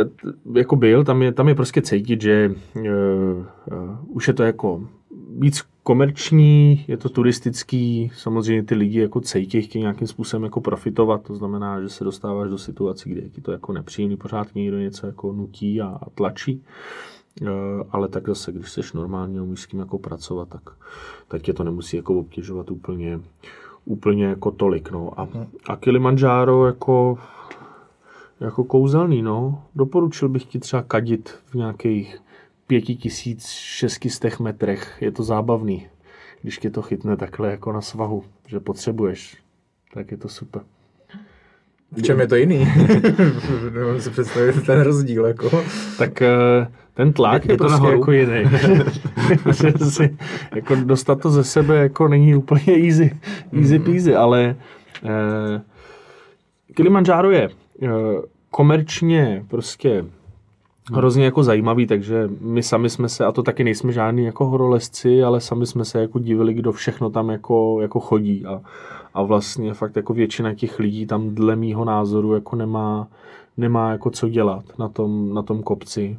jako 0.55 0.75
byl, 0.75 1.03
tam 1.03 1.21
je, 1.21 1.31
tam 1.31 1.47
je 1.47 1.55
prostě 1.55 1.81
cítit, 1.81 2.21
že 2.21 2.51
uh, 2.75 2.83
uh, 2.83 3.97
už 4.07 4.27
je 4.27 4.33
to 4.33 4.43
jako 4.43 4.83
víc 5.37 5.63
komerční, 5.83 6.85
je 6.87 6.97
to 6.97 7.09
turistický, 7.09 8.11
samozřejmě 8.15 8.63
ty 8.63 8.75
lidi 8.75 8.99
jako 8.99 9.21
cítí, 9.21 9.61
chtějí 9.61 9.81
nějakým 9.81 10.07
způsobem 10.07 10.43
jako 10.43 10.61
profitovat, 10.61 11.21
to 11.21 11.35
znamená, 11.35 11.81
že 11.81 11.89
se 11.89 12.03
dostáváš 12.03 12.49
do 12.49 12.57
situace, 12.57 13.09
kde 13.09 13.21
je 13.21 13.29
ti 13.29 13.41
to 13.41 13.51
jako 13.51 13.73
nepříjemný, 13.73 14.17
pořád 14.17 14.55
někdo 14.55 14.77
něco 14.77 15.07
jako 15.07 15.33
nutí 15.33 15.81
a, 15.81 15.87
a 15.87 16.09
tlačí. 16.15 16.63
Uh, 17.41 17.47
ale 17.91 18.07
tak 18.07 18.27
zase, 18.27 18.51
když 18.51 18.71
jsi 18.71 18.81
normálně 18.93 19.41
umíš 19.41 19.61
s 19.61 19.67
tím 19.67 19.79
jako 19.79 19.99
pracovat, 19.99 20.49
tak, 20.49 20.61
tak 21.27 21.41
tě 21.41 21.53
to 21.53 21.63
nemusí 21.63 21.97
jako 21.97 22.15
obtěžovat 22.15 22.71
úplně, 22.71 23.19
úplně 23.85 24.25
jako 24.25 24.51
tolik. 24.51 24.91
No. 24.91 25.19
A, 25.19 25.27
a 25.67 25.75
Kilimanjaro 25.75 26.65
jako 26.65 27.17
jako 28.41 28.63
kouzelný, 28.63 29.21
no. 29.21 29.63
Doporučil 29.75 30.29
bych 30.29 30.45
ti 30.45 30.59
třeba 30.59 30.81
kadit 30.81 31.29
v 31.29 31.55
nějakých 31.55 32.21
5600 32.67 34.39
metrech. 34.39 34.97
Je 35.01 35.11
to 35.11 35.23
zábavný, 35.23 35.87
když 36.41 36.57
tě 36.57 36.69
to 36.69 36.81
chytne 36.81 37.17
takhle 37.17 37.51
jako 37.51 37.71
na 37.71 37.81
svahu, 37.81 38.23
že 38.47 38.59
potřebuješ. 38.59 39.37
Tak 39.93 40.11
je 40.11 40.17
to 40.17 40.29
super. 40.29 40.61
V 41.97 42.01
čem 42.01 42.19
je 42.19 42.27
to 42.27 42.35
jiný? 42.35 42.67
Nemůžu 43.73 44.01
si 44.01 44.09
představit 44.09 44.65
ten 44.65 44.81
rozdíl. 44.81 45.25
Jako. 45.25 45.63
Tak 45.97 46.21
eh, 46.21 46.67
ten 46.93 47.13
tlak 47.13 47.45
je, 47.45 47.51
Je 47.51 47.57
to 47.57 47.63
prostě 47.63 47.81
nahoru. 47.81 47.99
jako 47.99 48.11
jiný. 48.11 48.43
Si, 49.89 50.17
jako 50.55 50.75
dostat 50.75 51.21
to 51.21 51.29
ze 51.29 51.43
sebe 51.43 51.77
jako 51.77 52.07
není 52.07 52.35
úplně 52.35 52.63
easy, 52.87 53.19
easy 53.61 53.79
peasy, 53.79 54.15
ale 54.15 54.55
eh, 55.05 55.61
Kilimanjaro 56.73 57.31
je 57.31 57.49
eh, 57.83 57.87
komerčně 58.51 59.45
prostě 59.47 60.05
hrozně 60.93 61.25
jako 61.25 61.43
zajímavý, 61.43 61.87
takže 61.87 62.29
my 62.41 62.63
sami 62.63 62.89
jsme 62.89 63.09
se, 63.09 63.25
a 63.25 63.31
to 63.31 63.43
taky 63.43 63.63
nejsme 63.63 63.91
žádní 63.91 64.25
jako 64.25 64.45
horolezci, 64.45 65.23
ale 65.23 65.41
sami 65.41 65.65
jsme 65.65 65.85
se 65.85 66.01
jako 66.01 66.19
divili, 66.19 66.53
kdo 66.53 66.71
všechno 66.71 67.09
tam 67.09 67.29
jako, 67.29 67.81
jako 67.81 67.99
chodí 67.99 68.45
a, 68.45 68.61
a 69.13 69.23
vlastně 69.23 69.73
fakt 69.73 69.95
jako 69.95 70.13
většina 70.13 70.53
těch 70.53 70.79
lidí 70.79 71.05
tam 71.05 71.29
dle 71.29 71.55
mýho 71.55 71.85
názoru 71.85 72.33
jako 72.33 72.55
nemá, 72.55 73.07
nemá 73.57 73.91
jako 73.91 74.09
co 74.09 74.29
dělat 74.29 74.63
na 74.79 74.89
tom, 74.89 75.33
na 75.33 75.41
tom 75.41 75.63
kopci. 75.63 76.17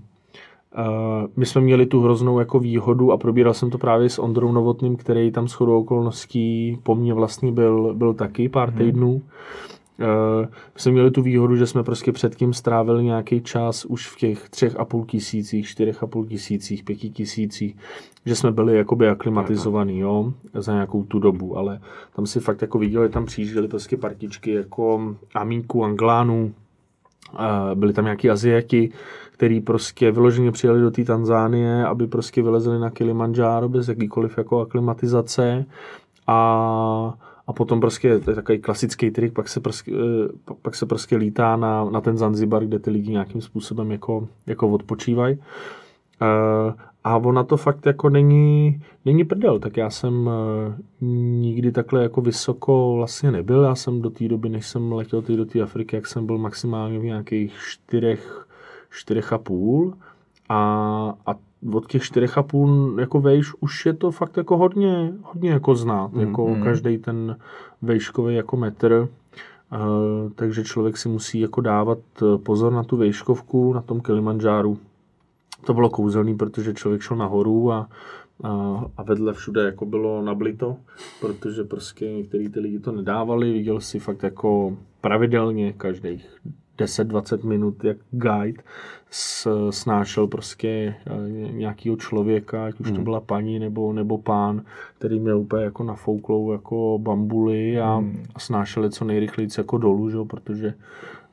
Uh, 0.78 1.28
my 1.36 1.46
jsme 1.46 1.60
měli 1.60 1.86
tu 1.86 2.00
hroznou 2.00 2.38
jako 2.38 2.58
výhodu 2.58 3.12
a 3.12 3.16
probíral 3.16 3.54
jsem 3.54 3.70
to 3.70 3.78
právě 3.78 4.10
s 4.10 4.18
Ondrou 4.18 4.52
Novotným, 4.52 4.96
který 4.96 5.30
tam 5.30 5.48
s 5.48 5.52
chodou 5.52 5.80
okolností 5.80 6.78
po 6.82 6.94
mně 6.94 7.14
vlastně 7.14 7.52
byl, 7.52 7.94
byl 7.94 8.14
taky 8.14 8.48
pár 8.48 8.72
týdnů. 8.72 9.22
Uh, 10.02 10.46
my 10.46 10.80
jsme 10.80 10.92
měli 10.92 11.10
tu 11.10 11.22
výhodu, 11.22 11.56
že 11.56 11.66
jsme 11.66 11.82
prostě 11.82 12.12
předtím 12.12 12.52
strávili 12.52 13.04
nějaký 13.04 13.40
čas 13.40 13.84
už 13.84 14.08
v 14.08 14.16
těch 14.16 14.48
třech 14.48 14.76
a 14.76 14.84
půl 14.84 15.04
tisících, 15.04 15.66
čtyřech 15.66 16.02
a 16.02 16.06
půl 16.06 16.26
tisících, 16.26 16.84
pěti 16.84 17.10
tisících, 17.10 17.76
že 18.26 18.36
jsme 18.36 18.52
byli 18.52 18.76
jakoby 18.76 19.08
aklimatizovaný, 19.08 19.98
jo, 19.98 20.32
za 20.54 20.72
nějakou 20.72 21.04
tu 21.04 21.18
dobu, 21.18 21.58
ale 21.58 21.80
tam 22.16 22.26
si 22.26 22.40
fakt 22.40 22.62
jako 22.62 22.78
viděli, 22.78 23.08
tam 23.08 23.26
přijížděli 23.26 23.68
prostě 23.68 23.96
partičky 23.96 24.52
jako 24.52 25.16
Amíků, 25.34 25.84
Anglánů, 25.84 26.54
byli 27.74 27.92
tam 27.92 28.04
nějaký 28.04 28.30
Aziati, 28.30 28.90
který 29.30 29.60
prostě 29.60 30.10
vyloženě 30.10 30.52
přijeli 30.52 30.80
do 30.80 30.90
té 30.90 31.04
Tanzánie, 31.04 31.86
aby 31.86 32.06
prostě 32.06 32.42
vylezli 32.42 32.78
na 32.78 32.90
Kilimanjaro 32.90 33.68
bez 33.68 33.88
jakýkoliv 33.88 34.38
jako 34.38 34.60
aklimatizace 34.60 35.64
a, 36.26 37.14
a 37.46 37.52
potom 37.52 37.80
prostě, 37.80 38.18
to 38.18 38.30
je 38.30 38.34
takový 38.34 38.58
klasický 38.58 39.10
trik, 39.10 39.32
pak 39.32 39.48
se 39.48 39.60
prostě, 39.60 39.92
eh, 39.92 40.54
pak 40.62 40.74
se 40.74 40.86
prostě 40.86 41.16
lítá 41.16 41.56
na, 41.56 41.84
na 41.84 42.00
ten 42.00 42.16
Zanzibar, 42.18 42.64
kde 42.64 42.78
ty 42.78 42.90
lidi 42.90 43.10
nějakým 43.10 43.40
způsobem 43.40 43.90
jako, 43.90 44.28
jako 44.46 44.68
odpočívají. 44.68 45.38
Eh, 46.22 46.74
A 47.04 47.16
ona 47.18 47.44
to 47.44 47.56
fakt 47.56 47.86
jako 47.86 48.08
není, 48.10 48.82
není 49.04 49.24
prdel, 49.24 49.58
tak 49.58 49.76
já 49.76 49.90
jsem 49.90 50.30
eh, 50.30 50.76
nikdy 51.00 51.72
takhle 51.72 52.02
jako 52.02 52.20
vysoko 52.20 52.94
vlastně 52.96 53.32
nebyl, 53.32 53.62
já 53.64 53.74
jsem 53.74 54.02
do 54.02 54.10
té 54.10 54.28
doby, 54.28 54.48
než 54.48 54.66
jsem 54.66 54.92
letěl 54.92 55.22
do 55.22 55.44
té 55.46 55.60
Afriky, 55.60 55.96
jak 55.96 56.06
jsem 56.06 56.26
byl 56.26 56.38
maximálně 56.38 56.98
v 56.98 57.04
nějakých 57.04 57.54
čtyřech, 57.70 58.46
čtyřech 58.90 59.32
a 59.32 59.38
půl 59.38 59.94
a, 60.48 60.58
a 61.26 61.34
od 61.72 61.86
těch 61.86 62.02
čtyřech 62.02 62.38
a 62.38 62.42
půl 62.42 62.96
jako 63.00 63.20
vejš 63.20 63.52
už 63.60 63.86
je 63.86 63.92
to 63.92 64.10
fakt 64.10 64.36
jako 64.36 64.56
hodně, 64.56 65.12
hodně 65.22 65.50
jako 65.50 65.74
znát, 65.74 66.10
jako 66.14 66.48
mm. 66.48 66.62
každý 66.62 66.98
ten 66.98 67.36
vejškový 67.82 68.34
jako 68.34 68.56
metr, 68.56 69.08
Uh, 69.72 70.30
takže 70.34 70.64
člověk 70.64 70.96
si 70.96 71.08
musí 71.08 71.40
jako 71.40 71.60
dávat 71.60 71.98
eh, 72.22 72.38
pozor 72.38 72.72
na 72.72 72.84
tu 72.84 72.96
vejškovku 72.96 73.72
na 73.72 73.82
tom 73.82 74.00
Kilimanjáru. 74.00 74.78
To 75.66 75.74
bylo 75.74 75.90
kouzelný, 75.90 76.36
protože 76.36 76.74
člověk 76.74 77.02
šel 77.02 77.16
nahoru 77.16 77.72
a, 77.72 77.88
a, 78.42 78.84
a 78.96 79.02
vedle 79.02 79.32
všude 79.32 79.62
jako 79.62 79.86
bylo 79.86 80.22
nablito, 80.22 80.76
protože 81.20 81.64
prostě 81.64 82.12
některý 82.12 82.48
ty 82.48 82.60
lidi 82.60 82.78
to 82.78 82.92
nedávali. 82.92 83.52
Viděl 83.52 83.80
si 83.80 83.98
fakt 83.98 84.22
jako 84.22 84.76
pravidelně 85.00 85.72
každých 85.72 86.36
10-20 86.84 87.44
minut, 87.44 87.84
jak 87.84 87.96
guide 88.10 88.62
s, 89.10 89.48
snášel 89.70 90.26
prostě 90.26 90.68
eh, 91.06 91.52
nějakýho 91.52 91.96
člověka, 91.96 92.66
ať 92.66 92.80
už 92.80 92.90
to 92.90 93.00
byla 93.00 93.20
paní 93.20 93.58
nebo, 93.58 93.92
nebo 93.92 94.18
pán, 94.18 94.62
který 94.98 95.20
měl 95.20 95.38
úplně 95.38 95.64
jako 95.64 95.84
nafouklou 95.84 96.52
jako 96.52 96.98
bambuly 97.02 97.80
a, 97.80 98.04
a 98.34 98.38
snášel 98.38 98.84
je 98.84 98.90
co 98.90 99.04
nejrychleji 99.04 99.48
jako 99.58 99.78
dolů, 99.78 100.10
že? 100.10 100.18
protože 100.26 100.74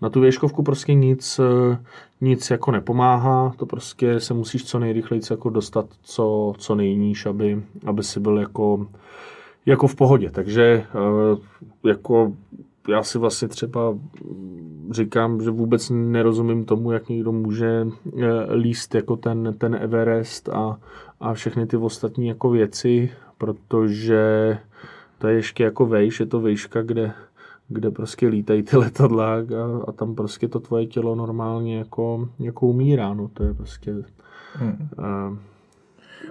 na 0.02 0.10
tu 0.10 0.20
věškovku 0.20 0.64
prostě 0.64 0.94
nic, 0.94 1.40
eh, 1.40 1.78
nic 2.22 2.50
jako 2.50 2.72
nepomáhá, 2.72 3.54
to 3.58 3.66
prostě 3.66 4.20
se 4.20 4.34
musíš 4.34 4.66
co 4.66 4.80
nejrychleji 4.80 5.22
jako 5.30 5.50
dostat 5.50 5.86
co, 6.02 6.54
co 6.58 6.76
nejníž, 6.76 7.26
aby, 7.26 7.64
aby 7.86 8.04
si 8.04 8.20
byl 8.20 8.38
jako, 8.38 8.88
jako 9.66 9.88
v 9.88 9.96
pohodě. 9.96 10.30
Takže 10.30 10.64
eh, 10.64 11.88
jako 11.90 12.34
já 12.90 13.04
si 13.04 13.18
vlastně 13.18 13.48
třeba 13.48 13.98
říkám, 14.92 15.42
že 15.42 15.50
vůbec 15.50 15.92
nerozumím 15.94 16.66
tomu, 16.66 16.92
jak 16.92 17.10
někdo 17.10 17.32
může 17.32 17.88
eh, 18.18 18.54
líst 18.54 18.96
jako 18.96 19.16
ten, 19.16 19.56
ten 19.58 19.76
Everest 19.76 20.50
a, 20.50 20.80
a 21.20 21.34
všechny 21.34 21.68
ty 21.68 21.78
ostatní 21.78 22.28
jako 22.28 22.50
věci, 22.50 23.12
protože 23.38 24.58
to 25.18 25.28
je 25.28 25.36
ještě 25.36 25.64
jako 25.64 25.86
vejš, 25.86 26.20
je 26.20 26.26
to 26.26 26.42
vejška, 26.42 26.82
kde, 26.82 27.12
kde 27.68 27.92
prostě 27.92 28.28
lítají 28.28 28.64
ty 28.64 28.78
letadla 28.78 29.34
a, 29.34 29.44
a 29.88 29.92
tam 29.92 30.16
prostě 30.16 30.48
to 30.48 30.60
tvoje 30.60 30.86
tělo 30.86 31.16
normálně 31.16 31.78
jako, 31.78 32.30
jako 32.40 32.68
umírá, 32.68 33.14
no 33.14 33.28
to 33.34 33.44
je 33.44 33.54
prostě 33.54 33.96
Hmm. 34.54 34.90
uh, 34.98 35.38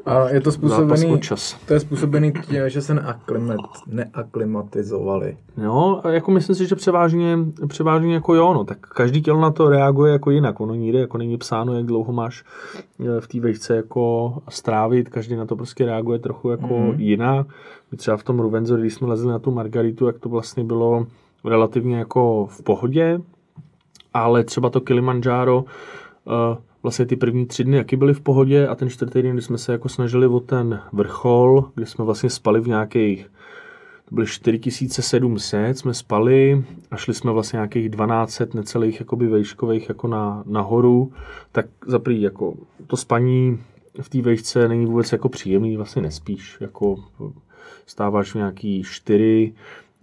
A 0.07 0.29
je 0.29 0.41
to 0.41 0.53
způsobený, 0.53 1.21
čas. 1.21 1.57
to 1.67 1.75
je 1.75 1.81
způsobený 1.81 2.33
tím, 2.33 2.69
že 2.69 2.83
se 2.83 2.95
neaklimat, 2.95 3.61
neaklimatizovali. 3.87 5.37
Jo, 5.63 6.01
a 6.05 6.11
jako 6.11 6.31
myslím 6.31 6.57
si, 6.57 6.67
že 6.67 6.75
převážně, 6.75 7.39
převážně 7.67 8.15
jako 8.15 8.35
jo, 8.35 8.55
no, 8.55 8.65
tak 8.65 8.79
každý 8.81 9.23
tělo 9.23 9.41
na 9.41 9.51
to 9.51 9.69
reaguje 9.69 10.13
jako 10.13 10.31
jinak. 10.31 10.61
Ono 10.61 10.75
nikde 10.75 10.99
jako 10.99 11.19
není 11.19 11.39
psáno, 11.39 11.75
jak 11.75 11.87
dlouho 11.87 12.13
máš 12.13 12.45
eh, 13.01 13.21
v 13.21 13.29
té 13.29 13.41
vejšce 13.41 13.77
jako 13.77 14.35
strávit, 14.49 15.09
každý 15.09 15.37
na 15.37 15.47
to 15.47 15.57
prostě 15.57 15.87
reaguje 15.87 16.19
trochu 16.19 16.51
jako 16.51 16.67
mm-hmm. 16.67 16.95
jinak. 16.99 17.47
My 17.91 17.99
třeba 17.99 18.17
v 18.17 18.23
tom 18.23 18.41
Ruvenzo, 18.41 18.77
když 18.77 18.95
jsme 18.95 19.09
lezli 19.09 19.29
na 19.29 19.39
tu 19.39 19.51
Margaritu, 19.51 20.07
jak 20.07 20.19
to 20.19 20.29
vlastně 20.29 20.65
bylo 20.65 21.07
relativně 21.45 21.99
jako 21.99 22.47
v 22.47 22.63
pohodě, 22.63 23.21
ale 24.15 24.45
třeba 24.45 24.71
to 24.71 24.81
Kilimanjaro, 24.81 25.65
eh, 26.27 26.68
vlastně 26.89 27.07
ty 27.07 27.17
první 27.17 27.47
tři 27.47 27.65
dny 27.65 27.77
jaký 27.77 27.97
byly 27.97 28.15
v 28.15 28.21
pohodě 28.21 28.69
a 28.69 28.75
ten 28.75 28.91
čtvrtý 28.91 29.23
den, 29.23 29.33
kdy 29.33 29.43
jsme 29.43 29.59
se 29.59 29.73
jako 29.73 29.89
snažili 29.89 30.27
o 30.27 30.41
ten 30.41 30.81
vrchol, 30.93 31.71
kde 31.75 31.87
jsme 31.87 32.05
vlastně 32.05 32.31
spali 32.31 32.61
v 32.61 32.69
nějakých 32.69 33.31
to 34.09 34.15
byly 34.15 34.27
4700, 34.27 35.79
jsme 35.79 35.95
spali 35.95 36.65
a 36.91 36.97
šli 36.97 37.15
jsme 37.15 37.33
vlastně 37.33 37.57
nějakých 37.57 37.91
1200 37.91 38.49
necelých 38.55 39.01
jakoby 39.01 39.27
vejškových 39.27 39.89
jako 39.89 40.09
na, 40.09 40.43
nahoru, 40.47 41.13
tak 41.53 41.67
za 41.87 41.99
prvý 41.99 42.23
jako 42.23 42.55
to 42.87 42.97
spaní 42.97 43.59
v 44.01 44.09
té 44.09 44.23
vejšce 44.23 44.69
není 44.69 44.87
vůbec 44.87 45.13
jako 45.13 45.29
příjemný, 45.29 45.77
vlastně 45.77 46.03
nespíš, 46.03 46.57
jako 46.61 46.97
stáváš 47.87 48.33
v 48.33 48.35
nějaký 48.35 48.83
4, 48.83 49.55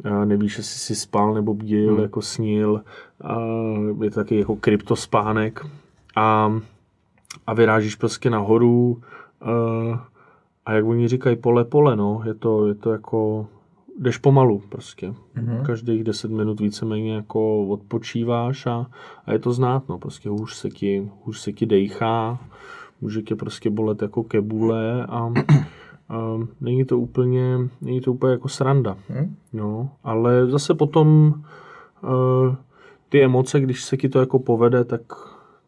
a 0.03 0.25
nevíš, 0.25 0.57
jestli 0.57 0.79
jsi 0.79 0.95
spal 0.95 1.33
nebo 1.33 1.53
bdil, 1.53 1.93
hmm. 1.93 2.03
jako 2.03 2.21
snil, 2.21 2.81
a 3.23 3.37
je 4.03 4.09
to 4.09 4.15
taky 4.15 4.39
jako 4.39 4.55
kryptospánek 4.55 5.65
a, 6.15 6.59
a 7.47 7.53
vyrážíš 7.53 7.95
prostě 7.95 8.29
nahoru 8.29 9.01
a, 9.41 10.07
a 10.65 10.73
jak 10.73 10.85
oni 10.85 11.07
říkají, 11.07 11.35
pole 11.35 11.65
pole, 11.65 11.95
no, 11.95 12.21
je 12.25 12.33
to, 12.33 12.67
je 12.67 12.75
to 12.75 12.91
jako 12.91 13.47
jdeš 13.99 14.17
pomalu 14.17 14.61
prostě. 14.69 15.13
Mm-hmm. 15.37 15.65
Každých 15.65 16.03
10 16.03 16.31
minut 16.31 16.59
víceméně 16.59 17.15
jako 17.15 17.67
odpočíváš 17.67 18.65
a, 18.65 18.85
a 19.25 19.33
je 19.33 19.39
to 19.39 19.53
znát, 19.53 19.89
no, 19.89 19.97
prostě 19.97 20.29
hůř 20.29 20.53
se 20.53 20.69
ti, 20.69 21.11
hůř 21.23 21.39
se 21.39 21.53
ti 21.53 21.65
dejchá, 21.65 22.39
může 23.01 23.21
tě 23.21 23.35
prostě 23.35 23.69
bolet 23.69 24.01
jako 24.01 24.23
kebule 24.23 25.05
a, 25.05 25.33
a 26.09 26.37
není 26.61 26.85
to 26.85 26.99
úplně, 26.99 27.57
není 27.81 28.01
to 28.01 28.13
úplně 28.13 28.31
jako 28.31 28.49
sranda. 28.49 28.97
Hm? 29.09 29.35
No, 29.53 29.89
ale 30.03 30.47
zase 30.47 30.73
potom 30.73 31.33
uh, 32.03 32.55
ty 33.09 33.23
emoce, 33.23 33.59
když 33.59 33.83
se 33.83 33.97
ti 33.97 34.09
to 34.09 34.19
jako 34.19 34.39
povede, 34.39 34.83
tak 34.83 35.01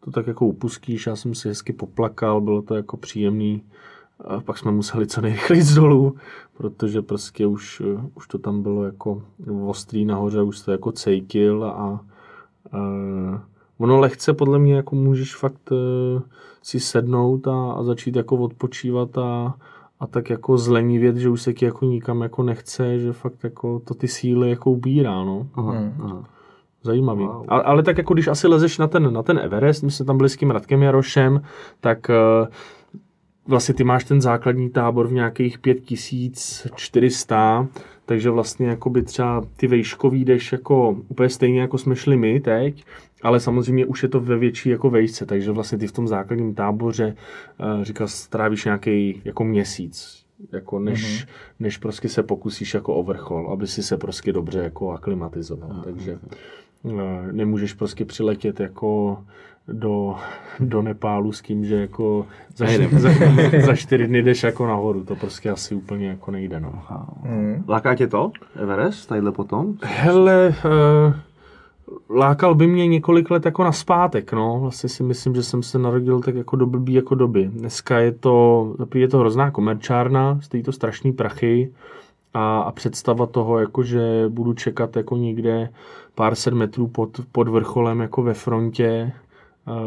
to 0.08 0.12
tak 0.12 0.26
jako 0.26 0.46
upustíš. 0.46 1.06
Já 1.06 1.16
jsem 1.16 1.34
si 1.34 1.48
hezky 1.48 1.72
poplakal, 1.72 2.40
bylo 2.40 2.62
to 2.62 2.74
jako 2.74 2.96
příjemný. 2.96 3.62
A 4.24 4.40
pak 4.40 4.58
jsme 4.58 4.70
museli 4.70 5.06
co 5.06 5.20
nejrychleji 5.20 5.62
dolů, 5.74 6.14
protože 6.56 7.02
prostě 7.02 7.46
už, 7.46 7.82
eh, 7.84 8.00
už 8.14 8.28
to 8.28 8.38
tam 8.38 8.62
bylo 8.62 8.84
jako 8.84 9.22
ostrý 9.66 10.04
nahoře, 10.04 10.42
už 10.42 10.60
to 10.60 10.72
jako 10.72 10.92
cejtil 10.92 11.64
a, 11.64 11.70
a 11.72 12.00
ono 13.78 13.98
lehce 14.00 14.32
podle 14.32 14.58
mě 14.58 14.74
jako 14.74 14.94
můžeš 14.96 15.36
fakt 15.36 15.70
uh, 15.70 16.22
si 16.62 16.80
sednout 16.80 17.46
a, 17.48 17.72
a 17.72 17.82
začít 17.82 18.16
jako 18.16 18.36
odpočívat 18.36 19.18
a, 19.18 19.54
a 20.00 20.06
tak 20.06 20.30
jako 20.30 20.58
zlenivět, 20.58 21.16
že 21.16 21.28
už 21.28 21.42
se 21.42 21.52
ti 21.54 21.64
jako 21.64 21.84
nikam 21.84 22.20
jako 22.20 22.42
nechce, 22.42 22.98
že 22.98 23.12
fakt 23.12 23.44
jako 23.44 23.78
to 23.84 23.94
ty 23.94 24.08
síly 24.08 24.50
jako 24.50 24.70
ubírá, 24.70 25.24
no. 25.24 25.46
Aha, 25.54 25.72
Hmm. 25.72 25.94
aha. 26.02 26.24
Zajímavý. 26.88 27.24
Wow. 27.24 27.44
Ale, 27.48 27.62
ale 27.62 27.82
tak 27.82 27.98
jako 27.98 28.14
když 28.14 28.28
asi 28.28 28.48
lezeš 28.48 28.78
na 28.78 28.86
ten, 28.86 29.12
na 29.12 29.22
ten 29.22 29.38
Everest, 29.38 29.82
my 29.82 29.90
jsme 29.90 30.04
tam 30.04 30.16
byli 30.16 30.28
s 30.28 30.36
tím 30.36 30.50
Radkem 30.50 30.82
Jarošem, 30.82 31.42
tak 31.80 31.98
uh, 32.08 32.14
vlastně 33.46 33.74
ty 33.74 33.84
máš 33.84 34.04
ten 34.04 34.20
základní 34.20 34.70
tábor 34.70 35.06
v 35.06 35.12
nějakých 35.12 35.58
5400, 35.58 37.68
takže 38.06 38.30
vlastně 38.30 38.66
jako 38.66 38.90
by 38.90 39.02
třeba 39.02 39.44
ty 39.56 39.66
vejškový 39.66 40.24
jdeš 40.24 40.52
jako 40.52 40.96
úplně 41.08 41.28
stejně 41.28 41.60
jako 41.60 41.78
jsme 41.78 41.96
šli 41.96 42.16
my 42.16 42.40
teď, 42.40 42.84
ale 43.22 43.40
samozřejmě 43.40 43.86
už 43.86 44.02
je 44.02 44.08
to 44.08 44.20
ve 44.20 44.38
větší 44.38 44.68
jako 44.68 44.90
vejšce, 44.90 45.26
takže 45.26 45.50
vlastně 45.50 45.78
ty 45.78 45.86
v 45.86 45.92
tom 45.92 46.08
základním 46.08 46.54
táboře 46.54 47.16
uh, 47.76 47.84
říkal, 47.84 48.08
strávíš 48.08 48.64
nějaký 48.64 49.22
jako 49.24 49.44
měsíc, 49.44 50.24
jako 50.52 50.78
než, 50.78 51.24
mm-hmm. 51.24 51.28
než 51.60 51.78
prostě 51.78 52.08
se 52.08 52.22
pokusíš 52.22 52.74
jako 52.74 52.94
o 52.94 53.02
vrchol, 53.02 53.50
aby 53.52 53.66
si 53.66 53.82
se 53.82 53.96
prostě 53.96 54.32
dobře 54.32 54.58
jako 54.58 54.90
aklimatizoval, 54.90 55.70
mm-hmm. 55.70 55.84
takže 55.84 56.18
nemůžeš 57.32 57.72
prostě 57.72 58.04
přiletět 58.04 58.60
jako 58.60 59.18
do, 59.68 60.16
do 60.60 60.82
Nepálu 60.82 61.32
s 61.32 61.42
tím, 61.42 61.64
že 61.64 61.76
jako 61.76 62.26
za, 62.56 62.66
za, 62.92 63.10
za 63.66 63.76
čtyři 63.76 64.06
dny 64.06 64.22
jdeš 64.22 64.42
jako 64.42 64.66
nahoru, 64.66 65.04
to 65.04 65.16
prostě 65.16 65.50
asi 65.50 65.74
úplně 65.74 66.08
jako 66.08 66.30
nejde, 66.30 66.60
no. 66.60 66.82
Hmm. 67.22 67.64
Láká 67.68 67.94
tě 67.94 68.06
to, 68.06 68.32
Everest, 68.56 69.08
tadyhle 69.08 69.32
potom? 69.32 69.74
Hele, 69.82 70.54
uh, 70.64 71.14
lákal 72.16 72.54
by 72.54 72.66
mě 72.66 72.86
několik 72.86 73.30
let 73.30 73.44
jako 73.44 73.64
na 73.64 73.72
zpátek, 73.72 74.32
no. 74.32 74.58
Vlastně 74.60 74.88
si 74.88 75.02
myslím, 75.02 75.34
že 75.34 75.42
jsem 75.42 75.62
se 75.62 75.78
narodil 75.78 76.20
tak 76.20 76.34
jako 76.34 76.56
do 76.56 76.66
blbý 76.66 76.92
jako 76.92 77.14
doby. 77.14 77.50
Dneska 77.52 77.98
je 77.98 78.12
to, 78.12 78.74
je 78.94 79.08
to 79.08 79.18
hrozná 79.18 79.50
komerčárna, 79.50 80.38
stojí 80.40 80.62
to 80.62 80.72
strašný 80.72 81.12
prachy 81.12 81.72
a, 82.34 82.60
a 82.60 82.72
představa 82.72 83.26
toho, 83.26 83.58
jako 83.58 83.82
že 83.82 84.24
budu 84.28 84.52
čekat 84.52 84.96
jako 84.96 85.16
někde 85.16 85.70
pár 86.14 86.34
set 86.34 86.54
metrů 86.54 86.88
pod, 86.88 87.20
pod 87.32 87.48
vrcholem 87.48 88.00
jako 88.00 88.22
ve 88.22 88.34
frontě, 88.34 89.12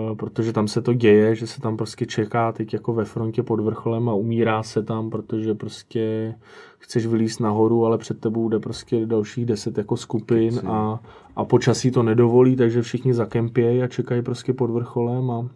Uh, 0.10 0.16
protože 0.16 0.54
tam 0.54 0.68
se 0.68 0.82
to 0.82 0.94
děje, 0.94 1.36
že 1.36 1.48
se 1.48 1.62
tam 1.62 1.78
prostě 1.78 2.06
čeká 2.06 2.52
teď 2.52 2.74
jako 2.74 2.94
ve 2.94 3.06
frontě 3.06 3.44
pod 3.44 3.60
vrcholem 3.60 4.10
a 4.10 4.14
umírá 4.14 4.64
se 4.64 4.84
tam, 4.84 5.10
protože 5.10 5.54
prostě 5.54 6.36
chceš 6.78 7.06
vylíst 7.06 7.40
nahoru, 7.40 7.86
ale 7.86 7.98
před 7.98 8.20
tebou 8.20 8.50
jde 8.50 8.60
prostě 8.60 9.06
dalších 9.06 9.46
deset 9.46 9.78
jako 9.78 9.98
skupin 9.98 10.60
a, 10.68 11.00
a 11.36 11.46
počasí 11.46 11.92
to 11.92 12.04
nedovolí, 12.04 12.56
takže 12.56 12.82
všichni 12.82 13.14
zakempějí 13.14 13.84
a 13.84 13.88
čekají 13.88 14.22
prostě 14.22 14.54
pod 14.54 14.70
vrcholem 14.70 15.32
a, 15.32 15.48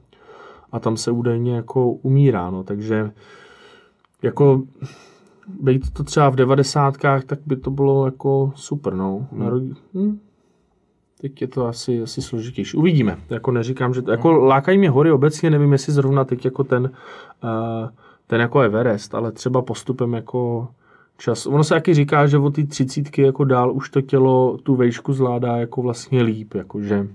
a 0.72 0.80
tam 0.80 0.98
se 0.98 1.12
údajně 1.12 1.56
jako 1.56 1.90
umírá, 1.90 2.49
no, 2.49 2.64
takže 2.64 3.12
jako 4.22 4.64
být 5.47 5.93
to 5.93 6.03
třeba 6.03 6.30
v 6.30 6.35
devadesátkách, 6.35 7.23
tak 7.23 7.39
by 7.45 7.55
to 7.55 7.72
bylo 7.72 8.05
jako 8.05 8.51
super, 8.55 8.93
no. 8.93 9.27
Hmm. 9.31 9.76
Hm, 9.93 10.19
Teď 11.22 11.41
je 11.41 11.47
to 11.47 11.67
asi, 11.67 12.01
asi 12.01 12.22
složitější. 12.22 12.77
Uvidíme. 12.77 13.17
Jako 13.30 13.51
neříkám, 13.51 13.93
že 13.93 14.01
to, 14.01 14.11
jako 14.11 14.31
lákají 14.31 14.77
mě 14.77 14.89
hory 14.89 15.11
obecně, 15.11 15.49
nevím, 15.49 15.72
jestli 15.72 15.93
zrovna 15.93 16.26
teď 16.26 16.45
jako 16.45 16.63
ten, 16.63 16.84
uh, 17.43 17.89
ten 18.27 18.41
jako 18.41 18.59
Everest, 18.59 19.15
ale 19.15 19.31
třeba 19.31 19.61
postupem 19.61 20.13
jako 20.13 20.67
čas. 21.17 21.45
Ono 21.45 21.63
se 21.63 21.73
taky 21.73 21.93
říká, 21.93 22.27
že 22.27 22.38
od 22.38 22.55
té 22.55 22.63
třicítky 22.63 23.22
jako 23.22 23.43
dál 23.43 23.73
už 23.73 23.89
to 23.89 24.01
tělo 24.01 24.57
tu 24.63 24.76
vejšku 24.76 25.13
zvládá 25.13 25.57
jako 25.57 25.81
vlastně 25.81 26.23
líp, 26.23 26.53
jako 26.53 26.81
že 26.81 27.07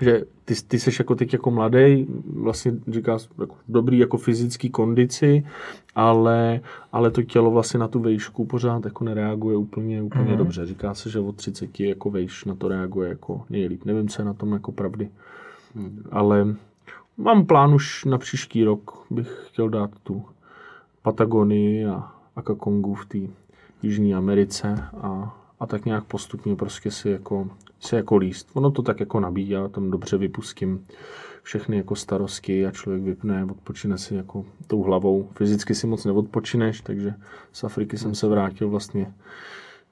že 0.00 0.24
ty, 0.44 0.54
ty 0.68 0.78
seš 0.78 0.98
jako 0.98 1.14
teď 1.14 1.32
jako 1.32 1.50
mladý, 1.50 2.06
vlastně 2.34 2.72
říká 2.88 3.18
jako 3.40 3.56
dobrý 3.68 3.98
jako 3.98 4.16
fyzický 4.16 4.70
kondici, 4.70 5.46
ale, 5.94 6.60
ale 6.92 7.10
to 7.10 7.22
tělo 7.22 7.50
vlastně 7.50 7.80
na 7.80 7.88
tu 7.88 8.00
vejšku 8.00 8.44
pořád 8.44 8.84
jako 8.84 9.04
nereaguje 9.04 9.56
úplně, 9.56 10.02
úplně 10.02 10.24
mm-hmm. 10.24 10.36
dobře. 10.36 10.66
Říká 10.66 10.94
se, 10.94 11.10
že 11.10 11.18
od 11.18 11.36
30 11.36 11.80
jako 11.80 12.10
vejš 12.10 12.44
na 12.44 12.54
to 12.54 12.68
reaguje 12.68 13.08
jako 13.08 13.42
nejlíp. 13.50 13.84
Nevím, 13.84 14.08
co 14.08 14.22
je 14.22 14.26
na 14.26 14.34
tom 14.34 14.52
jako 14.52 14.72
pravdy. 14.72 15.10
Mm. 15.74 16.02
Ale 16.10 16.54
mám 17.16 17.46
plán 17.46 17.74
už 17.74 18.04
na 18.04 18.18
příští 18.18 18.64
rok, 18.64 19.06
bych 19.10 19.28
chtěl 19.46 19.68
dát 19.68 19.90
tu 20.02 20.24
Patagonii 21.02 21.86
a 21.86 22.12
Akakongu 22.36 22.94
v 22.94 23.06
té 23.06 23.18
Jižní 23.82 24.14
Americe 24.14 24.74
a, 25.02 25.36
a 25.60 25.66
tak 25.66 25.84
nějak 25.84 26.04
postupně 26.04 26.56
prostě 26.56 26.90
si 26.90 27.10
jako 27.10 27.48
se 27.80 27.96
jako 27.96 28.16
líst. 28.16 28.50
Ono 28.54 28.70
to 28.70 28.82
tak 28.82 29.00
jako 29.00 29.20
nabíjá, 29.20 29.68
tam 29.68 29.90
dobře 29.90 30.16
vypustím 30.16 30.86
všechny 31.42 31.76
jako 31.76 31.96
starosti 31.96 32.66
a 32.66 32.70
člověk 32.70 33.02
vypne, 33.02 33.44
odpočine 33.44 33.98
si 33.98 34.14
jako 34.14 34.44
tou 34.66 34.82
hlavou. 34.82 35.28
Fyzicky 35.34 35.74
si 35.74 35.86
moc 35.86 36.04
neodpočineš, 36.04 36.80
takže 36.80 37.14
z 37.52 37.64
Afriky 37.64 37.98
jsem 37.98 38.14
se 38.14 38.28
vrátil 38.28 38.68
vlastně 38.68 39.14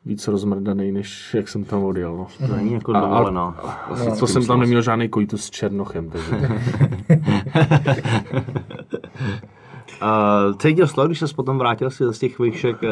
víc 0.04 0.28
rozmrdaný, 0.28 0.92
než 0.92 1.34
jak 1.34 1.48
jsem 1.48 1.64
tam 1.64 1.84
odjel. 1.84 2.16
No. 2.16 2.26
To 2.46 2.56
není 2.56 2.72
jako 2.72 2.92
dovolená. 2.92 3.60
Vlastně 3.88 4.12
to 4.16 4.26
jsem 4.26 4.46
tam 4.46 4.60
neměl 4.60 4.82
žádný 4.82 5.08
kojtu 5.08 5.38
s 5.38 5.50
Černochem. 5.50 6.10
Takže... 6.10 6.48
Uh, 10.02 10.56
cítil 10.56 10.86
jsi 10.86 10.94
to, 10.94 11.06
když 11.06 11.18
se 11.18 11.26
potom 11.36 11.58
vrátil 11.58 11.90
si 11.90 12.04
z 12.10 12.18
těch 12.18 12.38
výšek 12.38 12.82
uh, 12.82 12.88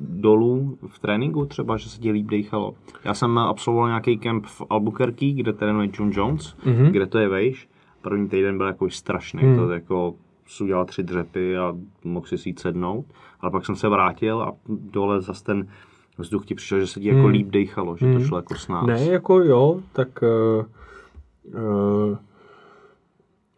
dolů 0.00 0.78
v 0.86 0.98
tréninku, 0.98 1.46
třeba, 1.46 1.76
že 1.76 1.90
se 1.90 2.00
ti 2.00 2.10
líp 2.10 2.26
dechalo? 2.26 2.74
Já 3.04 3.14
jsem 3.14 3.38
absolvoval 3.38 3.88
nějaký 3.88 4.18
kemp 4.18 4.46
v 4.46 4.62
Albuquerque, 4.70 5.32
kde 5.34 5.52
trénuje 5.52 5.88
John 5.92 6.10
Jones, 6.14 6.56
mm-hmm. 6.66 6.90
kde 6.90 7.06
to 7.06 7.18
je 7.18 7.28
vejš. 7.28 7.68
První 8.02 8.28
týden 8.28 8.56
byl 8.56 8.66
jako 8.66 8.90
strašný, 8.90 9.42
mm. 9.42 9.56
to 9.56 9.70
jako 9.72 10.14
udělal 10.60 10.84
tři 10.84 11.02
dřepy 11.02 11.58
a 11.58 11.76
mohl 12.04 12.26
si 12.26 12.48
jít 12.48 12.58
sednout. 12.58 13.04
Ale 13.40 13.50
pak 13.50 13.66
jsem 13.66 13.76
se 13.76 13.88
vrátil 13.88 14.42
a 14.42 14.52
dole 14.68 15.20
zase 15.20 15.44
ten 15.44 15.68
vzduch 16.18 16.46
ti 16.46 16.54
přišel, 16.54 16.80
že 16.80 16.86
se 16.86 17.00
ti 17.00 17.08
jako 17.08 17.20
mm. 17.20 17.26
líp 17.26 17.48
dechalo, 17.50 17.96
že 17.96 18.06
mm. 18.06 18.12
to 18.12 18.18
mhm. 18.18 18.28
šlo 18.28 18.38
jako 18.38 18.54
s 18.54 18.68
nás. 18.68 18.86
Ne, 18.86 19.04
jako 19.04 19.38
jo, 19.38 19.80
tak 19.92 20.08
uh, 20.22 20.64
uh, 21.54 22.16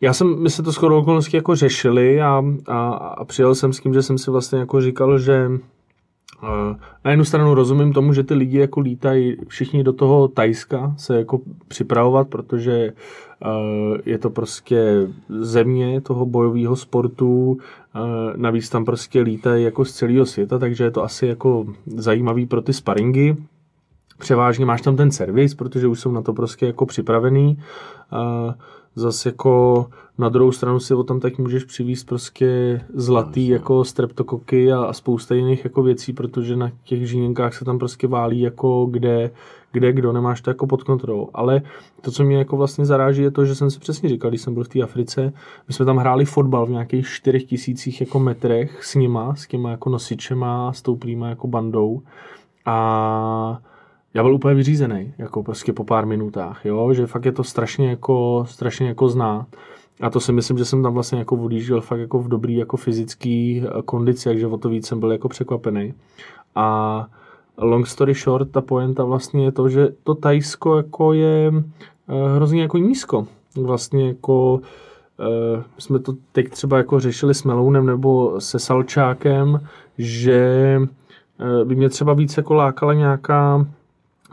já 0.02 0.12
jsem, 0.12 0.42
my 0.42 0.50
se 0.50 0.62
to 0.62 0.72
skoro 0.72 0.98
okolností 0.98 1.36
jako 1.36 1.56
řešili 1.56 2.22
a, 2.22 2.42
a, 2.68 2.88
a 2.90 3.24
přijel 3.24 3.54
jsem 3.54 3.72
s 3.72 3.80
tím, 3.80 3.94
že 3.94 4.02
jsem 4.02 4.18
si 4.18 4.30
vlastně 4.30 4.58
jako 4.58 4.80
říkal, 4.80 5.18
že 5.18 5.48
uh, 6.42 6.76
na 7.04 7.10
jednu 7.10 7.24
stranu 7.24 7.54
rozumím 7.54 7.92
tomu, 7.92 8.12
že 8.12 8.22
ty 8.22 8.34
lidi 8.34 8.58
jako 8.58 8.80
lítají 8.80 9.36
všichni 9.48 9.84
do 9.84 9.92
toho 9.92 10.28
Tajska 10.28 10.94
se 10.96 11.18
jako 11.18 11.40
připravovat, 11.68 12.28
protože 12.28 12.92
uh, 13.44 13.96
je 14.06 14.18
to 14.18 14.30
prostě 14.30 15.08
země 15.28 16.00
toho 16.00 16.26
bojového 16.26 16.76
sportu, 16.76 17.50
uh, 17.50 17.60
navíc 18.36 18.70
tam 18.70 18.84
prostě 18.84 19.20
lítají 19.20 19.64
jako 19.64 19.84
z 19.84 19.92
celého 19.92 20.26
světa, 20.26 20.58
takže 20.58 20.84
je 20.84 20.90
to 20.90 21.04
asi 21.04 21.26
jako 21.26 21.66
zajímavý 21.86 22.46
pro 22.46 22.62
ty 22.62 22.72
sparingy. 22.72 23.36
Převážně 24.18 24.66
máš 24.66 24.82
tam 24.82 24.96
ten 24.96 25.10
servis, 25.10 25.54
protože 25.54 25.86
už 25.86 26.00
jsou 26.00 26.12
na 26.12 26.22
to 26.22 26.32
prostě 26.32 26.66
jako 26.66 26.86
připravený. 26.86 27.58
Zase 28.94 29.28
jako 29.28 29.86
na 30.18 30.28
druhou 30.28 30.52
stranu 30.52 30.80
si 30.80 30.94
o 30.94 31.02
tam 31.02 31.20
tak 31.20 31.38
můžeš 31.38 31.64
přivízt 31.64 32.06
prostě 32.06 32.80
zlatý 32.94 33.48
no, 33.48 33.54
jako 33.54 33.84
streptokoky 33.84 34.72
a, 34.72 34.84
a 34.84 34.92
spousta 34.92 35.34
jiných 35.34 35.64
jako 35.64 35.82
věcí, 35.82 36.12
protože 36.12 36.56
na 36.56 36.70
těch 36.84 37.08
žíněnkách 37.08 37.54
se 37.54 37.64
tam 37.64 37.78
prostě 37.78 38.06
válí 38.06 38.40
jako 38.40 38.86
kde, 38.90 39.30
kde 39.72 39.92
kdo, 39.92 40.12
nemáš 40.12 40.40
to 40.40 40.50
jako 40.50 40.66
pod 40.66 40.82
kontrolou. 40.82 41.28
Ale 41.34 41.62
to, 42.00 42.10
co 42.10 42.24
mě 42.24 42.36
jako 42.36 42.56
vlastně 42.56 42.86
zaráží, 42.86 43.22
je 43.22 43.30
to, 43.30 43.44
že 43.44 43.54
jsem 43.54 43.70
si 43.70 43.78
přesně 43.78 44.08
říkal, 44.08 44.30
když 44.30 44.42
jsem 44.42 44.54
byl 44.54 44.64
v 44.64 44.68
té 44.68 44.82
Africe, 44.82 45.32
my 45.68 45.74
jsme 45.74 45.86
tam 45.86 45.96
hráli 45.96 46.24
fotbal 46.24 46.66
v 46.66 46.70
nějakých 46.70 47.06
čtyřech 47.06 47.44
tisících 47.44 48.00
jako 48.00 48.18
metrech 48.18 48.84
s 48.84 48.94
nima, 48.94 49.34
s 49.34 49.46
těma 49.46 49.70
jako 49.70 49.90
nosičema, 49.90 50.72
s 50.72 50.82
tou 50.82 50.96
prýma 50.96 51.28
jako 51.28 51.46
bandou 51.46 52.02
a 52.66 53.60
já 54.14 54.22
byl 54.22 54.34
úplně 54.34 54.54
vyřízený, 54.54 55.14
jako 55.18 55.42
prostě 55.42 55.72
po 55.72 55.84
pár 55.84 56.06
minutách, 56.06 56.64
jo, 56.64 56.92
že 56.92 57.06
fakt 57.06 57.24
je 57.24 57.32
to 57.32 57.44
strašně 57.44 57.90
jako, 57.90 58.44
strašně 58.48 58.88
jako 58.88 59.08
znát. 59.08 59.46
A 60.00 60.10
to 60.10 60.20
si 60.20 60.32
myslím, 60.32 60.58
že 60.58 60.64
jsem 60.64 60.82
tam 60.82 60.94
vlastně 60.94 61.18
jako 61.18 61.36
odjížděl 61.36 61.80
fakt 61.80 62.00
jako 62.00 62.18
v 62.18 62.28
dobrý 62.28 62.56
jako 62.56 62.76
fyzický 62.76 63.62
eh, 63.64 63.82
kondici, 63.82 64.28
takže 64.28 64.46
o 64.46 64.56
to 64.58 64.68
víc 64.68 64.86
jsem 64.86 65.00
byl 65.00 65.12
jako 65.12 65.28
překvapený. 65.28 65.94
A 66.54 67.06
long 67.58 67.86
story 67.86 68.14
short, 68.14 68.50
ta 68.50 68.60
poenta 68.60 69.04
vlastně 69.04 69.44
je 69.44 69.52
to, 69.52 69.68
že 69.68 69.88
to 70.04 70.14
Tajsko 70.14 70.76
jako 70.76 71.12
je 71.12 71.52
eh, 72.08 72.34
hrozně 72.34 72.62
jako 72.62 72.78
nízko. 72.78 73.26
Vlastně 73.56 74.08
jako 74.08 74.54
uh, 74.54 75.62
jsme 75.78 75.98
to 75.98 76.14
teď 76.32 76.48
třeba 76.48 76.76
jako 76.76 77.00
řešili 77.00 77.34
s 77.34 77.44
Melounem 77.44 77.86
nebo 77.86 78.40
se 78.40 78.58
Salčákem, 78.58 79.60
že 79.98 80.80
by 81.64 81.74
mě 81.74 81.88
třeba 81.88 82.14
víc 82.14 82.36
jako 82.36 82.54
lákala 82.54 82.94
nějaká 82.94 83.66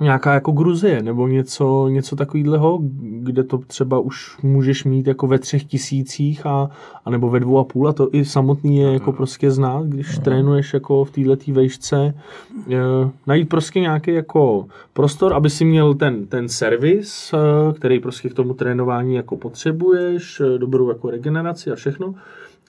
nějaká 0.02 0.34
jako 0.34 0.52
Gruzie 0.52 1.04
nebo 1.04 1.28
něco, 1.28 1.88
něco 1.88 2.16
takového, 2.16 2.80
kde 3.02 3.44
to 3.44 3.58
třeba 3.58 4.00
už 4.00 4.38
můžeš 4.44 4.84
mít 4.84 5.08
jako 5.08 5.28
ve 5.28 5.40
třech 5.40 5.64
tisících 5.64 6.46
a, 6.46 6.70
a 7.06 7.10
nebo 7.10 7.30
ve 7.30 7.40
dvou 7.40 7.58
a 7.58 7.64
půl 7.64 7.88
a 7.88 7.94
to 7.94 8.10
i 8.12 8.26
samotný 8.26 8.78
je 8.78 8.94
jako 8.94 9.12
prostě 9.12 9.52
znát, 9.52 9.86
když 9.86 10.18
trénuješ 10.18 10.74
jako 10.74 11.06
v 11.06 11.12
této 11.12 11.52
vejšce, 11.52 11.98
e, 11.98 12.14
najít 13.28 13.50
prostě 13.50 13.80
nějaký 13.80 14.14
jako 14.14 14.66
prostor, 14.94 15.34
aby 15.34 15.50
si 15.50 15.66
měl 15.66 15.94
ten, 15.94 16.28
ten 16.28 16.50
servis, 16.50 17.34
e, 17.34 17.74
který 17.74 18.00
prostě 18.00 18.30
k 18.30 18.34
tomu 18.34 18.54
trénování 18.54 19.16
jako 19.16 19.38
potřebuješ, 19.38 20.40
e, 20.40 20.58
dobrou 20.58 20.90
jako 20.90 21.10
regeneraci 21.10 21.72
a 21.72 21.76
všechno, 21.76 22.16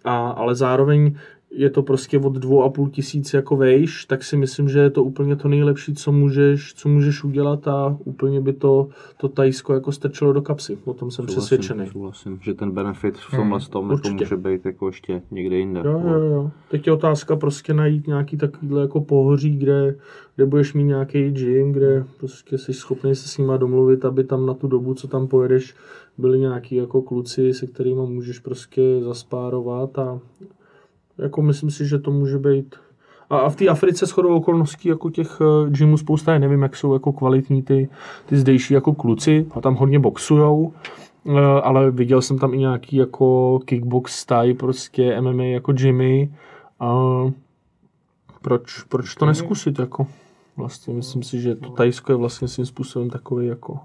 a, 0.04 0.28
ale 0.30 0.54
zároveň 0.54 1.14
je 1.50 1.70
to 1.70 1.82
prostě 1.82 2.18
od 2.18 2.32
dvou 2.32 2.62
a 2.62 2.68
půl 2.68 2.90
tisíc 2.90 3.34
jako 3.34 3.56
vejš, 3.56 4.04
tak 4.04 4.24
si 4.24 4.36
myslím, 4.36 4.68
že 4.68 4.78
je 4.78 4.90
to 4.90 5.04
úplně 5.04 5.36
to 5.36 5.48
nejlepší, 5.48 5.94
co 5.94 6.12
můžeš, 6.12 6.74
co 6.74 6.88
můžeš 6.88 7.24
udělat 7.24 7.68
a 7.68 7.96
úplně 8.04 8.40
by 8.40 8.52
to, 8.52 8.88
to 9.16 9.28
Tajsko 9.28 9.74
jako 9.74 9.92
strčilo 9.92 10.32
do 10.32 10.42
kapsy. 10.42 10.78
O 10.84 10.94
tom 10.94 11.10
jsem 11.10 11.26
přesvědčený. 11.26 11.86
Souhlasím, 11.86 12.38
že 12.42 12.54
ten 12.54 12.70
benefit 12.70 13.18
v 13.18 13.36
tomhle 13.36 13.60
tom 13.60 13.90
jako 13.90 14.10
může 14.10 14.36
být 14.36 14.66
jako 14.66 14.86
ještě 14.86 15.22
někde 15.30 15.56
jinde. 15.56 15.82
Jo, 15.84 16.02
jo, 16.04 16.20
jo. 16.20 16.50
Teď 16.70 16.86
je 16.86 16.92
otázka 16.92 17.36
prostě 17.36 17.74
najít 17.74 18.06
nějaký 18.06 18.36
takovýhle 18.36 18.82
jako 18.82 19.00
pohoří, 19.00 19.56
kde, 19.56 19.96
kde 20.36 20.46
budeš 20.46 20.74
mít 20.74 20.84
nějaký 20.84 21.30
gym, 21.30 21.72
kde 21.72 22.04
prostě 22.18 22.58
jsi 22.58 22.72
schopný 22.72 23.14
se 23.14 23.28
s 23.28 23.38
nima 23.38 23.56
domluvit, 23.56 24.04
aby 24.04 24.24
tam 24.24 24.46
na 24.46 24.54
tu 24.54 24.68
dobu, 24.68 24.94
co 24.94 25.08
tam 25.08 25.28
pojedeš, 25.28 25.74
byli 26.18 26.38
nějaký 26.38 26.76
jako 26.76 27.02
kluci, 27.02 27.54
se 27.54 27.66
kterými 27.66 28.00
můžeš 28.06 28.38
prostě 28.38 28.82
zaspárovat 29.00 29.98
a 29.98 30.20
jako 31.22 31.42
myslím 31.42 31.70
si, 31.70 31.86
že 31.86 31.98
to 31.98 32.10
může 32.10 32.38
být 32.38 32.76
a, 33.30 33.38
a 33.38 33.48
v 33.48 33.56
té 33.56 33.68
Africe 33.68 34.06
shodou 34.06 34.36
okolností 34.36 34.88
jako 34.88 35.10
těch 35.10 35.38
eh, 35.40 35.70
gymů 35.70 35.96
spousta 35.96 36.32
je, 36.32 36.38
nevím, 36.38 36.62
jak 36.62 36.76
jsou 36.76 36.92
jako 36.92 37.12
kvalitní 37.12 37.62
ty, 37.62 37.88
ty 38.26 38.36
zdejší 38.36 38.74
jako 38.74 38.94
kluci 38.94 39.46
a 39.50 39.60
tam 39.60 39.74
hodně 39.74 39.98
boxujou, 39.98 40.72
eh, 41.26 41.32
ale 41.62 41.90
viděl 41.90 42.22
jsem 42.22 42.38
tam 42.38 42.54
i 42.54 42.58
nějaký 42.58 42.96
jako 42.96 43.58
kickbox 43.64 44.16
style, 44.16 44.54
prostě 44.54 45.20
MMA 45.20 45.44
jako 45.44 45.72
gymy 45.72 46.34
a 46.80 46.96
proč, 48.42 48.82
proč 48.82 49.14
to 49.14 49.26
neskusit 49.26 49.78
jako 49.78 50.06
vlastně 50.56 50.94
myslím 50.94 51.22
si, 51.22 51.40
že 51.40 51.54
to 51.54 51.70
Tajsko 51.70 52.12
je 52.12 52.16
vlastně 52.16 52.48
svým 52.48 52.66
způsobem 52.66 53.10
takový 53.10 53.46
jako 53.46 53.78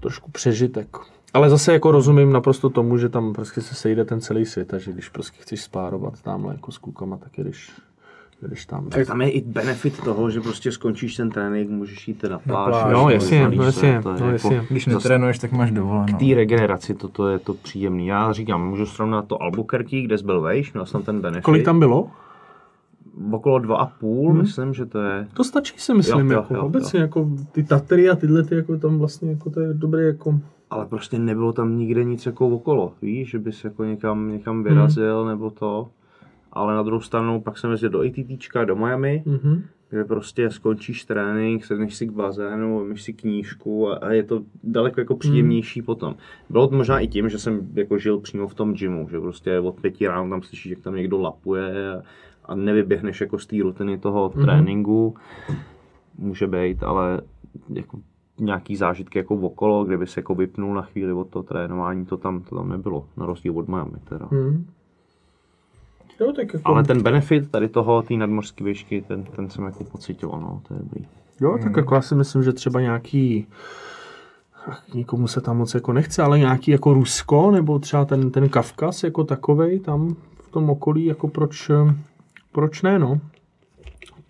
trošku 0.00 0.30
přežitek. 0.30 0.96
Ale 1.34 1.50
zase 1.50 1.72
jako 1.72 1.90
rozumím 1.90 2.32
naprosto 2.32 2.70
tomu, 2.70 2.98
že 2.98 3.08
tam 3.08 3.32
prostě 3.32 3.60
se 3.60 3.74
sejde 3.74 4.04
ten 4.04 4.20
celý 4.20 4.46
svět 4.46 4.74
a 4.74 4.78
že 4.78 4.92
když 4.92 5.08
prostě 5.08 5.36
chceš 5.40 5.62
spárovat 5.62 6.22
tamhle 6.22 6.54
jako 6.54 6.72
s 6.72 6.78
klukama, 6.78 7.16
tak 7.16 7.38
jedeš, 7.38 7.70
jedeš 8.42 8.66
tam. 8.66 8.88
Tak 8.88 9.06
tam 9.06 9.22
je 9.22 9.30
i 9.30 9.40
benefit 9.40 10.04
toho, 10.04 10.30
že 10.30 10.40
prostě 10.40 10.72
skončíš 10.72 11.16
ten 11.16 11.30
trénink, 11.30 11.70
můžeš 11.70 12.08
jít 12.08 12.22
na 12.30 12.38
pláž. 12.38 12.68
pláž. 12.68 12.92
No, 12.92 13.02
můžeš 13.02 13.14
jasně, 13.22 13.48
no, 13.48 13.72
se, 13.72 13.86
jasně, 13.86 14.00
no, 14.04 14.10
jako- 14.12 14.26
jasně. 14.26 14.66
Když 14.70 14.84
zase 14.84 14.94
netrénuješ, 14.96 15.38
tak 15.38 15.52
máš 15.52 15.70
dovolenou. 15.70 16.06
K 16.06 16.18
té 16.18 16.34
regeneraci 16.34 16.94
toto 16.94 17.28
je 17.28 17.38
to 17.38 17.54
příjemný. 17.54 18.06
Já 18.06 18.32
říkám, 18.32 18.68
můžu 18.68 18.86
srovnat 18.86 19.26
to 19.26 19.42
Albuquerque, 19.42 20.02
kde 20.04 20.18
jsi 20.18 20.24
byl 20.24 20.40
vejš, 20.40 20.72
měl 20.72 20.86
jsem 20.86 21.02
ten 21.02 21.20
benefit. 21.20 21.44
Kolik 21.44 21.64
tam 21.64 21.78
bylo? 21.78 22.08
Okolo 23.30 23.58
dva 23.58 23.76
a 23.76 23.86
půl, 23.86 24.32
myslím, 24.34 24.74
že 24.74 24.86
to 24.86 24.98
je. 25.02 25.26
To 25.34 25.44
stačí 25.44 25.74
si 25.76 25.94
myslím, 25.94 26.30
Jo, 26.30 26.34
jo, 26.36 26.40
jako 26.40 26.54
jo, 26.54 26.62
obecně, 26.62 27.00
jako 27.00 27.28
ty 27.52 27.62
Tatry 27.62 28.10
a 28.10 28.16
tyhle 28.16 28.42
ty, 28.42 28.54
jako 28.54 28.78
tam 28.78 28.98
vlastně, 28.98 29.30
jako 29.30 29.50
to 29.50 29.60
je 29.60 29.74
dobré, 29.74 30.02
jako 30.02 30.40
Ale 30.72 30.86
prostě 30.86 31.18
nebylo 31.18 31.52
tam 31.52 31.78
nikde 31.78 32.04
nic 32.04 32.26
jako 32.26 32.48
okolo, 32.48 32.94
víš, 33.02 33.30
že 33.30 33.38
bys 33.38 33.64
jako 33.64 33.84
někam, 33.84 34.32
někam 34.32 34.62
vyrazil 34.62 35.24
nebo 35.24 35.50
to. 35.50 35.88
Ale 36.52 36.74
na 36.74 36.82
druhou 36.82 37.00
stranu 37.00 37.40
pak 37.40 37.58
jsem 37.58 37.70
jezdil 37.70 37.90
do 37.90 38.00
ATTčka, 38.00 38.64
do 38.64 38.76
Miami, 38.76 39.22
mhm. 39.26 39.62
kde 39.90 40.04
prostě 40.04 40.50
skončíš 40.50 41.04
trénink, 41.04 41.64
sedneš 41.64 41.94
si 41.94 42.06
k 42.06 42.10
bazénu, 42.10 42.78
vemeš 42.78 43.02
si 43.02 43.12
knížku 43.12 43.90
a, 43.90 43.94
a 43.96 44.10
je 44.10 44.22
to 44.22 44.42
daleko 44.64 45.00
jako 45.00 45.16
příjemnější 45.16 45.82
potom. 45.82 46.14
Bylo 46.50 46.68
to 46.68 46.76
možná 46.76 47.00
i 47.00 47.08
tím, 47.08 47.28
že 47.28 47.38
jsem 47.38 47.68
jako 47.74 47.98
žil 47.98 48.18
přímo 48.18 48.48
v 48.48 48.54
tom 48.54 48.74
gymu, 48.74 49.08
že 49.10 49.20
prostě 49.20 49.60
od 49.60 49.80
pěti 49.80 50.08
ráno 50.08 50.30
tam 50.30 50.42
slyšíš, 50.42 50.70
jak 50.70 50.80
tam 50.80 50.94
někdo 50.94 51.20
lapuje 51.20 51.94
a, 51.94 52.02
a 52.44 52.54
nevyběhneš 52.54 53.20
jako 53.20 53.38
z 53.38 53.46
té 53.46 53.56
rutiny 53.62 53.98
toho 53.98 54.28
tréninku. 54.28 55.14
Může 56.18 56.46
být, 56.46 56.82
ale 56.82 57.20
jako 57.68 57.98
nějaký 58.38 58.76
zážitky 58.76 59.18
jako 59.18 59.34
okolo, 59.34 59.84
kde 59.84 59.98
by 59.98 60.06
se 60.06 60.20
jako 60.20 60.34
vypnul 60.34 60.74
na 60.74 60.82
chvíli 60.82 61.12
od 61.12 61.28
toho 61.28 61.42
trénování, 61.42 62.06
to 62.06 62.16
tam, 62.16 62.40
to 62.40 62.56
tam 62.56 62.68
nebylo, 62.68 63.04
na 63.16 63.26
rozdíl 63.26 63.58
od 63.58 63.68
Miami 63.68 63.98
teda. 64.08 64.28
Mhm. 64.30 64.66
Jo, 66.20 66.32
tak 66.32 66.54
jako, 66.54 66.68
Ale 66.68 66.84
ten 66.84 67.02
benefit 67.02 67.50
tady 67.50 67.68
toho, 67.68 68.02
té 68.02 68.14
nadmořské 68.14 68.64
výšky, 68.64 69.04
ten, 69.08 69.24
ten 69.24 69.50
jsem 69.50 69.64
jako 69.64 69.84
pocitoval, 69.84 70.40
no, 70.40 70.60
to 70.68 70.74
je 70.74 70.80
dobrý. 70.80 71.06
jo, 71.40 71.58
tak 71.62 71.76
jako 71.76 71.94
já 71.94 72.00
si 72.02 72.14
myslím, 72.14 72.42
že 72.42 72.52
třeba 72.52 72.80
nějaký 72.80 73.46
ach, 74.66 74.94
nikomu 74.94 75.28
se 75.28 75.40
tam 75.40 75.58
moc 75.58 75.74
jako 75.74 75.92
nechce, 75.92 76.22
ale 76.22 76.38
nějaký 76.38 76.70
jako 76.70 76.94
Rusko, 76.94 77.50
nebo 77.50 77.78
třeba 77.78 78.04
ten, 78.04 78.30
ten 78.30 78.48
Kavkaz 78.48 79.02
jako 79.02 79.24
takovej 79.24 79.80
tam 79.80 80.16
v 80.42 80.48
tom 80.50 80.70
okolí, 80.70 81.04
jako 81.04 81.28
proč, 81.28 81.70
proč 82.52 82.82
ne, 82.82 82.98
no. 82.98 83.20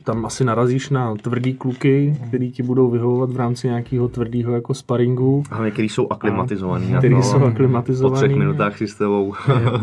Tam 0.04 0.26
asi 0.26 0.44
narazíš 0.44 0.90
na 0.90 1.14
tvrdý 1.14 1.54
kluky, 1.54 2.16
který 2.28 2.52
ti 2.52 2.62
budou 2.62 2.90
vyhovovat 2.90 3.30
v 3.30 3.36
rámci 3.36 3.66
nějakého 3.66 4.08
tvrdého 4.08 4.52
jako 4.52 4.74
sparingu, 4.74 5.42
Hlavně, 5.50 5.70
který 5.70 5.88
jsou 5.88 6.08
aklimatizovaný. 6.10 6.90
na 6.92 6.98
který 6.98 7.14
to. 7.14 7.22
jsou 7.22 7.38
Po 7.38 7.44
aklimatizovaný. 7.46 8.16
třech 8.16 8.36
minutách 8.36 8.78
si 8.78 8.88
s 8.88 8.94
tebou. 8.94 9.34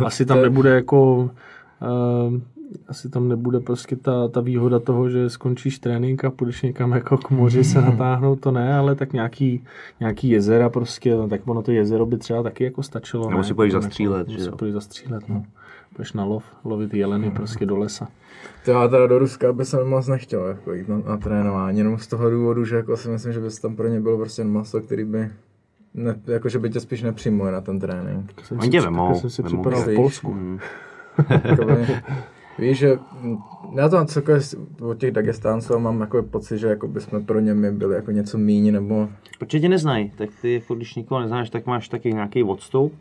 Asi 0.06 0.26
tam 0.26 0.41
nebude 0.41 0.70
jako 0.70 1.16
uh, 1.16 2.40
asi 2.88 3.10
tam 3.10 3.28
nebude 3.28 3.60
prostě 3.60 3.96
ta, 3.96 4.28
ta 4.28 4.41
výhoda 4.41 4.80
toho, 4.80 5.10
že 5.10 5.30
skončíš 5.30 5.80
trénink 5.80 6.26
a 6.26 6.30
půjdeš 6.30 6.62
někam 6.62 6.91
jako 6.91 7.18
k 7.18 7.30
moři 7.30 7.64
se 7.64 7.82
natáhnout, 7.82 8.40
to 8.40 8.52
ne, 8.52 8.74
ale 8.78 8.96
tak 8.96 9.14
nějaký, 9.14 9.64
nějaký 10.00 10.30
jezera 10.30 10.70
prostě, 10.70 11.16
no, 11.16 11.28
tak 11.28 11.41
ono 11.46 11.62
to 11.62 11.72
jezero 11.72 12.06
by 12.06 12.18
třeba 12.18 12.44
taky 12.44 12.64
jako 12.64 12.84
stačilo. 12.84 13.30
Nebo 13.30 13.38
ne? 13.38 13.44
si 13.44 13.54
půjdeš 13.54 13.72
Potom 13.74 13.82
zastřílet, 13.84 14.18
Jako, 14.28 14.32
že 14.32 14.38
nebo 14.38 14.44
si 14.44 14.50
jo? 14.50 14.56
půjdeš 14.58 14.74
zastřílet, 14.74 15.30
no. 15.30 15.44
Půjdeš 16.00 16.14
na 16.14 16.24
lov, 16.26 16.44
lovit 16.64 16.94
jeleny 16.94 17.32
prostě 17.32 17.66
do 17.66 17.78
lesa. 17.78 18.08
To 18.66 18.72
já 18.72 18.88
teda 18.88 19.08
do 19.08 19.20
Ruska 19.20 19.54
by 19.54 19.66
jsem 19.66 19.88
moc 19.88 20.08
nechtěl 20.08 20.46
jako 20.46 20.74
jít 20.74 20.88
na, 20.90 20.98
na 20.98 21.18
trénování, 21.18 21.78
jenom 21.78 21.98
z 21.98 22.08
toho 22.08 22.30
důvodu, 22.30 22.66
že 22.66 22.76
jako 22.76 22.98
si 22.98 23.10
myslím, 23.10 23.34
že 23.34 23.40
by 23.40 23.48
tam 23.62 23.76
pro 23.76 23.88
ně 23.88 24.00
bylo 24.00 24.18
prostě 24.18 24.44
maso, 24.44 24.82
který 24.82 25.04
by 25.06 25.30
ne, 25.94 26.16
jako, 26.28 26.50
že 26.50 26.60
by 26.60 26.70
tě 26.70 26.80
spíš 26.80 27.02
nepřijmuje 27.02 27.52
na 27.52 27.62
ten 27.62 27.80
trénink. 27.80 28.34
Oni 28.60 28.70
tě 28.70 28.82
vemou, 28.82 29.20
jsem 29.20 29.30
si 29.30 29.44
připadal 29.44 29.82
v 29.82 29.96
Polsku. 29.96 30.34
Mm. 30.34 30.60
Jakoby, 31.44 31.88
víš, 32.60 32.78
že 32.78 33.00
já 33.76 33.90
to 33.90 34.06
celkově 34.06 34.42
z- 34.42 34.56
od 34.82 34.98
těch 34.98 35.12
Dagestánců 35.12 35.80
mám 35.80 36.02
jako 36.02 36.24
pocit, 36.24 36.58
že 36.58 36.68
jako 36.68 36.88
by 36.88 37.02
jsme 37.02 37.20
pro 37.20 37.40
ně 37.40 37.54
my 37.54 37.72
byli 37.72 37.96
jako 37.96 38.12
něco 38.12 38.38
míň, 38.38 38.72
nebo 38.72 39.10
Protože 39.40 39.60
tě 39.60 39.70
neznají, 39.70 40.12
tak 40.18 40.30
ty 40.42 40.54
jako 40.54 40.76
když 40.76 40.96
nikoho 40.96 41.22
neznáš, 41.22 41.50
tak 41.50 41.66
máš 41.66 41.90
taky 41.90 42.14
nějaký 42.14 42.44
odstup, 42.44 42.94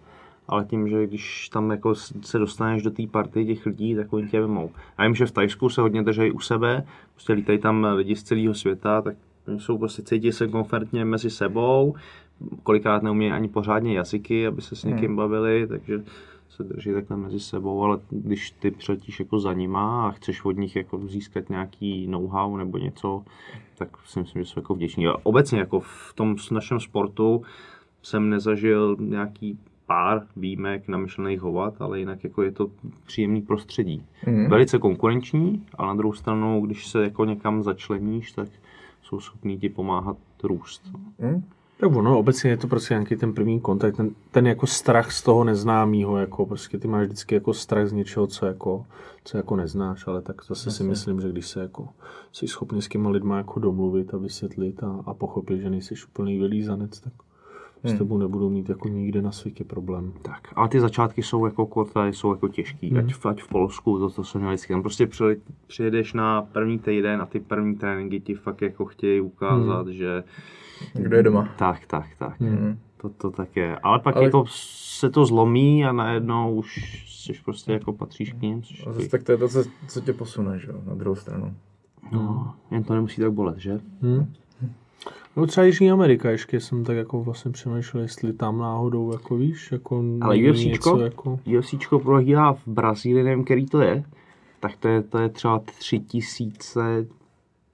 ale 0.49 0.65
tím, 0.65 0.89
že 0.89 1.07
když 1.07 1.49
tam 1.49 1.70
jako 1.70 1.95
se 2.20 2.39
dostaneš 2.39 2.83
do 2.83 2.91
té 2.91 3.07
party 3.07 3.47
těch 3.47 3.66
lidí, 3.66 3.95
tak 3.95 4.12
oni 4.12 4.29
tě 4.29 4.41
vemou. 4.41 4.70
A 4.99 5.05
vím, 5.05 5.15
že 5.15 5.27
v 5.27 5.33
Tajsku 5.33 5.69
se 5.69 5.81
hodně 5.81 6.03
drží 6.03 6.31
u 6.31 6.41
sebe, 6.41 6.85
prostě 7.15 7.33
lítají 7.33 7.59
tam 7.59 7.87
lidi 7.95 8.16
z 8.16 8.23
celého 8.23 8.55
světa, 8.55 9.03
tak 9.03 9.16
oni 9.49 9.61
jsou 9.61 9.79
prostě 9.79 10.03
cítí 10.03 10.33
se 10.33 10.49
komfortně 10.49 11.05
mezi 11.05 11.31
sebou, 11.31 11.95
kolikrát 12.62 13.03
neumějí 13.03 13.33
ani 13.33 13.49
pořádně 13.49 13.97
jazyky, 13.97 14.47
aby 14.47 14.62
se 14.62 14.77
s 14.77 14.85
někým 14.85 15.16
bavili, 15.16 15.66
takže 15.66 16.05
se 16.49 16.65
drží 16.65 16.93
takhle 16.93 17.16
mezi 17.16 17.41
sebou, 17.41 17.83
ale 17.83 17.99
když 18.11 18.51
ty 18.51 18.70
přiletíš 18.70 19.20
jako 19.20 19.41
za 19.41 19.53
nima 19.53 20.09
a 20.09 20.11
chceš 20.11 20.45
od 20.45 20.57
nich 20.57 20.77
jako 20.77 20.99
získat 20.99 21.51
nějaký 21.51 22.07
know-how 22.07 22.57
nebo 22.57 22.79
něco, 22.79 23.23
tak 23.79 23.89
si 24.05 24.20
myslím, 24.20 24.43
že 24.43 24.49
jsou 24.49 24.61
jako 24.61 24.75
vděční. 24.75 25.07
A 25.07 25.15
obecně 25.23 25.59
jako 25.59 25.81
v 25.81 26.12
tom 26.15 26.37
našem 26.51 26.81
sportu 26.81 27.43
jsem 28.03 28.31
nezažil 28.31 28.97
nějaký 29.01 29.59
pár 29.89 30.27
výjimek 30.36 30.89
namyšlených 30.89 31.40
hovat, 31.40 31.74
ale 31.78 31.98
jinak 31.98 32.24
jako 32.24 32.43
je 32.43 32.52
to 32.52 32.70
příjemný 33.06 33.43
prostředí. 33.43 34.05
Mhm. 34.27 34.51
Velice 34.51 34.78
konkurenční, 34.78 35.66
ale 35.74 35.89
na 35.89 35.94
druhou 35.94 36.12
stranu, 36.12 36.60
když 36.60 36.86
se 36.86 37.02
jako 37.02 37.24
někam 37.24 37.62
začleníš, 37.62 38.32
tak 38.32 38.48
jsou 39.02 39.20
schopní 39.20 39.59
ti 39.59 39.69
pomáhat 39.69 40.16
růst. 40.43 40.82
hm? 41.20 41.43
Tak 41.81 41.97
ono, 41.97 42.19
obecně 42.19 42.51
je 42.51 42.56
to 42.56 42.66
prostě 42.66 42.94
nějaký 42.94 43.16
ten 43.16 43.32
první 43.35 43.60
kontakt, 43.60 43.97
ten, 43.97 44.10
ten 44.31 44.47
jako 44.47 44.66
strach 44.66 45.12
z 45.12 45.23
toho 45.23 45.44
neznámého, 45.44 46.19
jako 46.19 46.47
prostě 46.47 46.78
ty 46.78 46.89
máš 46.89 47.06
vždycky 47.06 47.35
jako 47.35 47.55
strach 47.55 47.89
z 47.89 47.93
něčeho, 47.93 48.27
co 48.27 48.47
jako, 48.47 48.86
co 49.24 49.36
jako 49.36 49.56
neznáš, 49.56 50.06
ale 50.06 50.23
tak 50.23 50.44
zase 50.44 50.70
si 50.70 50.85
myslím, 50.85 51.20
že 51.20 51.28
když 51.28 51.47
se 51.47 51.60
jako 51.60 51.89
jsi 52.32 52.48
schopný 52.48 52.82
s 52.82 52.89
těma 52.89 53.10
lidma 53.10 53.36
jako 53.36 53.60
domluvit 53.60 54.15
a 54.15 54.16
vysvětlit 54.16 54.82
a, 54.82 55.02
a 55.06 55.15
pochopit, 55.15 55.60
že 55.60 55.70
nejsi 55.70 55.94
úplný 56.09 56.39
vylízanec, 56.39 57.01
tak 57.01 57.12
s 57.84 57.94
tebou 57.98 58.18
nebudou 58.18 58.50
mít 58.50 58.68
jako 58.68 58.88
nikde 58.88 59.22
na 59.22 59.32
světě 59.32 59.64
problém. 59.64 60.12
Tak, 60.22 60.48
ale 60.56 60.68
ty 60.68 60.80
začátky 60.80 61.22
jsou 61.22 61.44
jako 61.46 61.66
kvartály, 61.66 62.12
jsou 62.12 62.30
jako 62.30 62.48
těžký, 62.48 62.90
Mhm. 62.90 62.98
ať, 63.06 63.14
v, 63.14 63.26
ať 63.26 63.42
v 63.42 63.48
Polsku, 63.48 63.98
to, 63.98 64.10
to 64.10 64.24
jsem 64.24 64.40
měl 64.40 64.50
vždycky. 64.52 64.72
Tam 64.72 64.82
prostě 64.82 65.06
přijede, 65.06 65.40
přijedeš 65.66 66.12
na 66.12 66.42
první 66.42 66.78
týden 66.78 67.22
a 67.22 67.26
ty 67.26 67.40
první 67.40 67.74
tréninky 67.76 68.20
ti 68.20 68.34
fakt 68.34 68.62
jako 68.62 68.84
chtějí 68.84 69.20
ukázat, 69.20 69.82
Mhm. 69.86 69.92
že 69.92 70.24
kdo 70.94 71.16
je 71.16 71.22
doma. 71.22 71.48
tak, 71.59 71.86
tak, 71.86 72.06
tak. 72.18 72.40
Mhm. 72.40 72.78
To, 72.96 73.09
to 73.09 73.30
tak 73.30 73.56
je. 73.56 73.76
Ale 73.76 73.98
pak 73.98 74.16
Ale- 74.16 74.24
jako 74.24 74.44
se 74.48 75.10
to 75.10 75.24
zlomí 75.26 75.84
a 75.84 75.92
najednou 75.92 76.55
už 76.55 76.76
jsi 77.09 77.32
prostě 77.44 77.72
jako 77.72 77.92
patříš 77.92 78.32
k 78.32 78.40
ním. 78.42 78.62
což 78.62 78.86
A 78.86 78.92
zase 78.92 79.09
tak 79.09 79.22
to 79.22 79.32
je 79.32 79.38
to, 79.38 79.48
co, 79.48 79.64
co 79.88 80.00
tě 80.00 80.12
posune, 80.12 80.59
že 80.59 80.68
jo, 80.68 80.80
na 80.86 80.94
druhou 80.94 81.14
stranu. 81.16 81.55
No, 82.12 82.55
jen 82.70 82.84
to 82.84 82.94
nemusí 82.94 83.20
tak 83.20 83.32
bolet, 83.32 83.59
že? 83.59 83.80
Hmm. 84.02 84.32
No 85.39 85.47
třeba 85.47 85.65
Jižní 85.65 85.90
Amerika, 85.90 86.31
ještě 86.31 86.60
jsem 86.60 86.85
tak 86.85 86.97
jako 86.97 87.23
vlastně 87.23 87.51
přemýšlel, 87.51 88.02
jestli 88.02 88.32
tam 88.32 88.59
náhodou, 88.59 89.12
jako 89.12 89.36
víš, 89.36 89.73
jako 89.73 90.05
Ale 90.20 90.36
UFCčko, 90.36 90.69
něco 90.69 90.98
jako... 90.98 91.40
UFCčko 91.59 91.98
prohlídá 91.98 92.52
v 92.52 92.69
Brazílii, 92.69 93.24
nevím, 93.24 93.44
který 93.44 93.66
to 93.66 93.81
je, 93.81 94.05
tak 94.60 94.77
to 94.77 94.89
je, 94.89 95.02
to 95.02 95.19
je 95.19 95.28
třeba 95.28 95.59
tři 95.59 96.01
tisíce 96.01 97.06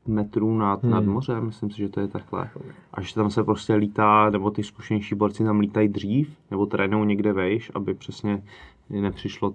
metrů 0.07 0.59
nad, 0.59 0.83
hmm. 0.83 0.93
nad 0.93 1.05
mořem, 1.05 1.47
myslím 1.47 1.71
si, 1.71 1.79
že 1.79 1.89
to 1.89 2.01
je 2.01 2.09
takhle. 2.09 2.51
A 2.95 3.01
že 3.01 3.15
tam 3.15 3.31
se 3.31 3.45
prostě 3.45 3.75
lítá, 3.75 4.31
nebo 4.31 4.51
ty 4.51 4.63
zkušenější 4.63 5.15
borci 5.15 5.45
tam 5.45 5.61
lítají 5.61 5.89
dřív, 5.89 6.37
nebo 6.51 6.67
trénují 6.67 7.07
někde 7.07 7.33
vejš, 7.33 7.71
aby 7.75 7.95
přesně 7.95 8.43
nepřišlo 8.91 9.55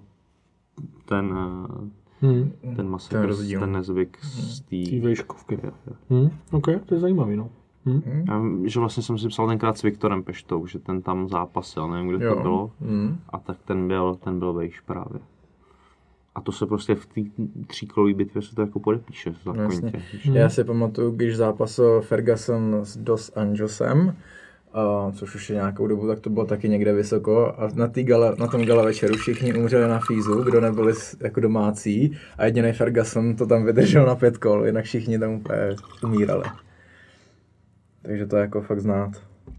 ten, 1.04 1.38
eh, 1.38 2.00
Hmm. 2.22 2.52
Ten 2.76 2.88
masakr, 2.88 3.36
Ten 3.36 3.60
ten, 3.60 3.72
nezvyk 3.72 4.18
z 4.22 4.60
Ty 4.60 4.84
té... 4.84 5.00
vejškovky. 5.00 5.58
Hmm. 6.10 6.30
OK, 6.50 6.66
to 6.86 6.94
je 6.94 7.00
zajímavý, 7.00 7.36
no. 7.36 7.50
Já 8.28 8.38
vím, 8.38 8.68
že 8.68 8.80
vlastně 8.80 9.02
jsem 9.02 9.18
si 9.18 9.28
psal 9.28 9.48
tenkrát 9.48 9.78
s 9.78 9.82
Viktorem 9.82 10.22
Peštou, 10.22 10.66
že 10.66 10.78
ten 10.78 11.02
tam 11.02 11.28
zápasil, 11.28 11.88
nevím, 11.88 12.08
kde 12.08 12.26
Jo. 12.26 12.34
to 12.34 12.40
bylo. 12.40 12.70
Mm. 12.80 13.18
A 13.28 13.38
tak 13.38 13.56
ten 13.64 13.88
byl, 13.88 14.14
ten 14.14 14.38
byl 14.38 14.52
vejš 14.52 14.80
právě. 14.80 15.20
A 16.34 16.40
to 16.40 16.52
se 16.52 16.66
prostě 16.66 16.94
v 16.94 17.06
té 17.06 17.20
tříkolové 17.66 18.14
bitvě 18.14 18.42
se 18.42 18.54
to 18.54 18.62
jako 18.62 18.80
podepíše 18.80 19.34
No, 19.46 19.54
zákonitě. 19.54 20.02
Já 20.32 20.48
si 20.48 20.64
pamatuju, 20.64 21.10
když 21.10 21.36
zápasil 21.36 22.00
Ferguson 22.00 22.76
s 22.82 22.96
Dos 22.96 23.32
Anjosem, 23.36 24.16
a, 24.72 25.10
což 25.12 25.34
už 25.34 25.50
je 25.50 25.56
nějakou 25.56 25.86
dobu, 25.86 26.06
tak 26.06 26.20
to 26.20 26.30
bylo 26.30 26.46
taky 26.46 26.68
někde 26.68 26.92
vysoko 26.92 27.46
a 27.58 27.68
na, 27.74 27.88
tý 27.88 28.04
gala, 28.04 28.34
na 28.38 28.46
tom 28.46 28.64
gala 28.64 28.84
večeru 28.84 29.14
všichni 29.16 29.54
umřeli 29.54 29.88
na 29.88 30.00
fízu, 30.00 30.42
kdo 30.42 30.60
nebyli 30.60 30.92
jako 31.20 31.40
domácí 31.40 32.16
a 32.38 32.44
jediný 32.44 32.72
Ferguson 32.72 33.36
to 33.36 33.46
tam 33.46 33.64
vydržel 33.64 34.06
na 34.06 34.14
pět 34.14 34.38
kol, 34.38 34.66
jinak 34.66 34.84
všichni 34.84 35.18
tam 35.18 35.30
úplně 35.32 35.76
umírali. 36.04 36.44
Takže 38.02 38.26
to 38.26 38.36
je 38.36 38.40
jako 38.40 38.60
fakt 38.60 38.80
znát. 38.80 39.10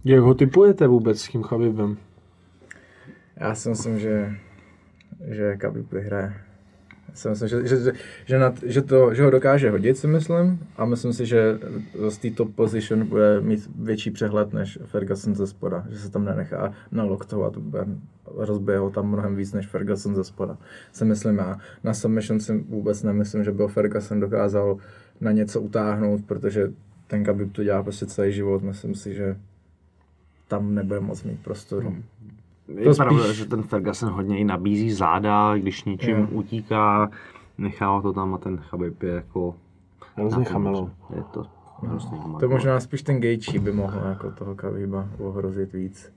Jak 0.05 0.19
ho 0.19 0.34
typujete 0.34 0.88
vůbec 0.88 1.22
s 1.22 1.27
tím 1.27 1.43
Chabibem? 1.43 1.97
Já 3.35 3.55
si 3.55 3.69
myslím, 3.69 3.99
že, 3.99 4.34
že 5.27 5.57
Khabib 5.57 5.91
vyhraje. 5.91 6.34
Já 7.09 7.15
si 7.15 7.30
myslím, 7.30 7.49
že, 7.49 7.68
že, 7.68 7.77
že, 7.77 7.91
že, 8.26 8.39
nad, 8.39 8.63
že, 8.63 8.81
to, 8.81 9.13
že 9.13 9.23
ho 9.23 9.31
dokáže 9.31 9.69
hodit, 9.69 9.97
si 9.97 10.07
myslím. 10.07 10.59
A 10.77 10.85
myslím 10.85 11.13
si, 11.13 11.26
že 11.26 11.59
z 12.09 12.18
té 12.18 12.30
top 12.30 12.55
position 12.55 13.05
bude 13.05 13.41
mít 13.41 13.69
větší 13.76 14.11
přehled 14.11 14.53
než 14.53 14.80
Ferguson 14.85 15.35
ze 15.35 15.47
spoda. 15.47 15.85
Že 15.89 15.99
se 15.99 16.11
tam 16.11 16.26
nenechá 16.26 16.73
naloktovat, 16.91 17.53
rozbije 18.26 18.77
ho 18.77 18.89
tam 18.89 19.07
mnohem 19.07 19.35
víc 19.35 19.53
než 19.53 19.68
Ferguson 19.68 20.15
ze 20.15 20.23
spoda. 20.23 20.57
Si 20.91 21.05
myslím 21.05 21.38
já. 21.38 21.57
Na 21.84 21.93
submission 21.93 22.39
si 22.39 22.57
vůbec 22.57 23.03
nemyslím, 23.03 23.43
že 23.43 23.51
by 23.51 23.61
ho 23.61 23.68
Ferguson 23.68 24.19
dokázal 24.19 24.77
na 25.22 25.31
něco 25.31 25.61
utáhnout, 25.61 26.22
protože 26.26 26.72
ten 27.12 27.24
Khabib 27.24 27.54
to 27.54 27.64
dělá 27.64 27.84
prostě 27.84 28.06
celý 28.06 28.32
život. 28.34 28.64
Myslím 28.64 28.96
si, 28.96 29.14
že 29.14 29.38
tam 30.48 30.76
nebude 30.76 31.00
moc 31.00 31.24
mít 31.24 31.40
prostoru. 31.44 31.96
Je 32.78 32.84
To 32.90 32.94
pravda, 32.96 33.24
spíš- 33.24 33.38
že 33.38 33.46
ten 33.46 33.64
Ferguson 33.64 34.10
hodně 34.10 34.38
i 34.40 34.44
nabízí 34.44 34.92
záda, 34.92 35.58
když 35.58 35.84
něčím 35.84 36.18
Jo. 36.18 36.28
utíká, 36.32 37.10
nechává 37.58 38.02
to 38.02 38.14
tam 38.14 38.34
a 38.34 38.38
ten 38.38 38.58
Chabib 38.58 39.04
je 39.04 39.10
jako... 39.14 39.56
Hrozně 40.16 40.46
chamelo. 40.46 40.90
Je 41.16 41.24
to 41.34 41.46
hrozný 41.82 42.18
To 42.18 42.24
chamelo. 42.24 42.50
možná 42.50 42.80
spíš 42.80 43.02
ten 43.02 43.20
Gejčí 43.20 43.60
by 43.60 43.72
mohl 43.72 44.00
jako 44.10 44.32
toho 44.32 44.56
Khabíba 44.56 45.08
ohrozit 45.20 45.74
víc. 45.74 46.14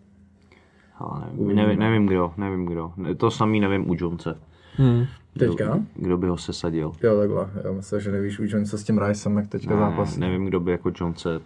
Ale 0.99 1.21
nevím, 1.33 1.57
nevím, 1.57 1.79
nevím, 1.79 2.07
kdo, 2.07 2.33
nevím 2.37 2.67
kdo. 2.67 2.93
To 3.17 3.31
samý 3.31 3.61
nevím 3.61 3.91
u 3.91 3.95
Jonese. 3.99 4.39
Hmm. 4.77 5.05
Teďka? 5.39 5.81
Kdo 5.95 6.19
by 6.19 6.27
ho 6.27 6.37
sesadil. 6.37 6.93
Jo, 7.03 7.19
takhle. 7.19 7.51
Já 7.65 7.73
myslím, 7.73 8.01
že 8.01 8.13
nevíš 8.13 8.39
už 8.39 8.55
co 8.71 8.79
s 8.79 8.85
tím 8.85 8.99
Ricem, 8.99 9.37
jak 9.37 9.49
teďka 9.49 9.75
Ne, 9.75 9.81
zápas. 9.81 10.17
nevím, 10.17 10.45
kdo 10.45 10.61
by 10.61 10.71
jako 10.73 10.91
Jonese 11.01 11.41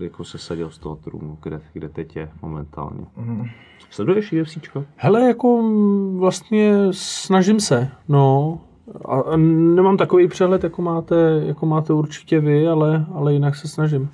jako 0.00 0.24
sesadil 0.24 0.70
z 0.70 0.78
toho 0.78 0.96
trůnu, 0.96 1.38
kde, 1.42 1.60
kde 1.72 1.88
teď 1.88 2.16
je 2.16 2.28
momentálně. 2.42 3.04
Mhm. 3.16 3.44
Sleduješ 3.90 4.32
UFCčko? 4.32 4.84
Hele, 4.96 5.20
jako 5.20 5.62
mm, 5.62 6.18
vlastně 6.18 6.74
snažím 6.90 7.60
se, 7.60 7.88
no. 8.08 8.60
A, 9.04 9.20
a 9.20 9.36
nemám 9.36 9.96
takový 9.96 10.28
přehled, 10.28 10.64
jako 10.64 10.82
máte, 10.82 11.42
jako 11.46 11.66
máte 11.66 11.92
určitě 11.92 12.40
vy, 12.40 12.68
ale, 12.68 13.06
ale 13.14 13.32
jinak 13.32 13.56
se 13.56 13.68
snažím. 13.68 14.08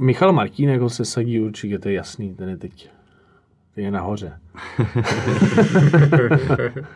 Michal 0.00 0.32
Martínek 0.32 0.80
ho 0.80 0.90
se 0.90 1.04
sadí 1.04 1.40
určitě, 1.40 1.78
to 1.78 1.88
je 1.88 1.94
jasný, 1.94 2.34
ten 2.34 2.48
je 2.48 2.56
teď 2.56 2.90
ten 3.74 3.84
je 3.84 3.90
nahoře. 3.90 4.32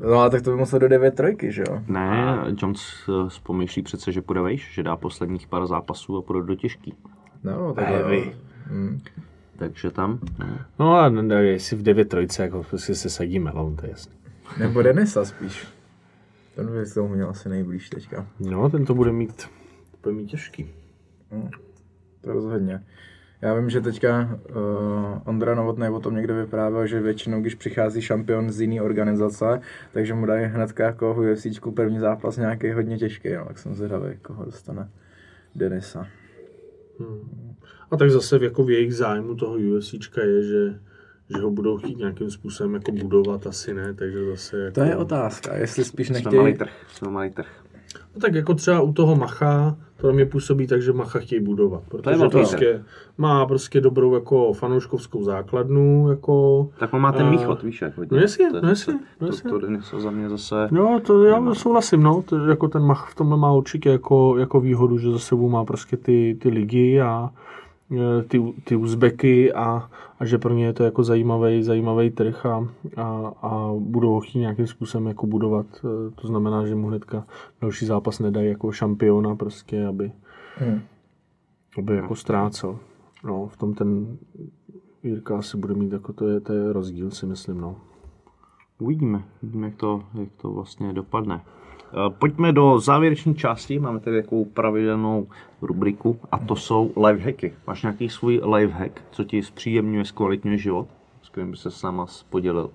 No 0.00 0.20
a 0.20 0.30
tak 0.30 0.42
to 0.42 0.50
by 0.50 0.56
musel 0.56 0.78
do 0.78 0.88
9 0.88 1.14
trojky, 1.14 1.52
že 1.52 1.64
jo? 1.68 1.82
Ne, 1.88 2.38
Jones 2.62 2.80
eh, 3.08 3.28
pomýšlí 3.42 3.82
přece, 3.82 4.12
že 4.12 4.22
půjde 4.22 4.40
vejš, 4.40 4.74
že 4.74 4.82
dá 4.82 4.96
posledních 4.96 5.46
pár 5.46 5.66
zápasů 5.66 6.16
a 6.16 6.22
půjde 6.22 6.46
do 6.46 6.54
těžký. 6.54 6.94
No, 7.44 7.74
tak 7.74 7.88
Heavy. 7.88 8.26
jo. 8.26 8.32
Hmm. 8.66 9.00
Takže 9.58 9.90
tam, 9.90 10.18
no. 10.38 10.46
No 10.78 10.94
a 10.98 11.08
ne- 11.08 11.22
ne, 11.22 11.44
jestli 11.44 11.76
v 11.76 11.82
9 11.82 12.08
trojce, 12.08 12.42
jako 12.42 12.62
prostě 12.62 12.94
se 12.94 13.10
sadí 13.10 13.38
melon, 13.38 13.76
to 13.76 13.86
je 13.86 13.90
jasný. 13.90 14.12
Nebo 14.58 14.82
Denisa 14.82 15.24
spíš. 15.24 15.66
Ten 16.54 16.66
by 16.66 16.90
k 16.90 16.94
tomu 16.94 17.08
měl 17.08 17.30
asi 17.30 17.48
nejblíž 17.48 17.90
teďka. 17.90 18.26
No, 18.40 18.70
ten 18.70 18.84
to 18.84 18.94
bude 18.94 19.12
mít, 19.12 19.36
to 19.90 19.96
bude 20.02 20.14
mít 20.14 20.26
těžký. 20.26 20.70
To 22.20 22.32
rozhodně. 22.32 22.84
Já 23.42 23.54
vím, 23.54 23.70
že 23.70 23.80
teďka 23.80 24.38
uh, 24.48 24.56
Ondra 25.24 25.54
Novotný 25.54 25.88
o 25.88 26.00
tom 26.00 26.16
někde 26.16 26.34
vyprávěl, 26.34 26.86
že 26.86 27.00
většinou, 27.00 27.40
když 27.40 27.54
přichází 27.54 28.00
šampion 28.00 28.50
z 28.50 28.60
jiné 28.60 28.82
organizace, 28.82 29.60
takže 29.92 30.14
mu 30.14 30.26
dají 30.26 30.46
hnedka 30.46 30.84
jako 30.84 31.14
v 31.14 31.18
UFCčku 31.18 31.72
první 31.72 31.98
zápas 31.98 32.36
nějaký 32.36 32.72
hodně 32.72 32.98
těžký, 32.98 33.32
no, 33.32 33.44
tak 33.44 33.58
jsem 33.58 33.74
zvědavý, 33.74 34.16
koho 34.22 34.44
dostane 34.44 34.90
Denisa. 35.54 36.06
A 37.90 37.96
tak 37.96 38.10
zase 38.10 38.38
jako 38.42 38.64
v 38.64 38.70
jejich 38.70 38.94
zájmu 38.94 39.34
toho 39.34 39.54
UFCčka 39.54 40.22
je, 40.22 40.42
že, 40.42 40.78
že 41.36 41.42
ho 41.42 41.50
budou 41.50 41.78
chtít 41.78 41.98
nějakým 41.98 42.30
způsobem 42.30 42.74
jako 42.74 42.92
budovat, 42.92 43.46
asi 43.46 43.74
ne, 43.74 43.94
takže 43.94 44.24
zase 44.24 44.58
jako... 44.58 44.74
To 44.74 44.80
je 44.80 44.96
otázka, 44.96 45.56
jestli 45.56 45.84
spíš 45.84 46.06
jsme 46.06 46.14
nechtějí... 46.14 46.36
malý 46.36 46.54
trh, 46.54 46.72
jsme 46.88 47.10
malý 47.10 47.30
trh. 47.30 47.65
No 48.14 48.20
tak 48.20 48.34
jako 48.34 48.54
třeba 48.54 48.80
u 48.80 48.92
toho 48.92 49.16
Macha, 49.16 49.76
to 49.96 50.12
mě 50.12 50.26
působí 50.26 50.66
tak, 50.66 50.82
že 50.82 50.92
Macha 50.92 51.18
chtějí 51.18 51.40
budovat, 51.40 51.82
protože 51.88 52.16
to 52.16 52.30
prostě 52.30 52.84
má 53.18 53.46
prostě 53.46 53.80
dobrou 53.80 54.14
jako 54.14 54.52
fanouškovskou 54.52 55.24
základnu, 55.24 56.10
jako... 56.10 56.68
Tak 56.78 56.94
on 56.94 57.00
má 57.00 57.12
ten 57.12 57.30
východ, 57.30 57.62
víš, 57.62 57.82
jak 57.82 57.96
hodně. 57.96 58.16
No 58.16 58.22
jasně, 58.22 58.50
To 58.50 58.60
no 58.60 58.60
zase- 58.60 58.90
jasně, 58.90 59.06
no 59.20 59.26
jasně. 59.26 59.50
To, 59.50 59.60
to 59.90 60.00
za 60.00 60.10
mě 60.10 60.28
zase... 60.28 60.68
Jo, 60.72 61.00
to 61.06 61.24
já 61.24 61.54
souhlasím, 61.54 62.02
no, 62.02 62.22
to, 62.22 62.36
jako 62.36 62.68
ten 62.68 62.82
Mach 62.82 63.10
v 63.10 63.14
tomhle 63.14 63.38
má 63.38 63.52
určitě 63.52 63.88
jako, 63.88 64.38
jako 64.38 64.60
výhodu, 64.60 64.98
že 64.98 65.10
za 65.10 65.18
sebou 65.18 65.48
má 65.48 65.64
prostě 65.64 65.96
ty, 65.96 66.38
ty 66.40 66.48
ligy 66.48 67.00
a 67.00 67.30
ty, 68.28 68.54
ty 68.64 68.76
Uzbeky 68.76 69.52
a, 69.52 69.90
a 70.18 70.24
že 70.24 70.38
pro 70.38 70.54
ně 70.54 70.64
je 70.64 70.72
to 70.72 70.84
jako 70.84 71.04
zajímavý, 71.04 71.62
zajímavý 71.62 72.10
trh 72.10 72.46
a, 72.46 72.68
a, 72.96 73.32
a 73.42 73.72
budou 73.78 74.12
ho 74.12 74.20
chtít 74.20 74.38
nějakým 74.38 74.66
způsobem 74.66 75.06
jako 75.06 75.26
budovat. 75.26 75.66
E, 75.78 76.10
To 76.10 76.26
znamená, 76.26 76.66
že 76.66 76.74
mu 76.74 76.88
hnedka 76.88 77.26
další 77.60 77.86
zápas 77.86 78.18
nedají 78.18 78.48
jako 78.48 78.72
šampiona 78.72 79.36
prostě, 79.36 79.86
aby, 79.86 80.12
Hmm. 80.58 80.80
aby 81.78 81.96
jako 81.96 82.14
ztrácel. 82.14 82.78
No, 83.24 83.46
v 83.46 83.56
tom 83.56 83.74
ten 83.74 84.18
Jirka 85.02 85.38
asi 85.38 85.56
bude 85.56 85.74
mít 85.74 85.92
jako 85.92 86.12
to 86.12 86.28
je, 86.28 86.40
to 86.40 86.52
je 86.52 86.72
rozdíl, 86.72 87.10
si 87.10 87.26
myslím, 87.26 87.60
no. 87.60 87.76
Uvidíme, 88.78 89.24
uvidíme, 89.42 89.66
jak 89.66 89.76
to, 89.76 90.02
jak 90.14 90.28
to 90.42 90.50
vlastně 90.50 90.92
dopadne. 90.92 91.40
Eh, 91.92 92.10
Pojďme 92.10 92.52
do 92.52 92.80
závěreční 92.80 93.34
části, 93.34 93.78
máme 93.78 94.00
tady 94.00 94.22
takovou 94.22 94.44
pravidelnou 94.44 95.26
rubriku 95.62 96.20
a 96.32 96.38
to 96.38 96.56
jsou 96.56 96.92
lifehacky. 97.06 97.54
Máš 97.66 97.82
nějaký 97.82 98.08
svůj 98.08 98.40
lifehack, 98.54 99.02
co 99.10 99.24
ti 99.24 99.42
zpříjemňuje, 99.42 100.04
zkvalitňuje 100.04 100.58
život, 100.58 100.88
s 101.22 101.28
kterým 101.28 101.50
by 101.50 101.56
se 101.56 101.70
s 101.70 101.82
náma 101.82 102.06
podělil? 102.30 102.70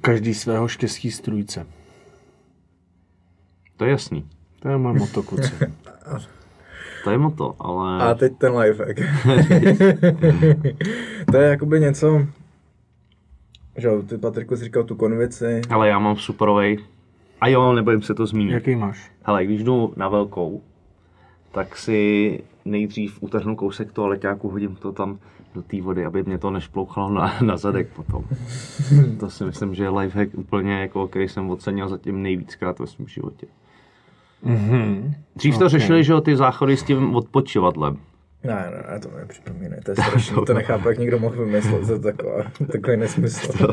Každý 0.00 0.34
svého 0.34 0.68
štěstí 0.68 1.10
strůjce. 1.10 1.66
To 3.76 3.84
je 3.84 3.90
jasný, 3.90 4.28
To 4.60 4.68
je 4.68 4.78
moje 4.78 4.98
moto, 4.98 5.22
kluci. 5.22 5.52
to 7.04 7.10
je 7.10 7.18
moto, 7.18 7.56
ale... 7.58 8.02
A 8.02 8.14
teď 8.14 8.38
ten 8.38 8.56
lifehack. 8.56 9.00
to 11.30 11.36
je 11.36 11.48
jakoby 11.48 11.80
něco, 11.80 12.26
že 13.78 13.88
jo, 13.88 14.02
ty 14.02 14.18
Patriku 14.18 14.56
jsi 14.56 14.64
říkal 14.64 14.84
tu 14.84 14.94
konvici, 14.96 15.60
Ale 15.70 15.88
já 15.88 15.98
mám 15.98 16.16
superovej. 16.16 16.78
A 17.40 17.48
jo, 17.48 17.72
nebojím 17.72 18.02
se 18.02 18.14
to 18.14 18.26
zmínit. 18.26 18.52
Jaký 18.52 18.74
máš? 18.76 19.10
Hele, 19.22 19.44
když 19.44 19.62
jdu 19.62 19.92
na 19.96 20.08
velkou, 20.08 20.62
tak 21.52 21.76
si 21.76 22.40
nejdřív 22.64 23.18
utrhnu 23.22 23.56
kousek 23.56 23.92
toho 23.92 24.08
leťáku, 24.08 24.48
hodím 24.50 24.76
to 24.76 24.92
tam 24.92 25.18
do 25.54 25.62
té 25.62 25.82
vody, 25.82 26.04
aby 26.04 26.22
mě 26.22 26.38
to 26.38 26.50
nešplouchalo 26.50 27.10
na, 27.10 27.34
na 27.42 27.56
zadek 27.56 27.88
potom. 27.96 28.24
to 29.20 29.30
si 29.30 29.44
myslím, 29.44 29.74
že 29.74 29.82
je 29.84 29.88
lifehack 29.88 30.30
úplně, 30.34 30.72
jako, 30.80 31.08
který 31.08 31.28
jsem 31.28 31.50
ocenil 31.50 31.88
zatím 31.88 32.22
nejvíckrát 32.22 32.78
ve 32.78 32.86
svém 32.86 33.08
životě. 33.08 33.46
Mhm. 34.42 35.14
Dřív 35.36 35.54
to 35.58 35.64
Okay. 35.66 35.68
řešili, 35.80 36.04
že 36.04 36.12
jo, 36.12 36.20
ty 36.20 36.36
záchody 36.36 36.76
s 36.76 36.82
tím 36.82 37.14
odpočívadlem. 37.16 37.96
Ne, 38.44 38.70
ne, 38.70 38.92
ne, 38.92 39.00
to 39.00 39.08
mi 39.08 39.16
nepřipomínej, 39.16 39.80
to 39.80 39.90
je 39.90 39.96
strašný, 40.02 40.36
to 40.46 40.54
nechápu, 40.54 40.88
jak 40.88 40.98
někdo 40.98 41.18
mohl 41.18 41.44
vymyslet, 41.44 41.86
to 41.86 41.92
je 41.92 41.98
taková, 41.98 42.44
takový 42.72 42.96
nesmysl. 42.96 43.68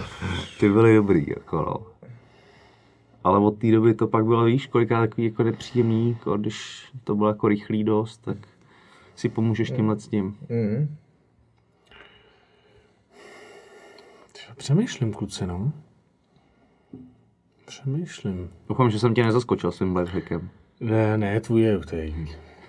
Ty 0.59 0.69
byly 0.69 0.95
dobrý, 0.95 1.25
jako 1.29 1.57
no. 1.57 1.87
Ale 3.23 3.39
od 3.39 3.57
té 3.57 3.71
doby 3.71 3.93
to 3.93 4.07
pak 4.07 4.25
bylo, 4.25 4.45
víš, 4.45 4.67
kolikrát 4.67 4.99
takový 4.99 5.27
jako 5.27 5.43
nepříjemný, 5.43 6.11
jako 6.11 6.37
když 6.37 6.85
to 7.03 7.15
bylo 7.15 7.29
jako 7.29 7.47
rychlý 7.47 7.83
dost, 7.83 8.17
tak 8.17 8.37
si 9.15 9.29
pomůžeš 9.29 9.71
tímhle 9.71 9.99
s 9.99 10.07
tím. 10.07 10.37
Mm. 10.49 10.95
Přemýšlím, 14.57 15.13
kluci, 15.13 15.47
no. 15.47 15.71
Přemýšlím. 17.65 18.49
Doufám, 18.69 18.89
že 18.89 18.99
jsem 18.99 19.13
tě 19.13 19.23
nezaskočil 19.23 19.71
svým 19.71 19.95
lifehackem. 19.95 20.49
Ne, 20.79 21.17
ne, 21.17 21.39
tvůj 21.41 21.61
je, 21.61 21.79
to 21.79 21.95
je, 21.95 22.11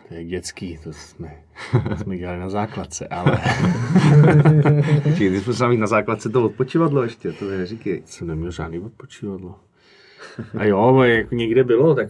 To 0.09 0.15
je 0.15 0.25
dětský, 0.25 0.79
to 0.85 0.93
jsme, 0.93 1.37
to 1.89 1.97
jsme 1.97 2.17
dělali 2.17 2.39
na 2.39 2.49
základce, 2.49 3.07
ale 3.07 3.39
Počkej, 5.03 5.31
ty 5.31 5.41
jsme 5.41 5.53
se 5.53 5.69
mít 5.69 5.77
na 5.77 5.87
základce 5.87 6.29
to 6.29 6.45
odpočívadlo 6.45 7.03
ještě, 7.03 7.33
to 7.33 7.51
je 7.51 7.67
říkej. 7.67 8.03
jsem 8.05 8.27
neměl 8.27 8.51
žádný 8.51 8.79
odpočívadlo. 8.79 9.55
A 10.59 10.65
jo, 10.65 10.79
ale 10.79 11.11
jako 11.11 11.35
někde 11.35 11.65
bylo, 11.65 11.95
tak 11.95 12.09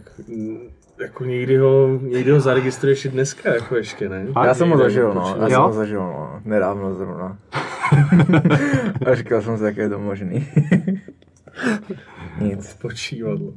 jako 1.01 1.25
někdy 1.25 1.57
ho, 1.57 1.99
někdy 2.01 2.31
ho 2.31 2.39
zaregistruješ 2.39 3.05
i 3.05 3.09
dneska, 3.09 3.53
jako 3.53 3.75
ještě, 3.75 4.09
ne? 4.09 4.27
Já 4.43 4.53
jsem 4.53 4.69
ho 4.69 4.77
zažil, 4.77 5.13
no. 5.13 5.35
Já 5.39 5.49
jsem 5.49 5.61
ho 5.61 5.73
zažil, 5.73 5.99
no. 5.99 6.41
Nedávno 6.45 6.93
zrovna. 6.93 7.37
A 9.05 9.15
říkal 9.15 9.41
jsem 9.41 9.57
si, 9.57 9.63
jak 9.63 9.77
je 9.77 9.89
to 9.89 9.99
možný. 9.99 10.47
Nic. 12.41 12.73
Počívadlo. 12.73 13.53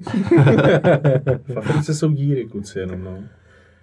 v 1.47 1.57
Africe 1.57 1.95
jsou 1.95 2.11
díry, 2.11 2.45
kluci, 2.45 2.79
jenom, 2.79 3.05
no. 3.05 3.19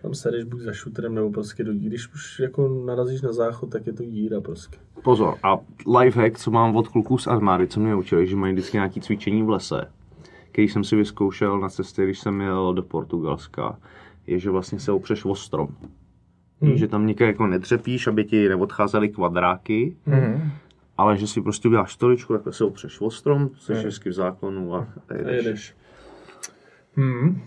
Tam 0.08 0.14
se 0.14 0.32
jdeš 0.32 0.44
buď 0.44 0.62
za 0.62 0.74
šutrem, 0.74 1.16
nebo 1.16 1.32
prostě 1.32 1.64
do 1.64 1.74
díry. 1.74 1.90
Když 1.90 2.14
už 2.14 2.40
jako 2.40 2.84
narazíš 2.86 3.22
na 3.22 3.34
záchod, 3.34 3.70
tak 3.70 3.88
je 3.88 3.94
to 3.94 4.04
díra 4.04 4.42
prostě. 4.42 4.78
Pozor, 5.04 5.36
a 5.44 5.58
lifehack, 6.00 6.38
co 6.40 6.52
mám 6.52 6.76
od 6.76 6.88
kluků 6.88 7.18
z 7.18 7.28
armády, 7.28 7.68
co 7.68 7.80
mě 7.80 7.96
učili, 7.96 8.28
že 8.28 8.36
mají 8.36 8.54
vždycky 8.54 8.78
nějaké 8.78 9.00
cvičení 9.02 9.44
v 9.44 9.50
lese, 9.50 9.92
který 10.52 10.70
jsem 10.70 10.84
si 10.84 10.96
vyzkoušel 10.96 11.60
na 11.60 11.70
cestě, 11.70 12.04
když 12.04 12.20
jsem 12.20 12.42
jel 12.42 12.74
do 12.74 12.84
Portugalska, 12.84 13.80
je, 14.28 14.40
že 14.40 14.50
vlastně 14.50 14.80
se 14.80 14.92
opřeš 14.92 15.26
o 15.26 15.36
strom. 15.36 15.68
Hmm. 16.62 16.78
Že 16.78 16.88
tam 16.88 17.08
někde 17.08 17.26
jako 17.26 17.48
nedřepíš, 17.48 18.08
aby 18.08 18.26
ti 18.26 18.50
neodcházely 18.50 19.10
kvadráky, 19.10 19.98
Mhm. 20.06 20.52
ale 20.98 21.18
že 21.18 21.28
si 21.28 21.42
prostě 21.42 21.68
uděláš 21.68 21.94
stoličku, 21.94 22.34
takhle 22.34 22.54
se 22.54 22.64
opřeš 22.64 23.02
o 23.02 23.12
strom, 23.12 23.50
jsi 23.60 23.74
hezky 23.74 24.10
v 24.10 24.14
zákonu 24.14 24.76
a, 24.76 24.80
a 24.80 24.86
A 25.10 25.14
jedeš. 25.18 25.36
jedeš. 25.46 25.76
Hmm. 26.96 27.42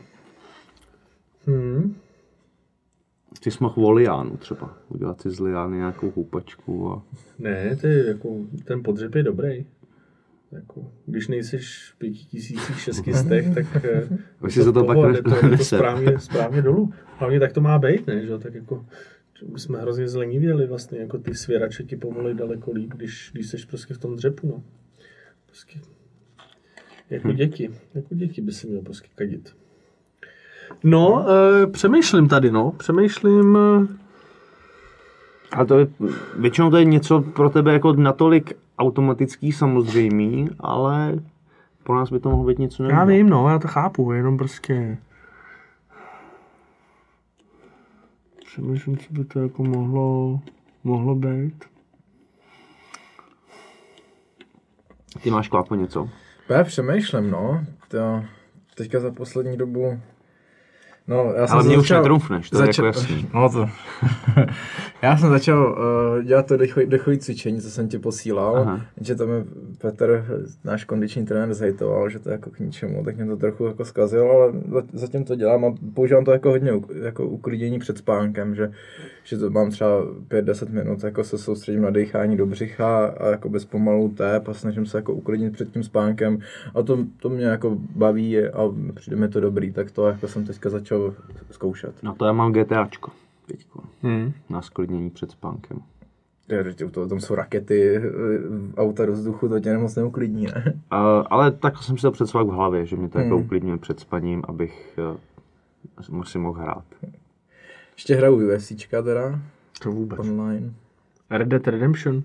Hmm. 1.46 1.96
Ty 3.40 3.50
jsi 3.50 3.58
mohl 3.60 3.86
o 3.86 3.90
liánu 3.90 4.36
třeba, 4.36 4.78
udělat 4.88 5.20
si 5.20 5.30
z 5.30 5.40
liány 5.40 5.76
nějakou 5.76 6.10
houpačku 6.16 6.90
a... 6.90 7.02
Ne, 7.38 7.76
to 7.76 7.86
je 7.86 8.06
jako, 8.06 8.36
ten 8.64 8.82
podřeb 8.82 9.14
je 9.14 9.22
dobrý. 9.22 9.66
Jako, 10.52 10.92
když 11.06 11.28
nejseš 11.28 11.92
v 11.94 11.98
pěti 11.98 12.24
tisících 12.24 12.80
šestistech, 12.80 13.54
tak 13.54 13.84
eh, 13.84 14.08
Už 14.42 14.54
si 14.54 14.62
za 14.62 14.72
to 14.72 14.84
pak 14.84 14.96
to, 14.96 15.56
to 15.56 15.64
správně, 15.64 16.18
správně 16.18 16.62
dolů. 16.62 16.92
Hlavně 17.18 17.40
tak 17.40 17.52
to 17.52 17.60
má 17.60 17.78
být, 17.78 18.06
ne? 18.06 18.26
Že? 18.26 18.38
Tak 18.38 18.54
jako, 18.54 18.86
my 19.52 19.58
jsme 19.58 19.80
hrozně 19.80 20.08
zlenivěli 20.08 20.66
vlastně, 20.66 20.98
jako 20.98 21.18
ty 21.18 21.34
svěrače 21.34 21.84
ti 21.84 21.96
povolí 21.96 22.34
daleko 22.34 22.72
líp, 22.72 22.90
když, 22.94 23.30
když 23.32 23.46
jsi 23.46 23.56
prostě 23.66 23.94
v 23.94 23.98
tom 23.98 24.16
dřepu, 24.16 24.46
no. 24.48 24.62
Prostě, 25.46 25.78
jako 27.10 27.28
Hm. 27.28 27.36
děti, 27.36 27.70
jako 27.94 28.14
děti 28.14 28.40
by 28.40 28.52
si 28.52 28.66
měl 28.66 28.82
prostě 28.82 29.08
kadit. 29.14 29.56
No, 30.84 31.26
e, 31.62 31.66
přemýšlím 31.66 32.28
tady, 32.28 32.50
no, 32.50 32.70
přemýšlím, 32.70 33.58
eh, 33.58 33.86
Ale 35.52 35.66
to 35.66 35.78
je, 35.78 35.86
většinou 36.38 36.70
to 36.70 36.76
je 36.76 36.84
něco 36.84 37.20
pro 37.20 37.50
tebe 37.50 37.72
jako 37.72 37.92
natolik 37.92 38.52
automatický 38.78 39.52
samozřejmý, 39.52 40.48
ale 40.60 41.14
pro 41.82 41.96
nás 41.96 42.10
by 42.10 42.20
to 42.20 42.30
mohlo 42.30 42.44
být 42.44 42.58
něco 42.58 42.82
já 42.82 42.88
jiného. 42.88 43.06
vím, 43.06 43.28
no, 43.28 43.48
já 43.48 43.58
to 43.58 43.68
chápu, 43.68 44.12
jenom 44.12 44.38
prostě... 44.38 44.98
Přemýšlím, 48.46 48.98
co 48.98 49.12
by 49.12 49.24
to 49.24 49.40
jako 49.40 49.64
mohlo, 49.64 50.40
mohlo 50.84 51.14
být. 51.14 51.64
Ty 55.22 55.30
máš 55.30 55.48
kvápo 55.48 55.74
něco? 55.74 56.08
Já 56.48 56.64
přemýšlím, 56.64 57.30
no. 57.30 57.64
To, 57.88 58.24
teďka 58.74 59.00
za 59.00 59.10
poslední 59.10 59.56
dobu... 59.56 60.00
No, 61.10 61.32
já 61.36 61.46
jsem 61.46 61.56
Ale 61.58 61.66
mě 61.66 61.76
už 61.78 61.82
začal- 61.82 62.02
netrumfneš, 62.02 62.50
to 62.50 62.62
je 62.62 62.66
jako 62.68 62.86
jasný. 62.86 63.28
No 63.34 63.48
to. 63.50 63.66
já 65.02 65.16
jsem 65.16 65.28
začal 65.30 65.78
uh, 66.18 66.22
dělat 66.24 66.46
to 66.46 66.56
dechový, 66.56 66.86
dechový 66.86 67.18
cvičení, 67.18 67.60
co 67.60 67.70
jsem 67.70 67.88
ti 67.88 67.98
posílal, 67.98 68.56
Aha. 68.56 68.80
že 69.00 69.14
tam 69.14 69.28
je 69.28 69.44
Petr, 69.78 70.24
náš 70.64 70.84
kondiční 70.84 71.26
trenér, 71.26 71.54
zhejtoval, 71.54 72.10
že 72.10 72.18
to 72.18 72.28
je 72.28 72.32
jako 72.32 72.50
k 72.50 72.58
ničemu, 72.58 73.04
tak 73.04 73.16
mě 73.16 73.26
to 73.26 73.36
trochu 73.36 73.66
jako 73.66 73.84
zkazilo, 73.84 74.30
ale 74.30 74.52
za- 74.52 74.82
zatím 74.92 75.24
to 75.24 75.34
dělám 75.36 75.64
a 75.64 75.74
používám 75.94 76.24
to 76.24 76.32
jako 76.32 76.48
hodně 76.50 76.72
jako 77.02 77.26
uklidění 77.26 77.78
před 77.78 77.98
spánkem, 77.98 78.54
že, 78.54 78.70
že 79.24 79.38
to 79.38 79.50
mám 79.50 79.70
třeba 79.70 80.04
5-10 80.28 80.70
minut, 80.72 81.04
jako 81.04 81.24
se 81.24 81.38
soustředím 81.38 81.82
na 81.82 81.90
dechání 81.90 82.36
do 82.36 82.46
břicha 82.46 83.06
a 83.06 83.26
jako 83.26 83.48
bez 83.48 83.64
pomalu 83.64 84.08
tép 84.08 84.48
a 84.48 84.54
snažím 84.54 84.86
se 84.86 84.98
jako 84.98 85.14
uklidnit 85.14 85.52
před 85.52 85.72
tím 85.72 85.82
spánkem 85.82 86.38
a 86.74 86.82
to, 86.82 86.98
to 87.22 87.28
mě 87.28 87.44
jako 87.44 87.76
baví 87.96 88.38
a 88.38 88.60
přijde 88.94 89.16
mi 89.16 89.28
to 89.28 89.40
dobrý, 89.40 89.72
tak 89.72 89.90
to 89.90 90.06
jako 90.06 90.28
jsem 90.28 90.44
teďka 90.46 90.70
začal 90.70 91.14
zkoušet. 91.50 91.94
No 92.02 92.14
to 92.14 92.24
já 92.24 92.32
mám 92.32 92.52
GTAčko 92.52 93.10
teďko, 93.46 93.82
Hmm. 94.02 94.32
na 94.50 94.62
sklidnění 94.62 95.10
před 95.10 95.30
spánkem. 95.30 95.78
Že 96.78 96.86
to, 96.90 97.08
tam 97.08 97.20
jsou 97.20 97.34
rakety, 97.34 97.96
eh, 97.96 98.00
auta 98.76 99.06
do 99.06 99.12
vzduchu, 99.12 99.48
to 99.48 99.60
tě 99.60 99.78
moc 99.78 99.96
neuklidní, 99.96 100.42
ne? 100.46 100.64
Uh, 100.66 101.26
ale 101.30 101.50
tak 101.50 101.82
jsem 101.82 101.96
si 101.98 102.02
to 102.02 102.10
představil 102.10 102.46
v 102.46 102.54
hlavě, 102.54 102.86
že 102.86 102.96
mě 102.96 103.08
to 103.08 103.18
jako 103.18 103.34
Hmm. 103.36 103.44
uklidňuje 103.44 103.76
před 103.78 104.00
spaním, 104.00 104.42
abych 104.48 104.98
uh, 106.10 106.22
si 106.22 106.38
mohl 106.38 106.60
hrát. 106.60 106.84
Ještě 108.00 108.14
hraju 108.14 108.54
UFCčka 108.54 109.02
teda, 109.02 109.40
To 109.82 109.90
vůbec. 109.92 110.18
online. 110.20 110.72
Red 111.30 111.48
Dead 111.48 111.66
Redemption. 111.68 112.22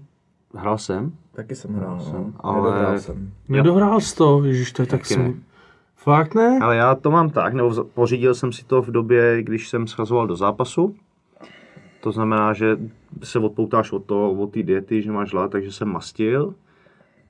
Hrál 0.53 0.77
jsem, 0.77 1.11
Taky 1.31 1.55
jsem 1.55 1.73
hrál, 1.75 1.99
jsem, 1.99 2.13
no. 2.13 2.33
ale- 2.39 2.71
Nedohrál 2.71 2.99
jsem. 2.99 3.31
Nedohrál 3.49 4.01
jsi 4.01 4.15
to, 4.15 4.43
ježiš, 4.43 4.71
to 4.71 4.81
je 4.81 4.85
tak 4.85 5.05
smutné. 5.05 5.33
Fakt 5.95 6.35
ne? 6.35 6.59
ale 6.61 6.75
já 6.75 6.95
to 6.95 7.11
mám 7.11 7.29
tak, 7.29 7.53
nebo 7.53 7.83
pořídil 7.83 8.35
jsem 8.35 8.51
si 8.51 8.65
to 8.65 8.81
v 8.81 8.91
době, 8.91 9.43
když 9.43 9.69
jsem 9.69 9.87
schazoval 9.87 10.27
do 10.27 10.35
zápasu. 10.35 10.95
To 12.01 12.11
znamená, 12.11 12.53
že 12.53 12.77
se 13.23 13.39
odpoutáš 13.39 13.91
od 13.91 14.05
toho, 14.05 14.31
od 14.33 14.51
té 14.53 14.63
diety, 14.63 15.01
že 15.01 15.11
máš 15.11 15.33
hlad, 15.33 15.51
takže 15.51 15.71
jsem 15.71 15.87
mastil. 15.87 16.53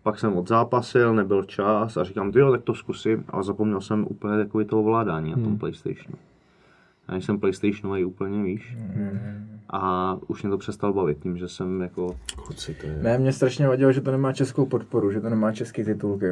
Pak 0.04 0.20
jsem 0.20 0.34
odzápasil, 0.38 1.14
nebyl 1.14 1.44
čas 1.44 1.98
a 1.98 2.04
říkám, 2.04 2.32
ty 2.32 2.40
jo, 2.40 2.52
tak 2.52 2.62
to 2.64 2.74
zkusím, 2.74 3.24
ale 3.30 3.44
zapomněl 3.44 3.82
jsem 3.82 4.06
úplně 4.10 4.38
takový 4.38 4.66
to 4.66 4.80
ovládání 4.80 5.30
na 5.30 5.36
tom 5.36 5.46
Hmm. 5.46 5.58
PlayStationu. 5.58 6.18
Já 7.12 7.16
jsem 7.18 7.40
PlayStationový 7.40 8.06
úplně, 8.06 8.44
víš. 8.44 8.78
A 9.70 10.18
už 10.28 10.44
mě 10.44 10.50
to 10.52 10.58
přestal 10.58 10.94
bavit 10.94 11.18
tím, 11.20 11.38
že 11.38 11.48
jsem 11.48 11.82
jako... 11.82 12.16
Kluci, 12.36 12.74
to 12.82 12.88
je... 12.88 13.00
Ne, 13.02 13.18
mě 13.18 13.34
strašně 13.34 13.68
vadilo, 13.68 13.92
že 13.92 14.02
to 14.02 14.12
nemá 14.12 14.34
českou 14.34 14.66
podporu, 14.66 15.12
že 15.12 15.22
to 15.22 15.30
nemá 15.30 15.52
české 15.52 15.84
titulky. 15.86 16.26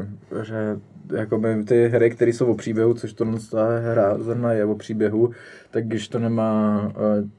Že 0.43 0.79
jakoby 1.15 1.63
ty 1.63 1.87
hry, 1.87 2.09
které 2.09 2.33
jsou 2.33 2.45
o 2.45 2.55
příběhu, 2.55 2.93
což 2.93 3.13
to 3.13 3.25
ta 3.51 3.79
hra 3.79 4.17
zrovna 4.17 4.51
je 4.53 4.65
o 4.65 4.75
příběhu, 4.75 5.31
tak 5.71 5.87
když 5.87 6.07
to 6.07 6.19
nemá 6.19 6.81
uh, 6.87 7.29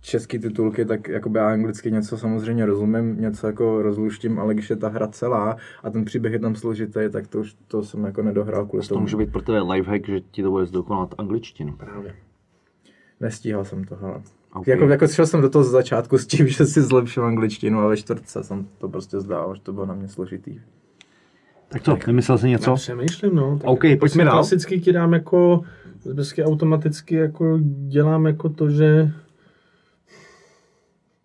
české 0.00 0.38
titulky, 0.38 0.84
tak 0.84 1.08
jakoby 1.08 1.38
já 1.38 1.48
anglicky 1.48 1.92
něco 1.92 2.18
samozřejmě 2.18 2.66
rozumím, 2.66 3.20
něco 3.20 3.46
jako 3.46 3.82
rozluštím, 3.82 4.38
ale 4.38 4.54
když 4.54 4.70
je 4.70 4.76
ta 4.76 4.88
hra 4.88 5.08
celá 5.08 5.56
a 5.82 5.90
ten 5.90 6.04
příběh 6.04 6.32
je 6.32 6.38
tam 6.38 6.54
složitý, 6.54 7.00
tak 7.10 7.26
to 7.26 7.38
už 7.40 7.54
to 7.68 7.82
jsem 7.82 8.04
jako 8.04 8.22
nedohrál 8.22 8.66
kvůli 8.66 8.82
To 8.82 8.88
tomu. 8.88 9.00
může 9.00 9.16
být 9.16 9.32
pro 9.32 9.42
tebe 9.42 9.60
lifehack, 9.60 10.06
že 10.06 10.20
ti 10.20 10.42
to 10.42 10.50
bude 10.50 10.66
zdokonalat 10.66 11.14
angličtinu. 11.18 11.72
Právě. 11.72 12.14
Nestíhal 13.24 13.64
jsem 13.64 13.84
to, 13.84 13.96
hele. 13.96 14.22
Okay. 14.54 14.74
Jako, 14.74 14.88
jako 14.88 15.08
šel 15.08 15.26
jsem 15.26 15.40
do 15.40 15.50
toho 15.50 15.64
z 15.64 15.70
začátku 15.70 16.18
s 16.18 16.26
tím, 16.26 16.48
že 16.48 16.66
si 16.66 16.82
zlepšil 16.82 17.24
angličtinu 17.24 17.80
a 17.80 17.88
ve 17.88 17.96
čtvrtce 17.96 18.44
jsem 18.44 18.68
to 18.78 18.88
prostě 18.88 19.20
zdál, 19.20 19.54
že 19.54 19.60
to 19.60 19.72
bylo 19.72 19.86
na 19.86 19.94
mě 19.94 20.08
složitý. 20.08 20.60
Tak 21.68 21.82
co, 21.82 21.98
vymyslel 22.06 22.38
jsi 22.38 22.48
něco? 22.48 22.70
Já 22.70 22.76
přemýšlím, 22.76 23.34
no. 23.34 23.58
Tak 23.58 23.70
OK, 23.70 23.84
jako 23.84 23.98
pojďme 23.98 23.98
prostě 23.98 24.24
dál. 24.24 24.34
Klasicky 24.34 24.80
ti 24.80 24.92
dám 24.92 25.12
jako, 25.12 25.62
vždycky 26.04 26.44
automaticky 26.44 27.14
jako 27.14 27.58
dělám 27.88 28.26
jako 28.26 28.48
to, 28.48 28.70
že 28.70 29.12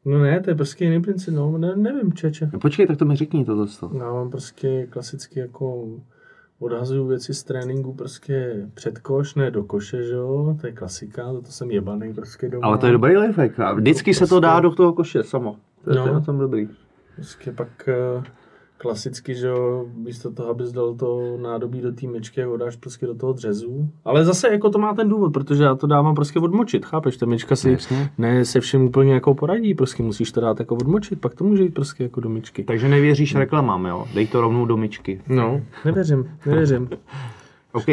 No 0.05 0.19
ne, 0.19 0.39
to 0.39 0.49
je 0.49 0.55
prostě 0.55 0.85
jiný 0.85 1.01
princip, 1.01 1.33
no, 1.33 1.57
ne, 1.57 1.75
nevím, 1.75 2.13
čeče. 2.13 2.49
No 2.53 2.59
počkej, 2.59 2.87
tak 2.87 2.97
to 2.97 3.05
mi 3.05 3.15
řekni 3.15 3.45
tohle. 3.45 3.67
Já 3.97 4.13
mám 4.13 4.29
prostě 4.29 4.87
klasicky 4.89 5.39
jako 5.39 5.87
odhazuju 6.59 7.07
věci 7.07 7.33
z 7.33 7.43
tréninku 7.43 7.93
prostě 7.93 8.65
před 8.73 8.99
koš, 8.99 9.35
ne 9.35 9.51
do 9.51 9.63
koše, 9.63 10.03
že 10.03 10.13
jo, 10.13 10.57
to 10.61 10.67
je 10.67 10.73
klasika, 10.73 11.33
za 11.33 11.41
to 11.41 11.51
jsem 11.51 11.71
jebaný 11.71 12.13
prostě 12.13 12.49
doma. 12.49 12.67
Ale 12.67 12.77
to 12.77 12.85
je 12.85 12.91
dobrý 12.91 13.17
lifehack. 13.17 13.75
Vždycky 13.75 14.13
se 14.13 14.27
to 14.27 14.39
dá 14.39 14.59
do 14.59 14.71
toho 14.71 14.93
koše 14.93 15.23
samo. 15.23 15.55
To 15.83 15.89
je, 15.91 15.95
No. 15.95 16.07
to 16.07 16.13
na 16.13 16.19
tom 16.19 16.39
dobrý. 16.39 16.69
Prostě 17.15 17.51
pak 17.51 17.87
eh, 17.89 18.23
klasicky, 18.79 19.35
že 19.35 19.47
jo, 19.47 19.85
místo 19.95 20.31
toho, 20.31 20.49
abys 20.49 20.71
dal 20.71 20.95
to 20.95 21.37
nádobí 21.41 21.81
do 21.81 21.91
té 21.91 22.07
myčky, 22.07 22.43
ho 22.43 22.57
dáš 22.57 22.75
prostě 22.75 23.05
do 23.05 23.15
toho 23.15 23.33
dřezu. 23.33 23.89
Ale 24.05 24.25
zase 24.25 24.49
jako 24.49 24.69
to 24.69 24.79
má 24.79 24.93
ten 24.93 25.09
důvod, 25.09 25.33
protože 25.33 25.63
já 25.63 25.75
to 25.75 25.87
dávám 25.87 26.15
prostě 26.15 26.39
odmočit, 26.39 26.85
chápeš? 26.85 27.17
Ta 27.17 27.25
myčka 27.25 27.55
si 27.55 27.71
Jasně. 27.71 28.09
ne 28.17 28.45
se 28.45 28.59
všem 28.59 28.81
úplně 28.81 29.13
jako 29.13 29.33
poradí, 29.33 29.73
prostě 29.73 30.03
musíš 30.03 30.31
to 30.31 30.41
dát 30.41 30.59
jako 30.59 30.75
odmočit, 30.75 31.21
pak 31.21 31.33
to 31.33 31.43
může 31.43 31.63
jít 31.63 31.73
prostě 31.73 32.03
jako 32.03 32.21
do 32.21 32.29
myčky. 32.29 32.63
Takže 32.63 32.89
nevěříš 32.89 33.35
reklamám, 33.35 33.85
jo? 33.85 34.05
Dej 34.13 34.27
to 34.27 34.41
rovnou 34.41 34.65
do 34.65 34.77
myčky. 34.77 35.21
No, 35.27 35.61
nevěřím, 35.85 36.31
nevěřím. 36.45 36.89
OK. 37.71 37.85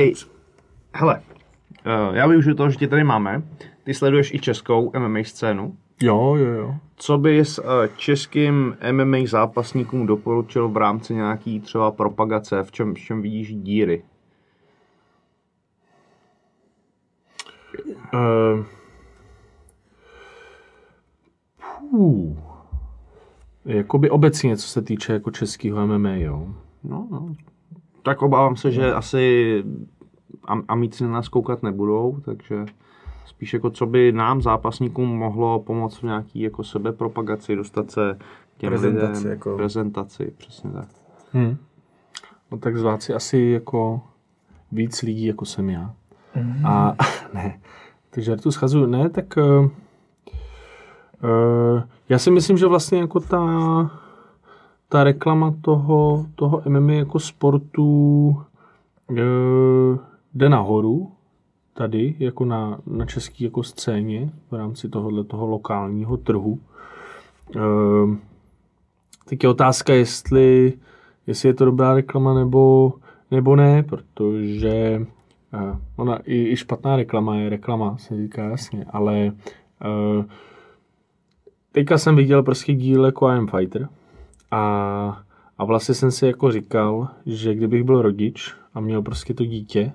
Hele, 0.94 1.20
uh, 2.10 2.16
já 2.16 2.26
využiju 2.26 2.56
toho, 2.56 2.70
že 2.70 2.76
tě 2.76 2.88
tady 2.88 3.04
máme. 3.04 3.42
Ty 3.84 3.94
sleduješ 3.94 4.34
i 4.34 4.38
českou 4.38 4.92
MMA 4.98 5.18
scénu. 5.24 5.76
Jo, 6.02 6.34
jo, 6.36 6.46
jo. 6.46 6.74
Co 6.96 7.18
bys 7.18 7.58
eh, 7.58 7.88
českým 7.96 8.76
MMA 8.92 9.18
zápasníkům 9.26 10.06
doporučil 10.06 10.68
v 10.68 10.76
rámci 10.76 11.14
nějaký 11.14 11.60
třeba 11.60 11.90
propagace? 11.90 12.62
V 12.62 12.72
čem, 12.72 12.94
v 12.94 12.98
čem 12.98 13.22
vidíš 13.22 13.54
díry? 13.54 14.02
Uh, 18.14 18.64
jakoby 23.64 24.10
obecně, 24.10 24.56
co 24.56 24.68
se 24.68 24.82
týče 24.82 25.12
jako 25.12 25.30
českého 25.30 25.86
MMA, 25.86 26.14
jo. 26.14 26.54
No, 26.84 27.08
no. 27.10 27.34
Tak 28.02 28.22
obávám 28.22 28.56
se, 28.56 28.70
že 28.70 28.90
no. 28.90 28.96
asi 28.96 29.64
am, 30.44 30.64
amíci 30.68 31.04
na 31.04 31.10
nás 31.10 31.28
koukat 31.28 31.62
nebudou, 31.62 32.20
takže 32.24 32.66
spíš 33.26 33.52
jako 33.54 33.70
co 33.70 33.86
by 33.86 34.12
nám 34.12 34.42
zápasníkům 34.42 35.08
mohlo 35.18 35.60
pomoct 35.60 35.96
v 35.98 36.02
nějaký 36.02 36.40
jako 36.40 36.64
sebepropagaci, 36.64 37.56
dostat 37.56 37.90
se 37.90 38.18
k 38.56 38.58
těm 38.58 38.70
Prezentaci, 38.70 39.18
lidem, 39.18 39.32
jako- 39.32 39.56
prezentaci, 39.56 40.32
přesně 40.36 40.70
tak. 40.70 40.88
Hm. 41.34 41.56
No 42.52 42.58
tak 42.58 42.76
zvát 42.76 43.02
si 43.02 43.14
asi 43.14 43.38
jako 43.38 44.00
víc 44.72 45.02
lidí, 45.02 45.26
jako 45.26 45.44
jsem 45.44 45.70
já. 45.70 45.94
A 46.64 46.96
ne, 47.34 47.60
ty 48.10 48.22
žartu 48.22 48.50
schazuju. 48.50 48.86
Ne, 48.86 49.10
tak 49.10 49.34
uh, 49.36 49.44
uh, 49.64 49.70
já 52.08 52.18
si 52.18 52.30
myslím, 52.30 52.56
že 52.56 52.66
vlastně 52.66 52.98
jako 52.98 53.20
ta, 53.20 53.40
ta 54.88 55.04
reklama 55.04 55.54
toho, 55.60 56.26
toho 56.34 56.62
MMA 56.68 56.92
jako 56.92 57.18
sportu 57.18 57.84
uh, 59.10 59.16
jde 60.34 60.48
nahoru 60.48 61.12
tady, 61.76 62.14
jako 62.18 62.44
na, 62.44 62.78
na 62.86 63.06
české 63.06 63.44
jako 63.44 63.62
scéně 63.62 64.30
v 64.50 64.54
rámci 64.54 64.88
tohohle 64.88 65.24
toho 65.24 65.46
lokálního 65.46 66.16
trhu. 66.16 66.58
Uh, 67.56 68.16
tak 69.28 69.42
je 69.42 69.48
otázka, 69.48 69.94
jestli, 69.94 70.72
jestli 71.26 71.48
je 71.48 71.54
to 71.54 71.64
dobrá 71.64 71.94
reklama 71.94 72.34
nebo, 72.34 72.92
nebo 73.30 73.56
ne, 73.56 73.82
protože 73.82 75.06
uh, 75.54 75.76
ona 75.96 76.16
i, 76.16 76.52
i 76.52 76.56
špatná 76.56 76.96
reklama 76.96 77.36
je 77.36 77.48
reklama, 77.48 77.96
se 77.98 78.16
říká 78.16 78.44
jasně, 78.44 78.84
ale 78.90 79.32
uh, 80.16 80.24
teďka 81.72 81.98
jsem 81.98 82.16
viděl 82.16 82.42
prostě 82.42 82.74
díl 82.74 83.04
jako 83.04 83.26
I 83.28 83.38
am 83.38 83.46
Fighter 83.46 83.88
a, 84.50 85.22
a 85.58 85.64
vlastně 85.64 85.94
jsem 85.94 86.10
si 86.10 86.26
jako 86.26 86.52
říkal, 86.52 87.08
že 87.26 87.54
kdybych 87.54 87.84
byl 87.84 88.02
rodič 88.02 88.54
a 88.74 88.80
měl 88.80 89.02
prostě 89.02 89.34
to 89.34 89.44
dítě, 89.44 89.92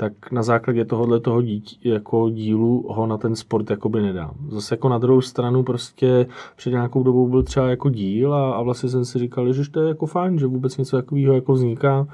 tak 0.00 0.32
na 0.32 0.42
základě 0.42 0.84
tohohle 0.84 1.20
toho 1.20 1.42
dítě, 1.42 1.88
jako 1.88 2.30
dílu 2.30 2.86
ho 2.88 3.06
na 3.06 3.18
ten 3.18 3.36
sport 3.36 3.70
jakoby 3.70 4.02
nedám. 4.02 4.34
Zase 4.48 4.74
jako 4.74 4.88
na 4.88 4.98
druhou 4.98 5.20
stranu 5.20 5.62
prostě 5.62 6.26
před 6.56 6.70
nějakou 6.70 7.02
dobou 7.02 7.28
byl 7.28 7.42
třeba 7.42 7.68
jako 7.68 7.90
díl 7.90 8.34
a, 8.34 8.52
a 8.52 8.62
vlastně 8.62 8.88
jsem 8.88 9.04
si 9.04 9.18
říkal, 9.18 9.52
že 9.52 9.70
to 9.70 9.80
je 9.80 9.88
jako 9.88 10.06
fajn, 10.06 10.38
že 10.38 10.46
vůbec 10.46 10.76
něco 10.76 10.96
takového 10.96 11.34
jako 11.34 11.52
vzniká, 11.52 12.06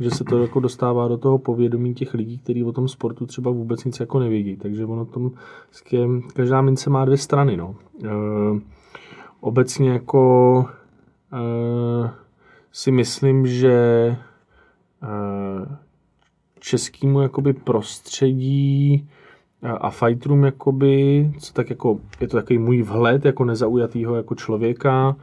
že 0.00 0.10
se 0.10 0.24
to 0.24 0.42
jako 0.42 0.60
dostává 0.60 1.08
do 1.08 1.18
toho 1.18 1.38
povědomí 1.38 1.94
těch 1.94 2.14
lidí, 2.14 2.38
kteří 2.38 2.64
o 2.64 2.72
tom 2.72 2.88
sportu 2.88 3.26
třeba 3.26 3.50
vůbec 3.50 3.84
nic 3.84 4.00
jako 4.00 4.18
nevědí. 4.18 4.56
Takže 4.56 4.84
ono 4.84 5.04
tom, 5.04 5.30
každá 6.34 6.60
mince 6.62 6.90
má 6.90 7.04
dvě 7.04 7.18
strany, 7.18 7.56
no. 7.56 7.74
E, 8.04 8.08
obecně 9.40 9.90
jako 9.90 10.64
e, 11.32 12.10
si 12.72 12.90
myslím, 12.90 13.46
že 13.46 13.72
e, 15.02 15.89
českému 16.60 17.20
jakoby 17.20 17.52
prostředí 17.52 19.08
a- 19.62 19.90
fighterům 19.90 20.44
jakoby, 20.44 21.30
co 21.40 21.52
tak 21.52 21.70
jako, 21.70 22.00
je 22.20 22.28
to 22.28 22.36
takový 22.36 22.58
můj 22.58 22.82
vhled 22.82 23.24
jako 23.24 23.44
nezaujatýho 23.44 24.16
jako 24.16 24.34
člověka, 24.34 25.16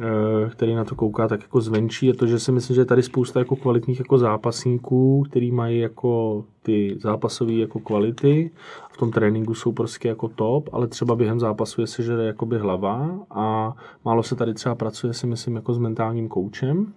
eh, 0.00 0.50
který 0.50 0.74
na 0.74 0.84
to 0.84 0.94
kouká 0.94 1.28
tak 1.28 1.42
jako 1.42 1.60
zvenčí, 1.60 2.06
je 2.06 2.14
to, 2.14 2.26
že 2.26 2.38
si 2.38 2.52
myslím, 2.52 2.74
že 2.74 2.80
je 2.80 2.84
tady 2.84 3.02
spousta 3.02 3.38
jako 3.38 3.56
kvalitních 3.56 3.98
jako 3.98 4.18
zápasníků, 4.18 5.24
který 5.28 5.52
mají 5.52 5.78
jako 5.78 6.44
ty 6.62 6.96
zápasové 7.00 7.52
jako 7.52 7.78
kvality. 7.78 8.50
V 8.92 8.96
tom 8.96 9.10
tréninku 9.10 9.54
jsou 9.54 9.72
prostě 9.72 10.08
jako 10.08 10.28
top, 10.28 10.68
ale 10.72 10.86
třeba 10.88 11.14
během 11.16 11.40
zápasu 11.40 11.80
je 11.80 11.86
sežere 11.86 12.24
jakoby 12.24 12.58
hlava 12.58 13.10
a 13.30 13.74
málo 14.04 14.22
se 14.22 14.36
tady 14.36 14.54
třeba 14.54 14.74
pracuje 14.74 15.14
si 15.14 15.26
myslím 15.26 15.54
jako 15.54 15.74
s 15.74 15.78
mentálním 15.78 16.28
koučem, 16.28 16.92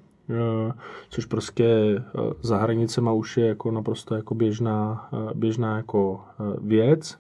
což 1.09 1.25
prostě 1.25 1.65
eh, 1.97 2.01
za 2.41 2.57
hranicema 2.57 3.11
už 3.11 3.37
je 3.37 3.47
jako 3.47 3.71
naprosto 3.71 4.15
jako 4.15 4.35
běžná, 4.35 5.09
eh, 5.13 5.31
běžná 5.33 5.77
jako 5.77 6.21
eh, 6.39 6.57
věc. 6.61 7.19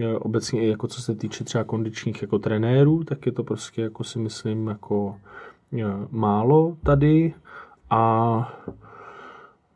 Eh, 0.00 0.14
Obecně 0.14 0.62
i 0.62 0.68
jako 0.68 0.86
co 0.88 1.02
se 1.02 1.14
týče 1.14 1.44
třeba 1.44 1.64
kondičních 1.64 2.22
jako 2.22 2.38
trenérů, 2.38 3.04
tak 3.04 3.26
je 3.26 3.32
to 3.32 3.44
prostě 3.44 3.82
jako 3.82 4.04
si 4.04 4.18
myslím 4.18 4.66
jako 4.68 5.16
eh, 5.80 5.84
málo 6.10 6.76
tady 6.82 7.34
a 7.90 8.62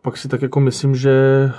pak 0.03 0.17
si 0.17 0.29
tak 0.29 0.43
jako 0.43 0.61
myslím, 0.61 0.95
že 0.95 1.11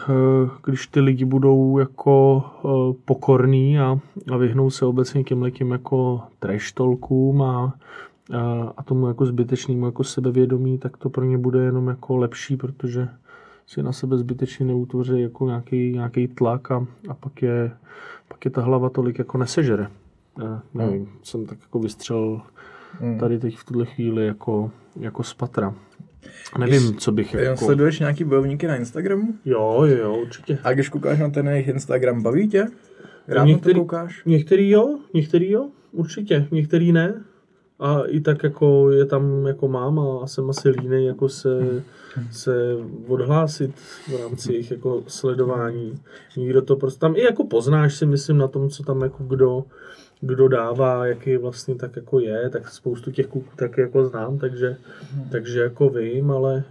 eh, 0.09 0.49
když 0.65 0.87
ty 0.87 0.99
lidi 0.99 1.25
budou 1.25 1.77
jako 1.77 2.43
eh, 2.65 2.93
pokorní 3.05 3.79
a, 3.79 3.99
a 4.31 4.37
vyhnou 4.37 4.69
se 4.69 4.85
obecně 4.85 5.23
těmhle 5.23 5.51
těm 5.51 5.71
jako 5.71 6.21
trash 6.39 6.71
talkům 6.71 7.41
a, 7.41 7.73
a, 8.77 8.83
tomu 8.83 9.07
jako 9.07 9.25
zbytečnému 9.25 9.85
jako 9.85 10.03
sebevědomí, 10.03 10.77
tak 10.77 10.97
to 10.97 11.09
pro 11.09 11.25
ně 11.25 11.37
bude 11.37 11.59
jenom 11.59 11.87
jako 11.87 12.17
lepší, 12.17 12.57
protože 12.57 13.07
si 13.67 13.83
na 13.83 13.91
sebe 13.91 14.17
zbytečně 14.17 14.65
neutvoří 14.65 15.21
jako 15.21 15.45
nějaký, 15.47 15.91
nějaký 15.91 16.27
tlak 16.27 16.71
a, 16.71 16.85
a 17.09 17.13
pak, 17.13 17.41
je, 17.41 17.71
pak 18.27 18.45
je 18.45 18.51
ta 18.51 18.61
hlava 18.61 18.89
tolik 18.89 19.19
jako 19.19 19.37
nesežere. 19.37 19.87
Eh, 20.41 20.59
nevím, 20.73 21.09
jsem 21.23 21.45
tak 21.45 21.57
jako 21.61 21.79
vystřel 21.79 22.41
tady 23.19 23.39
teď 23.39 23.57
v 23.57 23.63
tuhle 23.63 23.85
chvíli 23.85 24.25
jako, 24.25 24.71
jako 24.99 25.23
z 25.23 25.33
patra. 25.33 25.75
Nevím, 26.59 26.95
co 26.95 27.11
bych 27.11 27.33
Jako... 27.33 27.65
Sleduješ 27.65 27.99
nějaký 27.99 28.23
bojovníky 28.23 28.67
na 28.67 28.75
Instagramu? 28.75 29.33
Jo, 29.45 29.83
jo, 29.85 29.97
jo, 29.97 30.17
určitě. 30.21 30.57
A 30.63 30.73
když 30.73 30.89
koukáš 30.89 31.19
na 31.19 31.29
ten 31.29 31.47
jejich 31.47 31.67
Instagram, 31.67 32.23
baví 32.23 32.47
tě? 32.47 32.67
Rád 33.27 33.39
na 33.39 33.45
to 33.45 33.47
Některý- 33.47 33.79
koukáš? 33.79 34.25
Některý 34.25 34.69
jo, 34.69 34.99
některý 35.13 35.51
jo, 35.51 35.69
určitě, 35.91 36.47
některý 36.51 36.91
ne. 36.91 37.23
A 37.79 38.01
i 38.07 38.19
tak 38.19 38.43
jako 38.43 38.91
je 38.91 39.05
tam 39.05 39.47
jako 39.47 39.67
mám 39.67 39.99
a 39.99 40.27
jsem 40.27 40.49
asi 40.49 40.69
línej 40.69 41.05
jako 41.05 41.29
se, 41.29 41.83
se 42.31 42.75
odhlásit 43.07 43.75
v 44.07 44.21
rámci 44.21 44.53
jejich 44.53 44.71
jako 44.71 45.03
sledování. 45.07 45.93
Nikdo 46.37 46.61
to 46.61 46.75
prostě 46.75 46.99
tam 46.99 47.15
i 47.15 47.21
jako 47.21 47.43
poznáš 47.47 47.95
si 47.95 48.05
myslím 48.05 48.37
na 48.37 48.47
tom, 48.47 48.69
co 48.69 48.83
tam 48.83 49.01
jako 49.01 49.23
kdo, 49.23 49.63
kdo 50.21 50.47
dává, 50.47 51.05
jaký 51.05 51.37
vlastně 51.37 51.75
tak 51.75 51.95
jako 51.95 52.19
je, 52.19 52.49
tak 52.49 52.69
spoustu 52.69 53.11
těch 53.11 53.27
kluků 53.27 53.49
taky 53.55 53.81
jako 53.81 54.05
znám, 54.05 54.37
takže, 54.37 54.77
takže 55.31 55.59
jako 55.59 55.89
vím, 55.89 56.31
ale, 56.31 56.63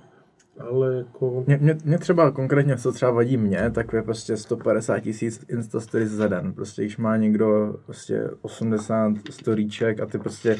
ale 0.60 0.96
jako... 0.96 1.44
Mě, 1.46 1.56
mě, 1.56 1.78
mě 1.84 1.98
třeba 1.98 2.30
konkrétně, 2.30 2.76
co 2.76 2.92
třeba 2.92 3.10
vadí 3.10 3.36
mě, 3.36 3.70
tak 3.74 3.92
je 3.92 4.02
prostě 4.02 4.36
150 4.36 5.00
tisíc 5.00 5.44
Insta 5.48 5.80
stories 5.80 6.10
za 6.10 6.28
den. 6.28 6.52
Prostě 6.52 6.82
když 6.82 6.96
má 6.96 7.16
někdo 7.16 7.76
prostě 7.84 8.30
80 8.42 9.12
storíček 9.30 10.00
a 10.00 10.06
ty 10.06 10.18
prostě 10.18 10.56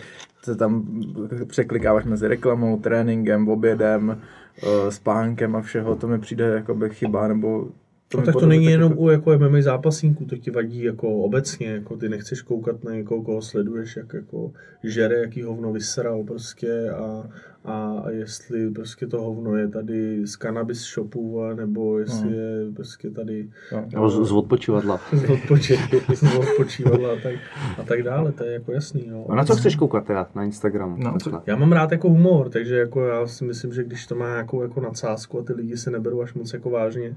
se 0.47 0.57
tam 0.57 1.03
překlikáváš 1.47 2.05
mezi 2.05 2.29
reklamou, 2.29 2.79
tréninkem, 2.81 3.49
obědem, 3.49 4.19
eh, 4.63 4.93
spánkem 4.93 5.57
a 5.57 5.61
všeho, 5.61 5.97
to 5.97 6.09
mi 6.09 6.19
přijde 6.19 6.45
jakoby 6.45 6.91
chyba, 6.91 7.29
nebo 7.29 7.69
To 8.09 8.19
no, 8.19 8.25
tak 8.25 8.35
to 8.35 8.47
není 8.47 8.65
jenom 8.65 8.93
jako- 8.93 9.03
u 9.03 9.09
jako 9.11 9.33
MMA 9.33 9.63
zápasníků, 9.63 10.25
to 10.25 10.37
ti 10.37 10.51
vadí 10.51 10.83
jako 10.85 11.09
obecně, 11.09 11.67
jako 11.67 11.97
ty 11.97 12.09
nechceš 12.09 12.43
koukat 12.43 12.85
na 12.85 12.93
někoho, 12.93 13.23
koho 13.23 13.43
sleduješ, 13.43 13.97
jak 13.97 14.15
jako 14.15 14.53
žere, 14.85 15.17
jaký 15.19 15.43
hovno 15.43 15.73
vysral 15.73 16.25
prostě 16.25 16.91
a, 16.91 17.25
a 17.67 18.05
jestli 18.11 18.71
prostě 18.71 19.07
to 19.07 19.23
hovno 19.23 19.57
je 19.57 19.69
tady 19.69 20.27
z 20.27 20.33
cannabis 20.37 20.79
shopu, 20.95 21.43
a 21.43 21.55
nebo 21.55 21.99
jestli 21.99 22.31
No. 22.31 22.37
je 22.37 22.73
prostě 22.77 23.11
tady 23.11 23.49
No. 23.73 23.85
Nebo 23.93 24.11
z, 24.11 24.29
z 24.29 24.33
odpočívadla. 24.33 24.97
z 25.13 25.23
odpoči- 25.23 26.15
z 26.15 26.37
odpočívadla 26.37 27.13
a 27.13 27.17
tak, 27.23 27.35
a 27.79 27.83
tak 27.83 28.03
dále, 28.03 28.33
to 28.33 28.45
je 28.45 28.53
jako 28.53 28.73
jasný. 28.73 29.07
No. 29.11 29.27
A 29.29 29.35
na 29.35 29.45
co 29.45 29.57
chceš 29.57 29.77
koukat 29.77 30.07
teda 30.07 30.27
na 30.35 30.45
Instagramu? 30.45 30.97
No? 30.99 31.17
Já 31.47 31.57
mám 31.57 31.73
rád 31.73 31.93
jako 31.93 32.09
humor, 32.09 32.49
takže 32.49 32.77
jako 32.77 33.07
já 33.07 33.27
si 33.27 33.45
myslím, 33.45 33.73
že 33.73 33.85
když 33.85 34.07
to 34.07 34.15
má 34.15 34.29
nějakou 34.29 34.63
jako 34.63 34.81
nadsázku 34.81 35.39
a 35.39 35.43
ty 35.43 35.53
lidi 35.53 35.77
se 35.77 35.91
neberou 35.91 36.23
až 36.23 36.35
moc 36.35 36.53
jako 36.53 36.71
vážně, 36.71 37.17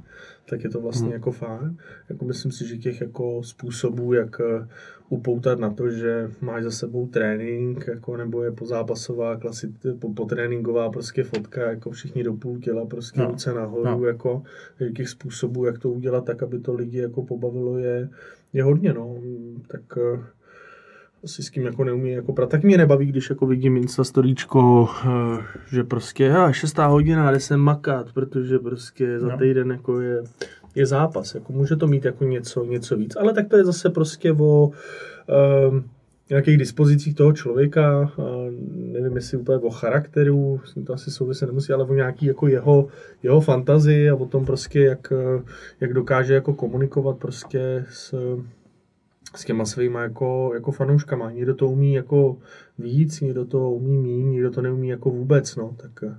tak 0.49 0.63
je 0.63 0.69
to 0.69 0.81
vlastně 0.81 1.05
Hmm. 1.05 1.13
jako 1.13 1.31
fajn. 1.31 1.77
Jako 2.09 2.25
myslím 2.25 2.51
si, 2.51 2.67
že 2.67 2.77
těch 2.77 3.01
jako 3.01 3.43
způsobů, 3.43 4.13
jak 4.13 4.41
eh, 4.41 4.67
upoutat 5.09 5.59
na 5.59 5.69
to, 5.69 5.89
že 5.89 6.31
máš 6.41 6.63
za 6.63 6.71
sebou 6.71 7.07
trénink, 7.07 7.85
jako 7.87 8.17
nebo 8.17 8.43
je 8.43 8.51
pozápasová, 8.51 9.35
klasi, 9.37 9.73
po, 9.99 10.13
potréninková 10.13 10.89
prostě 10.89 11.23
fotka, 11.23 11.69
jako 11.69 11.91
všichni 11.91 12.23
do 12.23 12.33
půl 12.33 12.59
těla, 12.59 12.85
prostě 12.85 13.19
No. 13.19 13.27
ruce 13.27 13.53
nahoru, 13.53 13.85
No. 13.85 14.05
jako 14.05 14.43
těch 14.95 15.09
způsobů, 15.09 15.65
jak 15.65 15.77
to 15.79 15.89
udělat 15.89 16.25
tak, 16.25 16.43
aby 16.43 16.59
to 16.59 16.73
lidi 16.73 16.97
jako 16.97 17.23
pobavilo, 17.23 17.77
je, 17.77 18.09
je 18.53 18.63
hodně, 18.63 18.93
no. 18.93 19.15
Tak 19.67 19.81
eh, 19.97 20.19
asi 21.23 21.43
s 21.43 21.49
kým 21.49 21.63
jako 21.65 21.83
neumí 21.83 22.11
jako 22.11 22.33
prát. 22.33 22.49
Tak 22.49 22.63
mě 22.63 22.77
nebaví, 22.77 23.05
když 23.05 23.29
jako 23.29 23.45
vidím 23.47 23.77
Instastoríčko, 23.77 24.89
eh, 25.05 25.43
že 25.71 25.83
prostě 25.83 26.31
a 26.31 26.51
šestá 26.51 26.85
hodina, 26.87 27.31
jde 27.31 27.39
se 27.39 27.57
makat, 27.57 28.13
protože 28.13 28.59
prostě 28.59 29.19
za 29.19 29.27
No. 29.27 29.37
týden 29.37 29.71
jako 29.71 29.99
je, 30.01 30.23
je 30.75 30.85
zápas. 30.85 31.35
Jako 31.35 31.53
může 31.53 31.75
to 31.75 31.87
mít 31.87 32.05
jako 32.05 32.23
něco, 32.23 32.63
něco 32.63 32.97
víc, 32.97 33.15
ale 33.15 33.33
tak 33.33 33.47
to 33.47 33.57
je 33.57 33.65
zase 33.65 33.89
prostě 33.89 34.33
o 34.33 34.71
um, 35.69 35.89
nějakých 36.29 36.57
dispozicích 36.57 37.15
toho 37.15 37.33
člověka, 37.33 38.11
nevím 38.73 39.15
jestli 39.15 39.37
úplně 39.37 39.57
o 39.57 39.69
charakteru, 39.69 40.61
s 40.65 40.73
tím 40.73 40.85
to 40.85 40.93
asi 40.93 41.11
souviset 41.11 41.49
nemusí, 41.49 41.73
ale 41.73 41.83
o 41.83 41.93
nějaký 41.93 42.25
jako 42.25 42.47
jeho, 42.47 42.87
jeho 43.23 43.41
fantazii 43.41 44.09
a 44.09 44.15
o 44.15 44.25
tom 44.25 44.45
prostě, 44.45 44.79
jak, 44.79 45.13
jak 45.79 45.93
dokáže 45.93 46.33
jako 46.33 46.53
komunikovat 46.53 47.17
prostě 47.17 47.85
s, 47.89 48.15
s 49.35 49.45
těma 49.45 49.65
svýma 49.65 50.01
jako, 50.01 50.51
jako 50.53 50.71
fanouškama. 50.71 51.31
Někdo 51.31 51.55
to 51.55 51.67
umí 51.67 51.93
jako 51.93 52.37
víc, 52.79 53.21
někdo 53.21 53.45
to 53.45 53.71
umí 53.71 53.97
míň, 53.97 54.31
někdo 54.31 54.51
to 54.51 54.61
neumí 54.61 54.89
jako 54.89 55.09
vůbec, 55.09 55.55
no, 55.55 55.75
tak 55.77 55.91
eh, 56.03 56.17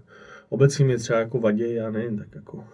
obecně 0.49 0.85
mě 0.85 0.99
třeba 0.99 1.19
jako 1.19 1.41
vaděj, 1.41 1.75
já 1.75 1.91
nevím, 1.91 2.19
tak 2.19 2.29
jako 2.35 2.65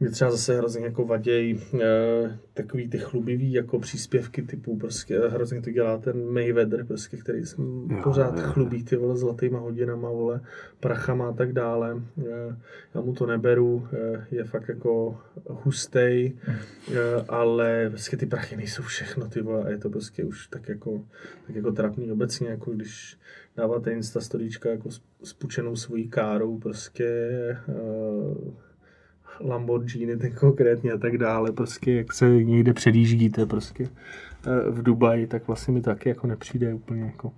mě 0.00 0.10
třeba 0.10 0.30
zase 0.30 0.56
hrozně 0.56 0.84
jako 0.84 1.04
vaděj 1.04 1.60
e, 1.80 2.38
takový 2.54 2.88
ty 2.88 2.98
chlubivý 2.98 3.52
jako 3.52 3.78
příspěvky 3.78 4.42
typu 4.42 4.76
prostě 4.76 5.18
hrozně 5.18 5.62
to 5.62 5.70
dělá 5.70 5.98
ten 5.98 6.32
Mayweather, 6.32 6.84
prostě, 6.86 7.16
který 7.16 7.46
se 7.46 7.56
jo, 7.62 8.00
pořád 8.02 8.38
jo, 8.38 8.42
chlubí 8.44 8.84
ty 8.84 8.96
vole 8.96 9.16
zlatýma 9.16 9.58
hodinama, 9.58 10.10
vole, 10.10 10.40
prachama 10.80 11.28
a 11.28 11.32
tak 11.32 11.52
dále. 11.52 12.02
E, 12.26 12.56
já 12.94 13.00
mu 13.00 13.12
to 13.12 13.26
neberu, 13.26 13.88
e, 13.92 14.26
je 14.30 14.44
fakt 14.44 14.68
jako 14.68 15.18
hustej, 15.48 16.32
e, 16.92 17.24
ale 17.28 17.90
prostě 17.90 18.16
ty 18.16 18.26
prachy 18.26 18.56
nejsou 18.56 18.82
všechno, 18.82 19.28
ty 19.28 19.42
vole, 19.42 19.64
a 19.64 19.70
je 19.70 19.78
to 19.78 19.90
prostě 19.90 20.24
už 20.24 20.46
tak 20.46 20.68
jako, 20.68 21.04
tak 21.46 21.56
jako 21.56 21.72
trapný 21.72 22.12
obecně, 22.12 22.48
jako 22.48 22.70
když 22.70 23.18
dáváte 23.56 23.92
Insta 23.92 24.20
storíčka 24.20 24.70
jako 24.70 24.90
s 25.22 25.32
pučenou 25.32 25.76
svojí 25.76 26.08
károu, 26.08 26.58
prostě 26.58 27.06
e, 27.68 28.63
Lamborghini 29.40 30.16
ten 30.16 30.32
konkrétně 30.32 30.92
a 30.92 30.98
tak 30.98 31.18
dále, 31.18 31.52
prostě 31.52 31.92
jak 31.92 32.12
se 32.12 32.28
někde 32.28 32.72
předjíždíte 32.72 33.46
prostě 33.46 33.84
eh, 34.46 34.70
v 34.70 34.82
Dubaji, 34.82 35.26
tak 35.26 35.46
vlastně 35.46 35.74
mi 35.74 35.80
taky 35.80 36.08
jako 36.08 36.26
nepřijde 36.26 36.74
úplně 36.74 37.02
jako 37.02 37.32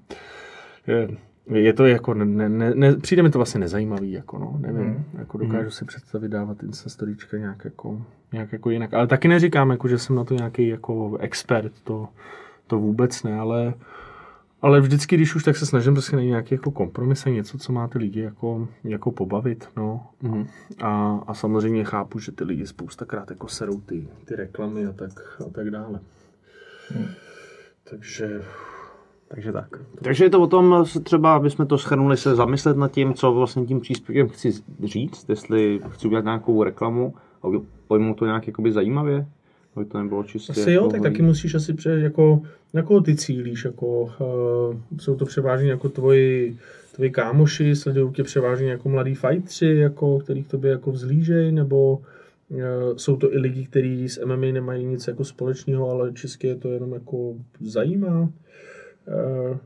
je, 0.87 1.09
je 1.47 1.73
to 1.73 1.87
jako, 1.87 2.15
ne, 2.15 2.49
ne, 2.49 2.75
ne, 2.75 2.97
přijde 2.97 3.23
mi 3.23 3.31
to 3.31 3.39
vlastně 3.39 3.61
nezajímavý, 3.61 4.13
jako 4.13 4.39
no, 4.39 4.59
nevím, 4.61 4.85
hmm. 4.85 5.05
jako 5.19 5.39
dokážu 5.39 5.61
hmm. 5.61 5.71
si 5.71 5.85
představit 5.85 6.29
dávat 6.29 6.63
Instastoríčka 6.63 7.37
nějak 7.37 7.65
jako, 7.65 8.03
nějak 8.33 8.53
jako 8.53 8.71
jinak, 8.71 8.95
ale 8.95 9.07
taky 9.07 9.29
neříkám, 9.29 9.71
jako, 9.71 9.89
že 9.89 9.99
jsem 9.99 10.17
na 10.17 10.25
to 10.25 10.35
nějaký 10.35 10.69
jako 10.69 11.17
expert, 11.21 11.73
to, 11.85 12.09
to 12.67 12.79
vůbec 12.79 13.23
ne, 13.23 13.39
ale 13.39 13.75
ale 14.63 14.81
vždycky, 14.81 15.17
když 15.17 15.35
už, 15.35 15.45
tak 15.45 15.57
se 15.57 15.67
snažím 15.67 15.95
prostě 15.95 16.17
najít 16.17 16.29
nějaký 16.29 16.55
jako 16.55 16.71
kompromis 16.71 17.27
a 17.27 17.31
něco, 17.31 17.59
co 17.59 17.73
má 17.73 17.89
ty 17.89 17.99
lidi 17.99 18.21
jako, 18.21 18.69
jako 18.85 19.13
pobavit. 19.13 19.69
No. 19.77 20.07
Mm. 20.23 20.47
A, 20.83 21.19
a, 21.27 21.35
samozřejmě 21.35 21.85
chápu, 21.85 22.19
že 22.19 22.33
ty 22.33 22.45
lidi 22.45 22.67
spoustakrát 22.67 23.31
jako 23.31 23.49
serou 23.49 23.81
ty, 23.81 24.09
ty 24.25 24.37
reklamy 24.37 24.87
a 24.87 24.93
tak, 24.93 25.43
a 25.47 25.51
tak 25.51 25.71
dále. 25.71 26.01
Mm. 26.99 27.07
Takže 27.91 28.43
takže 29.29 29.53
tak. 29.53 29.69
Takže 30.03 30.25
je 30.25 30.31
to 30.31 30.43
o 30.43 30.47
tom, 30.47 30.85
třeba, 31.03 31.35
aby 31.35 31.51
jsme 31.51 31.67
to 31.67 31.79
schrnuli, 31.79 32.17
se 32.17 32.35
zamyslet 32.35 32.77
nad 32.77 32.93
tím, 32.93 33.15
co 33.15 33.33
vlastně 33.33 33.67
tím 33.67 33.81
příspěvkem 33.81 34.29
chci 34.29 34.53
říct, 34.85 35.29
jestli 35.29 35.81
chci 35.89 36.07
udělat 36.07 36.25
nějakou 36.25 36.63
reklamu 36.63 37.15
a 37.43 37.47
pojmout 37.89 38.15
to 38.15 38.27
nějak 38.27 38.47
jakoby 38.47 38.73
zajímavě 38.73 39.27
aby 39.77 39.85
to 39.87 39.99
nebylo 39.99 40.25
čistě. 40.25 40.53
Asi 40.53 40.61
jako 40.61 40.85
jo, 40.85 40.91
tak 40.91 41.03
taky 41.03 41.23
musíš 41.23 41.55
asi 41.55 41.75
přejít, 41.75 42.03
jako, 42.03 42.43
jako 42.73 43.01
ty 43.01 43.17
cílíš, 43.17 43.65
jako, 43.65 44.03
uh, 44.03 44.99
jsou 44.99 45.17
to 45.17 45.25
převážně 45.25 45.71
jako 45.71 45.89
tvoji, 45.89 46.57
tvoji 46.95 47.11
kámoši, 47.11 47.77
sledují 47.77 48.13
tě 48.13 48.23
převážně 48.23 48.71
jako 48.71 48.89
mladí 48.89 49.15
fightři, 49.15 49.75
jako, 49.75 50.19
který 50.19 50.45
k 50.45 50.51
tobě 50.51 50.71
jako 50.71 50.93
vzlížej, 50.93 51.53
nebo 51.53 52.03
uh, 52.49 52.61
jsou 52.97 53.17
to 53.17 53.35
i 53.35 53.39
lidi, 53.39 53.67
kteří 53.67 54.09
s 54.09 54.25
MMA 54.25 54.47
nemají 54.53 54.87
nic 54.87 55.07
jako 55.07 55.25
společného, 55.25 55.91
ale 55.91 56.13
české 56.13 56.49
je 56.49 56.57
to 56.57 56.73
jenom 56.73 56.93
jako 56.93 57.35
zajímá. 57.61 58.21
Uh, 58.21 59.57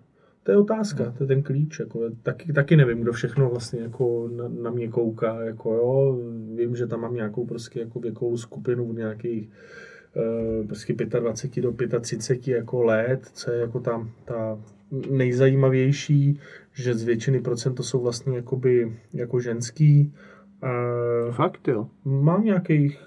to 0.42 0.50
je 0.50 0.56
otázka, 0.58 1.14
to 1.18 1.24
je 1.24 1.26
ten 1.26 1.42
klíč. 1.42 1.80
Jako, 1.80 2.00
taky, 2.22 2.52
taky 2.52 2.76
nevím, 2.76 3.00
kdo 3.00 3.12
všechno 3.12 3.50
vlastně 3.50 3.80
jako 3.80 4.30
na, 4.36 4.48
na 4.62 4.70
mě 4.70 4.88
kouká. 4.88 5.42
Jako, 5.42 5.74
jo. 5.74 6.18
Vím, 6.56 6.76
že 6.76 6.86
tam 6.86 7.00
mám 7.00 7.14
nějakou 7.14 7.46
prostě 7.46 7.80
jako 7.80 8.00
věkovou 8.00 8.36
skupinu 8.36 8.92
nějakých 8.92 9.48
Eh, 9.48 9.89
prostě 10.66 10.92
25 10.92 11.62
do 11.62 12.00
35 12.00 12.56
jako 12.56 12.82
let, 12.82 13.30
co 13.32 13.50
je 13.50 13.60
jako 13.60 13.80
ta, 13.80 14.06
ta 14.24 14.58
nejzajímavější, 15.10 16.40
že 16.72 16.94
z 16.94 17.02
většiny 17.02 17.40
procent 17.40 17.74
to 17.74 17.82
jsou 17.82 18.02
vlastně 18.02 18.36
jakoby 18.36 18.96
jako 19.12 19.40
ženský. 19.40 20.12
Uh, 20.62 21.34
Fakt 21.34 21.68
jo? 21.68 21.86
Mám 22.04 22.44
nějakých 22.44 22.98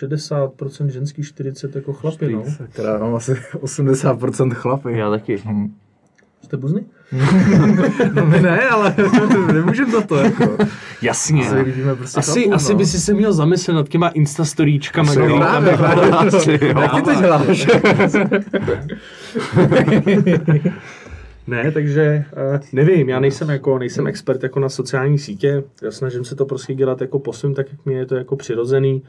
60% 0.00 0.86
ženský, 0.86 1.22
40 1.22 1.76
jako 1.76 1.92
chlapy, 1.92 2.32
no. 2.32 2.44
Teda 2.72 2.98
mám 2.98 3.14
asi 3.14 3.32
80% 3.32 4.54
chlapy. 4.54 4.98
Já 4.98 5.10
taky. 5.10 5.36
Hmm. 5.36 5.74
Jste 6.48 6.56
buzny? 6.56 6.84
no 8.14 8.26
my 8.26 8.40
ne, 8.40 8.68
ale 8.68 8.94
nemůžeme 9.52 9.92
za 9.92 10.00
to, 10.00 10.16
jako. 10.16 10.56
Jasně. 11.02 11.46
Asi, 11.46 11.62
vidíme 11.62 11.94
prostě 11.94 12.18
asi, 12.18 12.42
chlapu, 12.42 12.54
asi 12.54 12.72
no. 12.72 12.78
by 12.78 12.86
si 12.86 13.00
se 13.00 13.14
měl 13.14 13.32
zamyslet 13.32 13.74
nad 13.74 13.88
těma 13.88 14.08
instastoríčkama. 14.08 15.14
No, 15.14 15.36
právě, 15.36 15.76
právě. 15.76 16.08
Jak 16.82 16.94
ty 16.94 17.02
to 17.02 17.14
děláš? 17.14 17.66
Ne, 21.46 21.72
takže 21.72 22.24
uh, 22.52 22.58
nevím, 22.72 23.08
já 23.08 23.20
nejsem 23.20 23.48
jako, 23.48 23.78
nejsem 23.78 24.06
expert 24.06 24.42
jako 24.42 24.60
na 24.60 24.68
sociální 24.68 25.18
sítě, 25.18 25.64
já 25.82 25.90
snažím 25.90 26.24
se 26.24 26.34
to 26.34 26.46
prostě 26.46 26.74
dělat 26.74 27.00
jako 27.00 27.18
po 27.18 27.32
svým, 27.32 27.54
tak 27.54 27.66
jak 27.72 27.86
mi 27.86 27.94
je 27.94 28.06
to 28.06 28.16
jako 28.16 28.36
přirozený. 28.36 29.02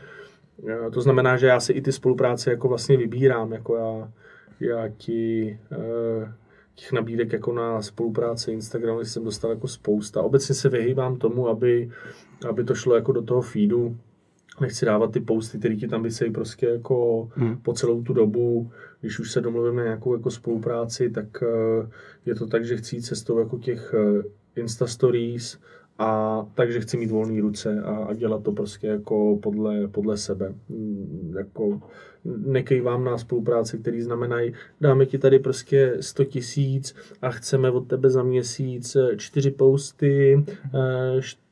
Uh, 0.58 0.92
to 0.92 1.02
znamená, 1.02 1.38
že 1.38 1.48
já 1.48 1.60
si 1.60 1.74
i 1.74 1.82
ty 1.82 1.92
spolupráce 1.92 2.52
jako 2.52 2.68
vlastně 2.68 2.98
vybírám, 2.98 3.54
jako 3.54 3.76
já, 3.76 4.10
já 4.60 4.90
ti 4.98 5.58
uh, 5.78 6.30
těch 6.80 6.92
nabídek 6.92 7.34
jako 7.34 7.54
na 7.54 7.82
spolupráci 7.82 8.52
Instagramu 8.52 9.00
jsem 9.00 9.24
dostal 9.24 9.52
jako 9.52 9.68
spousta. 9.68 10.22
Obecně 10.22 10.56
se 10.56 10.70
vyhýbám 10.70 11.18
tomu, 11.18 11.48
aby, 11.48 11.90
aby 12.50 12.64
to 12.64 12.76
šlo 12.76 12.96
jako 12.96 13.12
do 13.12 13.22
toho 13.22 13.42
feedu. 13.42 13.98
Nechci 14.62 14.86
dávat 14.86 15.12
ty 15.12 15.20
posty, 15.20 15.60
které 15.60 15.76
ti 15.76 15.88
tam 15.88 16.04
vysejí 16.04 16.32
prostě 16.32 16.66
jako 16.66 17.30
hmm. 17.34 17.58
po 17.58 17.74
celou 17.74 18.02
tu 18.02 18.14
dobu. 18.14 18.72
Když 19.02 19.20
už 19.20 19.32
se 19.32 19.42
domluvím 19.42 19.76
na 19.76 19.84
nějakou 19.84 20.14
jako 20.14 20.32
spolupráci, 20.32 21.10
tak 21.10 21.26
uh, 21.42 21.90
je 22.26 22.36
to 22.36 22.48
tak, 22.48 22.66
že 22.66 22.78
chci 22.78 22.96
jít 22.96 23.02
cestou 23.02 23.40
jako 23.40 23.58
těch 23.58 23.94
uh, 23.94 24.22
Insta 24.56 24.88
Stories, 24.88 25.60
a 26.00 26.46
takže 26.54 26.80
chci 26.80 26.98
mít 26.98 27.12
volné 27.12 27.42
ruce 27.42 27.82
a, 27.82 27.96
a 27.96 28.14
dělat 28.14 28.44
to 28.44 28.52
prostě 28.52 28.88
jako 28.88 29.40
podle, 29.42 29.88
podle 29.88 30.18
sebe. 30.18 30.54
Mm, 30.70 31.34
jako 31.38 31.82
nekejvám 32.26 33.04
na 33.04 33.18
spolupráce, 33.18 33.78
které 33.78 34.04
znamenají, 34.04 34.54
dáme 34.82 35.06
ti 35.06 35.18
tady 35.18 35.40
prostě 35.40 35.98
100 36.00 36.26
tisíc 36.26 36.96
a 37.22 37.32
chceme 37.32 37.72
od 37.72 37.88
tebe 37.88 38.10
za 38.10 38.24
měsíc 38.24 38.98
čtyři 39.18 39.52
posty, 39.52 40.46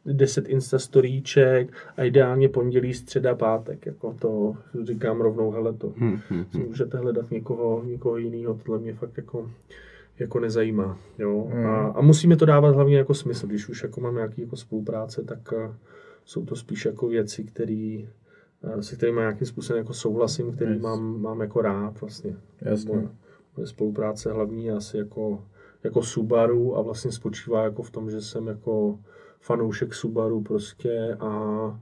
10 0.05 0.49
Insta 0.49 0.79
storíček 0.79 1.73
a 1.97 2.03
ideálně 2.03 2.49
pondělí, 2.49 2.93
středa, 2.93 3.35
pátek. 3.35 3.85
Jako 3.85 4.15
to 4.19 4.55
říkám 4.83 5.21
rovnou, 5.21 5.51
hele, 5.51 5.73
to 5.73 5.93
hmm, 5.97 6.19
hmm, 6.29 6.45
hmm. 6.53 6.63
můžete 6.67 6.97
hledat 6.97 7.31
někoho, 7.31 7.83
někoho 7.85 8.17
jiného, 8.17 8.59
tohle 8.65 8.79
mě 8.79 8.93
fakt 8.93 9.17
jako 9.17 9.51
jako 10.19 10.39
nezajímá. 10.39 10.99
Jo? 11.19 11.47
Hmm. 11.51 11.65
A, 11.65 11.87
a, 11.87 12.01
musíme 12.01 12.35
to 12.35 12.45
dávat 12.45 12.75
hlavně 12.75 12.97
jako 12.97 13.13
smysl. 13.13 13.47
Když 13.47 13.69
už 13.69 13.83
jako 13.83 14.01
máme 14.01 14.15
nějaký 14.15 14.41
jako 14.41 14.55
spolupráce, 14.55 15.23
tak 15.23 15.51
uh, 15.51 15.75
jsou 16.25 16.45
to 16.45 16.55
spíš 16.55 16.85
jako 16.85 17.07
věci, 17.07 17.43
které 17.43 17.97
se 18.79 18.95
kterými 18.95 19.19
nějakým 19.19 19.47
způsobem 19.47 19.77
jako 19.77 19.93
souhlasím, 19.93 20.51
který 20.51 20.71
yes. 20.71 20.81
mám, 20.81 21.21
mám 21.21 21.41
jako 21.41 21.61
rád 21.61 22.01
vlastně. 22.01 22.35
Jasně. 22.61 22.95
Moje, 22.95 23.09
moje 23.57 23.67
spolupráce 23.67 24.31
hlavní 24.31 24.65
je 24.65 24.73
asi 24.73 24.97
jako, 24.97 25.43
jako 25.83 26.03
Subaru 26.03 26.77
a 26.77 26.81
vlastně 26.81 27.11
spočívá 27.11 27.63
jako 27.63 27.83
v 27.83 27.91
tom, 27.91 28.11
že 28.11 28.21
jsem 28.21 28.47
jako 28.47 28.99
fanoušek 29.39 29.93
Subaru 29.93 30.41
prostě 30.41 31.17
a 31.19 31.81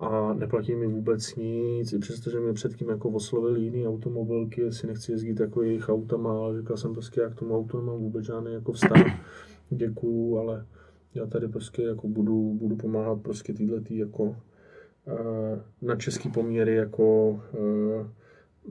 a 0.00 0.34
neplatí 0.34 0.74
mi 0.74 0.86
vůbec 0.86 1.36
nic, 1.36 1.92
i 1.92 1.98
přesto, 1.98 2.30
že 2.30 2.40
mě 2.40 2.52
předtím 2.52 2.88
jako 2.88 3.08
oslovili 3.08 3.60
jiný 3.60 3.88
automobilky, 3.88 4.60
jestli 4.60 4.88
nechci 4.88 5.12
jezdit 5.12 5.40
jako 5.40 5.62
jejich 5.62 5.88
autama, 5.88 6.32
ale 6.32 6.60
říkal 6.60 6.76
jsem 6.76 6.92
prostě, 6.92 7.20
jak 7.20 7.34
tomu 7.34 7.56
autu 7.56 7.80
nemám 7.80 7.98
vůbec 7.98 8.24
žádný 8.24 8.52
jako 8.52 8.72
vztah, 8.72 9.06
děkuju, 9.70 10.38
ale 10.38 10.66
já 11.14 11.26
tady 11.26 11.48
prostě 11.48 11.82
jako 11.82 12.08
budu, 12.08 12.54
budu 12.54 12.76
pomáhat 12.76 13.20
prostě 13.22 13.54
týhle 13.54 13.80
tý 13.80 13.98
jako 13.98 14.36
na 15.82 15.96
český 15.96 16.30
poměry 16.30 16.74
jako 16.74 17.40
eh, 17.54 18.06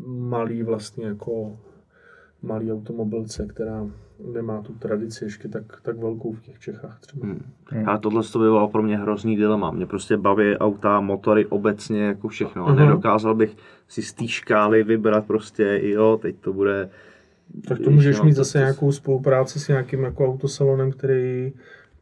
malý 0.07 0.63
vlastně 0.63 1.05
jako 1.05 1.57
malý 2.41 2.71
automobilce, 2.71 3.45
která 3.47 3.87
nemá 4.33 4.61
tu 4.61 4.73
tradici 4.73 5.25
ještě 5.25 5.47
tak, 5.47 5.63
tak 5.81 5.97
velkou 5.97 6.33
v 6.33 6.41
těch 6.41 6.59
Čechách 6.59 6.99
třeba. 6.99 7.27
Hmm. 7.27 7.43
Hmm. 7.69 7.89
A 7.89 7.97
tohle 7.97 8.23
to 8.23 8.39
by 8.39 8.45
bylo 8.45 8.69
pro 8.69 8.83
mě 8.83 8.97
hrozný 8.97 9.35
dilema. 9.35 9.71
Mě 9.71 9.85
prostě 9.85 10.17
baví 10.17 10.57
auta, 10.57 10.99
motory 10.99 11.45
obecně 11.45 12.03
jako 12.03 12.27
všechno. 12.27 12.67
A 12.67 12.71
uh-huh. 12.71 12.79
nedokázal 12.79 13.35
bych 13.35 13.57
si 13.87 14.01
z 14.01 14.13
té 14.13 14.27
škály 14.27 14.83
vybrat 14.83 15.25
prostě, 15.25 15.79
jo, 15.83 16.19
teď 16.21 16.35
to 16.41 16.53
bude... 16.53 16.89
Tak 17.67 17.79
to 17.79 17.89
můžeš 17.89 18.21
mít 18.21 18.33
zase 18.33 18.59
nějakou 18.59 18.91
spolupráci 18.91 19.59
s 19.59 19.67
nějakým 19.67 20.03
jako 20.03 20.25
autosalonem, 20.27 20.91
který 20.91 21.53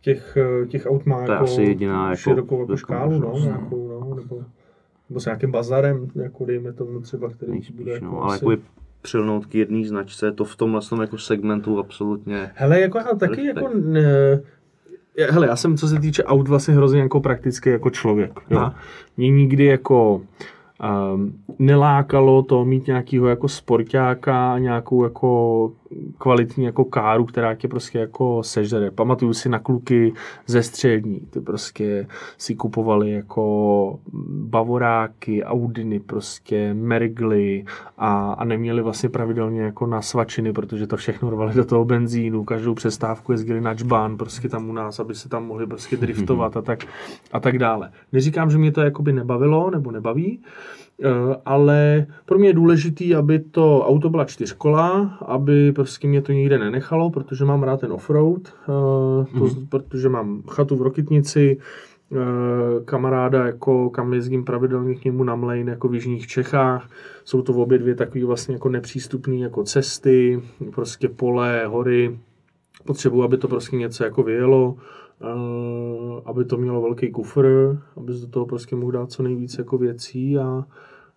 těch, 0.04 0.38
těch 0.68 0.86
aut 0.86 1.06
má 1.06 1.26
to 1.26 1.32
jako 1.32 1.44
asi 1.44 1.62
jediná 1.62 2.10
jako, 2.10 2.16
širokou 2.16 2.60
jako 2.60 2.78
škálu, 2.78 3.20
no, 3.20 3.34
nějakou, 3.44 3.88
no, 3.88 4.16
nebo, 4.16 4.44
nebo 5.10 5.20
s 5.20 5.26
nějakým 5.26 5.52
bazarem, 5.52 6.08
jako 6.16 6.46
dejme 6.46 6.74
tomu 6.74 7.02
třeba, 7.02 7.30
který 7.30 7.52
Nejspíš, 7.52 7.76
bude 7.76 7.92
jako 7.92 8.06
no, 8.06 8.24
ale 8.24 8.36
asi... 8.36 8.46
jako 8.46 8.62
přilnout 9.02 9.46
k 9.46 9.56
jedné 9.56 9.88
značce, 9.88 10.32
to 10.32 10.46
v 10.46 10.56
tomhle 10.56 10.82
jako 11.02 11.18
segmentu 11.18 11.80
absolutně... 11.80 12.52
Hele, 12.56 12.80
jako 12.80 12.98
já 12.98 13.04
taky 13.04 13.46
jako... 13.46 13.70
Ne, 13.74 14.42
hele, 15.30 15.48
já 15.48 15.56
jsem, 15.56 15.78
co 15.78 15.88
se 15.88 16.00
týče 16.00 16.24
aut, 16.24 16.48
vlastně 16.48 16.74
hrozně 16.74 17.00
jako 17.00 17.20
praktický 17.20 17.70
jako 17.70 17.90
člověk. 17.90 18.40
Jo? 18.50 18.72
Mě 19.18 19.30
nikdy 19.30 19.66
jako 19.66 20.22
Um, 21.14 21.34
nelákalo 21.60 22.44
to 22.44 22.66
mít 22.66 22.88
nějakého 22.88 23.28
jako 23.28 23.48
sportáka, 23.48 24.60
nějakou 24.60 25.04
jako 25.04 25.72
kvalitní 26.18 26.66
jako 26.66 26.86
káru, 26.86 27.26
která 27.26 27.56
tě 27.56 27.68
prostě 27.68 28.00
jako 28.00 28.44
sežere. 28.44 28.92
Pamatuju 28.92 29.34
si 29.34 29.50
na 29.50 29.60
kluky 29.60 30.14
ze 30.48 30.64
střední, 30.64 31.20
ty 31.20 31.42
prostě 31.42 32.08
si 32.38 32.56
kupovali 32.56 33.12
jako 33.12 34.00
bavoráky, 34.30 35.44
Audiny, 35.44 36.00
prostě 36.00 36.74
Mergly 36.74 37.66
a, 37.98 38.34
a 38.34 38.44
neměli 38.46 38.82
vlastně 38.82 39.10
pravidelně 39.10 39.62
jako 39.62 39.88
na 39.88 40.02
svačiny, 40.02 40.54
protože 40.54 40.88
to 40.88 40.98
všechno 40.98 41.30
rvali 41.30 41.54
do 41.54 41.66
toho 41.66 41.86
benzínu, 41.86 42.44
každou 42.44 42.74
přestávku 42.74 43.32
jezdili 43.32 43.62
na 43.62 43.76
čbán 43.76 44.18
prostě 44.18 44.50
tam 44.50 44.70
u 44.70 44.74
nás, 44.74 45.00
aby 45.00 45.16
se 45.16 45.30
tam 45.30 45.46
mohli 45.46 45.68
prostě 45.68 45.98
driftovat 45.98 46.58
a 46.58 46.62
tak, 46.62 46.80
a 47.32 47.40
tak 47.40 47.58
dále. 47.58 47.92
Neříkám, 48.12 48.52
že 48.52 48.58
mě 48.58 48.72
to 48.72 48.82
jakoby 48.82 49.14
nebavilo 49.14 49.72
nebo 49.72 49.92
nebaví, 49.92 50.40
Eh, 50.44 50.83
ale 51.46 52.06
pro 52.26 52.40
mě 52.40 52.50
je 52.50 52.54
důležitý, 52.54 53.16
aby 53.16 53.40
to 53.40 53.86
auto 53.86 54.10
byla 54.10 54.26
čtyřkola, 54.26 55.18
aby 55.22 55.72
prostě 55.72 56.08
mě 56.08 56.22
to 56.22 56.32
nikde 56.32 56.60
nenechalo, 56.60 57.10
protože 57.10 57.46
mám 57.46 57.64
rád 57.64 57.80
ten 57.80 57.92
offroad, 57.92 58.42
mm. 58.68 59.40
to, 59.40 59.46
mm. 59.46 59.68
protože 59.68 60.10
mám 60.10 60.44
chatu 60.50 60.76
v 60.76 60.82
Rokitnici, 60.82 61.58
eh, 62.12 62.16
kamaráda, 62.86 63.46
jako 63.46 63.90
kam 63.90 64.14
jezdím 64.14 64.44
pravidelně 64.46 64.96
k 64.96 65.06
němu 65.06 65.24
na 65.24 65.36
mlejn, 65.36 65.68
jako 65.68 65.88
v 65.88 65.94
Jižních 65.94 66.28
Čechách. 66.28 66.90
Jsou 67.26 67.42
to 67.42 67.54
v 67.54 67.60
obě 67.60 67.78
dvě 67.78 67.96
takové 67.96 68.26
vlastně 68.26 68.54
jako 68.54 68.70
nepřístupné 68.70 69.36
jako 69.36 69.64
cesty, 69.64 70.42
prostě 70.76 71.10
pole, 71.10 71.66
hory. 71.66 72.20
Potřebuji, 72.86 73.24
aby 73.24 73.38
to 73.38 73.48
prostě 73.48 73.76
něco 73.76 74.04
jako 74.04 74.24
vyjelo, 74.24 74.76
aby 76.26 76.46
to 76.46 76.58
mělo 76.58 76.82
velký 76.82 77.12
kufr, 77.12 77.78
aby 77.98 78.14
do 78.22 78.28
toho 78.28 78.46
prostě 78.46 78.76
mohl 78.76 78.92
dát 78.92 79.12
co 79.12 79.24
nejvíce 79.24 79.62
jako 79.62 79.78
věcí 79.78 80.38
a 80.38 80.66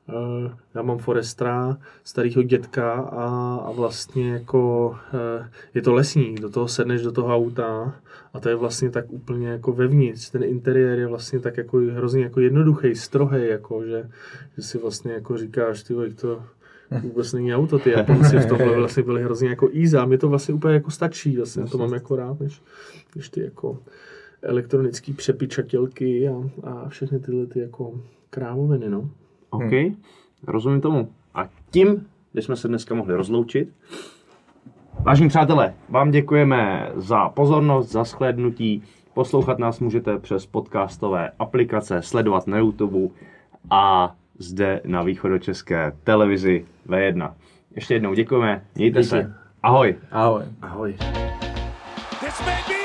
Uh, 0.09 0.51
já 0.75 0.83
mám 0.83 0.99
Forestra, 0.99 1.79
starého 2.05 2.43
dětka 2.43 2.93
a, 2.93 3.57
a 3.57 3.71
vlastně 3.73 4.33
jako 4.33 4.89
uh, 4.89 5.47
je 5.75 5.83
to 5.83 5.93
lesník, 5.93 6.41
do 6.41 6.51
toho 6.51 6.69
sedneš 6.69 7.03
do 7.03 7.13
toho 7.13 7.35
auta 7.35 7.95
a 8.33 8.41
to 8.41 8.49
je 8.49 8.55
vlastně 8.55 8.91
tak 8.91 9.13
úplně 9.13 9.49
jako 9.49 9.73
vevnitř, 9.73 10.31
ten 10.31 10.45
interiér 10.45 10.99
je 10.99 11.07
vlastně 11.07 11.41
tak 11.41 11.57
jako 11.57 11.77
hrozně 11.77 12.23
jako 12.23 12.41
jednoduchý, 12.41 12.95
strohý, 12.95 13.49
jako, 13.49 13.85
že, 13.85 14.11
že 14.57 14.63
si 14.63 14.79
vlastně 14.79 15.13
jako 15.13 15.39
říkáš, 15.39 15.83
ty 15.83 15.95
to 16.15 16.43
vůbec 17.03 17.33
není 17.33 17.55
auto, 17.55 17.79
ty 17.79 17.91
Japonci 17.91 18.39
v 18.39 18.47
tomhle 18.47 18.77
vlastně 18.77 19.03
byli 19.03 19.23
hrozně 19.23 19.49
jako 19.49 19.69
easy 19.75 19.97
a 19.97 20.05
mi 20.05 20.19
to 20.19 20.29
vlastně 20.29 20.55
úplně 20.55 20.75
jako 20.75 20.91
stačí, 20.91 21.37
vlastně 21.37 21.65
to 21.65 21.79
mám 21.79 21.93
jako 21.93 22.17
rád, 22.17 22.41
než, 22.41 22.63
než 23.17 23.29
ty 23.29 23.41
jako 23.41 23.79
elektronické 24.43 25.13
přepičatělky 25.13 26.29
a, 26.29 26.51
a 26.63 26.89
všechny 26.89 27.19
tyhle 27.19 27.47
ty 27.47 27.61
jako 27.61 28.01
krávoviny, 28.31 28.89
no. 28.89 29.11
OK, 29.51 29.63
hmm. 29.63 29.97
rozumím 30.47 30.81
tomu. 30.81 31.09
A 31.35 31.49
tím 31.71 32.07
bychom 32.35 32.57
se 32.57 32.69
dneska 32.69 32.95
mohli 32.95 33.15
rozloučit. 33.15 33.69
Vážení 35.01 35.29
přátelé, 35.29 35.75
vám 35.89 36.11
děkujeme 36.11 36.91
za 36.95 37.29
pozornost, 37.29 37.93
za 37.93 38.05
shlédnutí. 38.05 38.83
Poslouchat 39.15 39.59
nás 39.59 39.81
můžete 39.81 40.19
přes 40.19 40.47
podcastové 40.47 41.31
aplikace, 41.39 42.03
sledovat 42.03 42.47
na 42.47 42.59
YouTube 42.59 43.15
a 43.71 44.15
zde 44.39 44.81
na 44.85 45.03
východočeské 45.03 45.93
televizi 46.05 46.67
V1. 46.89 47.33
Ještě 47.75 47.95
jednou 47.95 48.15
děkujeme, 48.15 48.63
mějte 48.75 48.99
Díky. 48.99 49.09
se. 49.09 49.35
Ahoj. 49.63 49.97
Ahoj. 50.11 50.43
Ahoj. 50.63 50.93
This 52.21 52.41
may 52.47 52.63
be 52.69 52.76